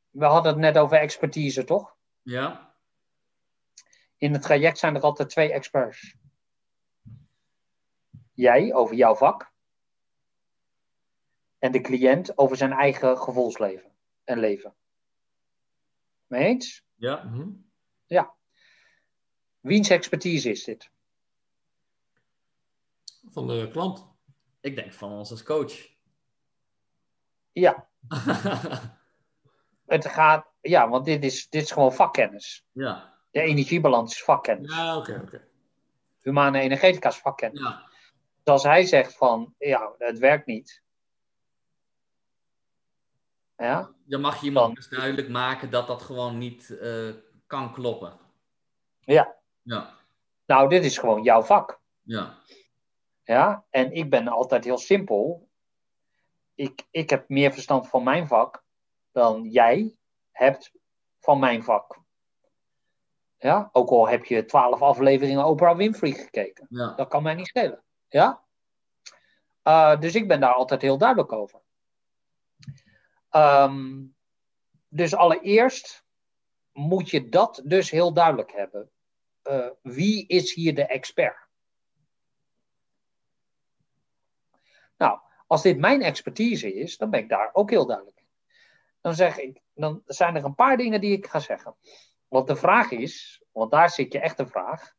we 0.09 0.25
hadden 0.25 0.51
het 0.51 0.61
net 0.61 0.77
over 0.77 0.97
expertise, 0.97 1.63
toch? 1.63 1.95
Ja. 2.21 2.73
In 4.17 4.33
het 4.33 4.41
traject 4.41 4.77
zijn 4.77 4.95
er 4.95 5.01
altijd 5.01 5.29
twee 5.29 5.51
experts. 5.51 6.15
Jij 8.33 8.73
over 8.73 8.95
jouw 8.95 9.15
vak. 9.15 9.51
En 11.59 11.71
de 11.71 11.81
cliënt 11.81 12.37
over 12.37 12.57
zijn 12.57 12.71
eigen 12.71 13.17
gevoelsleven 13.17 13.91
en 14.23 14.39
leven. 14.39 14.75
Mee 16.27 16.45
eens? 16.45 16.85
Ja. 16.95 17.23
Mm 17.23 17.33
-hmm. 17.33 17.71
Ja. 18.05 18.37
Wiens 19.69 19.89
expertise 19.89 20.49
is 20.49 20.63
dit? 20.63 20.89
Van 23.29 23.47
de 23.47 23.69
klant. 23.71 24.07
Ik 24.61 24.75
denk 24.75 24.93
van 24.93 25.11
ons 25.11 25.31
als 25.31 25.43
coach. 25.43 25.87
Ja. 27.51 27.89
het 29.85 30.05
gaat, 30.07 30.47
ja, 30.61 30.89
want 30.89 31.05
dit 31.05 31.23
is, 31.23 31.49
dit 31.49 31.63
is 31.63 31.71
gewoon 31.71 31.93
vakkennis. 31.93 32.65
Ja. 32.71 33.13
De 33.31 33.41
energiebalans 33.41 34.13
is 34.13 34.23
vakkennis. 34.23 34.75
Ja, 34.75 34.97
oké, 34.97 35.11
oké. 35.11 35.21
Okay. 35.21 35.47
Humane 36.21 36.59
energetica 36.59 37.09
is 37.09 37.17
vakkennis. 37.17 37.61
Ja. 37.61 37.89
Dus 38.43 38.53
als 38.53 38.63
hij 38.63 38.85
zegt 38.85 39.17
van, 39.17 39.55
ja, 39.57 39.93
het 39.97 40.19
werkt 40.19 40.45
niet. 40.45 40.83
Ja? 43.57 43.93
Dan 44.05 44.21
mag 44.21 44.39
je 44.39 44.45
iemand 44.45 44.75
dus 44.75 44.89
duidelijk 44.89 45.29
maken 45.29 45.69
dat 45.69 45.87
dat 45.87 46.01
gewoon 46.01 46.37
niet 46.37 46.69
uh, 46.69 47.13
kan 47.47 47.73
kloppen. 47.73 48.19
Ja. 48.99 49.37
Ja. 49.69 49.93
Nou, 50.45 50.69
dit 50.69 50.83
is 50.83 50.97
gewoon 50.97 51.23
jouw 51.23 51.41
vak. 51.41 51.81
Ja. 52.01 52.37
Ja, 53.23 53.65
en 53.69 53.91
ik 53.91 54.09
ben 54.09 54.27
altijd 54.27 54.63
heel 54.63 54.77
simpel. 54.77 55.49
Ik, 56.55 56.87
ik 56.91 57.09
heb 57.09 57.29
meer 57.29 57.53
verstand 57.53 57.87
van 57.87 58.03
mijn 58.03 58.27
vak 58.27 58.63
dan 59.11 59.43
jij 59.43 59.95
hebt 60.31 60.71
van 61.19 61.39
mijn 61.39 61.63
vak. 61.63 61.99
Ja, 63.37 63.69
ook 63.71 63.89
al 63.89 64.07
heb 64.07 64.25
je 64.25 64.45
twaalf 64.45 64.81
afleveringen 64.81 65.45
Oprah 65.45 65.77
Winfrey 65.77 66.11
gekeken. 66.11 66.65
Ja. 66.69 66.93
Dat 66.93 67.07
kan 67.07 67.23
mij 67.23 67.33
niet 67.33 67.47
schelen. 67.47 67.83
Ja? 68.07 68.43
Uh, 69.63 69.99
dus 69.99 70.15
ik 70.15 70.27
ben 70.27 70.39
daar 70.39 70.53
altijd 70.53 70.81
heel 70.81 70.97
duidelijk 70.97 71.31
over. 71.31 71.61
Um, 73.31 74.15
dus 74.87 75.15
allereerst 75.15 76.05
moet 76.71 77.09
je 77.09 77.29
dat 77.29 77.61
dus 77.63 77.89
heel 77.91 78.13
duidelijk 78.13 78.51
hebben 78.51 78.91
uh, 79.49 79.69
wie 79.81 80.27
is 80.27 80.53
hier 80.53 80.75
de 80.75 80.85
expert? 80.85 81.47
Nou, 84.97 85.19
als 85.47 85.61
dit 85.61 85.77
mijn 85.77 86.01
expertise 86.01 86.73
is, 86.73 86.97
dan 86.97 87.09
ben 87.09 87.19
ik 87.19 87.29
daar 87.29 87.49
ook 87.53 87.69
heel 87.69 87.85
duidelijk 87.85 88.17
in. 88.17 88.27
Dan, 89.01 89.13
zeg 89.13 89.37
ik, 89.37 89.61
dan 89.73 90.01
zijn 90.05 90.35
er 90.35 90.43
een 90.43 90.55
paar 90.55 90.77
dingen 90.77 91.01
die 91.01 91.17
ik 91.17 91.27
ga 91.27 91.39
zeggen. 91.39 91.75
Want 92.27 92.47
de 92.47 92.55
vraag 92.55 92.91
is, 92.91 93.43
want 93.51 93.71
daar 93.71 93.89
zit 93.89 94.13
je 94.13 94.19
echt 94.19 94.37
de 94.37 94.47
vraag, 94.47 94.93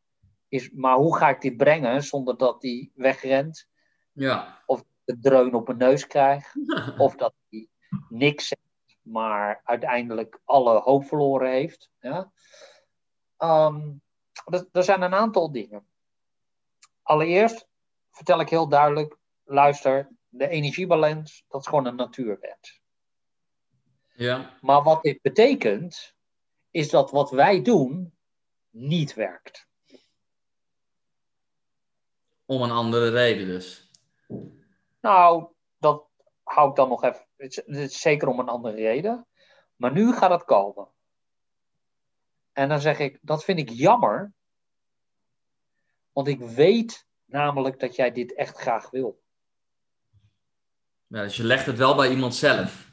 is 0.48 0.70
maar 0.70 0.97
hoe 0.97 1.16
ga 1.16 1.28
ik 1.28 1.40
dit 1.40 1.56
brengen 1.56 2.02
zonder 2.02 2.36
dat 2.36 2.60
die 2.60 2.93
wegrent? 2.94 3.68
Ja. 4.12 4.62
Of 4.66 4.85
de 5.05 5.18
dreun 5.20 5.55
op 5.55 5.66
mijn 5.66 5.78
neus 5.78 6.06
krijgt, 6.06 6.55
of 6.98 7.16
dat 7.16 7.35
hij 7.48 7.68
niks 8.09 8.48
zegt, 8.48 8.98
maar 9.02 9.60
uiteindelijk 9.64 10.40
alle 10.44 10.81
hoop 10.81 11.05
verloren 11.05 11.51
heeft. 11.51 11.90
Ja? 12.01 12.32
Um, 13.39 14.02
er 14.73 14.85
zijn 14.85 15.02
een 15.02 15.15
aantal 15.15 15.52
dingen. 15.52 15.86
Allereerst 17.02 17.69
vertel 18.11 18.40
ik 18.40 18.48
heel 18.48 18.69
duidelijk, 18.69 19.16
luister, 19.44 20.09
de 20.28 20.48
energiebalans, 20.48 21.44
dat 21.48 21.61
is 21.61 21.66
gewoon 21.66 21.86
een 21.86 21.97
natuurwet. 21.97 22.81
Ja. 24.15 24.59
Maar 24.61 24.82
wat 24.82 25.02
dit 25.02 25.23
betekent, 25.23 26.15
is 26.70 26.90
dat 26.90 27.11
wat 27.11 27.31
wij 27.31 27.62
doen 27.62 28.15
niet 28.70 29.15
werkt. 29.15 29.69
Om 32.44 32.62
een 32.62 32.70
andere 32.70 33.11
reden 33.11 33.47
dus. 33.47 33.90
Nou, 35.01 35.47
dat 35.78 36.07
hou 36.43 36.70
ik 36.70 36.77
dan 36.77 36.89
nog 36.89 37.02
even. 37.05 37.27
Het 37.36 37.65
is, 37.66 38.01
zeker 38.01 38.28
om 38.28 38.39
een 38.39 38.48
andere 38.48 38.77
reden. 38.77 39.27
Maar 39.77 39.93
nu 39.93 40.12
gaat 40.12 40.31
het 40.31 40.44
komen. 40.44 40.89
En 42.52 42.68
dan 42.68 42.81
zeg 42.81 42.98
ik, 42.98 43.18
dat 43.22 43.44
vind 43.44 43.59
ik 43.59 43.68
jammer. 43.68 44.32
Want 46.12 46.28
ik 46.28 46.40
weet 46.40 47.06
namelijk 47.24 47.81
dat 47.81 47.97
jij 47.97 48.12
dit 48.12 48.35
echt 48.35 48.56
graag 48.59 48.90
wil. 48.90 49.22
Ja, 51.06 51.22
dus 51.22 51.36
je 51.36 51.44
legt 51.44 51.66
het 51.66 51.77
wel 51.77 51.94
bij 51.94 52.10
iemand 52.10 52.35
zelf. 52.35 52.90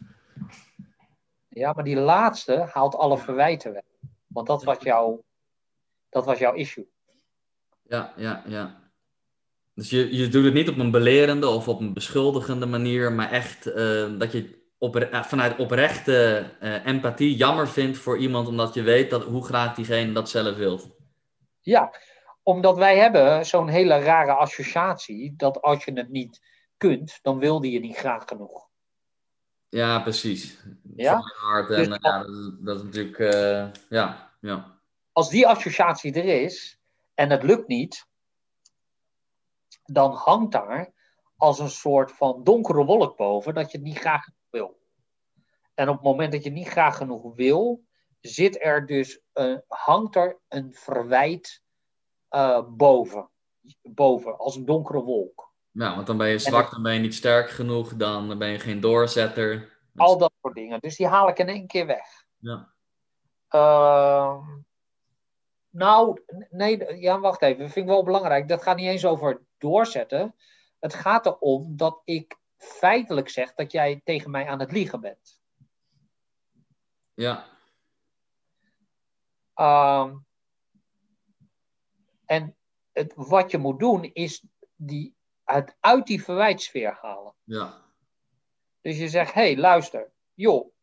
Ja, 1.47 1.73
maar 1.73 1.84
die 1.84 1.95
laatste 1.95 2.69
haalt 2.71 2.95
alle 2.95 3.17
verwijten 3.17 3.73
weg. 3.73 3.84
Want 4.27 4.47
dat 4.47 4.63
was 4.63 4.77
jouw, 4.79 5.23
dat 6.09 6.25
was 6.25 6.39
jouw 6.39 6.53
issue. 6.53 6.89
Ja, 7.84 8.13
ja, 8.15 8.43
ja. 8.47 8.91
Dus 9.73 9.89
je, 9.89 10.15
je 10.15 10.27
doet 10.27 10.45
het 10.45 10.53
niet 10.53 10.69
op 10.69 10.77
een 10.77 10.91
belerende 10.91 11.47
of 11.47 11.67
op 11.67 11.79
een 11.79 11.93
beschuldigende 11.93 12.65
manier, 12.65 13.11
maar 13.11 13.31
echt 13.31 13.67
uh, 13.67 14.19
dat 14.19 14.31
je 14.31 14.66
op, 14.78 14.95
uh, 14.95 15.24
vanuit 15.24 15.58
oprechte 15.58 16.49
uh, 16.62 16.86
empathie 16.86 17.36
jammer 17.36 17.68
vindt 17.68 17.98
voor 17.98 18.18
iemand, 18.18 18.48
omdat 18.48 18.74
je 18.74 18.82
weet 18.82 19.10
dat, 19.10 19.24
hoe 19.24 19.45
graag 19.45 19.76
diegene 19.76 20.12
dat 20.12 20.30
zelf 20.30 20.56
wilt. 20.56 20.90
Ja, 21.62 21.94
omdat 22.44 22.78
wij 22.78 22.98
hebben 22.98 23.45
zo'n 23.45 23.68
hele 23.68 23.99
rare 23.99 24.32
associatie 24.32 25.34
dat 25.36 25.62
als 25.62 25.86
je 25.86 25.94
het 25.94 26.10
niet 26.10 26.41
kunt, 26.78 27.20
dan 27.22 27.40
wilde 27.40 27.72
je 27.72 27.80
niet 27.80 27.98
graag 27.98 28.24
genoeg. 28.26 28.68
Ja, 29.70 29.99
precies. 29.99 30.64
Ja? 30.95 31.20
Hard 31.36 31.70
en, 31.70 31.90
dus 31.90 31.98
ja, 32.02 32.24
dat, 32.24 32.66
dat, 32.66 32.78
is 32.78 32.84
natuurlijk, 32.84 33.18
ja, 33.90 34.32
ja. 34.40 34.80
Als 35.12 35.30
die 35.30 35.48
associatie 35.48 36.14
er 36.14 36.44
is 36.44 36.80
en 37.14 37.30
het 37.30 37.44
lukt 37.44 37.68
niet, 37.68 38.08
dan 39.84 40.12
hangt 40.12 40.52
daar 40.52 40.94
als 41.36 41.60
een 41.60 41.70
soort 41.70 42.12
van 42.12 42.44
donkere 42.44 42.86
wolk 42.86 43.18
boven 43.18 43.54
dat 43.54 43.72
je 43.72 43.78
het 43.78 43.88
niet 43.88 43.98
graag 43.98 44.26
wil. 44.26 44.36
En 45.78 45.90
op 45.90 45.95
het 45.95 46.04
moment 46.04 46.32
dat 46.32 46.44
je 46.44 46.49
niet 46.49 46.68
graag 46.68 46.98
genoeg 46.98 47.36
wil, 47.36 47.84
zit 48.20 48.64
er 48.64 48.86
dus, 48.86 49.22
hangt 49.68 50.16
er 50.16 50.40
een 50.48 50.74
verwijt 50.74 51.62
uh, 52.30 52.64
boven, 52.70 53.30
boven, 53.82 54.38
als 54.38 54.56
een 54.56 54.66
donkere 54.66 55.02
wolk. 55.02 55.54
Ja, 55.72 55.95
want 55.95 56.08
dan 56.08 56.18
ben 56.18 56.28
je 56.28 56.38
zwak, 56.38 56.72
dan 56.72 56.84
ben 56.84 56.94
je 56.94 56.99
niet 56.99 57.14
sterk 57.14 57.49
genoeg, 57.49 57.95
dan 57.95 58.38
ben 58.38 58.48
je 58.48 58.60
geen 58.60 58.80
doorzetter. 58.80 59.80
Al 59.95 60.18
dat 60.18 60.34
soort 60.41 60.56
dingen. 60.56 60.80
Dus 60.80 60.95
die 60.95 61.08
haal 61.08 61.30
ik 61.30 61.40
in 61.40 61.49
één 61.49 61.68
keer 61.68 61.86
weg. 61.86 62.26
Ja. 62.38 62.74
Uh, 63.52 64.38
nou, 65.70 66.24
nee, 66.49 66.99
ja, 66.99 67.20
wacht 67.20 67.41
even. 67.41 67.60
Dat 67.60 67.72
vind 67.72 67.86
ik 67.86 67.91
wel 67.91 68.04
belangrijk. 68.04 68.48
Dat 68.48 68.64
gaat 68.64 68.78
niet 68.78 68.90
eens 68.90 69.06
over 69.06 69.45
doorzetten. 69.58 70.36
Het 70.80 70.94
gaat 70.94 71.26
erom 71.26 71.78
dat 71.78 72.02
ik 72.04 72.38
feitelijk 72.58 73.30
zeg 73.30 73.54
dat 73.54 73.72
jij 73.72 74.02
tegen 74.04 74.32
mij 74.32 74.48
aan 74.48 74.60
het 74.60 74.72
liegen 74.72 75.02
bent. 75.02 75.40
Ja. 77.18 77.45
Um, 79.56 80.26
en 82.26 82.56
het, 82.91 83.14
wat 83.15 83.52
je 83.52 83.57
moet 83.57 83.80
doen 83.80 84.03
is 84.03 84.45
die, 84.76 85.15
het 85.44 85.77
uit 85.80 86.06
die 86.06 86.23
verwijtsfeer 86.23 86.98
halen. 87.02 87.35
Ja. 87.44 87.81
Dus 88.81 88.98
je 88.98 89.10
zegt, 89.10 89.34
hé, 89.34 89.41
hey, 89.41 89.57
luister, 89.57 90.11
joh, 90.34 90.73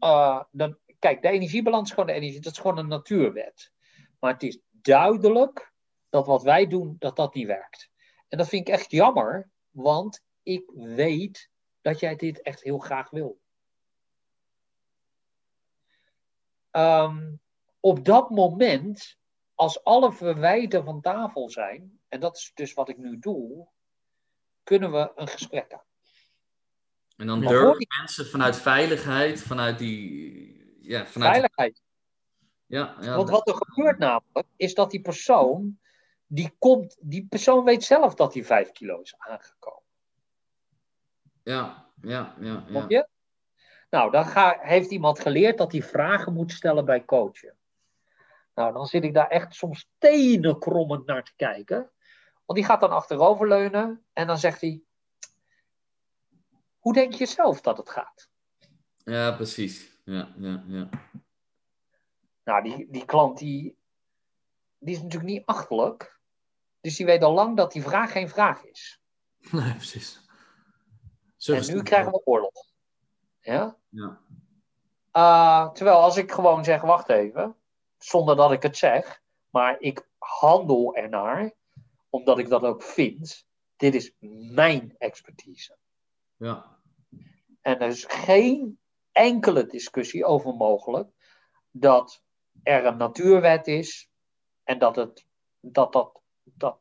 uh, 0.00 0.42
dan, 0.50 0.78
kijk, 0.98 1.22
de 1.22 1.28
energiebalans 1.28 1.88
is 1.88 1.94
gewoon 1.94 2.06
de 2.06 2.14
energie, 2.14 2.40
dat 2.40 2.52
is 2.52 2.58
gewoon 2.58 2.78
een 2.78 2.88
natuurwet. 2.88 3.72
Maar 4.18 4.32
het 4.32 4.42
is 4.42 4.60
duidelijk 4.70 5.72
dat 6.08 6.26
wat 6.26 6.42
wij 6.42 6.66
doen, 6.66 6.96
dat 6.98 7.16
dat 7.16 7.34
niet 7.34 7.46
werkt. 7.46 7.90
En 8.28 8.38
dat 8.38 8.48
vind 8.48 8.68
ik 8.68 8.74
echt 8.74 8.90
jammer, 8.90 9.50
want 9.70 10.24
ik 10.42 10.70
weet 10.74 11.50
dat 11.80 12.00
jij 12.00 12.16
dit 12.16 12.42
echt 12.42 12.62
heel 12.62 12.78
graag 12.78 13.10
wil. 13.10 13.40
Um, 16.72 17.40
op 17.80 18.04
dat 18.04 18.30
moment, 18.30 19.18
als 19.54 19.84
alle 19.84 20.12
verwijten 20.12 20.84
van 20.84 21.00
tafel 21.00 21.50
zijn, 21.50 22.00
en 22.08 22.20
dat 22.20 22.36
is 22.36 22.50
dus 22.54 22.74
wat 22.74 22.88
ik 22.88 22.98
nu 22.98 23.18
doe, 23.18 23.68
kunnen 24.62 24.92
we 24.92 25.12
een 25.14 25.28
gesprek 25.28 25.72
aan. 25.72 25.86
En 27.16 27.26
dan 27.26 27.40
durven 27.40 27.86
mensen 27.98 28.26
vanuit 28.26 28.56
veiligheid, 28.56 29.42
vanuit 29.42 29.78
die. 29.78 30.76
Ja, 30.80 31.06
vanuit 31.06 31.30
veiligheid. 31.30 31.82
Ja, 32.66 32.96
ja, 33.00 33.16
Want 33.16 33.30
wat 33.30 33.48
er 33.48 33.54
gebeurt 33.54 33.98
namelijk, 33.98 34.46
is 34.56 34.74
dat 34.74 34.90
die 34.90 35.00
persoon, 35.00 35.78
die 36.26 36.54
komt, 36.58 36.96
die 37.00 37.26
persoon 37.28 37.64
weet 37.64 37.84
zelf 37.84 38.14
dat 38.14 38.34
hij 38.34 38.44
vijf 38.44 38.72
kilo 38.72 39.00
is 39.00 39.14
aangekomen. 39.18 39.82
Ja, 41.42 41.90
ja, 42.02 42.34
ja. 42.40 42.64
ja. 42.68 42.84
je? 42.88 43.08
Nou, 43.90 44.10
dan 44.10 44.26
ga, 44.26 44.58
heeft 44.60 44.90
iemand 44.90 45.20
geleerd 45.20 45.58
dat 45.58 45.72
hij 45.72 45.82
vragen 45.82 46.32
moet 46.32 46.52
stellen 46.52 46.84
bij 46.84 47.04
coachen. 47.04 47.56
Nou, 48.54 48.72
dan 48.72 48.86
zit 48.86 49.04
ik 49.04 49.14
daar 49.14 49.28
echt 49.28 49.54
soms 49.54 49.90
tenenkrommend 49.98 51.06
naar 51.06 51.24
te 51.24 51.32
kijken. 51.36 51.90
Want 52.44 52.58
die 52.58 52.64
gaat 52.64 52.80
dan 52.80 52.90
achteroverleunen 52.90 54.04
en 54.12 54.26
dan 54.26 54.38
zegt 54.38 54.60
hij: 54.60 54.82
Hoe 56.78 56.92
denk 56.92 57.12
je 57.12 57.26
zelf 57.26 57.60
dat 57.60 57.76
het 57.76 57.90
gaat? 57.90 58.30
Ja, 59.04 59.32
precies. 59.32 60.00
Ja, 60.04 60.34
ja, 60.36 60.64
ja. 60.66 60.88
Nou, 62.44 62.62
die, 62.62 62.86
die 62.90 63.04
klant 63.04 63.38
die, 63.38 63.78
die 64.78 64.94
is 64.94 65.02
natuurlijk 65.02 65.30
niet 65.30 65.46
achterlijk. 65.46 66.20
Dus 66.80 66.96
die 66.96 67.06
weet 67.06 67.22
al 67.22 67.32
lang 67.32 67.56
dat 67.56 67.72
die 67.72 67.82
vraag 67.82 68.12
geen 68.12 68.28
vraag 68.28 68.64
is. 68.64 69.00
Nee, 69.50 69.74
precies. 69.74 70.20
Zo 71.36 71.54
en 71.54 71.74
nu 71.74 71.82
krijgen 71.82 72.12
we 72.12 72.24
oorlog. 72.24 72.67
Ja? 73.52 73.76
ja. 73.88 74.18
Uh, 75.12 75.72
terwijl 75.72 75.96
als 75.96 76.16
ik 76.16 76.32
gewoon 76.32 76.64
zeg, 76.64 76.80
wacht 76.80 77.08
even, 77.08 77.56
zonder 77.98 78.36
dat 78.36 78.52
ik 78.52 78.62
het 78.62 78.76
zeg, 78.76 79.22
maar 79.50 79.76
ik 79.80 80.08
handel 80.18 80.94
ernaar, 80.94 81.52
omdat 82.10 82.38
ik 82.38 82.48
dat 82.48 82.62
ook 82.62 82.82
vind, 82.82 83.46
dit 83.76 83.94
is 83.94 84.12
mijn 84.52 84.94
expertise. 84.98 85.76
Ja. 86.36 86.76
En 87.60 87.80
er 87.80 87.88
is 87.88 88.04
geen 88.04 88.78
enkele 89.12 89.66
discussie 89.66 90.24
over 90.24 90.54
mogelijk 90.54 91.10
dat 91.70 92.22
er 92.62 92.86
een 92.86 92.96
natuurwet 92.96 93.66
is 93.66 94.10
en 94.64 94.78
dat, 94.78 94.96
het, 94.96 95.26
dat, 95.60 95.92
dat, 95.92 96.20
dat 96.42 96.78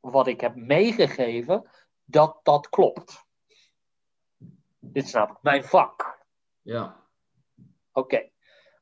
wat 0.00 0.26
ik 0.26 0.40
heb 0.40 0.54
meegegeven, 0.54 1.70
dat 2.04 2.40
dat 2.42 2.68
klopt. 2.68 3.26
Dit 4.84 5.04
is 5.04 5.12
namelijk 5.12 5.42
mijn 5.42 5.64
vak. 5.64 6.18
Ja. 6.62 7.00
Oké. 7.92 8.28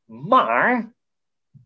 Maar 0.05 0.93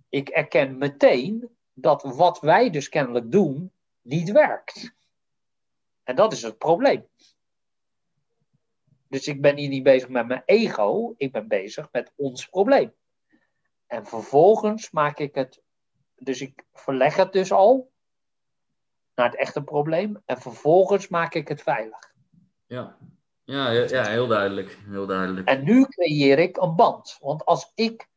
ik 0.09 0.29
erken 0.29 0.79
meteen 0.79 1.57
dat 1.73 2.03
wat 2.03 2.41
wij 2.41 2.71
dus 2.71 2.89
kennelijk 2.89 3.31
doen 3.31 3.73
niet 4.03 4.31
werkt. 4.31 4.95
En 6.03 6.17
dat 6.17 6.33
is 6.33 6.43
het 6.43 6.59
probleem. 6.59 7.09
Dus 9.09 9.27
ik 9.27 9.41
ben 9.41 9.57
hier 9.57 9.69
niet 9.69 9.83
bezig 9.83 10.09
met 10.09 10.27
mijn 10.27 10.43
ego, 10.45 11.15
ik 11.17 11.33
ben 11.33 11.49
bezig 11.49 11.89
met 11.93 12.13
ons 12.17 12.47
probleem. 12.47 12.93
En 13.87 14.07
vervolgens 14.07 14.91
maak 14.91 15.19
ik 15.19 15.35
het, 15.35 15.63
dus 16.15 16.41
ik 16.41 16.65
verleg 16.73 17.17
het 17.17 17.33
dus 17.33 17.53
al 17.53 17.93
naar 19.15 19.31
het 19.31 19.39
echte 19.39 19.63
probleem. 19.63 20.23
En 20.25 20.41
vervolgens 20.41 21.09
maak 21.09 21.35
ik 21.35 21.49
het 21.49 21.63
veilig. 21.63 22.15
Ja, 22.67 22.99
ja, 23.45 23.71
ja 23.71 24.07
heel 24.07 24.27
duidelijk. 24.27 24.79
Heel 24.89 25.07
duidelijk. 25.07 25.49
En 25.49 25.65
nu 25.65 25.85
creëer 25.85 26.39
ik 26.39 26.57
een 26.57 26.75
band. 26.75 27.17
Want 27.21 27.45
als 27.45 27.73
ik, 27.75 28.09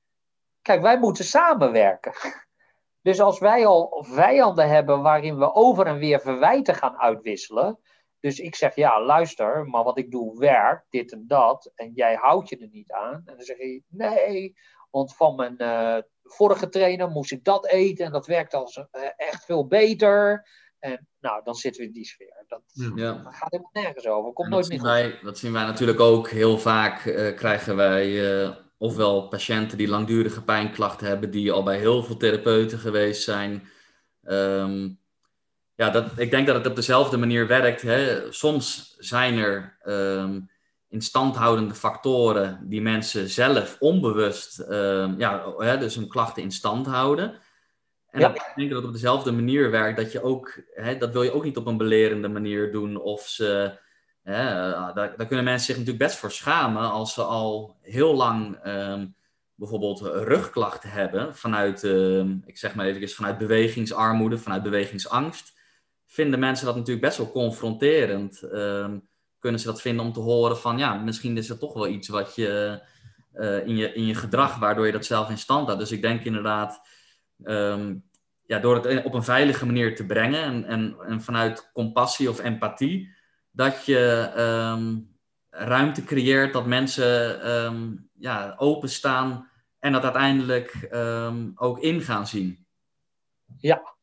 kijk, 0.61 0.81
wij 0.81 0.99
moeten 0.99 1.25
samenwerken. 1.25 2.13
Dus 3.01 3.19
als 3.19 3.39
wij 3.39 3.65
al 3.65 4.05
vijanden 4.07 4.69
hebben 4.69 5.01
waarin 5.01 5.37
we 5.37 5.53
over 5.53 5.85
en 5.85 5.97
weer 5.97 6.19
verwijten 6.19 6.75
gaan 6.75 6.97
uitwisselen. 6.97 7.79
Dus 8.19 8.39
ik 8.39 8.55
zeg, 8.55 8.75
ja, 8.75 9.01
luister, 9.01 9.65
maar 9.65 9.83
wat 9.83 9.97
ik 9.97 10.11
doe 10.11 10.39
werkt, 10.39 10.85
dit 10.89 11.11
en 11.11 11.23
dat. 11.27 11.71
En 11.75 11.91
jij 11.93 12.15
houdt 12.15 12.49
je 12.49 12.57
er 12.57 12.69
niet 12.71 12.91
aan. 12.91 13.13
En 13.13 13.35
dan 13.35 13.41
zeg 13.41 13.57
je, 13.57 13.83
nee, 13.87 14.55
want 14.91 15.15
van 15.15 15.35
mijn 15.35 15.55
uh, 15.57 15.97
vorige 16.23 16.69
trainer 16.69 17.09
moest 17.09 17.31
ik 17.31 17.43
dat 17.43 17.67
eten 17.67 18.05
en 18.05 18.11
dat 18.11 18.27
werkt 18.27 18.53
als, 18.53 18.77
uh, 18.77 18.83
echt 19.15 19.45
veel 19.45 19.67
beter. 19.67 20.47
En 20.79 21.07
nou, 21.19 21.43
dan 21.43 21.55
zitten 21.55 21.81
we 21.81 21.87
in 21.87 21.93
die 21.93 22.05
sfeer. 22.05 22.45
Dat, 22.47 22.61
ja. 22.95 23.13
dat 23.13 23.35
gaat 23.35 23.51
helemaal 23.51 23.69
nergens 23.73 24.07
over. 24.07 24.33
Komt 24.33 24.49
nooit 24.49 24.69
meer 24.69 24.81
wij, 24.81 25.19
Dat 25.23 25.37
zien 25.37 25.53
wij 25.53 25.65
natuurlijk 25.65 25.99
ook 25.99 26.29
heel 26.29 26.57
vaak. 26.57 27.05
Uh, 27.05 27.35
krijgen 27.35 27.75
wij 27.75 28.55
ofwel 28.77 29.27
patiënten 29.27 29.77
die 29.77 29.87
langdurige 29.87 30.43
pijnklachten 30.43 31.07
hebben, 31.07 31.31
die 31.31 31.51
al 31.51 31.63
bij 31.63 31.77
heel 31.77 32.03
veel 32.03 32.17
therapeuten 32.17 32.79
geweest 32.79 33.23
zijn. 33.23 33.67
Um, 34.23 34.99
ja, 35.75 35.89
dat, 35.89 36.05
ik 36.15 36.31
denk 36.31 36.47
dat 36.47 36.55
het 36.55 36.67
op 36.67 36.75
dezelfde 36.75 37.17
manier 37.17 37.47
werkt. 37.47 37.81
Hè. 37.81 38.31
Soms 38.31 38.95
zijn 38.97 39.37
er 39.37 39.77
um, 39.85 40.49
instandhoudende 40.89 41.73
factoren 41.73 42.59
die 42.63 42.81
mensen 42.81 43.29
zelf 43.29 43.75
onbewust, 43.79 44.59
uh, 44.59 45.13
ja, 45.17 45.53
hè, 45.57 45.77
dus 45.77 45.95
hun 45.95 46.07
klachten 46.07 46.43
in 46.43 46.51
stand 46.51 46.85
houden. 46.85 47.39
En 48.17 48.23
ja. 48.23 48.35
ik 48.35 48.53
denk 48.55 48.69
dat 48.69 48.77
het 48.77 48.87
op 48.87 48.93
dezelfde 48.93 49.31
manier 49.31 49.71
werkt, 49.71 49.97
dat 49.97 50.11
je 50.11 50.23
ook, 50.23 50.61
hè, 50.73 50.97
dat 50.97 51.11
wil 51.11 51.23
je 51.23 51.33
ook 51.33 51.43
niet 51.43 51.57
op 51.57 51.65
een 51.65 51.77
belerende 51.77 52.27
manier 52.27 52.71
doen 52.71 52.97
of 52.97 53.27
ze 53.27 53.77
daar, 54.23 54.93
daar, 54.93 55.25
kunnen 55.27 55.43
mensen 55.43 55.65
zich 55.65 55.77
natuurlijk 55.77 56.03
best 56.03 56.17
voor 56.17 56.31
schamen 56.31 56.91
als 56.91 57.13
ze 57.13 57.21
al 57.21 57.77
heel 57.81 58.15
lang 58.15 58.55
ehm, 58.63 59.05
bijvoorbeeld 59.55 60.01
rugklachten 60.01 60.89
hebben 60.89 61.35
vanuit, 61.35 61.83
ehm, 61.83 62.35
ik 62.45 62.57
zeg 62.57 62.75
maar 62.75 62.85
even, 62.85 63.09
vanuit 63.09 63.37
bewegingsarmoede, 63.37 64.37
vanuit 64.37 64.63
bewegingsangst. 64.63 65.53
Vinden 66.05 66.39
mensen 66.39 66.65
dat 66.65 66.75
natuurlijk 66.75 67.05
best 67.05 67.17
wel 67.17 67.31
confronterend. 67.31 68.41
Ehm, 68.41 68.97
kunnen 69.39 69.59
ze 69.59 69.67
dat 69.67 69.81
vinden 69.81 70.05
om 70.05 70.13
te 70.13 70.19
horen 70.19 70.57
van, 70.57 70.77
ja, 70.77 70.93
misschien 70.93 71.37
is 71.37 71.49
er 71.49 71.59
toch 71.59 71.73
wel 71.73 71.87
iets 71.87 72.07
wat 72.07 72.35
je 72.35 72.81
uh, 73.33 73.67
in, 73.67 73.75
je 73.75 73.93
in 73.93 74.05
je 74.05 74.15
gedrag, 74.15 74.59
waardoor 74.59 74.85
je 74.85 74.91
dat 74.91 75.05
zelf 75.05 75.29
in 75.29 75.37
stand 75.37 75.65
houdt. 75.65 75.81
Dus 75.81 75.91
ik 75.91 76.01
denk 76.01 76.23
inderdaad, 76.23 76.81
ja, 78.47 78.59
door 78.59 78.75
het 78.75 79.05
op 79.05 79.13
een 79.13 79.23
veilige 79.23 79.65
manier 79.65 79.95
te 79.95 80.05
brengen 80.05 80.43
en, 80.43 80.65
en, 80.65 80.97
en 80.99 81.21
vanuit 81.21 81.71
compassie 81.73 82.29
of 82.29 82.43
empathie, 82.43 83.15
dat 83.51 83.85
je 83.85 84.31
ehm, 84.35 84.99
ruimte 85.49 86.03
creëert 86.03 86.53
dat 86.53 86.65
mensen 86.65 87.49
um, 87.51 88.09
ja, 88.13 88.55
openstaan 88.57 89.49
en 89.79 89.91
dat 89.91 90.03
uiteindelijk 90.03 90.87
um, 90.91 91.51
ook 91.55 91.79
in 91.79 92.01
gaan 92.01 92.27
zien. 92.27 92.65
Ja, 93.57 93.95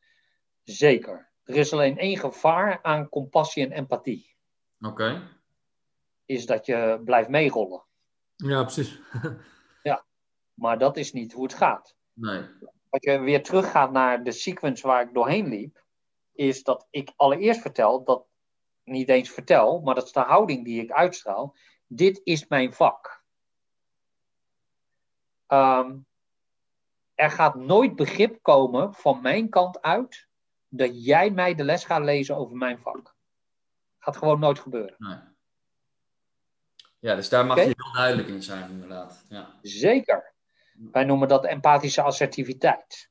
zeker. 0.63 1.31
Er 1.43 1.55
is 1.55 1.73
alleen 1.73 1.97
één 1.97 2.17
gevaar 2.17 2.79
aan 2.81 3.09
compassie 3.09 3.65
en 3.65 3.71
empathie. 3.71 4.35
Oké. 4.79 5.21
Is 6.25 6.45
dat 6.45 6.65
je 6.65 7.01
blijft 7.05 7.29
meerollen. 7.29 7.83
Ja, 8.35 8.61
precies. 8.63 8.99
ja, 9.83 10.05
maar 10.53 10.77
dat 10.77 10.97
is 10.97 11.13
niet 11.13 11.33
hoe 11.33 11.43
het 11.43 11.53
gaat. 11.53 11.95
Nee 12.13 12.41
als 12.95 13.13
je 13.13 13.19
weer 13.19 13.43
teruggaat 13.43 13.91
naar 13.91 14.23
de 14.23 14.31
sequence 14.31 14.87
waar 14.87 15.01
ik 15.01 15.13
doorheen 15.13 15.47
liep, 15.47 15.83
is 16.31 16.63
dat 16.63 16.87
ik 16.89 17.13
allereerst 17.15 17.61
vertel, 17.61 18.03
dat 18.03 18.25
niet 18.83 19.09
eens 19.09 19.29
vertel, 19.29 19.79
maar 19.81 19.95
dat 19.95 20.05
is 20.05 20.11
de 20.11 20.19
houding 20.19 20.65
die 20.65 20.81
ik 20.81 20.91
uitstraal. 20.91 21.55
Dit 21.87 22.21
is 22.23 22.47
mijn 22.47 22.73
vak. 22.73 23.23
Ehm, 25.47 25.97
er 27.13 27.31
gaat 27.31 27.55
nooit 27.55 27.95
begrip 27.95 28.39
komen 28.41 28.93
van 28.93 29.21
mijn 29.21 29.49
kant 29.49 29.81
uit 29.81 30.27
dat 30.67 31.05
jij 31.05 31.29
mij 31.29 31.55
de 31.55 31.63
les 31.63 31.85
gaat 31.85 32.03
lezen 32.03 32.35
over 32.35 32.55
mijn 32.55 32.79
vak. 32.79 33.15
Gaat 33.99 34.17
gewoon 34.17 34.39
nooit 34.39 34.59
gebeuren. 34.59 34.95
Nee. 34.97 35.17
Ja, 36.99 37.15
dus 37.15 37.29
daar 37.29 37.45
mag 37.45 37.57
je 37.57 37.63
heel 37.63 37.93
duidelijk 37.93 38.27
in 38.27 38.43
zijn, 38.43 38.69
inderdaad. 38.69 39.25
Ja. 39.29 39.59
Zeker. 39.61 40.34
Wij 40.75 41.03
noemen 41.03 41.27
dat 41.27 41.45
empathische 41.45 42.01
assertiviteit. 42.01 43.09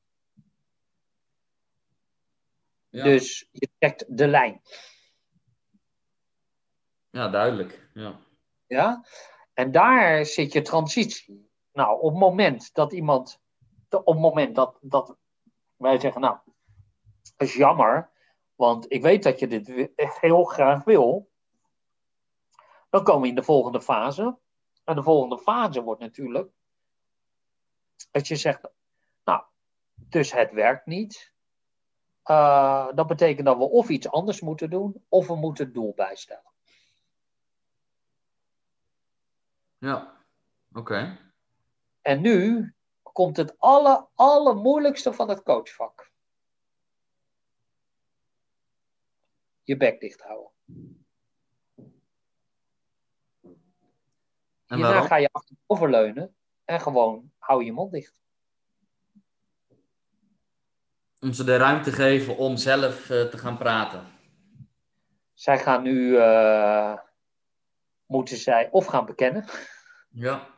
Ja. 2.88 3.04
Dus 3.04 3.48
je 3.50 3.68
trekt 3.78 4.16
de 4.16 4.26
lijn. 4.26 4.62
Ja, 7.10 7.28
duidelijk. 7.28 7.88
Ja. 7.94 8.20
ja. 8.66 9.04
En 9.52 9.70
daar 9.70 10.26
zit 10.26 10.52
je 10.52 10.62
transitie. 10.62 11.50
Nou, 11.72 12.00
op 12.00 12.10
het 12.10 12.20
moment 12.20 12.74
dat 12.74 12.92
iemand, 12.92 13.40
op 13.88 14.06
het 14.06 14.18
moment 14.18 14.54
dat, 14.54 14.78
dat 14.80 15.16
wij 15.76 15.98
zeggen, 15.98 16.20
nou, 16.20 16.38
dat 17.36 17.48
is 17.48 17.54
jammer, 17.54 18.10
want 18.54 18.92
ik 18.92 19.02
weet 19.02 19.22
dat 19.22 19.38
je 19.38 19.46
dit 19.46 19.90
heel 19.96 20.44
graag 20.44 20.84
wil, 20.84 21.30
dan 22.90 23.04
komen 23.04 23.22
we 23.22 23.28
in 23.28 23.34
de 23.34 23.42
volgende 23.42 23.80
fase. 23.80 24.38
En 24.84 24.94
de 24.94 25.02
volgende 25.02 25.38
fase 25.38 25.82
wordt 25.82 26.00
natuurlijk 26.00 26.50
dat 28.10 28.28
je 28.28 28.36
zegt, 28.36 28.60
nou, 29.24 29.42
dus 29.94 30.32
het 30.32 30.52
werkt 30.52 30.86
niet. 30.86 31.32
Uh, 32.26 32.94
dat 32.94 33.06
betekent 33.06 33.46
dat 33.46 33.56
we 33.56 33.64
of 33.64 33.88
iets 33.88 34.08
anders 34.08 34.40
moeten 34.40 34.70
doen, 34.70 35.04
of 35.08 35.26
we 35.26 35.36
moeten 35.36 35.64
het 35.64 35.74
doel 35.74 35.92
bijstellen. 35.94 36.52
Ja, 39.78 40.24
oké. 40.72 41.18
En 42.02 42.20
nu 42.20 42.74
komt 43.02 43.36
het 43.36 43.58
alle, 43.58 44.08
allermoeilijkste 44.14 45.12
van 45.12 45.28
het 45.28 45.42
coachvak. 45.42 46.12
Je 49.62 49.76
bek 49.76 50.00
dicht 50.00 50.20
houden. 50.20 50.52
En 54.66 54.76
Hierna 54.76 55.06
ga 55.06 55.16
je 55.16 55.28
achteroverleunen 55.32 56.36
en 56.64 56.80
gewoon 56.80 57.32
hou 57.38 57.64
je 57.64 57.72
mond 57.72 57.92
dicht. 57.92 58.22
Om 61.20 61.32
ze 61.32 61.44
de 61.44 61.56
ruimte 61.56 61.92
geven 61.92 62.36
om 62.36 62.56
zelf 62.56 63.10
uh, 63.10 63.22
te 63.22 63.38
gaan 63.38 63.58
praten. 63.58 64.12
Zij 65.34 65.58
gaan 65.58 65.82
nu, 65.82 66.08
uh, 66.08 66.98
moeten 68.06 68.36
zij 68.36 68.68
of 68.70 68.86
gaan 68.86 69.06
bekennen. 69.06 69.44
Ja. 70.10 70.48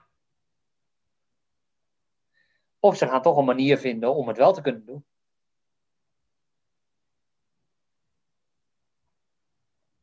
Of 2.78 2.96
ze 2.96 3.06
gaan 3.06 3.22
toch 3.22 3.36
een 3.36 3.44
manier 3.44 3.78
vinden 3.78 4.14
om 4.14 4.28
het 4.28 4.36
wel 4.36 4.52
te 4.52 4.60
kunnen 4.60 4.84
doen. 4.84 5.04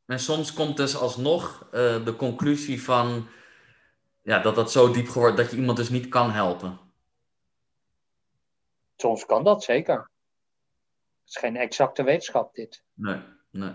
En 0.06 0.20
soms 0.20 0.54
komt 0.54 0.78
dus 0.78 0.96
alsnog 0.96 1.64
uh, 1.66 2.06
de 2.06 2.16
conclusie 2.18 2.84
van 2.84 3.28
ja, 4.24 4.40
dat 4.40 4.56
dat 4.56 4.72
zo 4.72 4.91
diep 4.91 5.08
wordt 5.08 5.38
dat 5.38 5.52
je 5.52 5.58
iemand 5.58 5.78
dus 5.78 5.90
niet 5.90 6.08
kan 6.08 6.32
helpen. 6.32 6.80
Soms 8.95 9.26
kan 9.26 9.44
dat 9.44 9.64
zeker. 9.64 9.95
Het 9.95 11.34
is 11.34 11.38
geen 11.38 11.56
exacte 11.56 12.04
wetenschap, 12.04 12.56
dit. 12.56 12.84
Nee, 12.94 13.20
nee. 13.52 13.72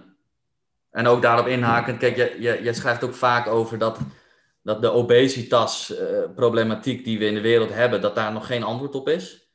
En 0.91 1.07
ook 1.07 1.23
daarop 1.23 1.47
inhakend, 1.47 1.99
kijk, 1.99 2.17
je, 2.17 2.37
je, 2.41 2.63
je 2.63 2.73
schrijft 2.73 3.05
ook 3.05 3.15
vaak 3.15 3.47
over 3.47 3.79
dat, 3.79 3.99
dat 4.63 4.83
de 4.83 4.91
obesitas-problematiek 4.91 7.05
die 7.05 7.19
we 7.19 7.25
in 7.25 7.35
de 7.35 7.41
wereld 7.41 7.71
hebben, 7.71 8.01
dat 8.01 8.15
daar 8.15 8.33
nog 8.33 8.47
geen 8.47 8.63
antwoord 8.63 8.95
op 8.95 9.09
is. 9.09 9.49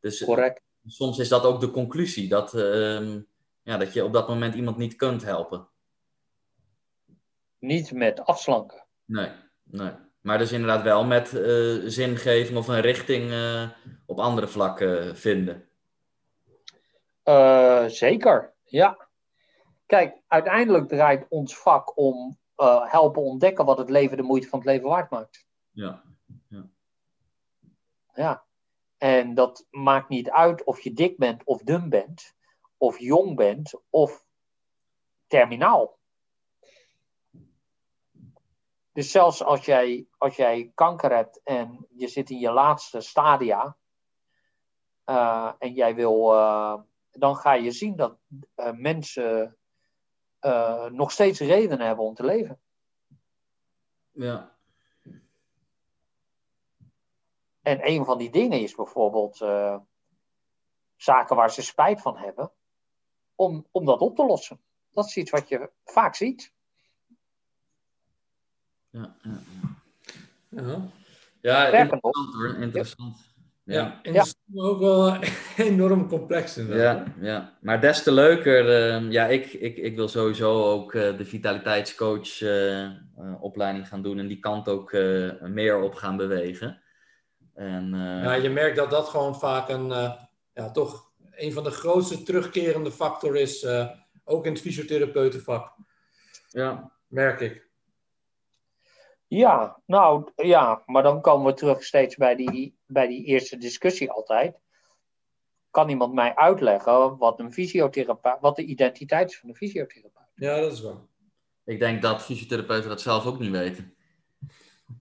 Dus 0.00 0.24
Correct. 0.24 0.62
soms 0.86 1.18
is 1.18 1.28
dat 1.28 1.44
ook 1.44 1.60
de 1.60 1.70
conclusie, 1.70 2.28
dat, 2.28 2.54
uh, 2.54 3.14
ja, 3.62 3.76
dat 3.76 3.92
je 3.92 4.04
op 4.04 4.12
dat 4.12 4.28
moment 4.28 4.54
iemand 4.54 4.76
niet 4.76 4.96
kunt 4.96 5.22
helpen. 5.22 5.68
Niet 7.58 7.92
met 7.92 8.20
afslanken. 8.20 8.84
Nee, 9.04 9.30
nee. 9.62 9.92
Maar 10.26 10.38
dus 10.38 10.52
inderdaad 10.52 10.82
wel 10.82 11.04
met 11.04 11.32
uh, 11.32 11.82
zingeving 11.84 12.58
of 12.58 12.68
een 12.68 12.80
richting 12.80 13.30
uh, 13.30 13.68
op 14.06 14.18
andere 14.18 14.48
vlakken 14.48 15.16
vinden. 15.16 15.68
Uh, 17.24 17.84
zeker, 17.86 18.54
ja. 18.64 19.08
Kijk, 19.86 20.22
uiteindelijk 20.26 20.88
draait 20.88 21.26
ons 21.28 21.58
vak 21.58 21.98
om 21.98 22.38
helpen 22.88 23.22
ontdekken 23.22 23.64
wat 23.64 23.78
het 23.78 23.90
leven 23.90 24.16
de 24.16 24.22
moeite 24.22 24.48
van 24.48 24.58
het 24.58 24.68
leven 24.68 24.88
waard 24.88 25.10
maakt. 25.10 25.46
Ja. 25.70 26.02
ja. 26.48 26.68
Ja. 28.14 28.44
En 28.98 29.34
dat 29.34 29.66
maakt 29.70 30.08
niet 30.08 30.30
uit 30.30 30.64
of 30.64 30.80
je 30.80 30.92
dik 30.92 31.18
bent 31.18 31.44
of 31.44 31.62
dun 31.62 31.88
bent, 31.88 32.34
of 32.76 32.98
jong 32.98 33.36
bent 33.36 33.80
of 33.90 34.24
terminaal. 35.26 35.98
Dus 38.96 39.10
zelfs 39.10 39.42
als 39.42 39.64
jij, 39.64 40.06
als 40.18 40.36
jij 40.36 40.72
kanker 40.74 41.14
hebt 41.14 41.40
en 41.42 41.86
je 41.88 42.08
zit 42.08 42.30
in 42.30 42.38
je 42.38 42.50
laatste 42.50 43.00
stadia 43.00 43.76
uh, 45.06 45.52
en 45.58 45.72
jij 45.72 45.94
wil, 45.94 46.34
uh, 46.34 46.80
dan 47.10 47.36
ga 47.36 47.52
je 47.52 47.70
zien 47.70 47.96
dat 47.96 48.18
uh, 48.56 48.72
mensen 48.72 49.56
nog 50.90 51.10
steeds 51.10 51.40
redenen 51.40 51.86
hebben 51.86 52.04
om 52.04 52.14
te 52.14 52.24
leven. 52.24 52.60
Ja. 54.10 54.56
En 57.62 57.88
een 57.88 58.04
van 58.04 58.18
die 58.18 58.30
dingen 58.30 58.60
is 58.60 58.74
bijvoorbeeld 58.74 59.36
zaken 60.96 61.36
waar 61.36 61.50
ze 61.50 61.62
spijt 61.62 62.00
van 62.00 62.16
hebben, 62.16 62.52
om, 63.34 63.66
om 63.70 63.84
dat 63.84 64.00
op 64.00 64.16
te 64.16 64.24
lossen. 64.24 64.60
Dat 64.90 65.06
is 65.06 65.16
iets 65.16 65.30
wat 65.30 65.48
je 65.48 65.70
vaak 65.84 66.14
ziet 66.14 66.54
ja, 68.96 69.16
ja. 70.50 70.62
ja. 71.42 71.68
ja 71.70 71.78
interessant 71.78 72.34
hoor, 72.34 72.56
interessant. 72.60 73.16
Ja, 73.66 74.00
ja. 74.02 74.24
maar 74.44 74.64
ook 74.64 74.78
wel 74.78 75.16
enorm 75.70 76.08
complex 76.08 76.56
inderdaad. 76.56 77.06
Ja, 77.06 77.26
ja, 77.26 77.56
maar 77.60 77.80
des 77.80 78.02
te 78.02 78.12
leuker. 78.12 78.64
Uh, 79.02 79.10
ja, 79.10 79.26
ik, 79.26 79.52
ik, 79.52 79.76
ik 79.76 79.96
wil 79.96 80.08
sowieso 80.08 80.64
ook 80.64 80.94
uh, 80.94 81.16
de 81.16 81.24
vitaliteitscoach 81.24 82.40
uh, 82.40 82.90
opleiding 83.40 83.88
gaan 83.88 84.02
doen 84.02 84.18
en 84.18 84.26
die 84.26 84.38
kant 84.38 84.68
ook 84.68 84.92
meer 85.40 85.80
op 85.80 85.94
gaan 85.94 86.16
bewegen. 86.16 86.82
En, 87.54 87.90
ja, 88.22 88.32
je 88.32 88.50
merkt 88.50 88.76
dat 88.76 88.90
dat 88.90 89.08
gewoon 89.08 89.38
vaak 89.38 89.68
een, 89.68 89.88
ja, 90.52 90.70
toch 90.72 91.10
een 91.34 91.52
van 91.52 91.64
de 91.64 91.70
grootste 91.70 92.22
terugkerende 92.22 92.90
factor 92.90 93.36
is, 93.36 93.66
ook 94.24 94.46
in 94.46 94.52
het 94.52 94.60
fysiotherapeutenvak. 94.60 95.74
Ja. 96.48 96.92
Merk 97.08 97.40
ik. 97.40 97.65
Ja, 99.26 99.80
nou 99.86 100.30
ja, 100.36 100.82
maar 100.86 101.02
dan 101.02 101.20
komen 101.20 101.46
we 101.46 101.58
terug 101.58 101.84
steeds 101.84 102.16
bij 102.16 102.36
die, 102.36 102.78
bij 102.86 103.06
die 103.06 103.24
eerste 103.24 103.56
discussie 103.56 104.10
altijd. 104.10 104.56
Kan 105.70 105.88
iemand 105.88 106.12
mij 106.12 106.34
uitleggen 106.34 107.16
wat 107.16 107.40
een 107.40 107.52
fysiotherapeut, 107.52 108.40
wat 108.40 108.56
de 108.56 108.64
identiteit 108.64 109.30
is 109.30 109.38
van 109.38 109.48
een 109.48 109.56
fysiotherapeut? 109.56 110.26
Ja, 110.34 110.60
dat 110.60 110.72
is 110.72 110.80
wel. 110.80 111.08
Ik 111.64 111.78
denk 111.78 112.02
dat 112.02 112.22
fysiotherapeuten 112.22 112.88
dat 112.88 113.00
zelf 113.00 113.26
ook 113.26 113.38
niet 113.38 113.50
weten. 113.50 113.94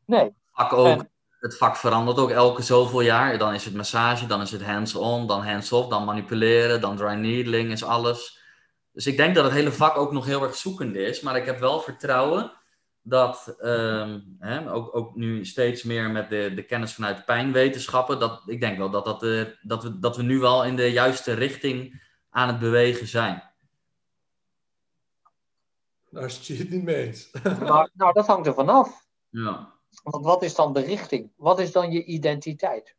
Nee. 0.06 0.34
Vak 0.52 0.74
ook, 0.74 1.06
het 1.40 1.58
vak 1.58 1.76
verandert 1.76 2.18
ook 2.18 2.30
elke 2.30 2.62
zoveel 2.62 3.02
jaar. 3.02 3.38
Dan 3.38 3.54
is 3.54 3.66
het 3.66 3.74
massage, 3.74 4.26
dan 4.26 4.42
is 4.42 4.52
het 4.52 4.64
hands-on, 4.64 5.28
dan 5.28 5.46
hands-off, 5.46 5.88
dan 5.88 6.06
manipuleren, 6.06 6.82
dan 6.82 6.96
dry 6.96 7.14
needling 7.14 7.72
is 7.72 7.84
alles. 7.84 8.44
Dus 8.92 9.08
ik 9.08 9.18
denk 9.18 9.36
dat 9.36 9.44
het 9.44 9.54
hele 9.54 9.72
vak 9.72 9.98
ook 9.98 10.12
nog 10.12 10.26
heel 10.26 10.44
erg 10.44 10.56
zoekende 10.56 11.00
is. 11.00 11.22
Maar 11.22 11.36
ik 11.36 11.46
heb 11.46 11.60
wel 11.60 11.80
vertrouwen 11.80 12.52
dat, 13.08 13.56
ehm, 13.60 14.20
hè, 14.40 14.72
ook, 14.72 14.96
ook 14.96 15.16
nu 15.16 15.46
steeds 15.46 15.84
meer 15.84 16.10
met 16.10 16.30
de, 16.30 16.54
de 16.56 16.64
kennis 16.64 16.94
vanuit 16.94 17.26
pijnwetenschappen, 17.26 18.20
dat 18.20 18.44
ik 18.46 18.60
denk 18.60 18.78
wel 18.78 18.90
dat, 18.90 19.06
dat, 19.06 19.24
uh, 19.24 19.46
dat, 19.62 19.84
we, 19.84 20.00
dat 20.00 20.18
we 20.18 20.24
nu 20.24 20.40
wel 20.40 20.66
in 20.66 20.76
de 20.76 20.92
juiste 20.92 21.34
richting 21.34 22.02
aan 22.30 22.48
het 22.48 22.60
bewegen 22.60 23.08
zijn. 23.08 23.44
Daar 26.10 26.26
is 26.26 26.48
het 26.48 26.70
niet 26.70 26.84
mee 26.84 27.06
eens. 27.06 27.32
Maar, 27.60 27.90
nou, 27.94 28.14
dat 28.14 28.28
hangt 28.28 28.48
er 28.48 28.54
vanaf. 28.54 29.08
Ja. 29.30 29.74
Want 30.04 30.26
wat 30.26 30.44
is 30.44 30.56
dan 30.56 30.74
de 30.74 30.82
richting? 30.82 31.32
Wat 31.36 31.60
is 31.60 31.72
dan 31.72 31.92
je 31.92 32.04
identiteit? 32.04 32.96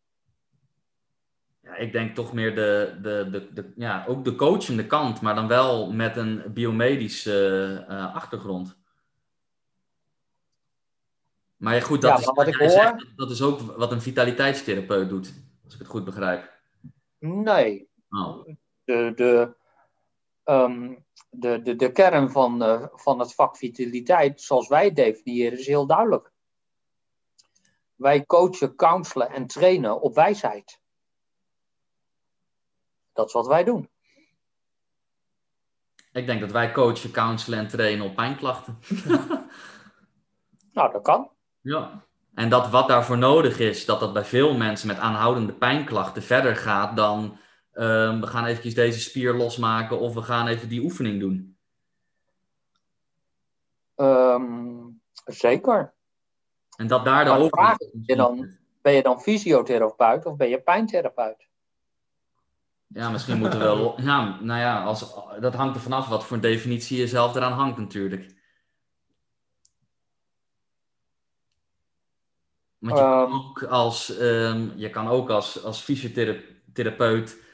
Ja, 1.63 1.77
ik 1.77 1.93
denk 1.93 2.15
toch 2.15 2.33
meer 2.33 2.55
de, 2.55 2.99
de, 3.03 3.29
de, 3.31 3.53
de, 3.53 3.73
ja, 3.77 4.05
ook 4.09 4.25
de 4.25 4.35
coachende 4.35 4.87
kant, 4.87 5.21
maar 5.21 5.35
dan 5.35 5.49
wel 5.49 5.93
met 5.93 6.17
een 6.17 6.43
biomedische 6.53 7.87
uh, 7.89 8.15
achtergrond. 8.15 8.77
Maar 11.57 11.75
ja, 11.75 11.81
goed, 11.81 12.01
dat, 12.01 12.11
Ja, 12.11 12.19
is, 12.19 12.25
maar 12.27 12.35
wat 12.35 12.45
wat 12.45 12.55
ik 12.55 12.61
jij 12.61 12.69
hoor- 12.71 12.99
zegt, 12.99 13.17
dat 13.17 13.31
is 13.31 13.43
ook 13.43 13.61
wat 13.61 13.93
een 13.93 14.01
vitaliteitstherapeut 14.03 15.09
doet, 15.09 15.35
als 15.65 15.73
ik 15.75 15.79
het 15.79 15.89
goed 15.89 16.05
begrijp. 16.05 16.55
Nee. 17.19 17.89
Oh. 18.11 18.47
De, 18.85 19.13
de, 19.15 19.57
ehm, 20.45 20.95
de, 21.31 21.63
de, 21.63 21.77
de 21.77 21.93
kern 21.93 22.31
van, 22.31 22.63
eh, 22.63 22.87
van 22.93 23.19
het 23.19 23.35
vak 23.35 23.57
vitaliteit, 23.57 24.41
zoals 24.41 24.69
wij 24.69 24.85
het 24.85 24.97
definiëren, 24.97 25.59
is 25.59 25.67
heel 25.67 25.87
duidelijk. 25.87 26.33
Wij 27.95 28.27
coachen, 28.27 28.75
counselen 28.77 29.31
en 29.31 29.47
trainen 29.47 30.01
op 30.01 30.15
wijsheid. 30.15 30.81
Dat 33.13 33.27
is 33.27 33.33
wat 33.33 33.47
wij 33.47 33.65
doen. 33.65 33.91
Ik 36.13 36.27
denk 36.27 36.41
dat 36.41 36.53
wij 36.53 36.73
coachen, 36.73 37.11
counselen 37.11 37.59
en 37.59 37.69
trainen 37.69 38.07
op 38.07 38.15
pijnklachten. 38.15 38.79
Nou, 40.73 40.93
dat 40.93 41.03
kan. 41.03 41.31
Ja. 41.67 42.05
En 42.35 42.49
dat 42.49 42.71
wat 42.71 42.89
daarvoor 42.89 43.19
nodig 43.19 43.59
is, 43.59 43.85
dat 43.85 44.01
dat 44.01 44.13
bij 44.13 44.25
veel 44.25 44.55
mensen 44.57 44.87
met 44.87 44.99
aanhoudende 44.99 45.53
pijnklachten 45.53 46.23
verder 46.23 46.57
gaat 46.57 46.97
dan 46.97 47.39
ehm, 47.73 48.21
we 48.21 48.27
gaan 48.27 48.45
eventjes 48.45 48.75
deze 48.75 49.01
spier 49.01 49.35
losmaken 49.35 49.99
of 50.01 50.15
we 50.15 50.23
gaan 50.23 50.47
even 50.47 50.69
die 50.69 50.83
oefening 50.83 51.21
doen. 51.21 51.57
Ehm, 53.95 54.45
zeker. 55.25 55.95
En 56.77 56.87
dat 56.87 57.05
daar 57.05 57.25
de 57.25 57.31
Maar 57.31 57.49
vraag 57.49 57.79
is 57.79 57.89
je 58.03 58.17
dan- 58.17 58.55
Ben 58.83 58.95
je 58.95 59.03
dan 59.03 59.21
fysiotherapeut 59.21 60.27
of 60.27 60.37
ben 60.37 60.49
je 60.49 60.61
pijntherapeut? 60.61 61.49
Ja, 62.87 63.11
misschien 63.11 63.39
moeten 63.39 63.59
we 63.59 63.65
wel. 63.65 64.01
Ja, 64.01 64.41
nou 64.41 64.61
ja, 64.61 64.83
als, 64.85 65.15
dat 65.41 65.55
hangt 65.55 65.77
er 65.77 65.83
vanaf 65.83 66.09
wat 66.09 66.25
voor 66.25 66.41
definitie 66.41 66.99
je 66.99 67.09
zelf 67.09 67.35
eraan 67.35 67.53
hangt, 67.53 67.79
natuurlijk. 67.79 68.36
Want 72.87 72.99
je 72.99 73.05
kan 73.05 73.25
Ehm. 73.25 73.35
ook 73.35 73.63
als, 73.63 74.17
ehm, 74.17 74.69
je 74.77 74.91
kan 74.91 75.09
ook 75.09 75.31
als, 75.31 75.65
als 75.65 75.81
fysiotherapeut 75.81 77.45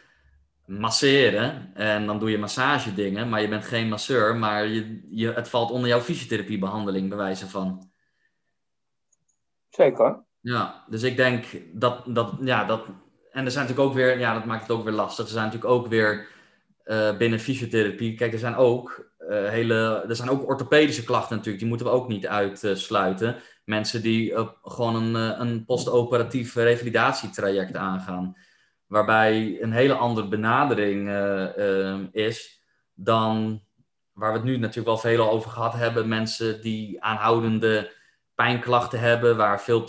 masseren 0.66 1.70
en 1.74 2.06
dan 2.06 2.18
doe 2.18 2.30
je 2.30 2.38
massagedingen, 2.38 3.28
maar 3.28 3.40
je 3.40 3.48
bent 3.48 3.64
geen 3.64 3.88
masseur, 3.88 4.36
maar 4.36 4.66
je, 4.66 5.06
je, 5.10 5.32
het 5.32 5.48
valt 5.48 5.70
onder 5.70 5.88
jouw 5.88 6.00
fysiotherapiebehandeling, 6.00 7.08
bij 7.08 7.18
wijze 7.18 7.48
van. 7.48 7.90
Zeker. 9.68 10.24
Ja, 10.40 10.84
dus 10.88 11.02
ik 11.02 11.16
denk 11.16 11.44
dat, 11.72 12.02
dat, 12.06 12.32
ja, 12.40 12.64
dat, 12.64 12.84
en 13.30 13.44
er 13.44 13.50
zijn 13.50 13.64
natuurlijk 13.64 13.88
ook 13.90 13.94
weer, 13.94 14.18
ja, 14.18 14.34
dat 14.34 14.44
maakt 14.44 14.62
het 14.62 14.70
ook 14.70 14.84
weer 14.84 14.92
lastig. 14.92 15.24
Er 15.24 15.30
zijn 15.30 15.44
natuurlijk 15.44 15.72
ook 15.72 15.86
weer 15.86 16.28
eh, 16.84 17.16
binnen 17.16 17.38
fysiotherapie, 17.40 18.14
kijk, 18.14 18.32
er 18.32 18.38
zijn 18.38 18.56
ook 18.56 19.10
eh, 19.18 19.48
hele, 19.48 20.04
er 20.08 20.16
zijn 20.16 20.30
ook 20.30 20.48
orthopedische 20.48 21.04
klachten 21.04 21.36
natuurlijk, 21.36 21.58
die 21.58 21.68
moeten 21.68 21.86
we 21.86 21.92
ook 21.92 22.08
niet 22.08 22.26
uitsluiten. 22.26 23.36
Mensen 23.64 24.02
die 24.02 24.34
gewoon 24.62 24.94
een, 24.94 25.16
eh, 25.16 25.38
een 25.38 25.64
postoperatief 25.64 26.54
revalidatietraject 26.54 27.76
aangaan, 27.76 28.36
waarbij 28.86 29.62
een 29.62 29.72
hele 29.72 29.94
andere 29.94 30.28
benadering 30.28 31.08
eh, 31.08 31.90
eh, 31.90 32.00
is 32.12 32.62
dan 32.94 33.62
waar 34.12 34.32
we 34.32 34.38
het 34.38 34.46
nu 34.46 34.56
natuurlijk 34.56 34.86
wel 34.86 34.98
veel 34.98 35.30
over 35.30 35.50
gehad 35.50 35.74
hebben, 35.74 36.08
mensen 36.08 36.60
die 36.62 37.02
aanhoudende 37.02 37.92
pijnklachten 38.34 39.00
hebben, 39.00 39.36
waar 39.36 39.60
veel 39.60 39.88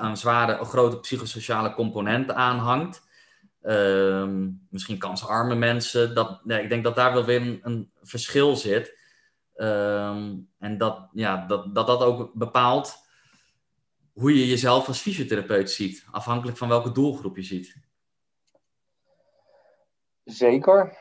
een 0.00 0.16
zware, 0.16 0.64
grote 0.64 1.00
psychosociale 1.00 1.74
component 1.74 2.30
aan 2.32 2.58
hangt. 2.58 3.06
Ehm, 3.62 4.48
misschien 4.70 4.98
kansarme 4.98 5.54
mensen. 5.54 6.14
Dat, 6.14 6.44
nee, 6.44 6.62
ik 6.62 6.68
denk 6.68 6.84
dat 6.84 6.96
daar 6.96 7.12
wel 7.12 7.24
weer 7.24 7.58
een 7.62 7.90
verschil 8.02 8.56
zit. 8.56 8.97
Ehm, 9.58 10.36
en 10.58 10.78
dat, 10.78 11.08
ja, 11.12 11.46
dat, 11.46 11.74
dat 11.74 11.86
dat 11.86 12.02
ook 12.02 12.34
bepaalt 12.34 13.06
hoe 14.12 14.38
je 14.38 14.46
jezelf 14.46 14.86
als 14.88 15.00
fysiotherapeut 15.00 15.70
ziet. 15.70 16.06
Afhankelijk 16.10 16.56
van 16.56 16.68
welke 16.68 16.92
doelgroep 16.92 17.36
je 17.36 17.42
ziet. 17.42 17.76
Zeker. 20.24 20.96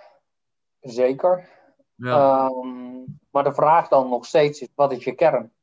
Zeker. 0.80 1.50
Ja, 1.96 2.46
Ehm, 2.48 3.04
maar 3.32 3.44
de 3.44 3.54
vraag 3.54 3.88
dan 3.88 4.10
nog 4.10 4.26
steeds 4.26 4.62
is, 4.62 4.68
wat 4.76 4.92
is 4.92 5.04
je 5.04 5.16
kern? 5.16 5.54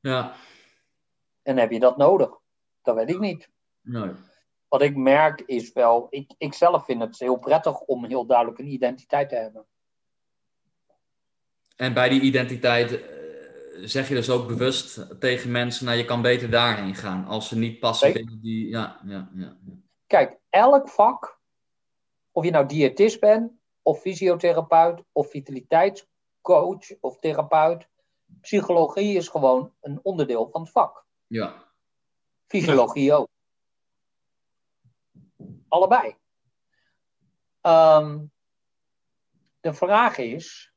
ja. 0.00 0.34
En 1.42 1.56
heb 1.56 1.70
je 1.70 1.80
dat 1.80 1.96
nodig? 1.96 2.30
Dat 2.82 2.94
weet 2.94 3.10
ik 3.10 3.18
niet. 3.18 3.50
Nee. 3.80 4.10
Wat 4.68 4.82
ik 4.82 4.96
merk 4.96 5.40
is 5.40 5.72
wel, 5.72 6.06
ik, 6.10 6.34
ik 6.38 6.54
zelf 6.54 6.84
vind 6.84 7.00
het 7.00 7.18
heel 7.18 7.38
prettig 7.38 7.80
om 7.80 8.04
heel 8.04 8.26
duidelijk 8.26 8.58
een 8.58 8.72
identiteit 8.72 9.28
te 9.28 9.34
hebben. 9.34 9.66
En 11.76 11.94
bij 11.94 12.08
die 12.08 12.20
identiteit 12.20 12.92
eh, 12.92 13.08
zeg 13.82 14.08
je 14.08 14.14
dus 14.14 14.30
ook 14.30 14.46
bewust 14.46 15.20
tegen 15.20 15.50
mensen, 15.50 15.84
nou 15.84 15.98
je 15.98 16.04
kan 16.04 16.22
beter 16.22 16.50
daarheen 16.50 16.94
gaan. 16.94 17.26
Als 17.26 17.48
ze 17.48 17.58
niet 17.58 17.80
passen 17.80 18.06
Zeker. 18.06 18.24
binnen 18.24 18.42
die... 18.42 18.68
Ja, 18.68 19.00
ja, 19.04 19.30
ja. 19.34 19.56
ja. 19.64 19.76
Kijk, 20.06 20.38
elk 20.50 20.88
vak, 20.88 21.40
of 22.32 22.44
je 22.44 22.50
nou 22.50 22.66
diëtist 22.66 23.20
bent, 23.20 23.52
of 23.82 24.00
fysiotherapeut, 24.00 25.02
of 25.12 25.30
vitaliteitscoach 25.30 27.00
of 27.00 27.18
therapeut, 27.18 27.88
psychologie 28.40 29.16
is 29.16 29.28
gewoon 29.28 29.74
een 29.80 30.00
onderdeel 30.02 30.48
van 30.50 30.60
het 30.60 30.70
vak. 30.70 31.06
ja. 31.26 31.62
Fysiologie 32.46 33.12
ook. 33.12 33.28
Allebei. 35.68 36.16
Ehm, 37.60 38.24
de 39.60 39.74
vraag 39.74 40.18
is, 40.18 40.73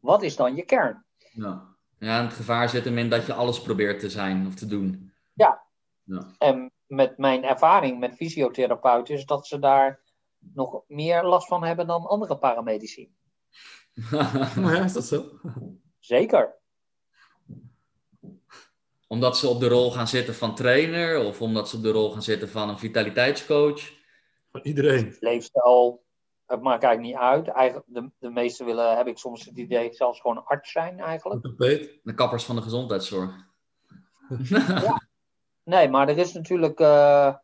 wat 0.00 0.22
is 0.22 0.36
dan 0.36 0.56
je 0.56 0.62
kern? 0.62 1.04
Ja. 1.32 1.76
ja, 1.98 2.18
en 2.18 2.24
het 2.24 2.34
gevaar 2.34 2.68
zit 2.68 2.84
hem 2.84 2.98
in 2.98 3.10
dat 3.10 3.26
je 3.26 3.32
alles 3.32 3.62
probeert 3.62 4.00
te 4.00 4.10
zijn 4.10 4.46
of 4.46 4.54
te 4.54 4.66
doen. 4.66 5.12
Ja. 5.32 5.68
Ja, 6.02 6.34
En 6.38 6.72
met 6.86 7.18
mijn 7.18 7.44
ervaring 7.44 7.98
met 7.98 8.14
fysiotherapeuten 8.14 9.14
is 9.14 9.24
dat 9.24 9.46
ze 9.46 9.58
daar 9.58 10.00
nog 10.38 10.82
meer 10.86 11.24
last 11.24 11.48
van 11.48 11.64
hebben 11.64 11.86
dan 11.86 12.06
andere 12.06 12.38
paramedici. 12.38 13.12
Ja, 14.56 14.84
is 14.84 14.92
dat 14.92 15.04
zo? 15.04 15.24
Zeker. 15.98 16.58
omdat 19.06 19.38
ze 19.38 19.48
op 19.48 19.60
de 19.60 19.68
rol 19.68 19.90
gaan 19.90 20.08
zitten 20.08 20.34
van 20.34 20.54
trainer 20.54 21.24
of 21.24 21.40
omdat 21.40 21.68
ze 21.68 21.76
op 21.76 21.82
de 21.82 21.90
rol 21.90 22.10
gaan 22.10 22.22
zitten 22.22 22.48
van 22.48 22.68
een 22.68 22.78
vitaliteitscoach. 22.78 23.92
Van 24.50 24.60
iedereen. 24.62 25.16
Leefstijl, 25.20 26.04
het 26.50 26.62
maakt 26.62 26.82
eigenlijk 26.82 27.14
niet 27.14 27.22
uit. 27.22 27.48
Eigenlijk, 27.48 27.86
de, 27.88 28.10
de 28.18 28.30
meesten 28.30 28.66
willen, 28.66 28.96
heb 28.96 29.06
ik 29.06 29.18
soms 29.18 29.44
het 29.44 29.56
idee, 29.56 29.92
zelfs 29.92 30.20
gewoon 30.20 30.44
arts 30.44 30.72
zijn 30.72 31.00
eigenlijk. 31.00 31.42
De 32.02 32.14
kappers 32.14 32.44
van 32.44 32.56
de 32.56 32.62
gezondheidszorg. 32.62 33.48
Nee, 35.62 35.88
maar 35.88 36.08
er 36.08 36.18
is 36.18 36.32
natuurlijk. 36.32 36.80
ehm, 36.80 37.38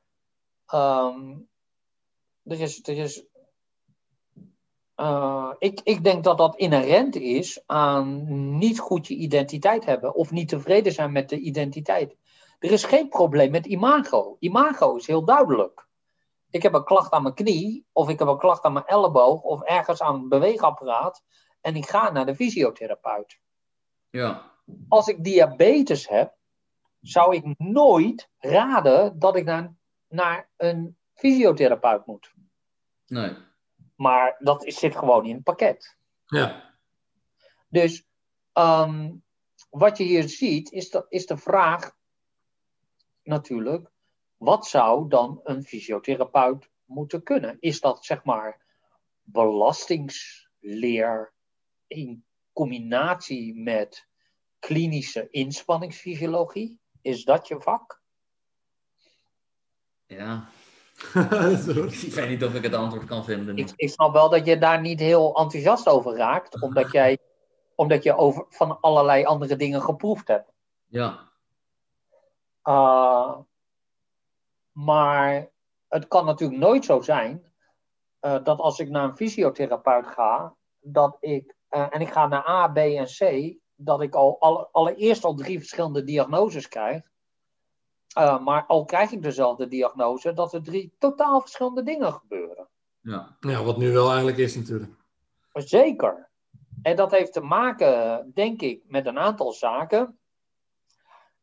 er 2.42 2.60
is. 2.60 2.88
Er 2.88 2.98
is 2.98 3.26
eh, 4.94 5.52
ik, 5.58 5.80
ik 5.84 6.04
denk 6.04 6.24
dat 6.24 6.38
dat 6.38 6.56
inherent 6.56 7.16
is 7.16 7.62
aan 7.66 8.24
niet 8.58 8.78
goed 8.78 9.06
je 9.06 9.14
identiteit 9.14 9.84
hebben 9.84 10.14
of 10.14 10.30
niet 10.30 10.48
tevreden 10.48 10.92
zijn 10.92 11.12
met 11.12 11.28
de 11.28 11.38
identiteit. 11.38 12.16
Er 12.58 12.70
is 12.70 12.84
geen 12.84 13.08
probleem 13.08 13.50
met 13.50 13.66
imago. 13.66 14.36
Imago 14.38 14.96
is 14.96 15.06
heel 15.06 15.24
duidelijk. 15.24 15.85
Ik 16.56 16.62
heb 16.62 16.74
een 16.74 16.84
klacht 16.84 17.12
aan 17.12 17.22
mijn 17.22 17.34
knie, 17.34 17.86
of 17.92 18.08
ik 18.08 18.18
heb 18.18 18.28
een 18.28 18.38
klacht 18.38 18.64
aan 18.64 18.72
mijn 18.72 18.86
elleboog, 18.86 19.42
of 19.42 19.62
ergens 19.62 20.02
aan 20.02 20.20
het 20.20 20.28
beweegapparaat, 20.28 21.22
en 21.60 21.76
ik 21.76 21.88
ga 21.88 22.10
naar 22.10 22.26
de 22.26 22.34
fysiotherapeut 22.34 23.40
Ja, 24.10 24.52
als 24.88 25.08
ik 25.08 25.24
diabetes 25.24 26.08
heb, 26.08 26.34
zou 27.00 27.34
ik 27.34 27.58
nooit 27.58 28.28
raden 28.38 29.18
dat 29.18 29.36
ik 29.36 29.44
naar, 29.44 29.74
naar 30.08 30.50
een 30.56 30.98
fysiotherapeut 31.14 32.06
moet. 32.06 32.34
nee. 33.06 33.36
Maar 33.96 34.36
dat 34.38 34.64
is, 34.64 34.78
zit 34.78 34.96
gewoon 34.96 35.24
in 35.24 35.34
het 35.34 35.44
pakket. 35.44 35.96
Ja. 36.24 36.74
Dus 37.68 38.06
ehm, 38.52 39.12
wat 39.70 39.98
je 39.98 40.04
hier 40.04 40.28
ziet, 40.28 40.70
is 40.72 40.90
de, 40.90 41.06
is 41.08 41.26
de 41.26 41.36
vraag 41.36 41.96
natuurlijk, 43.22 43.90
wat 44.36 44.66
zou 44.66 45.08
dan 45.08 45.40
een 45.44 45.64
fysiotherapeut 45.64 46.70
moeten 46.84 47.22
kunnen? 47.22 47.56
Is 47.60 47.80
dat 47.80 48.04
zeg 48.04 48.24
maar 48.24 48.64
belastingsleer 49.22 51.32
in 51.86 52.24
combinatie 52.52 53.54
met 53.54 54.08
klinische 54.58 55.28
inspanningsfysiologie? 55.30 56.80
Is 57.02 57.24
dat 57.24 57.48
je 57.48 57.60
vak? 57.60 58.00
Ja. 60.06 60.48
ik 62.06 62.12
weet 62.12 62.28
niet 62.28 62.44
of 62.44 62.54
ik 62.54 62.62
het 62.62 62.74
antwoord 62.74 63.04
kan 63.04 63.24
vinden. 63.24 63.56
Ik, 63.56 63.72
ik 63.76 63.90
snap 63.90 64.12
wel 64.12 64.28
dat 64.28 64.46
je 64.46 64.58
daar 64.58 64.80
niet 64.80 65.00
heel 65.00 65.36
enthousiast 65.36 65.88
over 65.88 66.16
raakt, 66.16 66.60
omdat 66.62 66.92
jij 66.92 67.18
omdat 67.76 68.02
je 68.02 68.16
over, 68.16 68.44
van 68.48 68.80
allerlei 68.80 69.24
andere 69.24 69.56
dingen 69.56 69.82
geproefd 69.82 70.28
hebt. 70.28 70.52
Ja. 70.86 71.30
Uh, 72.64 73.38
maar 74.76 75.50
het 75.88 76.08
kan 76.08 76.24
natuurlijk 76.24 76.60
nooit 76.60 76.84
zo 76.84 77.00
zijn 77.00 77.52
uh, 78.20 78.44
dat 78.44 78.58
als 78.58 78.78
ik 78.78 78.88
naar 78.88 79.04
een 79.04 79.16
fysiotherapeut 79.16 80.06
ga, 80.06 80.54
dat 80.80 81.16
ik, 81.20 81.54
uh, 81.70 81.86
en 81.90 82.00
ik 82.00 82.08
ga 82.08 82.26
naar 82.26 82.48
A, 82.48 82.68
B 82.68 82.76
en 82.76 83.04
C, 83.04 83.54
dat 83.74 84.02
ik 84.02 84.14
al 84.14 84.40
alle, 84.40 84.68
allereerst 84.72 85.24
al 85.24 85.34
drie 85.34 85.58
verschillende 85.58 86.04
diagnoses 86.04 86.68
krijg. 86.68 87.10
maar 88.14 88.64
al 88.66 88.84
krijg 88.84 89.12
ik 89.12 89.22
dezelfde 89.22 89.68
diagnose, 89.68 90.32
dat 90.32 90.52
er 90.52 90.62
drie 90.62 90.94
totaal 90.98 91.40
verschillende 91.40 91.82
dingen 91.82 92.12
gebeuren. 92.12 92.68
Ja, 93.00 93.36
ja 93.40 93.62
wat 93.62 93.76
nu 93.76 93.92
wel 93.92 94.08
eigenlijk 94.08 94.38
is 94.38 94.56
natuurlijk. 94.56 94.92
Zeker. 95.52 96.30
En 96.82 96.96
dat 96.96 97.10
heeft 97.10 97.32
te 97.32 97.40
maken, 97.40 98.30
denk 98.34 98.60
ik, 98.60 98.82
met 98.86 99.06
een 99.06 99.18
aantal 99.18 99.52
zaken. 99.52 100.18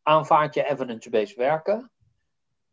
Aanvaard 0.02 0.54
je 0.54 0.64
evidence-based 0.64 1.36
werken? 1.36 1.92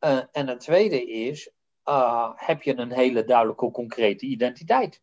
Uh, 0.01 0.20
en 0.32 0.48
het 0.48 0.60
tweede 0.60 1.10
is, 1.10 1.51
uh, 1.89 2.31
heb 2.36 2.62
je 2.62 2.77
een 2.77 2.93
hele 2.93 3.24
duidelijke, 3.24 3.70
concrete 3.70 4.27
identiteit? 4.27 5.02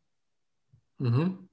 Mm 0.95 1.11
-hmm. 1.11 1.49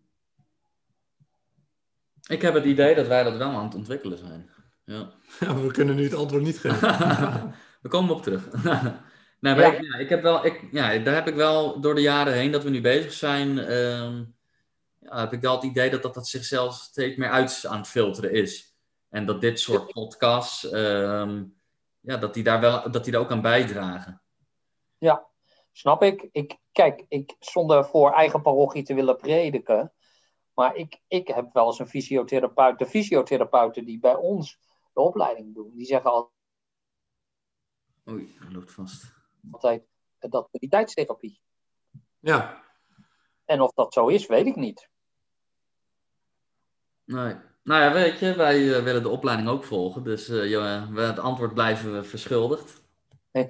Ik 2.26 2.42
heb 2.42 2.54
het 2.54 2.64
idee 2.64 2.94
dat 2.94 3.06
wij 3.06 3.22
dat 3.22 3.36
wel 3.36 3.50
aan 3.50 3.64
het 3.64 3.74
ontwikkelen 3.74 4.18
zijn. 4.18 4.50
Ja. 4.84 5.12
ja 5.40 5.60
we 5.60 5.72
kunnen 5.72 5.96
nu 5.96 6.02
het 6.02 6.14
antwoord 6.14 6.42
niet 6.42 6.58
geven. 6.58 6.88
we 7.82 7.88
komen 7.88 8.14
op 8.14 8.22
terug. 8.22 8.52
nou, 9.40 9.60
ja. 9.60 9.72
Ik, 9.72 9.82
ja, 9.82 9.98
ik 9.98 10.08
heb 10.08 10.22
wel, 10.22 10.46
ik, 10.46 10.68
ja, 10.72 10.98
daar 10.98 11.14
heb 11.14 11.28
ik 11.28 11.34
wel 11.34 11.80
door 11.80 11.94
de 11.94 12.00
jaren 12.00 12.32
heen 12.32 12.50
dat 12.50 12.62
we 12.62 12.70
nu 12.70 12.80
bezig 12.80 13.12
zijn. 13.12 13.54
Ja, 15.00 15.20
heb 15.20 15.32
ik 15.32 15.40
wel 15.40 15.54
het 15.54 15.64
idee 15.64 15.90
dat, 15.90 16.02
dat 16.02 16.14
dat 16.14 16.28
zichzelf 16.28 16.74
steeds 16.74 17.16
meer 17.16 17.30
uit 17.30 17.64
aan 17.68 17.78
het 17.78 17.88
filteren 17.88 18.32
is. 18.32 18.74
En 19.08 19.26
dat 19.26 19.40
dit 19.40 19.60
soort 19.60 19.92
podcasts, 19.92 20.72
um, 20.72 21.54
ja, 22.04 22.16
dat 22.16 22.34
die 22.34 22.42
daar 22.42 22.60
wel 22.60 22.90
dat 22.90 23.04
die 23.04 23.12
daar 23.12 23.22
ook 23.22 23.30
aan 23.30 23.40
bijdragen. 23.40 24.22
Ja, 24.98 25.26
snap 25.72 26.02
ik. 26.02 26.28
ik 26.32 26.58
kijk, 26.72 27.04
ik, 27.08 27.36
zonder 27.38 27.84
voor 27.84 28.12
eigen 28.12 28.42
parochie 28.42 28.82
te 28.82 28.94
willen 28.94 29.16
prediken, 29.16 29.92
maar 30.54 30.74
ik, 30.74 31.00
ik 31.06 31.28
heb 31.28 31.52
wel 31.52 31.66
eens 31.66 31.78
een 31.78 31.88
fysiotherapeut, 31.88 32.78
de 32.78 32.86
fysiotherapeuten 32.86 33.84
die 33.84 33.98
bij 33.98 34.14
ons 34.14 34.58
de 34.92 35.00
opleiding 35.00 35.54
doen, 35.54 35.72
die 35.74 35.86
zeggen 35.86 36.10
altijd. 36.10 36.32
Oei, 38.08 38.36
hij 38.38 38.50
loopt 38.50 38.72
vast. 38.72 39.14
Altijd 39.50 39.82
dat 40.18 40.48
mediteitstherapie. 40.52 41.40
Ja. 42.18 42.62
En 43.44 43.60
of 43.60 43.72
dat 43.72 43.92
zo 43.92 44.06
is, 44.06 44.26
weet 44.26 44.46
ik 44.46 44.56
niet. 44.56 44.88
Nee. 47.04 47.36
Nou 47.64 47.82
ja, 47.82 47.92
weet 47.92 48.18
je, 48.18 48.34
wij 48.34 48.58
uh, 48.58 48.82
willen 48.82 49.02
de 49.02 49.08
opleiding 49.08 49.48
ook 49.48 49.64
volgen. 49.64 50.04
Dus 50.04 50.28
uh, 50.28 50.50
ja, 50.50 50.88
we, 50.90 51.00
het 51.00 51.18
antwoord 51.18 51.54
blijven 51.54 51.94
we 51.94 52.04
verschuldigd. 52.04 52.82
ja, 53.32 53.48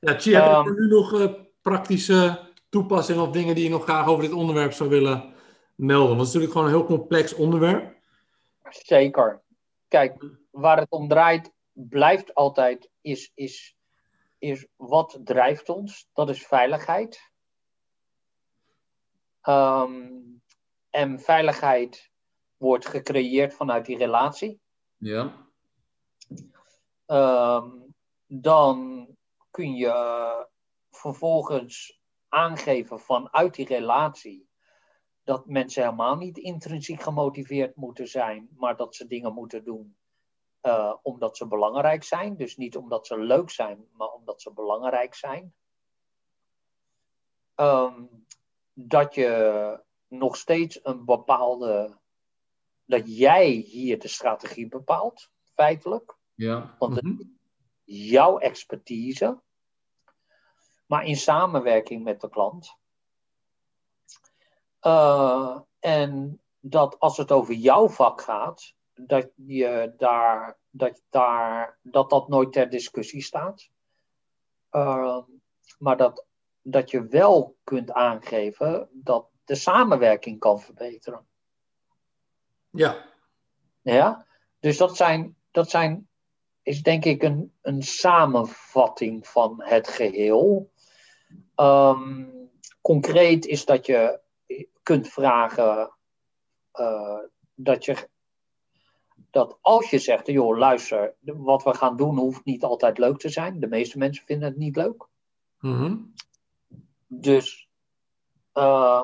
Tjie, 0.16 0.34
heb 0.34 0.44
je 0.44 0.62
um, 0.66 0.74
nu 0.74 0.86
nog 0.86 1.12
uh, 1.12 1.32
praktische 1.62 2.40
toepassingen 2.68 3.22
of 3.22 3.30
dingen 3.30 3.54
die 3.54 3.64
je 3.64 3.70
nog 3.70 3.82
graag 3.82 4.06
over 4.06 4.22
dit 4.22 4.32
onderwerp 4.32 4.72
zou 4.72 4.88
willen 4.90 5.34
melden? 5.74 6.16
Want 6.16 6.20
het 6.20 6.28
is 6.28 6.34
natuurlijk 6.34 6.52
gewoon 6.52 6.68
een 6.68 6.74
heel 6.74 6.96
complex 6.96 7.34
onderwerp. 7.34 7.96
Zeker. 8.68 9.42
Kijk, 9.88 10.24
waar 10.50 10.78
het 10.78 10.90
om 10.90 11.08
draait, 11.08 11.52
blijft 11.72 12.34
altijd, 12.34 12.90
is, 13.00 13.30
is, 13.34 13.76
is 14.38 14.66
wat 14.76 15.20
drijft 15.24 15.68
ons? 15.68 16.08
Dat 16.12 16.28
is 16.28 16.46
veiligheid. 16.46 17.30
Um, 19.48 20.41
en 20.92 21.20
veiligheid 21.20 22.10
wordt 22.56 22.86
gecreëerd 22.86 23.54
vanuit 23.54 23.86
die 23.86 23.96
relatie. 23.96 24.60
Ja. 24.96 25.50
Um, 27.06 27.94
dan 28.26 29.08
kun 29.50 29.74
je 29.74 30.46
vervolgens 30.90 32.00
aangeven 32.28 33.00
vanuit 33.00 33.54
die 33.54 33.66
relatie 33.66 34.48
dat 35.24 35.46
mensen 35.46 35.82
helemaal 35.82 36.16
niet 36.16 36.38
intrinsiek 36.38 37.02
gemotiveerd 37.02 37.76
moeten 37.76 38.08
zijn, 38.08 38.48
maar 38.56 38.76
dat 38.76 38.94
ze 38.94 39.06
dingen 39.06 39.34
moeten 39.34 39.64
doen 39.64 39.96
uh, 40.62 40.94
omdat 41.02 41.36
ze 41.36 41.46
belangrijk 41.46 42.04
zijn. 42.04 42.36
Dus 42.36 42.56
niet 42.56 42.76
omdat 42.76 43.06
ze 43.06 43.18
leuk 43.18 43.50
zijn, 43.50 43.88
maar 43.92 44.08
omdat 44.08 44.42
ze 44.42 44.52
belangrijk 44.52 45.14
zijn. 45.14 45.54
Um, 47.56 48.26
dat 48.72 49.14
je 49.14 49.84
nog 50.12 50.36
steeds 50.36 50.80
een 50.82 51.04
bepaalde. 51.04 52.00
dat 52.84 53.16
jij 53.16 53.48
hier 53.50 53.98
de 53.98 54.08
strategie 54.08 54.68
bepaalt, 54.68 55.30
feitelijk. 55.54 56.16
Ja. 56.34 56.76
Want 56.78 56.94
het 56.94 57.04
is 57.04 57.26
jouw 57.84 58.38
expertise, 58.38 59.40
maar 60.86 61.04
in 61.04 61.16
samenwerking 61.16 62.04
met 62.04 62.20
de 62.20 62.28
klant. 62.28 62.76
Uh, 64.82 65.60
en 65.78 66.40
dat 66.60 66.98
als 66.98 67.16
het 67.16 67.32
over 67.32 67.54
jouw 67.54 67.88
vak 67.88 68.20
gaat, 68.20 68.74
dat 68.94 69.30
je 69.34 69.94
daar, 69.96 70.58
dat, 70.70 71.02
daar, 71.10 71.78
dat, 71.82 72.10
dat 72.10 72.28
nooit 72.28 72.52
ter 72.52 72.70
discussie 72.70 73.22
staat. 73.22 73.68
Uh, 74.70 75.18
maar 75.78 75.96
dat, 75.96 76.26
dat 76.62 76.90
je 76.90 77.06
wel 77.06 77.56
kunt 77.64 77.92
aangeven 77.92 78.88
dat 78.92 79.31
de 79.44 79.54
samenwerking 79.54 80.38
kan 80.38 80.60
verbeteren. 80.60 81.26
Ja. 82.70 83.10
Ja, 83.82 84.26
dus 84.60 84.76
dat 84.76 84.96
zijn, 84.96 85.36
dat 85.50 85.70
zijn 85.70 86.08
is 86.62 86.82
denk 86.82 87.04
ik 87.04 87.22
een, 87.22 87.52
een 87.62 87.82
samenvatting 87.82 89.26
van 89.26 89.62
het 89.62 89.88
geheel. 89.88 90.70
Um, 91.56 92.50
concreet 92.80 93.46
is 93.46 93.64
dat 93.64 93.86
je 93.86 94.20
kunt 94.82 95.08
vragen 95.08 95.92
uh, 96.74 97.18
dat 97.54 97.84
je 97.84 98.10
dat 99.30 99.58
als 99.60 99.90
je 99.90 99.98
zegt, 99.98 100.26
joh, 100.26 100.58
luister, 100.58 101.14
wat 101.20 101.62
we 101.62 101.74
gaan 101.74 101.96
doen 101.96 102.18
hoeft 102.18 102.44
niet 102.44 102.64
altijd 102.64 102.98
leuk 102.98 103.18
te 103.18 103.28
zijn. 103.28 103.60
De 103.60 103.66
meeste 103.66 103.98
mensen 103.98 104.24
vinden 104.24 104.48
het 104.48 104.56
niet 104.56 104.76
leuk. 104.76 105.06
Mm 105.60 105.76
-hmm. 105.76 106.12
Dus 107.06 107.68
uh, 108.54 109.02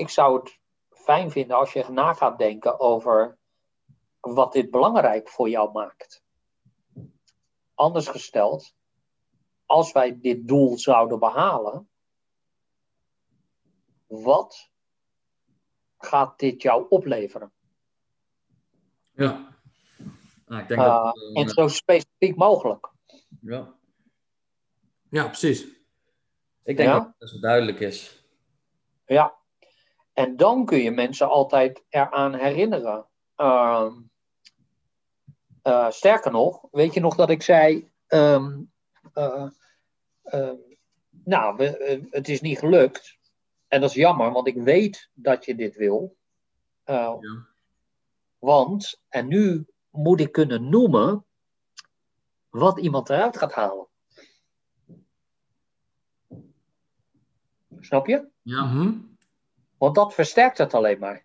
ik 0.00 0.08
zou 0.08 0.38
het 0.38 0.58
fijn 0.88 1.30
vinden 1.30 1.56
als 1.56 1.72
je 1.72 1.84
na 1.90 2.14
gaat 2.14 2.38
denken 2.38 2.80
over 2.80 3.38
wat 4.20 4.52
dit 4.52 4.70
belangrijk 4.70 5.28
voor 5.28 5.48
jou 5.48 5.72
maakt. 5.72 6.22
Anders 7.74 8.08
gesteld, 8.08 8.74
als 9.66 9.92
wij 9.92 10.20
dit 10.20 10.48
doel 10.48 10.78
zouden 10.78 11.18
behalen, 11.18 11.88
wat 14.06 14.70
gaat 15.98 16.38
dit 16.38 16.62
jou 16.62 16.86
opleveren? 16.88 17.52
Ja. 19.12 19.58
Nou, 20.46 20.62
ik 20.62 20.68
denk 20.68 20.80
uh, 20.80 21.04
dat, 21.04 21.16
uh, 21.16 21.42
en 21.42 21.48
zo 21.48 21.68
specifiek 21.68 22.36
mogelijk. 22.36 22.90
Ja. 23.40 23.74
Ja, 25.10 25.26
precies. 25.26 25.62
Ik 26.62 26.76
denk 26.76 26.88
Ja? 26.88 26.94
dat 26.94 27.06
het 27.06 27.18
best 27.18 27.42
duidelijk 27.42 27.80
is. 27.80 28.24
Ja. 29.06 29.39
En 30.20 30.36
dan 30.36 30.64
kun 30.64 30.78
je 30.78 30.90
mensen 30.90 31.28
altijd 31.28 31.84
eraan 31.88 32.34
herinneren. 32.34 33.06
Uh, 33.36 33.92
uh, 35.62 35.90
sterker 35.90 36.32
nog, 36.32 36.66
weet 36.70 36.94
je 36.94 37.00
nog 37.00 37.14
dat 37.14 37.30
ik 37.30 37.42
zei. 37.42 37.90
Um, 38.08 38.72
uh, 39.14 39.48
nou, 41.24 41.56
we, 41.56 42.06
het 42.10 42.28
is 42.28 42.40
niet 42.40 42.58
gelukt. 42.58 43.18
En 43.68 43.80
dat 43.80 43.90
is 43.90 43.96
jammer, 43.96 44.32
want 44.32 44.46
ik 44.46 44.56
weet 44.56 45.10
dat 45.12 45.44
je 45.44 45.54
dit 45.54 45.76
wil. 45.76 46.16
Ja. 46.84 47.18
Want, 48.38 49.00
en 49.08 49.28
nu 49.28 49.66
moet 49.90 50.20
ik 50.20 50.32
kunnen 50.32 50.68
noemen 50.68 51.24
wat 52.48 52.78
iemand 52.78 53.10
eruit 53.10 53.36
gaat 53.36 53.52
halen. 53.52 53.86
Snap 57.78 58.06
je? 58.06 58.28
Ja. 58.42 58.64
Mhm. 58.64 59.09
Want 59.80 59.94
dat 59.94 60.14
versterkt 60.14 60.58
het 60.58 60.74
alleen 60.74 60.98
maar. 60.98 61.24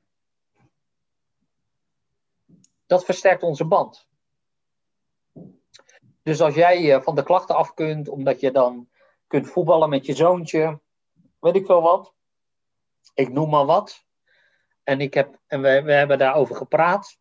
dat 2.86 3.06
versterkt 3.06 3.44
onze 3.44 3.66
band. 3.66 4.08
Dus 6.22 6.42
als 6.42 6.56
jij 6.56 6.94
eh, 6.94 7.02
van 7.02 7.16
de 7.16 7.24
klachten 7.24 7.56
af 7.56 7.74
kunt, 7.74 8.08
omdat 8.08 8.40
je 8.40 8.52
dan 8.52 8.90
kunt 9.28 9.50
voetballen 9.50 9.90
met 9.90 10.06
je 10.06 10.14
zoontje, 10.14 10.82
weet 11.40 11.56
ik 11.56 11.66
veel 11.66 11.82
wat. 11.82 12.14
Ik 13.14 13.30
noem 13.30 13.50
maar 13.50 13.66
wat. 13.66 14.06
En, 14.84 15.02
ik 15.02 15.14
heb, 15.14 15.40
en 15.48 15.62
we, 15.62 15.82
we 15.82 15.94
hebben 15.94 16.18
daarover 16.18 16.56
gepraat. 16.56 17.20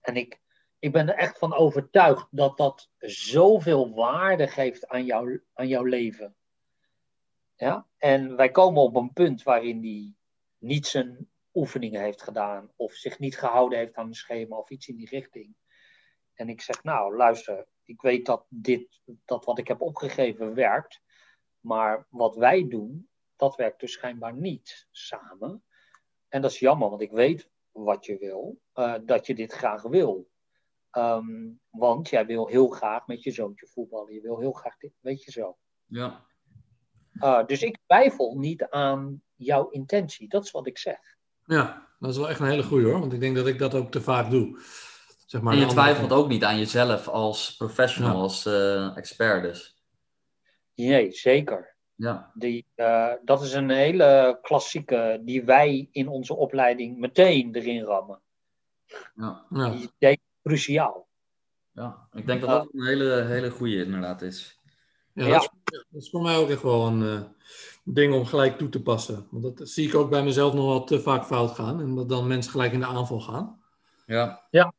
En 0.00 0.16
ik, 0.16 0.40
ik 0.78 0.92
ben 0.92 1.08
er 1.08 1.14
echt 1.14 1.38
van 1.38 1.54
overtuigd 1.54 2.26
dat 2.30 2.56
dat 2.56 2.90
zoveel 2.98 3.94
waarde 3.94 4.48
geeft 4.48 4.88
aan, 4.88 5.40
aan 5.54 5.68
jouw 5.68 5.84
leven. 5.84 6.36
Ja? 7.56 7.86
En 7.96 8.36
wij 8.36 8.50
komen 8.50 8.82
op 8.82 8.96
een 8.96 9.12
punt 9.12 9.42
waarin 9.42 9.80
die 9.80 10.16
niet 10.58 10.86
zijn 10.86 11.30
oefeningen 11.54 12.00
heeft 12.00 12.22
gedaan, 12.22 12.72
of 12.76 12.92
zich 12.92 13.18
niet 13.18 13.38
gehouden 13.38 13.78
heeft 13.78 13.94
aan 13.94 14.06
een 14.06 14.14
schema 14.14 14.56
of 14.56 14.70
iets 14.70 14.88
in 14.88 14.96
die 14.96 15.08
richting. 15.08 15.56
En 16.34 16.48
ik 16.48 16.60
zeg, 16.60 16.82
nou 16.82 17.16
luister, 17.16 17.66
ik 17.84 18.00
weet 18.00 18.26
dat 18.26 18.46
dit, 18.48 19.00
dat 19.24 19.44
wat 19.44 19.58
ik 19.58 19.68
heb 19.68 19.80
opgegeven 19.80 20.54
werkt, 20.54 21.02
maar 21.60 22.06
wat 22.10 22.36
wij 22.36 22.68
doen, 22.68 23.08
dat 23.36 23.56
werkt 23.56 23.80
dus 23.80 23.92
schijnbaar 23.92 24.34
niet 24.34 24.88
samen. 24.90 25.64
En 26.28 26.42
dat 26.42 26.50
is 26.50 26.58
jammer, 26.58 26.88
want 26.88 27.02
ik 27.02 27.10
weet 27.10 27.50
wat 27.70 28.06
je 28.06 28.18
wil, 28.18 28.60
uh, 28.74 28.94
dat 29.04 29.26
je 29.26 29.34
dit 29.34 29.52
graag 29.52 29.82
wil. 29.82 30.30
Um, 30.92 31.60
want 31.70 32.08
jij 32.08 32.26
wil 32.26 32.46
heel 32.46 32.68
graag 32.68 33.06
met 33.06 33.22
je 33.22 33.30
zoontje 33.30 33.66
voetballen. 33.66 34.14
Je 34.14 34.20
wil 34.20 34.38
heel 34.38 34.52
graag 34.52 34.76
dit, 34.76 34.92
weet 35.00 35.22
je 35.22 35.30
zo. 35.30 35.58
Ja. 35.84 36.25
Uh, 37.20 37.46
dus 37.46 37.62
ik 37.62 37.78
twijfel 37.86 38.34
niet 38.38 38.66
aan 38.68 39.22
jouw 39.34 39.68
intentie. 39.68 40.28
Dat 40.28 40.44
is 40.44 40.50
wat 40.50 40.66
ik 40.66 40.78
zeg. 40.78 40.98
Ja, 41.44 41.88
dat 41.98 42.10
is 42.10 42.16
wel 42.16 42.28
echt 42.28 42.40
een 42.40 42.46
hele 42.46 42.62
goede 42.62 42.86
hoor. 42.86 43.00
Want 43.00 43.12
ik 43.12 43.20
denk 43.20 43.36
dat 43.36 43.46
ik 43.46 43.58
dat 43.58 43.74
ook 43.74 43.90
te 43.90 44.00
vaak 44.00 44.30
doe. 44.30 44.60
Zeg 45.26 45.40
maar 45.40 45.52
en 45.52 45.58
je 45.58 45.66
twijfelt 45.66 46.12
ook 46.12 46.28
niet 46.28 46.44
aan 46.44 46.58
jezelf 46.58 47.08
als 47.08 47.56
professional, 47.56 48.14
ja. 48.14 48.20
als 48.20 48.46
uh, 48.46 48.96
expert 48.96 49.42
dus. 49.42 49.76
Nee, 50.74 51.12
zeker. 51.12 51.76
Ja. 51.94 52.30
Die, 52.34 52.66
uh, 52.76 53.12
dat 53.24 53.42
is 53.42 53.52
een 53.52 53.70
hele 53.70 54.38
klassieke 54.42 55.20
die 55.24 55.44
wij 55.44 55.88
in 55.90 56.08
onze 56.08 56.34
opleiding 56.34 56.98
meteen 56.98 57.54
erin 57.54 57.82
rammen. 57.82 58.20
Ja. 59.14 59.46
ja. 59.50 59.70
Die 59.70 59.90
is 59.98 60.16
cruciaal. 60.42 61.08
Ja, 61.72 62.08
ik 62.12 62.26
denk 62.26 62.40
dat 62.40 62.50
dat 62.50 62.68
een 62.72 62.86
hele, 62.86 63.24
hele 63.24 63.50
goede 63.50 63.84
inderdaad 63.84 64.22
is. 64.22 64.55
Ja, 65.16 65.28
Dat, 65.28 65.42
is, 65.42 65.50
dat, 65.64 65.84
is, 66.02 66.10
voor 66.10 66.22
mij 66.22 66.36
ook 66.36 66.48
echt 66.48 66.62
wel 66.62 66.86
een 66.86 67.02
uh, 67.02 67.20
ding 67.84 68.14
om 68.14 68.24
gelijk 68.24 68.58
toe 68.58 68.68
te 68.68 68.82
passen. 68.82 69.26
Want 69.30 69.58
dat 69.58 69.68
zie 69.68 69.88
ik 69.88 69.94
ook 69.94 70.10
bij 70.10 70.22
mezelf 70.22 70.54
nog 70.54 70.64
wel 70.64 70.84
te 70.84 71.00
vaak 71.00 71.24
fout 71.24 71.50
gaan. 71.50 71.80
En 71.80 71.94
dat 71.94 72.08
dan 72.08 72.26
mensen 72.26 72.50
gelijk 72.50 72.72
in 72.72 72.80
de 72.80 72.86
aanval 72.86 73.20
gaan. 73.20 73.60
Ja. 74.06 74.46
Ja. 74.50 74.74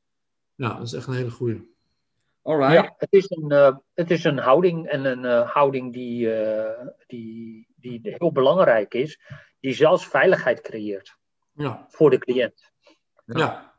Ja, 0.56 0.74
dat 0.74 0.86
is 0.86 0.94
echt 0.94 1.08
een 1.08 1.14
hele 1.14 1.32
goede. 1.32 1.66
Alright. 2.42 2.74
Ja, 2.74 2.96
het 2.98 3.14
is 3.14 3.30
een, 3.30 3.52
uh, 3.52 3.76
het 3.94 4.12
is 4.12 4.24
een 4.24 4.38
houding 4.38 4.88
en 4.88 5.06
een 5.06 5.24
uh, 5.24 5.50
houding 5.50 5.94
die, 5.94 6.28
uh, 6.28 6.88
die, 7.08 7.68
die 7.76 8.00
heel 8.04 8.32
belangrijk 8.32 8.94
is, 8.94 9.20
die 9.60 9.74
zelfs 9.74 10.08
veiligheid 10.08 10.62
creëert 10.62 11.18
ja. 11.54 11.86
voor 11.90 12.10
de 12.10 12.18
cliënt. 12.18 12.72
Ja. 13.26 13.38
ja. 13.38 13.76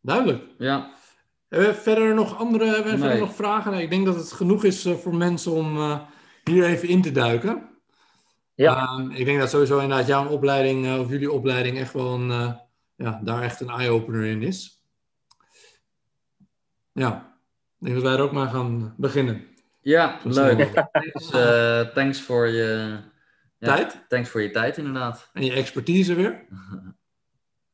Duidelijk. 0.00 0.44
Ja. 0.58 0.94
Hebben 1.52 1.70
we 1.70 1.80
verder 1.80 2.14
nog 2.14 2.38
andere 2.38 2.64
hebben 2.64 2.84
we 2.84 2.90
nee. 2.90 2.98
verder 2.98 3.18
nog 3.18 3.34
vragen? 3.34 3.72
Nee, 3.72 3.82
ik 3.82 3.90
denk 3.90 4.06
dat 4.06 4.14
het 4.14 4.32
genoeg 4.32 4.64
is 4.64 4.88
voor 5.02 5.14
mensen 5.14 5.52
om 5.52 6.00
hier 6.44 6.64
even 6.64 6.88
in 6.88 7.02
te 7.02 7.12
duiken. 7.12 7.68
Ja. 8.54 8.98
Um, 8.98 9.10
ik 9.10 9.24
denk 9.24 9.38
dat 9.38 9.50
sowieso 9.50 9.78
inderdaad 9.78 10.06
jouw 10.06 10.28
opleiding 10.28 10.98
of 10.98 11.08
jullie 11.08 11.32
opleiding 11.32 11.78
echt 11.78 11.92
wel 11.92 12.14
een, 12.14 12.56
ja, 12.96 13.20
daar 13.24 13.42
echt 13.42 13.60
een 13.60 13.68
eye-opener 13.68 14.24
in 14.24 14.42
is. 14.42 14.82
Ja, 16.92 17.36
ik 17.78 17.86
denk 17.86 17.94
dat 17.94 18.04
wij 18.04 18.14
er 18.14 18.22
ook 18.22 18.32
maar 18.32 18.48
gaan 18.48 18.94
beginnen. 18.96 19.46
Ja, 19.80 20.18
leuk. 20.24 20.58
Thanks, 20.92 21.30
thanks 21.94 22.20
voor 22.20 22.48
je 22.48 22.98
ja, 23.58 23.76
tijd. 23.76 24.04
Thanks 24.08 24.28
voor 24.28 24.42
je 24.42 24.50
tijd, 24.50 24.78
inderdaad. 24.78 25.30
En 25.32 25.44
je 25.44 25.52
expertise 25.52 26.14
weer. 26.14 26.44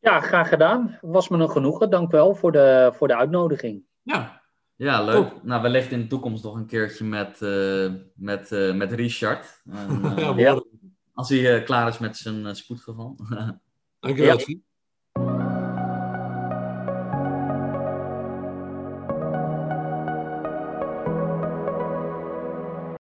Ja, 0.00 0.20
graag 0.20 0.48
gedaan. 0.48 0.98
Was 1.00 1.28
me 1.28 1.38
een 1.38 1.50
genoegen. 1.50 1.90
Dank 1.90 2.10
wel 2.10 2.34
voor 2.34 2.52
de, 2.52 2.90
voor 2.94 3.08
de 3.08 3.16
uitnodiging. 3.16 3.82
Ja. 4.02 4.42
Ja, 4.76 5.04
leuk. 5.04 5.14
Top. 5.14 5.42
Nou, 5.42 5.62
wellicht 5.62 5.90
in 5.90 6.00
de 6.00 6.06
toekomst 6.06 6.44
nog 6.44 6.54
een 6.54 6.66
keertje 6.66 7.04
met, 7.04 7.40
uh, 7.40 7.92
met, 8.14 8.50
uh, 8.50 8.74
met 8.74 8.92
Richard. 8.92 9.62
En, 9.70 10.02
ja, 10.16 10.32
ja. 10.36 10.62
Als 11.12 11.28
hij 11.28 11.62
klaar 11.62 11.88
is 11.88 11.98
met 11.98 12.16
zijn 12.16 12.56
spoedgeval. 12.56 13.16
Dankjewel. 14.00 14.38
Ja. 14.38 14.54